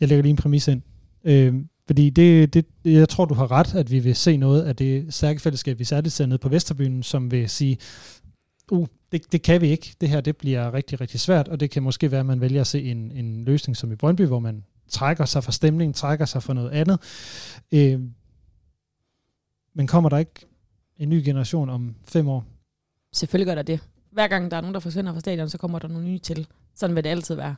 jeg 0.00 0.08
lægger 0.08 0.22
lige 0.22 0.30
en 0.30 0.36
præmis 0.36 0.68
ind. 0.68 0.82
Øh, 1.24 1.54
fordi 1.86 2.10
det, 2.10 2.54
det, 2.54 2.66
jeg 2.84 3.08
tror, 3.08 3.24
du 3.24 3.34
har 3.34 3.50
ret, 3.50 3.74
at 3.74 3.90
vi 3.90 3.98
vil 3.98 4.16
se 4.16 4.36
noget 4.36 4.62
af 4.62 4.76
det 4.76 5.14
stærke 5.14 5.40
fællesskab, 5.40 5.78
vi 5.78 5.84
særligt 5.84 6.14
ser 6.14 6.26
nede 6.26 6.38
på 6.38 6.48
Vesterbyen, 6.48 7.02
som 7.02 7.30
vil 7.30 7.48
sige, 7.48 7.78
uh, 8.70 8.86
det, 9.12 9.32
det 9.32 9.42
kan 9.42 9.60
vi 9.60 9.68
ikke. 9.68 9.94
Det 10.00 10.08
her 10.08 10.20
det 10.20 10.36
bliver 10.36 10.74
rigtig, 10.74 11.00
rigtig 11.00 11.20
svært, 11.20 11.48
og 11.48 11.60
det 11.60 11.70
kan 11.70 11.82
måske 11.82 12.10
være, 12.10 12.20
at 12.20 12.26
man 12.26 12.40
vælger 12.40 12.60
at 12.60 12.66
se 12.66 12.82
en, 12.82 13.12
en 13.12 13.44
løsning 13.44 13.76
som 13.76 13.92
i 13.92 13.96
Brøndby, 13.96 14.22
hvor 14.22 14.38
man 14.38 14.64
trækker 14.88 15.24
sig 15.24 15.44
fra 15.44 15.52
stemningen, 15.52 15.92
trækker 15.92 16.24
sig 16.24 16.42
fra 16.42 16.54
noget 16.54 16.70
andet. 16.70 16.98
Øh, 17.72 18.00
men 19.74 19.86
kommer 19.86 20.08
der 20.08 20.18
ikke 20.18 20.46
en 20.98 21.08
ny 21.08 21.22
generation 21.24 21.68
om 21.68 21.94
fem 22.04 22.28
år? 22.28 22.44
Selvfølgelig 23.12 23.46
gør 23.46 23.54
der 23.54 23.62
det. 23.62 23.80
Hver 24.10 24.28
gang 24.28 24.50
der 24.50 24.56
er 24.56 24.60
nogen, 24.60 24.74
der 24.74 24.80
forsvinder 24.80 25.12
fra 25.12 25.20
stadion, 25.20 25.48
så 25.48 25.58
kommer 25.58 25.78
der 25.78 25.88
nogle 25.88 26.08
nye 26.08 26.18
til. 26.18 26.46
Sådan 26.78 26.96
vil 26.96 27.04
det 27.04 27.10
altid 27.10 27.34
være. 27.34 27.56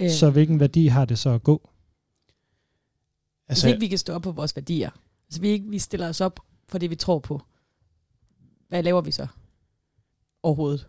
Øh, 0.00 0.10
så 0.10 0.30
hvilken 0.30 0.60
værdi 0.60 0.86
har 0.86 1.04
det 1.04 1.18
så 1.18 1.30
at 1.30 1.42
gå? 1.42 1.70
Altså, 3.48 3.66
hvis 3.66 3.72
ikke 3.72 3.80
vi 3.80 3.88
kan 3.88 3.98
stå 3.98 4.12
op 4.12 4.22
på 4.22 4.32
vores 4.32 4.56
værdier, 4.56 4.90
hvis 5.28 5.42
vi 5.42 5.48
ikke 5.48 5.68
vi 5.68 5.78
stiller 5.78 6.08
os 6.08 6.20
op 6.20 6.40
for 6.68 6.78
det, 6.78 6.90
vi 6.90 6.96
tror 6.96 7.18
på, 7.18 7.42
hvad 8.68 8.82
laver 8.82 9.00
vi 9.00 9.10
så 9.10 9.26
overhovedet? 10.42 10.88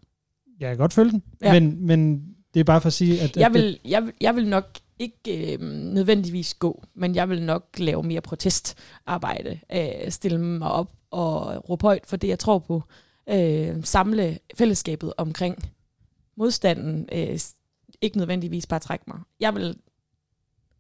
Jeg 0.60 0.70
kan 0.70 0.78
godt 0.78 0.94
følge 0.94 1.12
den, 1.12 1.24
ja. 1.42 1.60
men, 1.60 1.86
men 1.86 2.28
det 2.54 2.60
er 2.60 2.64
bare 2.64 2.82
for 2.82 2.88
at 2.88 2.94
sige, 2.94 3.22
at... 3.22 3.38
Jeg 3.38 3.54
vil, 3.54 3.80
jeg, 3.86 4.12
jeg 4.22 4.36
vil 4.36 4.48
nok 4.48 4.80
ikke 5.00 5.54
øh, 5.54 5.60
nødvendigvis 5.70 6.54
gå, 6.54 6.84
men 6.94 7.16
jeg 7.16 7.30
vil 7.30 7.44
nok 7.44 7.68
lave 7.78 8.04
mere 8.04 8.22
protestarbejde, 8.22 9.60
øh, 9.74 10.12
stille 10.12 10.38
mig 10.38 10.72
op 10.72 10.92
og 11.12 11.70
råbe 11.70 11.82
højt 11.82 12.06
for 12.06 12.18
det, 12.18 12.28
jeg 12.28 12.40
tror 12.40 12.60
på, 12.60 12.84
øh, 13.30 13.84
samle 13.84 14.40
fællesskabet 14.58 15.14
omkring 15.18 15.58
modstanden, 16.38 17.10
øh, 17.12 17.40
ikke 18.02 18.18
nødvendigvis 18.18 18.68
bare 18.68 18.80
trække 18.80 19.06
mig. 19.08 19.20
Jeg 19.40 19.56
vil 19.56 19.78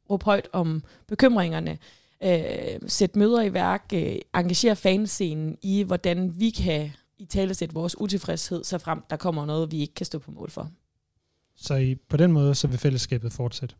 råbe 0.09 0.25
højt 0.25 0.47
om 0.53 0.83
bekymringerne, 1.07 1.77
øh, 2.23 2.79
sætte 2.87 3.19
møder 3.19 3.41
i 3.41 3.53
værk, 3.53 3.85
øh, 3.93 4.15
engagere 4.35 4.75
fanscenen 4.75 5.57
i, 5.61 5.83
hvordan 5.83 6.39
vi 6.39 6.49
kan 6.49 6.91
i 7.17 7.25
tale 7.25 7.53
sætte 7.53 7.73
vores 7.73 7.99
utilfredshed, 7.99 8.63
så 8.63 8.77
frem 8.77 9.03
der 9.09 9.15
kommer 9.15 9.45
noget, 9.45 9.71
vi 9.71 9.79
ikke 9.79 9.93
kan 9.93 10.05
stå 10.05 10.19
på 10.19 10.31
mål 10.31 10.49
for. 10.49 10.71
Så 11.55 11.75
i, 11.75 11.95
på 11.95 12.17
den 12.17 12.31
måde, 12.31 12.55
så 12.55 12.67
vil 12.67 12.77
fællesskabet 12.77 13.33
fortsætte? 13.33 13.75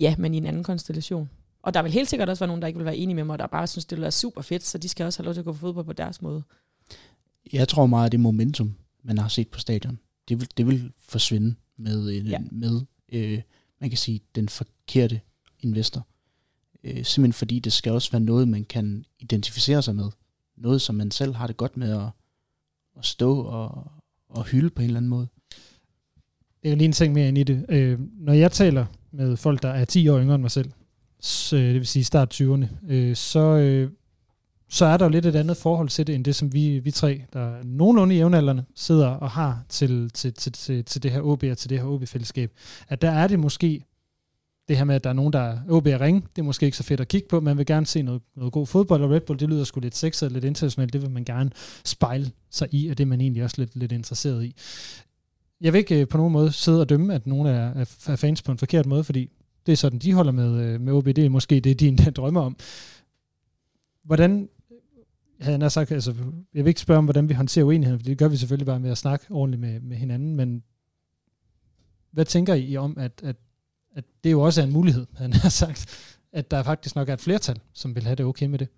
Ja, 0.00 0.14
men 0.18 0.34
i 0.34 0.36
en 0.36 0.46
anden 0.46 0.64
konstellation. 0.64 1.30
Og 1.62 1.74
der 1.74 1.82
vil 1.82 1.92
helt 1.92 2.08
sikkert 2.08 2.28
også 2.28 2.40
være 2.40 2.46
nogen, 2.46 2.62
der 2.62 2.68
ikke 2.68 2.78
vil 2.78 2.84
være 2.84 2.96
enige 2.96 3.14
med 3.14 3.24
mig, 3.24 3.38
der 3.38 3.46
bare 3.46 3.66
synes, 3.66 3.84
det 3.84 4.00
være 4.00 4.12
super 4.12 4.42
fedt, 4.42 4.64
så 4.64 4.78
de 4.78 4.88
skal 4.88 5.06
også 5.06 5.18
have 5.18 5.24
lov 5.24 5.34
til 5.34 5.40
at 5.40 5.44
gå 5.44 5.52
på 5.52 5.58
fodbold 5.58 5.86
på 5.86 5.92
deres 5.92 6.22
måde. 6.22 6.42
Jeg 7.52 7.68
tror 7.68 7.86
meget, 7.86 8.06
at 8.06 8.12
det 8.12 8.20
momentum, 8.20 8.74
man 9.02 9.18
har 9.18 9.28
set 9.28 9.48
på 9.48 9.58
stadion, 9.58 9.98
det 10.28 10.40
vil, 10.40 10.48
det 10.56 10.66
vil 10.66 10.92
forsvinde 10.98 11.54
med, 11.78 12.10
en, 12.10 12.26
ja. 12.26 12.38
med 12.50 12.80
øh, 13.12 13.40
man 13.80 13.90
kan 13.90 13.98
sige, 13.98 14.20
den 14.34 14.48
forkerte 14.48 15.20
investor. 15.60 16.06
Øh, 16.84 17.04
simpelthen 17.04 17.32
fordi 17.32 17.58
det 17.58 17.72
skal 17.72 17.92
også 17.92 18.10
være 18.10 18.20
noget, 18.20 18.48
man 18.48 18.64
kan 18.64 19.04
identificere 19.18 19.82
sig 19.82 19.96
med. 19.96 20.10
Noget, 20.56 20.80
som 20.82 20.94
man 20.94 21.10
selv 21.10 21.34
har 21.34 21.46
det 21.46 21.56
godt 21.56 21.76
med 21.76 21.90
at, 21.90 22.08
at 22.98 23.06
stå 23.06 23.40
og, 23.40 23.92
og 24.28 24.44
hylde 24.44 24.70
på 24.70 24.82
en 24.82 24.86
eller 24.86 25.00
anden 25.00 25.08
måde. 25.10 25.28
Det 26.62 26.72
er 26.72 26.76
lige 26.76 26.84
en 26.84 26.92
ting 26.92 27.14
mere 27.14 27.28
ind 27.28 27.38
i 27.38 27.42
det. 27.42 27.66
Øh, 27.68 27.98
når 28.14 28.32
jeg 28.32 28.52
taler 28.52 28.86
med 29.10 29.36
folk, 29.36 29.62
der 29.62 29.68
er 29.68 29.84
10 29.84 30.08
år 30.08 30.20
yngre 30.20 30.34
end 30.34 30.42
mig 30.42 30.50
selv, 30.50 30.70
så, 31.20 31.56
øh, 31.56 31.62
det 31.62 31.74
vil 31.74 31.86
sige 31.86 32.04
start 32.04 32.40
20'erne, 32.40 32.66
øh, 32.88 33.16
så, 33.16 33.40
øh, 33.40 33.90
så 34.68 34.84
er 34.84 34.96
der 34.96 35.04
jo 35.04 35.10
lidt 35.10 35.26
et 35.26 35.36
andet 35.36 35.56
forhold 35.56 35.88
til 35.88 36.06
det, 36.06 36.14
end 36.14 36.24
det, 36.24 36.36
som 36.36 36.52
vi, 36.52 36.78
vi 36.78 36.90
tre, 36.90 37.22
der 37.32 37.40
er 37.40 37.62
nogenlunde 37.64 38.14
i 38.14 38.18
jævnaldrende, 38.18 38.64
sidder 38.74 39.08
og 39.08 39.30
har 39.30 39.64
til, 39.68 40.10
til, 40.10 40.34
til, 40.34 40.52
til, 40.52 40.84
til 40.84 41.02
det 41.02 41.10
her 41.10 41.20
OB 41.20 41.44
og 41.50 41.58
til 41.58 41.70
det 41.70 41.78
her 41.78 41.86
OB-fællesskab. 41.86 42.52
At 42.88 43.02
der 43.02 43.10
er 43.10 43.28
det 43.28 43.38
måske 43.38 43.84
det 44.68 44.76
her 44.76 44.84
med, 44.84 44.94
at 44.94 45.04
der 45.04 45.10
er 45.10 45.14
nogen, 45.14 45.32
der 45.32 45.38
er 45.38 45.58
OB 45.68 45.86
at 45.86 46.00
ringe, 46.00 46.20
det 46.20 46.42
er 46.42 46.46
måske 46.46 46.66
ikke 46.66 46.76
så 46.76 46.82
fedt 46.82 47.00
at 47.00 47.08
kigge 47.08 47.28
på. 47.28 47.40
Man 47.40 47.58
vil 47.58 47.66
gerne 47.66 47.86
se 47.86 48.02
noget, 48.02 48.22
noget 48.36 48.52
god 48.52 48.66
fodbold, 48.66 49.02
og 49.02 49.10
Red 49.10 49.20
Bull, 49.20 49.40
det 49.40 49.48
lyder 49.48 49.64
sgu 49.64 49.80
lidt 49.80 49.96
sexet 49.96 50.32
lidt 50.32 50.44
internationalt. 50.44 50.92
Det 50.92 51.02
vil 51.02 51.10
man 51.10 51.24
gerne 51.24 51.50
spejle 51.84 52.30
sig 52.50 52.68
i, 52.70 52.88
og 52.88 52.98
det 52.98 53.04
er 53.04 53.08
man 53.08 53.20
egentlig 53.20 53.44
også 53.44 53.56
lidt, 53.58 53.76
lidt 53.76 53.92
interesseret 53.92 54.44
i. 54.44 54.54
Jeg 55.60 55.72
vil 55.72 55.78
ikke 55.78 56.00
øh, 56.00 56.08
på 56.08 56.16
nogen 56.16 56.32
måde 56.32 56.52
sidde 56.52 56.80
og 56.80 56.88
dømme, 56.88 57.14
at 57.14 57.26
nogen 57.26 57.46
er, 57.46 57.84
er 58.06 58.16
fans 58.16 58.42
på 58.42 58.52
en 58.52 58.58
forkert 58.58 58.86
måde, 58.86 59.04
fordi 59.04 59.30
det 59.66 59.72
er 59.72 59.76
sådan, 59.76 59.98
de 59.98 60.12
holder 60.12 60.32
med, 60.32 60.60
øh, 60.60 60.80
med 60.80 60.92
OB. 60.92 61.06
Det 61.06 61.18
er 61.18 61.28
måske 61.28 61.60
det, 61.60 61.80
de 61.80 61.88
endda 61.88 62.10
drømmer 62.10 62.40
om. 62.40 62.56
Hvordan 64.04 64.48
havde 65.40 65.58
jeg 65.60 65.72
sagt, 65.72 65.92
altså, 65.92 66.14
jeg 66.54 66.64
vil 66.64 66.68
ikke 66.68 66.80
spørge 66.80 66.98
om, 66.98 67.04
hvordan 67.04 67.28
vi 67.28 67.34
håndterer 67.34 67.64
uenigheden, 67.64 68.00
for 68.00 68.04
det 68.04 68.18
gør 68.18 68.28
vi 68.28 68.36
selvfølgelig 68.36 68.66
bare 68.66 68.80
med 68.80 68.90
at 68.90 68.98
snakke 68.98 69.26
ordentligt 69.30 69.60
med, 69.60 69.80
med 69.80 69.96
hinanden, 69.96 70.36
men 70.36 70.62
hvad 72.10 72.24
tænker 72.24 72.54
I 72.54 72.76
om, 72.76 72.98
at, 72.98 73.20
at, 73.22 73.36
at 73.96 74.04
det 74.24 74.32
jo 74.32 74.40
også 74.40 74.60
er 74.60 74.66
en 74.66 74.72
mulighed, 74.72 75.06
han 75.16 75.32
har 75.32 75.48
sagt, 75.48 75.86
at 76.32 76.50
der 76.50 76.62
faktisk 76.62 76.94
nok 76.94 77.08
er 77.08 77.12
et 77.12 77.20
flertal, 77.20 77.60
som 77.72 77.94
vil 77.94 78.04
have 78.04 78.16
det 78.16 78.26
okay 78.26 78.46
med 78.46 78.58
det? 78.58 78.68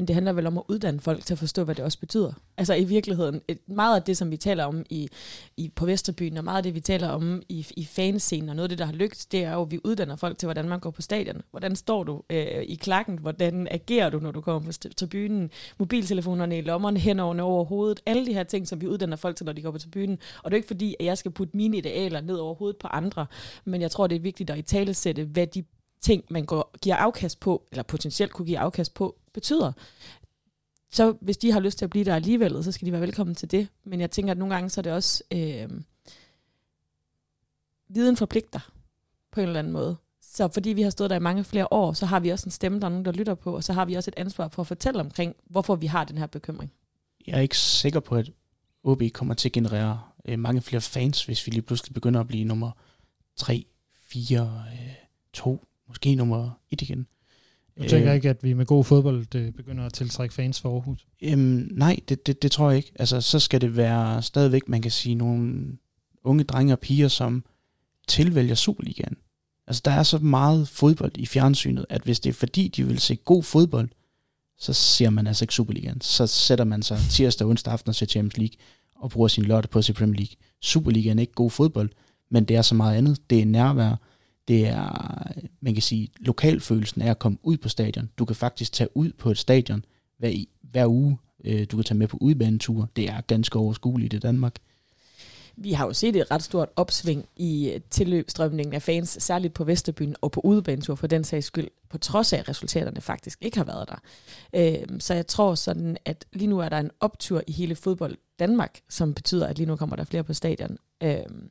Men 0.00 0.08
det 0.08 0.14
handler 0.14 0.32
vel 0.32 0.46
om 0.46 0.58
at 0.58 0.64
uddanne 0.68 1.00
folk 1.00 1.24
til 1.24 1.34
at 1.34 1.38
forstå, 1.38 1.64
hvad 1.64 1.74
det 1.74 1.84
også 1.84 1.98
betyder. 1.98 2.32
Altså 2.56 2.74
i 2.74 2.84
virkeligheden, 2.84 3.40
et, 3.48 3.58
meget 3.66 3.96
af 3.96 4.02
det, 4.02 4.16
som 4.16 4.30
vi 4.30 4.36
taler 4.36 4.64
om 4.64 4.84
i, 4.90 5.08
i, 5.56 5.68
på 5.68 5.86
Vesterbyen, 5.86 6.36
og 6.36 6.44
meget 6.44 6.56
af 6.56 6.62
det, 6.62 6.74
vi 6.74 6.80
taler 6.80 7.08
om 7.08 7.42
i, 7.48 7.66
i 7.76 7.84
fanscenen, 7.84 8.48
og 8.48 8.56
noget 8.56 8.64
af 8.64 8.68
det, 8.68 8.78
der 8.78 8.84
har 8.84 8.92
lykkes, 8.92 9.26
det 9.26 9.44
er 9.44 9.52
jo, 9.52 9.62
at 9.62 9.70
vi 9.70 9.80
uddanner 9.84 10.16
folk 10.16 10.38
til, 10.38 10.46
hvordan 10.46 10.68
man 10.68 10.80
går 10.80 10.90
på 10.90 11.02
stadion. 11.02 11.42
Hvordan 11.50 11.76
står 11.76 12.04
du 12.04 12.22
øh, 12.30 12.62
i 12.62 12.74
klakken? 12.74 13.18
Hvordan 13.18 13.68
agerer 13.70 14.10
du, 14.10 14.18
når 14.18 14.30
du 14.30 14.40
kommer 14.40 14.60
på 14.60 14.88
tribunen? 14.96 15.50
Mobiltelefonerne 15.78 16.58
i 16.58 16.60
lommerne, 16.60 17.00
hænderne 17.00 17.42
over 17.42 17.64
hovedet. 17.64 18.00
Alle 18.06 18.26
de 18.26 18.34
her 18.34 18.44
ting, 18.44 18.68
som 18.68 18.80
vi 18.80 18.86
uddanner 18.86 19.16
folk 19.16 19.36
til, 19.36 19.46
når 19.46 19.52
de 19.52 19.62
går 19.62 19.70
på 19.70 19.78
tribunen. 19.78 20.18
Og 20.42 20.50
det 20.50 20.56
er 20.56 20.58
ikke 20.58 20.68
fordi, 20.68 20.96
at 21.00 21.06
jeg 21.06 21.18
skal 21.18 21.30
putte 21.30 21.56
mine 21.56 21.76
idealer 21.76 22.20
ned 22.20 22.36
over 22.36 22.54
hovedet 22.54 22.76
på 22.76 22.88
andre, 22.88 23.26
men 23.64 23.80
jeg 23.80 23.90
tror, 23.90 24.06
det 24.06 24.16
er 24.16 24.20
vigtigt 24.20 24.50
at 24.50 24.58
i 24.58 24.62
talesætte, 24.62 25.24
hvad 25.24 25.46
de 25.46 25.64
ting, 26.00 26.24
man 26.30 26.44
går, 26.44 26.74
giver 26.82 26.96
afkast 26.96 27.40
på, 27.40 27.62
eller 27.70 27.82
potentielt 27.82 28.32
kunne 28.32 28.46
give 28.46 28.58
afkast 28.58 28.94
på, 28.94 29.16
betyder. 29.32 29.72
Så 30.90 31.16
hvis 31.20 31.36
de 31.36 31.52
har 31.52 31.60
lyst 31.60 31.78
til 31.78 31.84
at 31.84 31.90
blive 31.90 32.04
der 32.04 32.14
alligevel, 32.14 32.64
så 32.64 32.72
skal 32.72 32.86
de 32.86 32.92
være 32.92 33.00
velkommen 33.00 33.34
til 33.34 33.50
det. 33.50 33.68
Men 33.84 34.00
jeg 34.00 34.10
tænker, 34.10 34.30
at 34.30 34.38
nogle 34.38 34.54
gange 34.54 34.70
så 34.70 34.80
er 34.80 34.82
det 34.82 34.92
også 34.92 35.22
øh, 35.32 35.70
viden 37.88 38.16
forpligter 38.16 38.72
på 39.32 39.40
en 39.40 39.46
eller 39.46 39.58
anden 39.58 39.72
måde. 39.72 39.96
Så 40.20 40.48
fordi 40.48 40.70
vi 40.70 40.82
har 40.82 40.90
stået 40.90 41.10
der 41.10 41.16
i 41.16 41.20
mange 41.20 41.44
flere 41.44 41.72
år, 41.72 41.92
så 41.92 42.06
har 42.06 42.20
vi 42.20 42.28
også 42.28 42.46
en 42.46 42.50
stemme, 42.50 42.80
der 42.80 42.86
er 42.86 42.90
nogen, 42.90 43.04
der 43.04 43.12
lytter 43.12 43.34
på, 43.34 43.56
og 43.56 43.64
så 43.64 43.72
har 43.72 43.84
vi 43.84 43.94
også 43.94 44.10
et 44.10 44.20
ansvar 44.20 44.48
for 44.48 44.62
at 44.62 44.66
fortælle 44.66 45.00
omkring, 45.00 45.36
hvorfor 45.44 45.76
vi 45.76 45.86
har 45.86 46.04
den 46.04 46.18
her 46.18 46.26
bekymring. 46.26 46.72
Jeg 47.26 47.36
er 47.36 47.40
ikke 47.40 47.58
sikker 47.58 48.00
på, 48.00 48.14
at 48.14 48.30
OB 48.82 49.02
kommer 49.12 49.34
til 49.34 49.48
at 49.48 49.52
generere 49.52 50.00
øh, 50.24 50.38
mange 50.38 50.62
flere 50.62 50.80
fans, 50.80 51.24
hvis 51.24 51.46
vi 51.46 51.52
lige 51.52 51.62
pludselig 51.62 51.94
begynder 51.94 52.20
at 52.20 52.28
blive 52.28 52.44
nummer 52.44 52.70
3, 53.36 53.66
4, 54.00 54.64
øh, 54.72 54.94
2, 55.32 55.66
måske 55.88 56.14
nummer 56.14 56.50
1 56.70 56.82
igen. 56.82 57.06
Du 57.82 57.88
tænker 57.88 58.08
øh, 58.08 58.14
ikke, 58.14 58.30
at 58.30 58.44
vi 58.44 58.52
med 58.52 58.66
god 58.66 58.84
fodbold 58.84 59.26
det 59.26 59.54
begynder 59.54 59.86
at 59.86 59.92
tiltrække 59.92 60.34
fans 60.34 60.60
for 60.60 60.72
Aarhus? 60.72 61.06
Øhm, 61.22 61.68
nej, 61.70 61.96
det, 62.08 62.26
det, 62.26 62.42
det 62.42 62.50
tror 62.52 62.70
jeg 62.70 62.76
ikke. 62.76 62.92
Altså, 62.98 63.20
så 63.20 63.38
skal 63.38 63.60
det 63.60 63.76
være 63.76 64.22
stadigvæk, 64.22 64.68
man 64.68 64.82
kan 64.82 64.90
sige, 64.90 65.14
nogle 65.14 65.64
unge 66.24 66.44
drenge 66.44 66.72
og 66.72 66.78
piger, 66.78 67.08
som 67.08 67.44
tilvælger 68.08 68.54
Superligaen. 68.54 69.16
Altså, 69.66 69.82
der 69.84 69.90
er 69.90 70.02
så 70.02 70.18
meget 70.18 70.68
fodbold 70.68 71.12
i 71.18 71.26
fjernsynet, 71.26 71.86
at 71.88 72.02
hvis 72.02 72.20
det 72.20 72.30
er 72.30 72.34
fordi, 72.34 72.68
de 72.68 72.86
vil 72.86 72.98
se 72.98 73.16
god 73.16 73.42
fodbold, 73.42 73.88
så 74.58 74.72
ser 74.72 75.10
man 75.10 75.26
altså 75.26 75.44
ikke 75.44 75.54
Superligaen. 75.54 76.00
Så 76.00 76.26
sætter 76.26 76.64
man 76.64 76.82
sig 76.82 76.98
tirsdag 77.10 77.44
og 77.44 77.50
onsdag 77.50 77.72
aften 77.72 77.88
og 77.88 77.94
ser 77.94 78.06
Champions 78.06 78.38
League 78.38 78.56
og 78.94 79.10
bruger 79.10 79.28
sin 79.28 79.44
lørdag 79.44 79.70
på 79.70 79.78
at 79.78 79.84
se 79.84 79.92
Premier 79.92 80.16
League. 80.16 80.36
Superligaen 80.60 81.18
er 81.18 81.20
ikke 81.20 81.32
god 81.32 81.50
fodbold, 81.50 81.90
men 82.30 82.44
det 82.44 82.56
er 82.56 82.62
så 82.62 82.74
meget 82.74 82.96
andet. 82.96 83.30
Det 83.30 83.40
er 83.40 83.46
nærvær, 83.46 83.96
det 84.48 84.66
er, 84.66 85.32
man 85.60 85.74
kan 85.74 85.82
sige, 85.82 86.08
lokalfølelsen 86.20 87.02
er 87.02 87.10
at 87.10 87.18
komme 87.18 87.38
ud 87.42 87.56
på 87.56 87.68
stadion. 87.68 88.10
Du 88.18 88.24
kan 88.24 88.36
faktisk 88.36 88.72
tage 88.72 88.96
ud 88.96 89.12
på 89.18 89.30
et 89.30 89.38
stadion 89.38 89.84
hver, 90.18 90.44
hver 90.62 90.86
uge. 90.86 91.18
Øh, 91.44 91.66
du 91.70 91.76
kan 91.76 91.84
tage 91.84 91.98
med 91.98 92.08
på 92.08 92.18
udbaneture. 92.20 92.86
Det 92.96 93.08
er 93.08 93.20
ganske 93.20 93.58
overskueligt 93.58 94.14
i 94.14 94.18
Danmark. 94.18 94.56
Vi 95.56 95.72
har 95.72 95.86
jo 95.86 95.92
set 95.92 96.16
et 96.16 96.30
ret 96.30 96.42
stort 96.42 96.68
opsving 96.76 97.28
i 97.36 97.78
tilløbstrømningen 97.90 98.74
af 98.74 98.82
fans, 98.82 99.16
særligt 99.20 99.54
på 99.54 99.64
Vesterbyen 99.64 100.16
og 100.20 100.32
på 100.32 100.40
udebanetur 100.40 100.94
for 100.94 101.06
den 101.06 101.24
sags 101.24 101.46
skyld, 101.46 101.68
på 101.88 101.98
trods 101.98 102.32
af 102.32 102.38
at 102.38 102.48
resultaterne 102.48 103.00
faktisk 103.00 103.38
ikke 103.40 103.56
har 103.56 103.64
været 103.64 103.88
der. 103.88 104.00
Øh, 104.54 105.00
så 105.00 105.14
jeg 105.14 105.26
tror 105.26 105.54
sådan, 105.54 105.96
at 106.04 106.24
lige 106.32 106.46
nu 106.46 106.58
er 106.58 106.68
der 106.68 106.78
en 106.78 106.90
optur 107.00 107.42
i 107.46 107.52
hele 107.52 107.74
fodbold 107.74 108.16
Danmark, 108.38 108.80
som 108.88 109.14
betyder, 109.14 109.46
at 109.46 109.58
lige 109.58 109.66
nu 109.66 109.76
kommer 109.76 109.96
der 109.96 110.04
flere 110.04 110.24
på 110.24 110.34
stadion 110.34 110.78
øhm, 111.02 111.50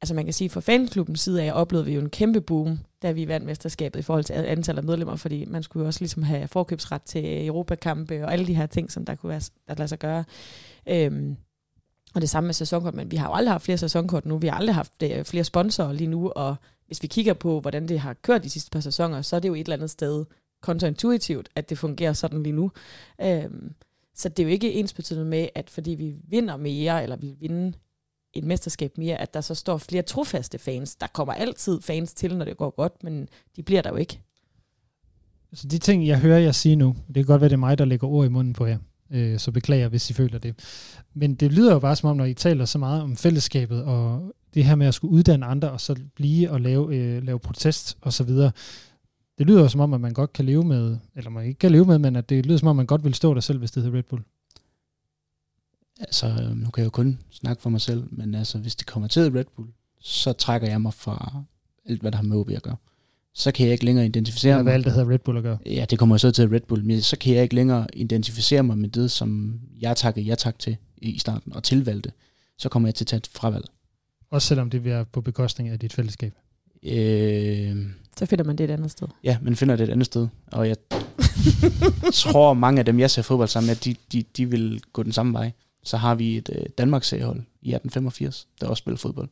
altså 0.00 0.14
man 0.14 0.24
kan 0.24 0.34
sige, 0.34 0.50
fra 0.50 0.60
fanklubbens 0.60 1.20
side 1.20 1.42
af, 1.42 1.52
oplevede 1.52 1.86
vi 1.86 1.94
jo 1.94 2.00
en 2.00 2.10
kæmpe 2.10 2.40
boom, 2.40 2.78
da 3.02 3.12
vi 3.12 3.28
vandt 3.28 3.46
mesterskabet 3.46 3.98
i 4.00 4.02
forhold 4.02 4.24
til 4.24 4.32
antallet 4.32 4.82
af 4.82 4.84
medlemmer, 4.84 5.16
fordi 5.16 5.44
man 5.44 5.62
skulle 5.62 5.82
jo 5.82 5.86
også 5.86 6.00
ligesom 6.00 6.22
have 6.22 6.48
forkøbsret 6.48 7.02
til 7.02 7.46
Europakampe 7.46 8.24
og 8.24 8.32
alle 8.32 8.46
de 8.46 8.54
her 8.54 8.66
ting, 8.66 8.92
som 8.92 9.04
der 9.04 9.14
kunne 9.14 9.30
være, 9.30 9.40
der 9.68 9.74
lade 9.74 9.88
sig 9.88 9.98
gøre. 9.98 10.24
Øhm, 10.88 11.36
og 12.14 12.20
det 12.20 12.30
samme 12.30 12.46
med 12.46 12.54
sæsonkort, 12.54 12.94
men 12.94 13.10
vi 13.10 13.16
har 13.16 13.28
jo 13.28 13.34
aldrig 13.34 13.52
haft 13.52 13.64
flere 13.64 13.78
sæsonkort 13.78 14.26
nu, 14.26 14.38
vi 14.38 14.46
har 14.46 14.56
aldrig 14.56 14.74
haft 14.74 15.02
øh, 15.02 15.24
flere 15.24 15.44
sponsorer 15.44 15.92
lige 15.92 16.08
nu, 16.08 16.28
og 16.30 16.56
hvis 16.86 17.02
vi 17.02 17.06
kigger 17.06 17.34
på, 17.34 17.60
hvordan 17.60 17.88
det 17.88 18.00
har 18.00 18.14
kørt 18.14 18.44
de 18.44 18.50
sidste 18.50 18.70
par 18.70 18.80
sæsoner, 18.80 19.22
så 19.22 19.36
er 19.36 19.40
det 19.40 19.48
jo 19.48 19.54
et 19.54 19.60
eller 19.60 19.76
andet 19.76 19.90
sted 19.90 20.24
kontraintuitivt, 20.62 21.48
at 21.56 21.70
det 21.70 21.78
fungerer 21.78 22.12
sådan 22.12 22.42
lige 22.42 22.52
nu. 22.52 22.70
Øhm, 23.22 23.74
så 24.14 24.28
det 24.28 24.38
er 24.38 24.44
jo 24.44 24.50
ikke 24.50 24.72
ensbetydende 24.72 25.24
med, 25.24 25.48
at 25.54 25.70
fordi 25.70 25.90
vi 25.90 26.14
vinder 26.28 26.56
mere, 26.56 27.02
eller 27.02 27.16
vi 27.16 27.36
vinde 27.40 27.72
et 28.38 28.44
mesterskab 28.44 28.98
mere, 28.98 29.16
at 29.16 29.34
der 29.34 29.40
så 29.40 29.54
står 29.54 29.78
flere 29.78 30.02
trofaste 30.02 30.58
fans. 30.58 30.96
Der 30.96 31.06
kommer 31.06 31.34
altid 31.34 31.80
fans 31.80 32.14
til, 32.14 32.36
når 32.36 32.44
det 32.44 32.56
går 32.56 32.70
godt, 32.70 33.04
men 33.04 33.28
de 33.56 33.62
bliver 33.62 33.82
der 33.82 33.90
jo 33.90 33.96
ikke. 33.96 34.20
Så 35.52 35.68
de 35.68 35.78
ting, 35.78 36.06
jeg 36.06 36.20
hører 36.20 36.38
jer 36.38 36.52
sige 36.52 36.76
nu, 36.76 36.96
det 37.06 37.14
kan 37.14 37.24
godt 37.24 37.40
være, 37.40 37.48
det 37.48 37.54
er 37.54 37.58
mig, 37.58 37.78
der 37.78 37.84
lægger 37.84 38.08
ord 38.08 38.26
i 38.26 38.28
munden 38.28 38.54
på 38.54 38.66
jer, 38.66 38.78
øh, 39.10 39.38
så 39.38 39.50
beklager, 39.52 39.88
hvis 39.88 40.10
I 40.10 40.12
føler 40.12 40.38
det. 40.38 40.54
Men 41.14 41.34
det 41.34 41.52
lyder 41.52 41.72
jo 41.72 41.78
bare 41.78 41.96
som 41.96 42.10
om, 42.10 42.16
når 42.16 42.24
I 42.24 42.34
taler 42.34 42.64
så 42.64 42.78
meget 42.78 43.02
om 43.02 43.16
fællesskabet, 43.16 43.84
og 43.84 44.32
det 44.54 44.64
her 44.64 44.74
med 44.74 44.86
at 44.86 44.94
skulle 44.94 45.12
uddanne 45.12 45.46
andre, 45.46 45.70
og 45.70 45.80
så 45.80 45.96
blive 46.14 46.50
og 46.50 46.60
lave, 46.60 46.96
øh, 46.96 47.22
lave 47.22 47.38
protest 47.38 47.98
og 48.00 48.12
så 48.12 48.24
videre, 48.24 48.50
det 49.38 49.46
lyder 49.46 49.60
jo 49.60 49.68
som 49.68 49.80
om, 49.80 49.94
at 49.94 50.00
man 50.00 50.12
godt 50.12 50.32
kan 50.32 50.44
leve 50.44 50.64
med, 50.64 50.96
eller 51.16 51.30
man 51.30 51.46
ikke 51.46 51.58
kan 51.58 51.72
leve 51.72 51.84
med, 51.84 51.98
men 51.98 52.16
at 52.16 52.28
det 52.28 52.46
lyder 52.46 52.58
som 52.58 52.68
om, 52.68 52.76
man 52.76 52.86
godt 52.86 53.04
vil 53.04 53.14
stå 53.14 53.34
der 53.34 53.40
selv, 53.40 53.58
hvis 53.58 53.70
det 53.70 53.82
hedder 53.82 53.98
Red 53.98 54.02
Bull 54.02 54.22
altså, 56.00 56.26
nu 56.54 56.70
kan 56.70 56.80
jeg 56.82 56.84
jo 56.84 56.90
kun 56.90 57.18
snakke 57.30 57.62
for 57.62 57.70
mig 57.70 57.80
selv, 57.80 58.04
men 58.10 58.34
altså, 58.34 58.58
hvis 58.58 58.76
det 58.76 58.86
kommer 58.86 59.08
til 59.08 59.32
Red 59.32 59.44
Bull, 59.56 59.68
så 60.00 60.32
trækker 60.32 60.68
jeg 60.68 60.80
mig 60.80 60.94
fra 60.94 61.42
alt, 61.88 62.00
hvad 62.00 62.12
der 62.12 62.16
har 62.16 62.24
med 62.24 62.36
OB 62.36 62.50
at 62.50 62.62
gøre. 62.62 62.76
Så 63.34 63.52
kan 63.52 63.66
jeg 63.66 63.72
ikke 63.72 63.84
længere 63.84 64.06
identificere 64.06 64.54
mig. 64.54 64.62
Hvad 64.62 64.72
alt, 64.72 64.84
der 64.84 64.90
hedder 64.90 65.10
Red 65.10 65.18
Bull 65.18 65.38
at 65.38 65.42
gøre? 65.42 65.58
Ja, 65.66 65.84
det 65.90 65.98
kommer 65.98 66.16
så 66.16 66.30
til 66.30 66.48
Red 66.48 66.60
Bull, 66.60 66.84
men 66.84 67.02
så 67.02 67.18
kan 67.18 67.34
jeg 67.34 67.42
ikke 67.42 67.54
længere 67.54 67.86
identificere 67.92 68.62
mig 68.62 68.78
med 68.78 68.88
det, 68.88 69.10
som 69.10 69.60
jeg 69.80 69.96
takkede 69.96 70.26
jeg 70.26 70.38
tak 70.38 70.58
til 70.58 70.76
i 70.96 71.18
starten, 71.18 71.52
og 71.52 71.62
tilvalgte. 71.62 72.12
Så 72.58 72.68
kommer 72.68 72.88
jeg 72.88 72.94
til 72.94 73.04
at 73.04 73.06
tage 73.06 73.18
et 73.18 73.26
fravalg. 73.34 73.64
Også 74.30 74.48
selvom 74.48 74.70
det 74.70 74.82
bliver 74.82 75.04
på 75.04 75.20
bekostning 75.20 75.68
af 75.68 75.78
dit 75.78 75.92
fællesskab? 75.92 76.32
Øh, 76.82 77.76
så 78.18 78.26
finder 78.26 78.44
man 78.44 78.56
det 78.56 78.64
et 78.64 78.70
andet 78.70 78.90
sted. 78.90 79.08
Ja, 79.24 79.38
man 79.42 79.56
finder 79.56 79.76
det 79.76 79.88
et 79.88 79.92
andet 79.92 80.06
sted. 80.06 80.28
Og 80.52 80.68
jeg 80.68 80.76
tror, 82.14 82.54
mange 82.54 82.78
af 82.78 82.84
dem, 82.84 83.00
jeg 83.00 83.10
ser 83.10 83.22
fodbold 83.22 83.48
sammen 83.48 83.66
med, 83.66 83.76
de, 83.76 83.94
de, 84.12 84.24
de 84.36 84.50
vil 84.50 84.80
gå 84.92 85.02
den 85.02 85.12
samme 85.12 85.32
vej 85.32 85.52
så 85.88 85.96
har 85.96 86.14
vi 86.14 86.36
et 86.36 86.50
øh, 86.52 86.64
Danmarks 86.78 87.10
hold 87.10 87.42
i 87.62 87.74
1885, 87.74 88.48
der 88.60 88.66
også 88.66 88.80
spiller 88.80 88.98
fodbold. 88.98 89.28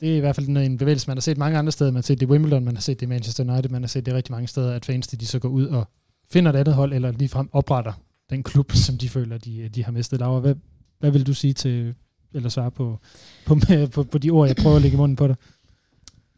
Det 0.00 0.12
er 0.12 0.16
i 0.16 0.20
hvert 0.20 0.36
fald 0.36 0.48
en 0.48 0.78
bevægelse, 0.78 1.06
man 1.06 1.16
har 1.16 1.20
set 1.20 1.38
mange 1.38 1.58
andre 1.58 1.72
steder. 1.72 1.90
Man 1.90 1.96
har 1.96 2.02
set 2.02 2.20
det 2.20 2.26
i 2.26 2.30
Wimbledon, 2.30 2.64
man 2.64 2.76
har 2.76 2.80
set 2.80 3.00
det 3.00 3.06
i 3.06 3.08
Manchester 3.08 3.52
United, 3.52 3.70
man 3.70 3.82
har 3.82 3.88
set 3.88 4.06
det 4.06 4.14
rigtig 4.14 4.32
mange 4.32 4.48
steder, 4.48 4.74
at 4.74 4.84
fans 4.84 5.06
de 5.06 5.26
så 5.26 5.38
går 5.38 5.48
ud 5.48 5.66
og 5.66 5.88
finder 6.30 6.52
et 6.52 6.56
andet 6.56 6.74
hold, 6.74 6.92
eller 6.92 7.12
ligefrem 7.12 7.48
opretter 7.52 7.92
den 8.30 8.42
klub, 8.42 8.72
som 8.72 8.98
de 8.98 9.08
føler, 9.08 9.38
de, 9.38 9.68
de 9.68 9.84
har 9.84 9.92
mistet. 9.92 10.20
Laura, 10.20 10.40
hvad, 10.40 10.54
hvad 10.98 11.10
vil 11.10 11.26
du 11.26 11.34
sige 11.34 11.52
til, 11.52 11.94
eller 12.34 12.48
svare 12.48 12.70
på, 12.70 12.98
på, 13.46 13.58
på, 13.92 14.02
på 14.02 14.18
de 14.18 14.30
ord, 14.30 14.46
jeg 14.46 14.56
prøver 14.56 14.76
at 14.76 14.82
lægge 14.82 14.94
i 14.94 14.98
munden 14.98 15.16
på 15.16 15.26
dig? 15.26 15.36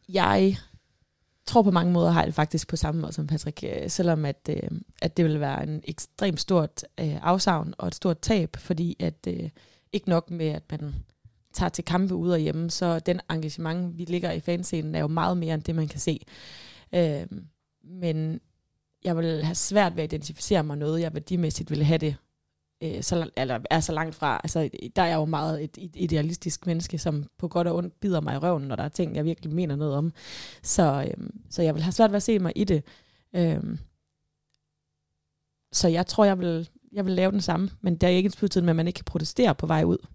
Jeg 0.09 0.57
tror 1.51 1.63
på 1.63 1.71
mange 1.71 1.93
måder 1.93 2.11
har 2.11 2.25
det 2.25 2.35
faktisk 2.35 2.69
på 2.69 2.77
samme 2.77 3.01
måde 3.01 3.13
som 3.13 3.27
Patrick, 3.27 3.65
øh, 3.65 3.91
selvom 3.91 4.25
at, 4.25 4.49
øh, 4.49 4.71
at 5.03 5.17
det 5.17 5.25
vil 5.25 5.41
være 5.41 5.63
en 5.63 5.83
ekstremt 5.85 6.41
stort 6.41 6.85
øh, 7.01 7.17
afsavn 7.23 7.75
og 7.79 7.89
et 7.89 7.95
stort 7.95 8.19
tab, 8.19 8.57
fordi 8.57 8.97
at 9.01 9.27
øh, 9.29 9.51
ikke 9.93 10.09
nok 10.09 10.31
med, 10.31 10.47
at 10.47 10.63
man 10.71 10.95
tager 11.53 11.71
til 11.71 11.85
kampe 11.85 12.15
ude 12.15 12.35
og 12.35 12.39
hjemme, 12.39 12.71
så 12.71 12.99
den 12.99 13.21
engagement, 13.31 13.99
vi 13.99 14.05
ligger 14.05 14.33
i 14.33 14.41
fanscenen, 14.41 14.95
er 14.95 15.01
jo 15.01 15.07
meget 15.07 15.37
mere 15.37 15.55
end 15.55 15.63
det, 15.63 15.75
man 15.75 15.89
kan 15.89 16.01
se. 16.01 16.27
Øh, 16.95 17.27
men 17.85 18.41
jeg 19.05 19.17
vil 19.17 19.45
have 19.45 19.55
svært 19.55 19.97
ved 19.97 20.05
at 20.05 20.13
identificere 20.13 20.65
mig 20.65 20.77
noget, 20.77 21.01
jeg 21.01 21.15
værdimæssigt 21.15 21.71
ville 21.71 21.85
have 21.85 21.99
det 21.99 22.17
øh, 22.81 23.03
så, 23.03 23.31
eller 23.37 23.59
er 23.71 23.81
så 23.81 23.93
langt 23.93 24.15
fra. 24.15 24.41
Altså, 24.45 24.71
der 24.97 25.03
er 25.03 25.07
jeg 25.07 25.17
jo 25.17 25.25
meget 25.25 25.65
et, 25.65 25.79
et 25.79 25.91
idealistisk 25.95 26.67
menneske, 26.67 26.99
som 26.99 27.25
på 27.39 27.49
godt 27.49 27.67
og 27.67 27.77
ondt 27.77 28.01
bider 28.01 28.21
mig 28.21 28.35
i 28.35 28.39
røven, 28.39 28.63
når 28.63 28.77
der 28.77 28.83
er 28.83 28.89
ting, 28.89 29.17
jeg 29.17 29.25
virkelig 29.25 29.55
mener 29.55 29.77
noget 29.77 29.95
om. 29.95 30.13
Så, 30.63 31.05
øh, 31.09 31.29
så 31.51 31.63
jeg 31.63 31.75
vil 31.75 31.83
have 31.83 31.93
svært 31.93 32.11
ved 32.11 32.17
at 32.17 32.23
se 32.23 32.39
mig 32.39 32.53
i 32.57 32.65
det. 32.65 32.85
Øh, 33.35 33.79
så 35.73 35.89
jeg 35.89 36.07
tror, 36.07 36.25
jeg 36.25 36.39
vil, 36.39 36.69
jeg 36.93 37.05
vil 37.05 37.13
lave 37.13 37.33
den 37.33 37.41
samme, 37.41 37.71
men 37.81 37.97
der 37.97 38.07
er 38.07 38.13
ikke 38.13 38.27
en 38.27 38.45
ens 38.45 38.57
med, 38.57 38.71
at 38.71 38.77
man 38.77 38.87
ikke 38.87 38.97
kan 38.97 39.05
protestere 39.05 39.55
på 39.55 39.67
vej 39.67 39.85
ud. 39.85 40.07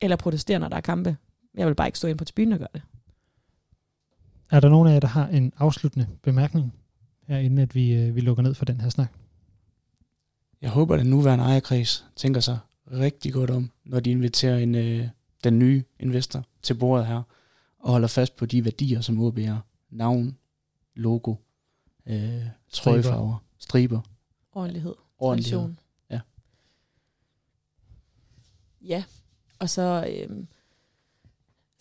Eller 0.00 0.16
protestere, 0.16 0.58
når 0.58 0.68
der 0.68 0.76
er 0.76 0.80
kampe. 0.80 1.16
Jeg 1.54 1.66
vil 1.66 1.74
bare 1.74 1.88
ikke 1.88 1.98
stå 1.98 2.08
ind 2.08 2.18
på 2.18 2.24
tribunen 2.24 2.52
og 2.52 2.58
gøre 2.58 2.68
det. 2.74 2.82
Er 4.50 4.60
der 4.60 4.68
nogen 4.68 4.88
af 4.88 4.92
jer, 4.92 5.00
der 5.00 5.08
har 5.08 5.28
en 5.28 5.52
afsluttende 5.58 6.06
bemærkning, 6.22 6.74
her 7.26 7.38
inden 7.38 7.58
at 7.58 7.74
vi, 7.74 7.92
øh, 7.94 8.14
vi 8.14 8.20
lukker 8.20 8.42
ned 8.42 8.54
for 8.54 8.64
den 8.64 8.80
her 8.80 8.88
snak? 8.88 9.12
Jeg 10.62 10.70
håber, 10.70 10.94
at 10.94 11.00
den 11.00 11.10
nuværende 11.10 11.44
ejerkreds 11.44 12.06
tænker 12.16 12.40
sig 12.40 12.58
rigtig 12.92 13.32
godt 13.32 13.50
om, 13.50 13.70
når 13.84 14.00
de 14.00 14.10
inviterer 14.10 14.58
en, 14.58 14.74
øh, 14.74 15.08
den 15.44 15.58
nye 15.58 15.84
investor 16.00 16.44
til 16.62 16.74
bordet 16.74 17.06
her, 17.06 17.22
og 17.78 17.90
holder 17.90 18.08
fast 18.08 18.36
på 18.36 18.46
de 18.46 18.64
værdier, 18.64 19.00
som 19.00 19.20
OB 19.20 19.38
er. 19.38 19.58
Navn, 19.90 20.38
logo, 20.94 21.34
øh, 22.06 22.42
trøjefarver, 22.68 23.44
striber. 23.58 24.00
Ordentlighed. 24.52 24.94
Ordentlighed. 25.18 25.58
Tradition. 25.58 25.78
Ja. 26.10 26.20
Ja, 28.80 29.04
og 29.58 29.70
så, 29.70 30.06
øhm, 30.10 30.48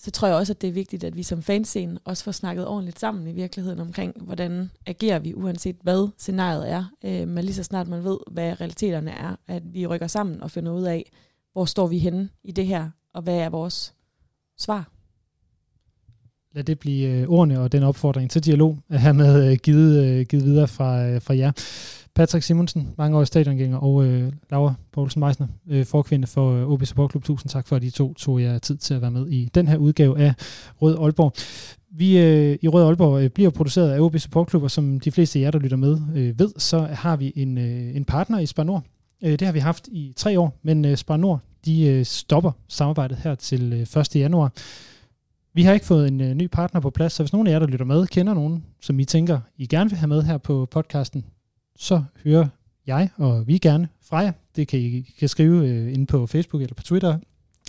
så 0.07 0.11
tror 0.11 0.27
jeg 0.27 0.37
også, 0.37 0.53
at 0.53 0.61
det 0.61 0.67
er 0.67 0.71
vigtigt, 0.71 1.03
at 1.03 1.15
vi 1.15 1.23
som 1.23 1.41
fanscene 1.41 1.99
også 2.05 2.23
får 2.23 2.31
snakket 2.31 2.67
ordentligt 2.67 2.99
sammen 2.99 3.27
i 3.27 3.31
virkeligheden 3.31 3.79
omkring, 3.79 4.13
hvordan 4.21 4.71
agerer 4.85 5.19
vi, 5.19 5.33
uanset 5.33 5.75
hvad 5.81 6.09
scenariet 6.17 6.71
er. 6.71 6.83
Øh, 7.05 7.27
men 7.27 7.43
lige 7.43 7.53
så 7.53 7.63
snart 7.63 7.87
man 7.87 8.03
ved, 8.03 8.17
hvad 8.31 8.61
realiteterne 8.61 9.11
er, 9.11 9.35
at 9.47 9.63
vi 9.73 9.87
rykker 9.87 10.07
sammen 10.07 10.41
og 10.41 10.51
finder 10.51 10.71
ud 10.71 10.83
af, 10.83 11.11
hvor 11.53 11.65
står 11.65 11.87
vi 11.87 11.97
henne 11.97 12.29
i 12.43 12.51
det 12.51 12.65
her, 12.65 12.89
og 13.13 13.21
hvad 13.21 13.37
er 13.37 13.49
vores 13.49 13.93
svar. 14.57 14.91
Lad 16.53 16.63
det 16.63 16.79
blive 16.79 17.09
øh, 17.09 17.29
ordene 17.29 17.59
og 17.59 17.71
den 17.71 17.83
opfordring 17.83 18.31
til 18.31 18.45
dialog, 18.45 18.77
at 18.89 18.99
have 18.99 19.51
øh, 19.51 19.57
givet, 19.63 20.05
øh, 20.05 20.25
givet 20.25 20.45
videre 20.45 20.67
fra, 20.67 21.17
fra 21.17 21.37
jer. 21.37 21.51
Patrick 22.17 22.45
Simonsen, 22.45 22.93
mange 22.97 23.17
år 23.17 23.23
stadiongænger, 23.23 23.77
og 23.77 24.05
øh, 24.05 24.31
Laura 24.51 24.73
Poulsen 24.91 25.19
Meisner, 25.19 25.47
øh, 25.69 25.85
forkvinde 25.85 26.27
for 26.27 26.53
øh, 26.53 26.69
OB 26.69 26.85
Support 26.85 27.11
Club. 27.11 27.23
Tusind 27.23 27.49
tak 27.49 27.67
for, 27.67 27.75
at 27.75 27.83
I 27.83 27.89
to 27.89 28.13
tog 28.13 28.41
jer 28.41 28.57
tid 28.57 28.77
til 28.77 28.93
at 28.93 29.01
være 29.01 29.11
med 29.11 29.27
i 29.27 29.49
den 29.55 29.67
her 29.67 29.77
udgave 29.77 30.19
af 30.19 30.33
Rød 30.81 30.97
Aalborg. 30.99 31.33
Vi 31.91 32.19
øh, 32.19 32.57
i 32.61 32.67
Rød 32.67 32.83
Aalborg 32.83 33.23
øh, 33.23 33.29
bliver 33.29 33.49
produceret 33.49 33.91
af 33.91 33.99
OB 33.99 34.17
Support 34.17 34.49
Club, 34.49 34.63
og 34.63 34.71
som 34.71 34.99
de 34.99 35.11
fleste 35.11 35.39
af 35.39 35.43
jer, 35.43 35.51
der 35.51 35.59
lytter 35.59 35.77
med, 35.77 35.97
øh, 36.15 36.39
ved, 36.39 36.49
så 36.57 36.79
har 36.79 37.15
vi 37.15 37.33
en, 37.35 37.57
øh, 37.57 37.95
en 37.95 38.05
partner 38.05 38.39
i 38.39 38.45
Spar 38.45 38.63
Nord. 38.63 38.83
Øh, 39.23 39.31
det 39.31 39.41
har 39.41 39.51
vi 39.51 39.59
haft 39.59 39.87
i 39.87 40.13
tre 40.15 40.39
år, 40.39 40.59
men 40.63 40.85
øh, 40.85 40.97
Spar 40.97 41.17
Nord, 41.17 41.39
de 41.65 41.87
øh, 41.87 42.05
stopper 42.05 42.51
samarbejdet 42.67 43.17
her 43.17 43.35
til 43.35 43.73
øh, 43.73 44.01
1. 44.01 44.15
januar. 44.15 44.51
Vi 45.53 45.63
har 45.63 45.73
ikke 45.73 45.85
fået 45.85 46.07
en 46.07 46.21
øh, 46.21 46.33
ny 46.33 46.47
partner 46.51 46.81
på 46.81 46.89
plads, 46.89 47.13
så 47.13 47.23
hvis 47.23 47.33
nogen 47.33 47.47
af 47.47 47.51
jer, 47.51 47.59
der 47.59 47.67
lytter 47.67 47.85
med, 47.85 48.07
kender 48.07 48.33
nogen, 48.33 48.63
som 48.81 48.99
I 48.99 49.05
tænker, 49.05 49.39
I 49.57 49.67
gerne 49.67 49.89
vil 49.89 49.99
have 49.99 50.07
med 50.07 50.23
her 50.23 50.37
på 50.37 50.67
podcasten, 50.71 51.25
så 51.77 52.03
hører 52.23 52.47
jeg 52.87 53.09
og 53.15 53.47
vi 53.47 53.57
gerne 53.57 53.87
fra 54.01 54.17
jer. 54.17 54.31
Det 54.55 54.67
kan 54.67 54.79
I 54.79 55.13
kan 55.19 55.29
skrive 55.29 55.67
øh, 55.67 55.93
inde 55.93 56.05
på 56.05 56.27
Facebook 56.27 56.61
eller 56.61 56.75
på 56.75 56.83
Twitter, 56.83 57.17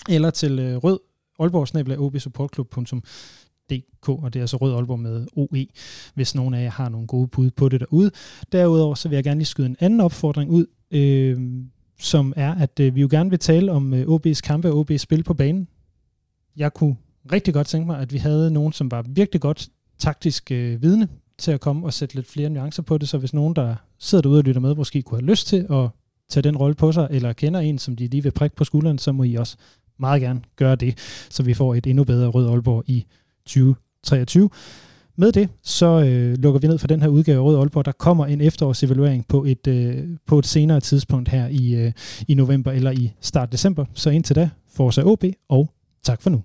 eller 0.08 0.30
til 0.30 0.58
øh, 0.58 0.76
rød 0.76 0.98
Aalborg 1.38 1.98
obsupportklub.dk, 1.98 4.08
og 4.08 4.34
det 4.34 4.38
er 4.38 4.42
altså 4.42 4.56
Rød 4.56 4.74
Aalborg 4.74 4.98
med 4.98 5.26
OE, 5.36 5.66
hvis 6.14 6.34
nogen 6.34 6.54
af 6.54 6.62
jer 6.62 6.70
har 6.70 6.88
nogle 6.88 7.06
gode 7.06 7.28
bud 7.28 7.50
på 7.50 7.68
det 7.68 7.80
derude. 7.80 8.10
Derudover 8.52 8.94
så 8.94 9.08
vil 9.08 9.16
jeg 9.16 9.24
gerne 9.24 9.38
lige 9.38 9.46
skyde 9.46 9.66
en 9.66 9.76
anden 9.80 10.00
opfordring 10.00 10.50
ud, 10.50 10.66
øh, 10.90 11.62
som 12.00 12.32
er, 12.36 12.54
at 12.54 12.80
øh, 12.80 12.94
vi 12.94 13.00
jo 13.00 13.08
gerne 13.10 13.30
vil 13.30 13.38
tale 13.38 13.72
om 13.72 13.94
øh, 13.94 14.06
OB's 14.06 14.40
kampe 14.40 14.72
og 14.72 14.86
OB's 14.90 14.96
spil 14.96 15.22
på 15.22 15.34
banen. 15.34 15.68
Jeg 16.56 16.74
kunne 16.74 16.96
rigtig 17.32 17.54
godt 17.54 17.66
tænke 17.66 17.86
mig, 17.86 17.98
at 17.98 18.12
vi 18.12 18.18
havde 18.18 18.50
nogen, 18.50 18.72
som 18.72 18.90
var 18.90 19.04
virkelig 19.08 19.40
godt 19.40 19.68
taktisk 19.98 20.52
øh, 20.52 20.82
vidne 20.82 21.08
til 21.38 21.50
at 21.50 21.60
komme 21.60 21.86
og 21.86 21.92
sætte 21.92 22.14
lidt 22.14 22.26
flere 22.26 22.50
nuancer 22.50 22.82
på 22.82 22.98
det, 22.98 23.08
så 23.08 23.18
hvis 23.18 23.34
nogen, 23.34 23.56
der 23.56 23.76
sidder 23.98 24.22
derude 24.22 24.38
og 24.38 24.44
lytter 24.44 24.60
med, 24.60 24.74
måske 24.74 25.02
kunne 25.02 25.20
have 25.20 25.30
lyst 25.30 25.46
til 25.46 25.66
at 25.70 25.88
tage 26.28 26.42
den 26.42 26.56
rolle 26.56 26.74
på 26.74 26.92
sig, 26.92 27.08
eller 27.10 27.32
kender 27.32 27.60
en, 27.60 27.78
som 27.78 27.96
de 27.96 28.06
lige 28.06 28.22
vil 28.22 28.30
prikke 28.30 28.56
på 28.56 28.64
skulderen, 28.64 28.98
så 28.98 29.12
må 29.12 29.22
I 29.22 29.34
også 29.34 29.56
meget 29.98 30.22
gerne 30.22 30.40
gøre 30.56 30.76
det, 30.76 30.98
så 31.30 31.42
vi 31.42 31.54
får 31.54 31.74
et 31.74 31.86
endnu 31.86 32.04
bedre 32.04 32.28
Rød 32.28 32.48
Aalborg 32.48 32.84
i 32.86 33.06
2023. 33.46 34.50
Med 35.16 35.32
det, 35.32 35.48
så 35.62 35.86
øh, 35.86 36.38
lukker 36.38 36.60
vi 36.60 36.66
ned 36.66 36.78
for 36.78 36.86
den 36.86 37.02
her 37.02 37.08
udgave 37.08 37.38
af 37.38 37.44
Rød 37.44 37.58
Aalborg. 37.58 37.84
Der 37.84 37.92
kommer 37.92 38.26
en 38.26 38.40
efterårsevaluering 38.40 39.26
på 39.28 39.44
et, 39.44 39.66
øh, 39.66 40.04
på 40.26 40.38
et 40.38 40.46
senere 40.46 40.80
tidspunkt 40.80 41.28
her 41.28 41.48
i, 41.48 41.74
øh, 41.74 41.92
i 42.28 42.34
november 42.34 42.72
eller 42.72 42.90
i 42.90 43.12
start 43.20 43.52
december. 43.52 43.84
Så 43.94 44.10
indtil 44.10 44.36
da, 44.36 44.50
Forza 44.74 45.02
OB, 45.04 45.24
og 45.48 45.70
tak 46.02 46.22
for 46.22 46.30
nu. 46.30 46.42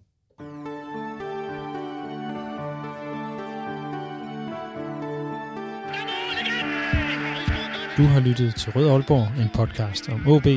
Du 7.97 8.03
har 8.03 8.19
lyttet 8.19 8.55
til 8.55 8.71
Rød 8.71 8.89
Aalborg, 8.89 9.41
en 9.41 9.49
podcast 9.53 10.09
om 10.09 10.27
OB, 10.27 10.47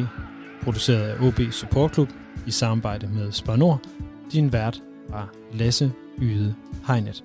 produceret 0.62 1.08
af 1.08 1.26
OB 1.26 1.40
Support 1.52 1.94
Club 1.94 2.08
i 2.46 2.50
samarbejde 2.50 3.06
med 3.06 3.32
Spar 3.32 3.56
Nord. 3.56 3.80
Din 4.32 4.52
vært 4.52 4.82
var 5.08 5.32
Lasse 5.52 5.92
Yde 6.22 6.54
Hegnet. 6.86 7.24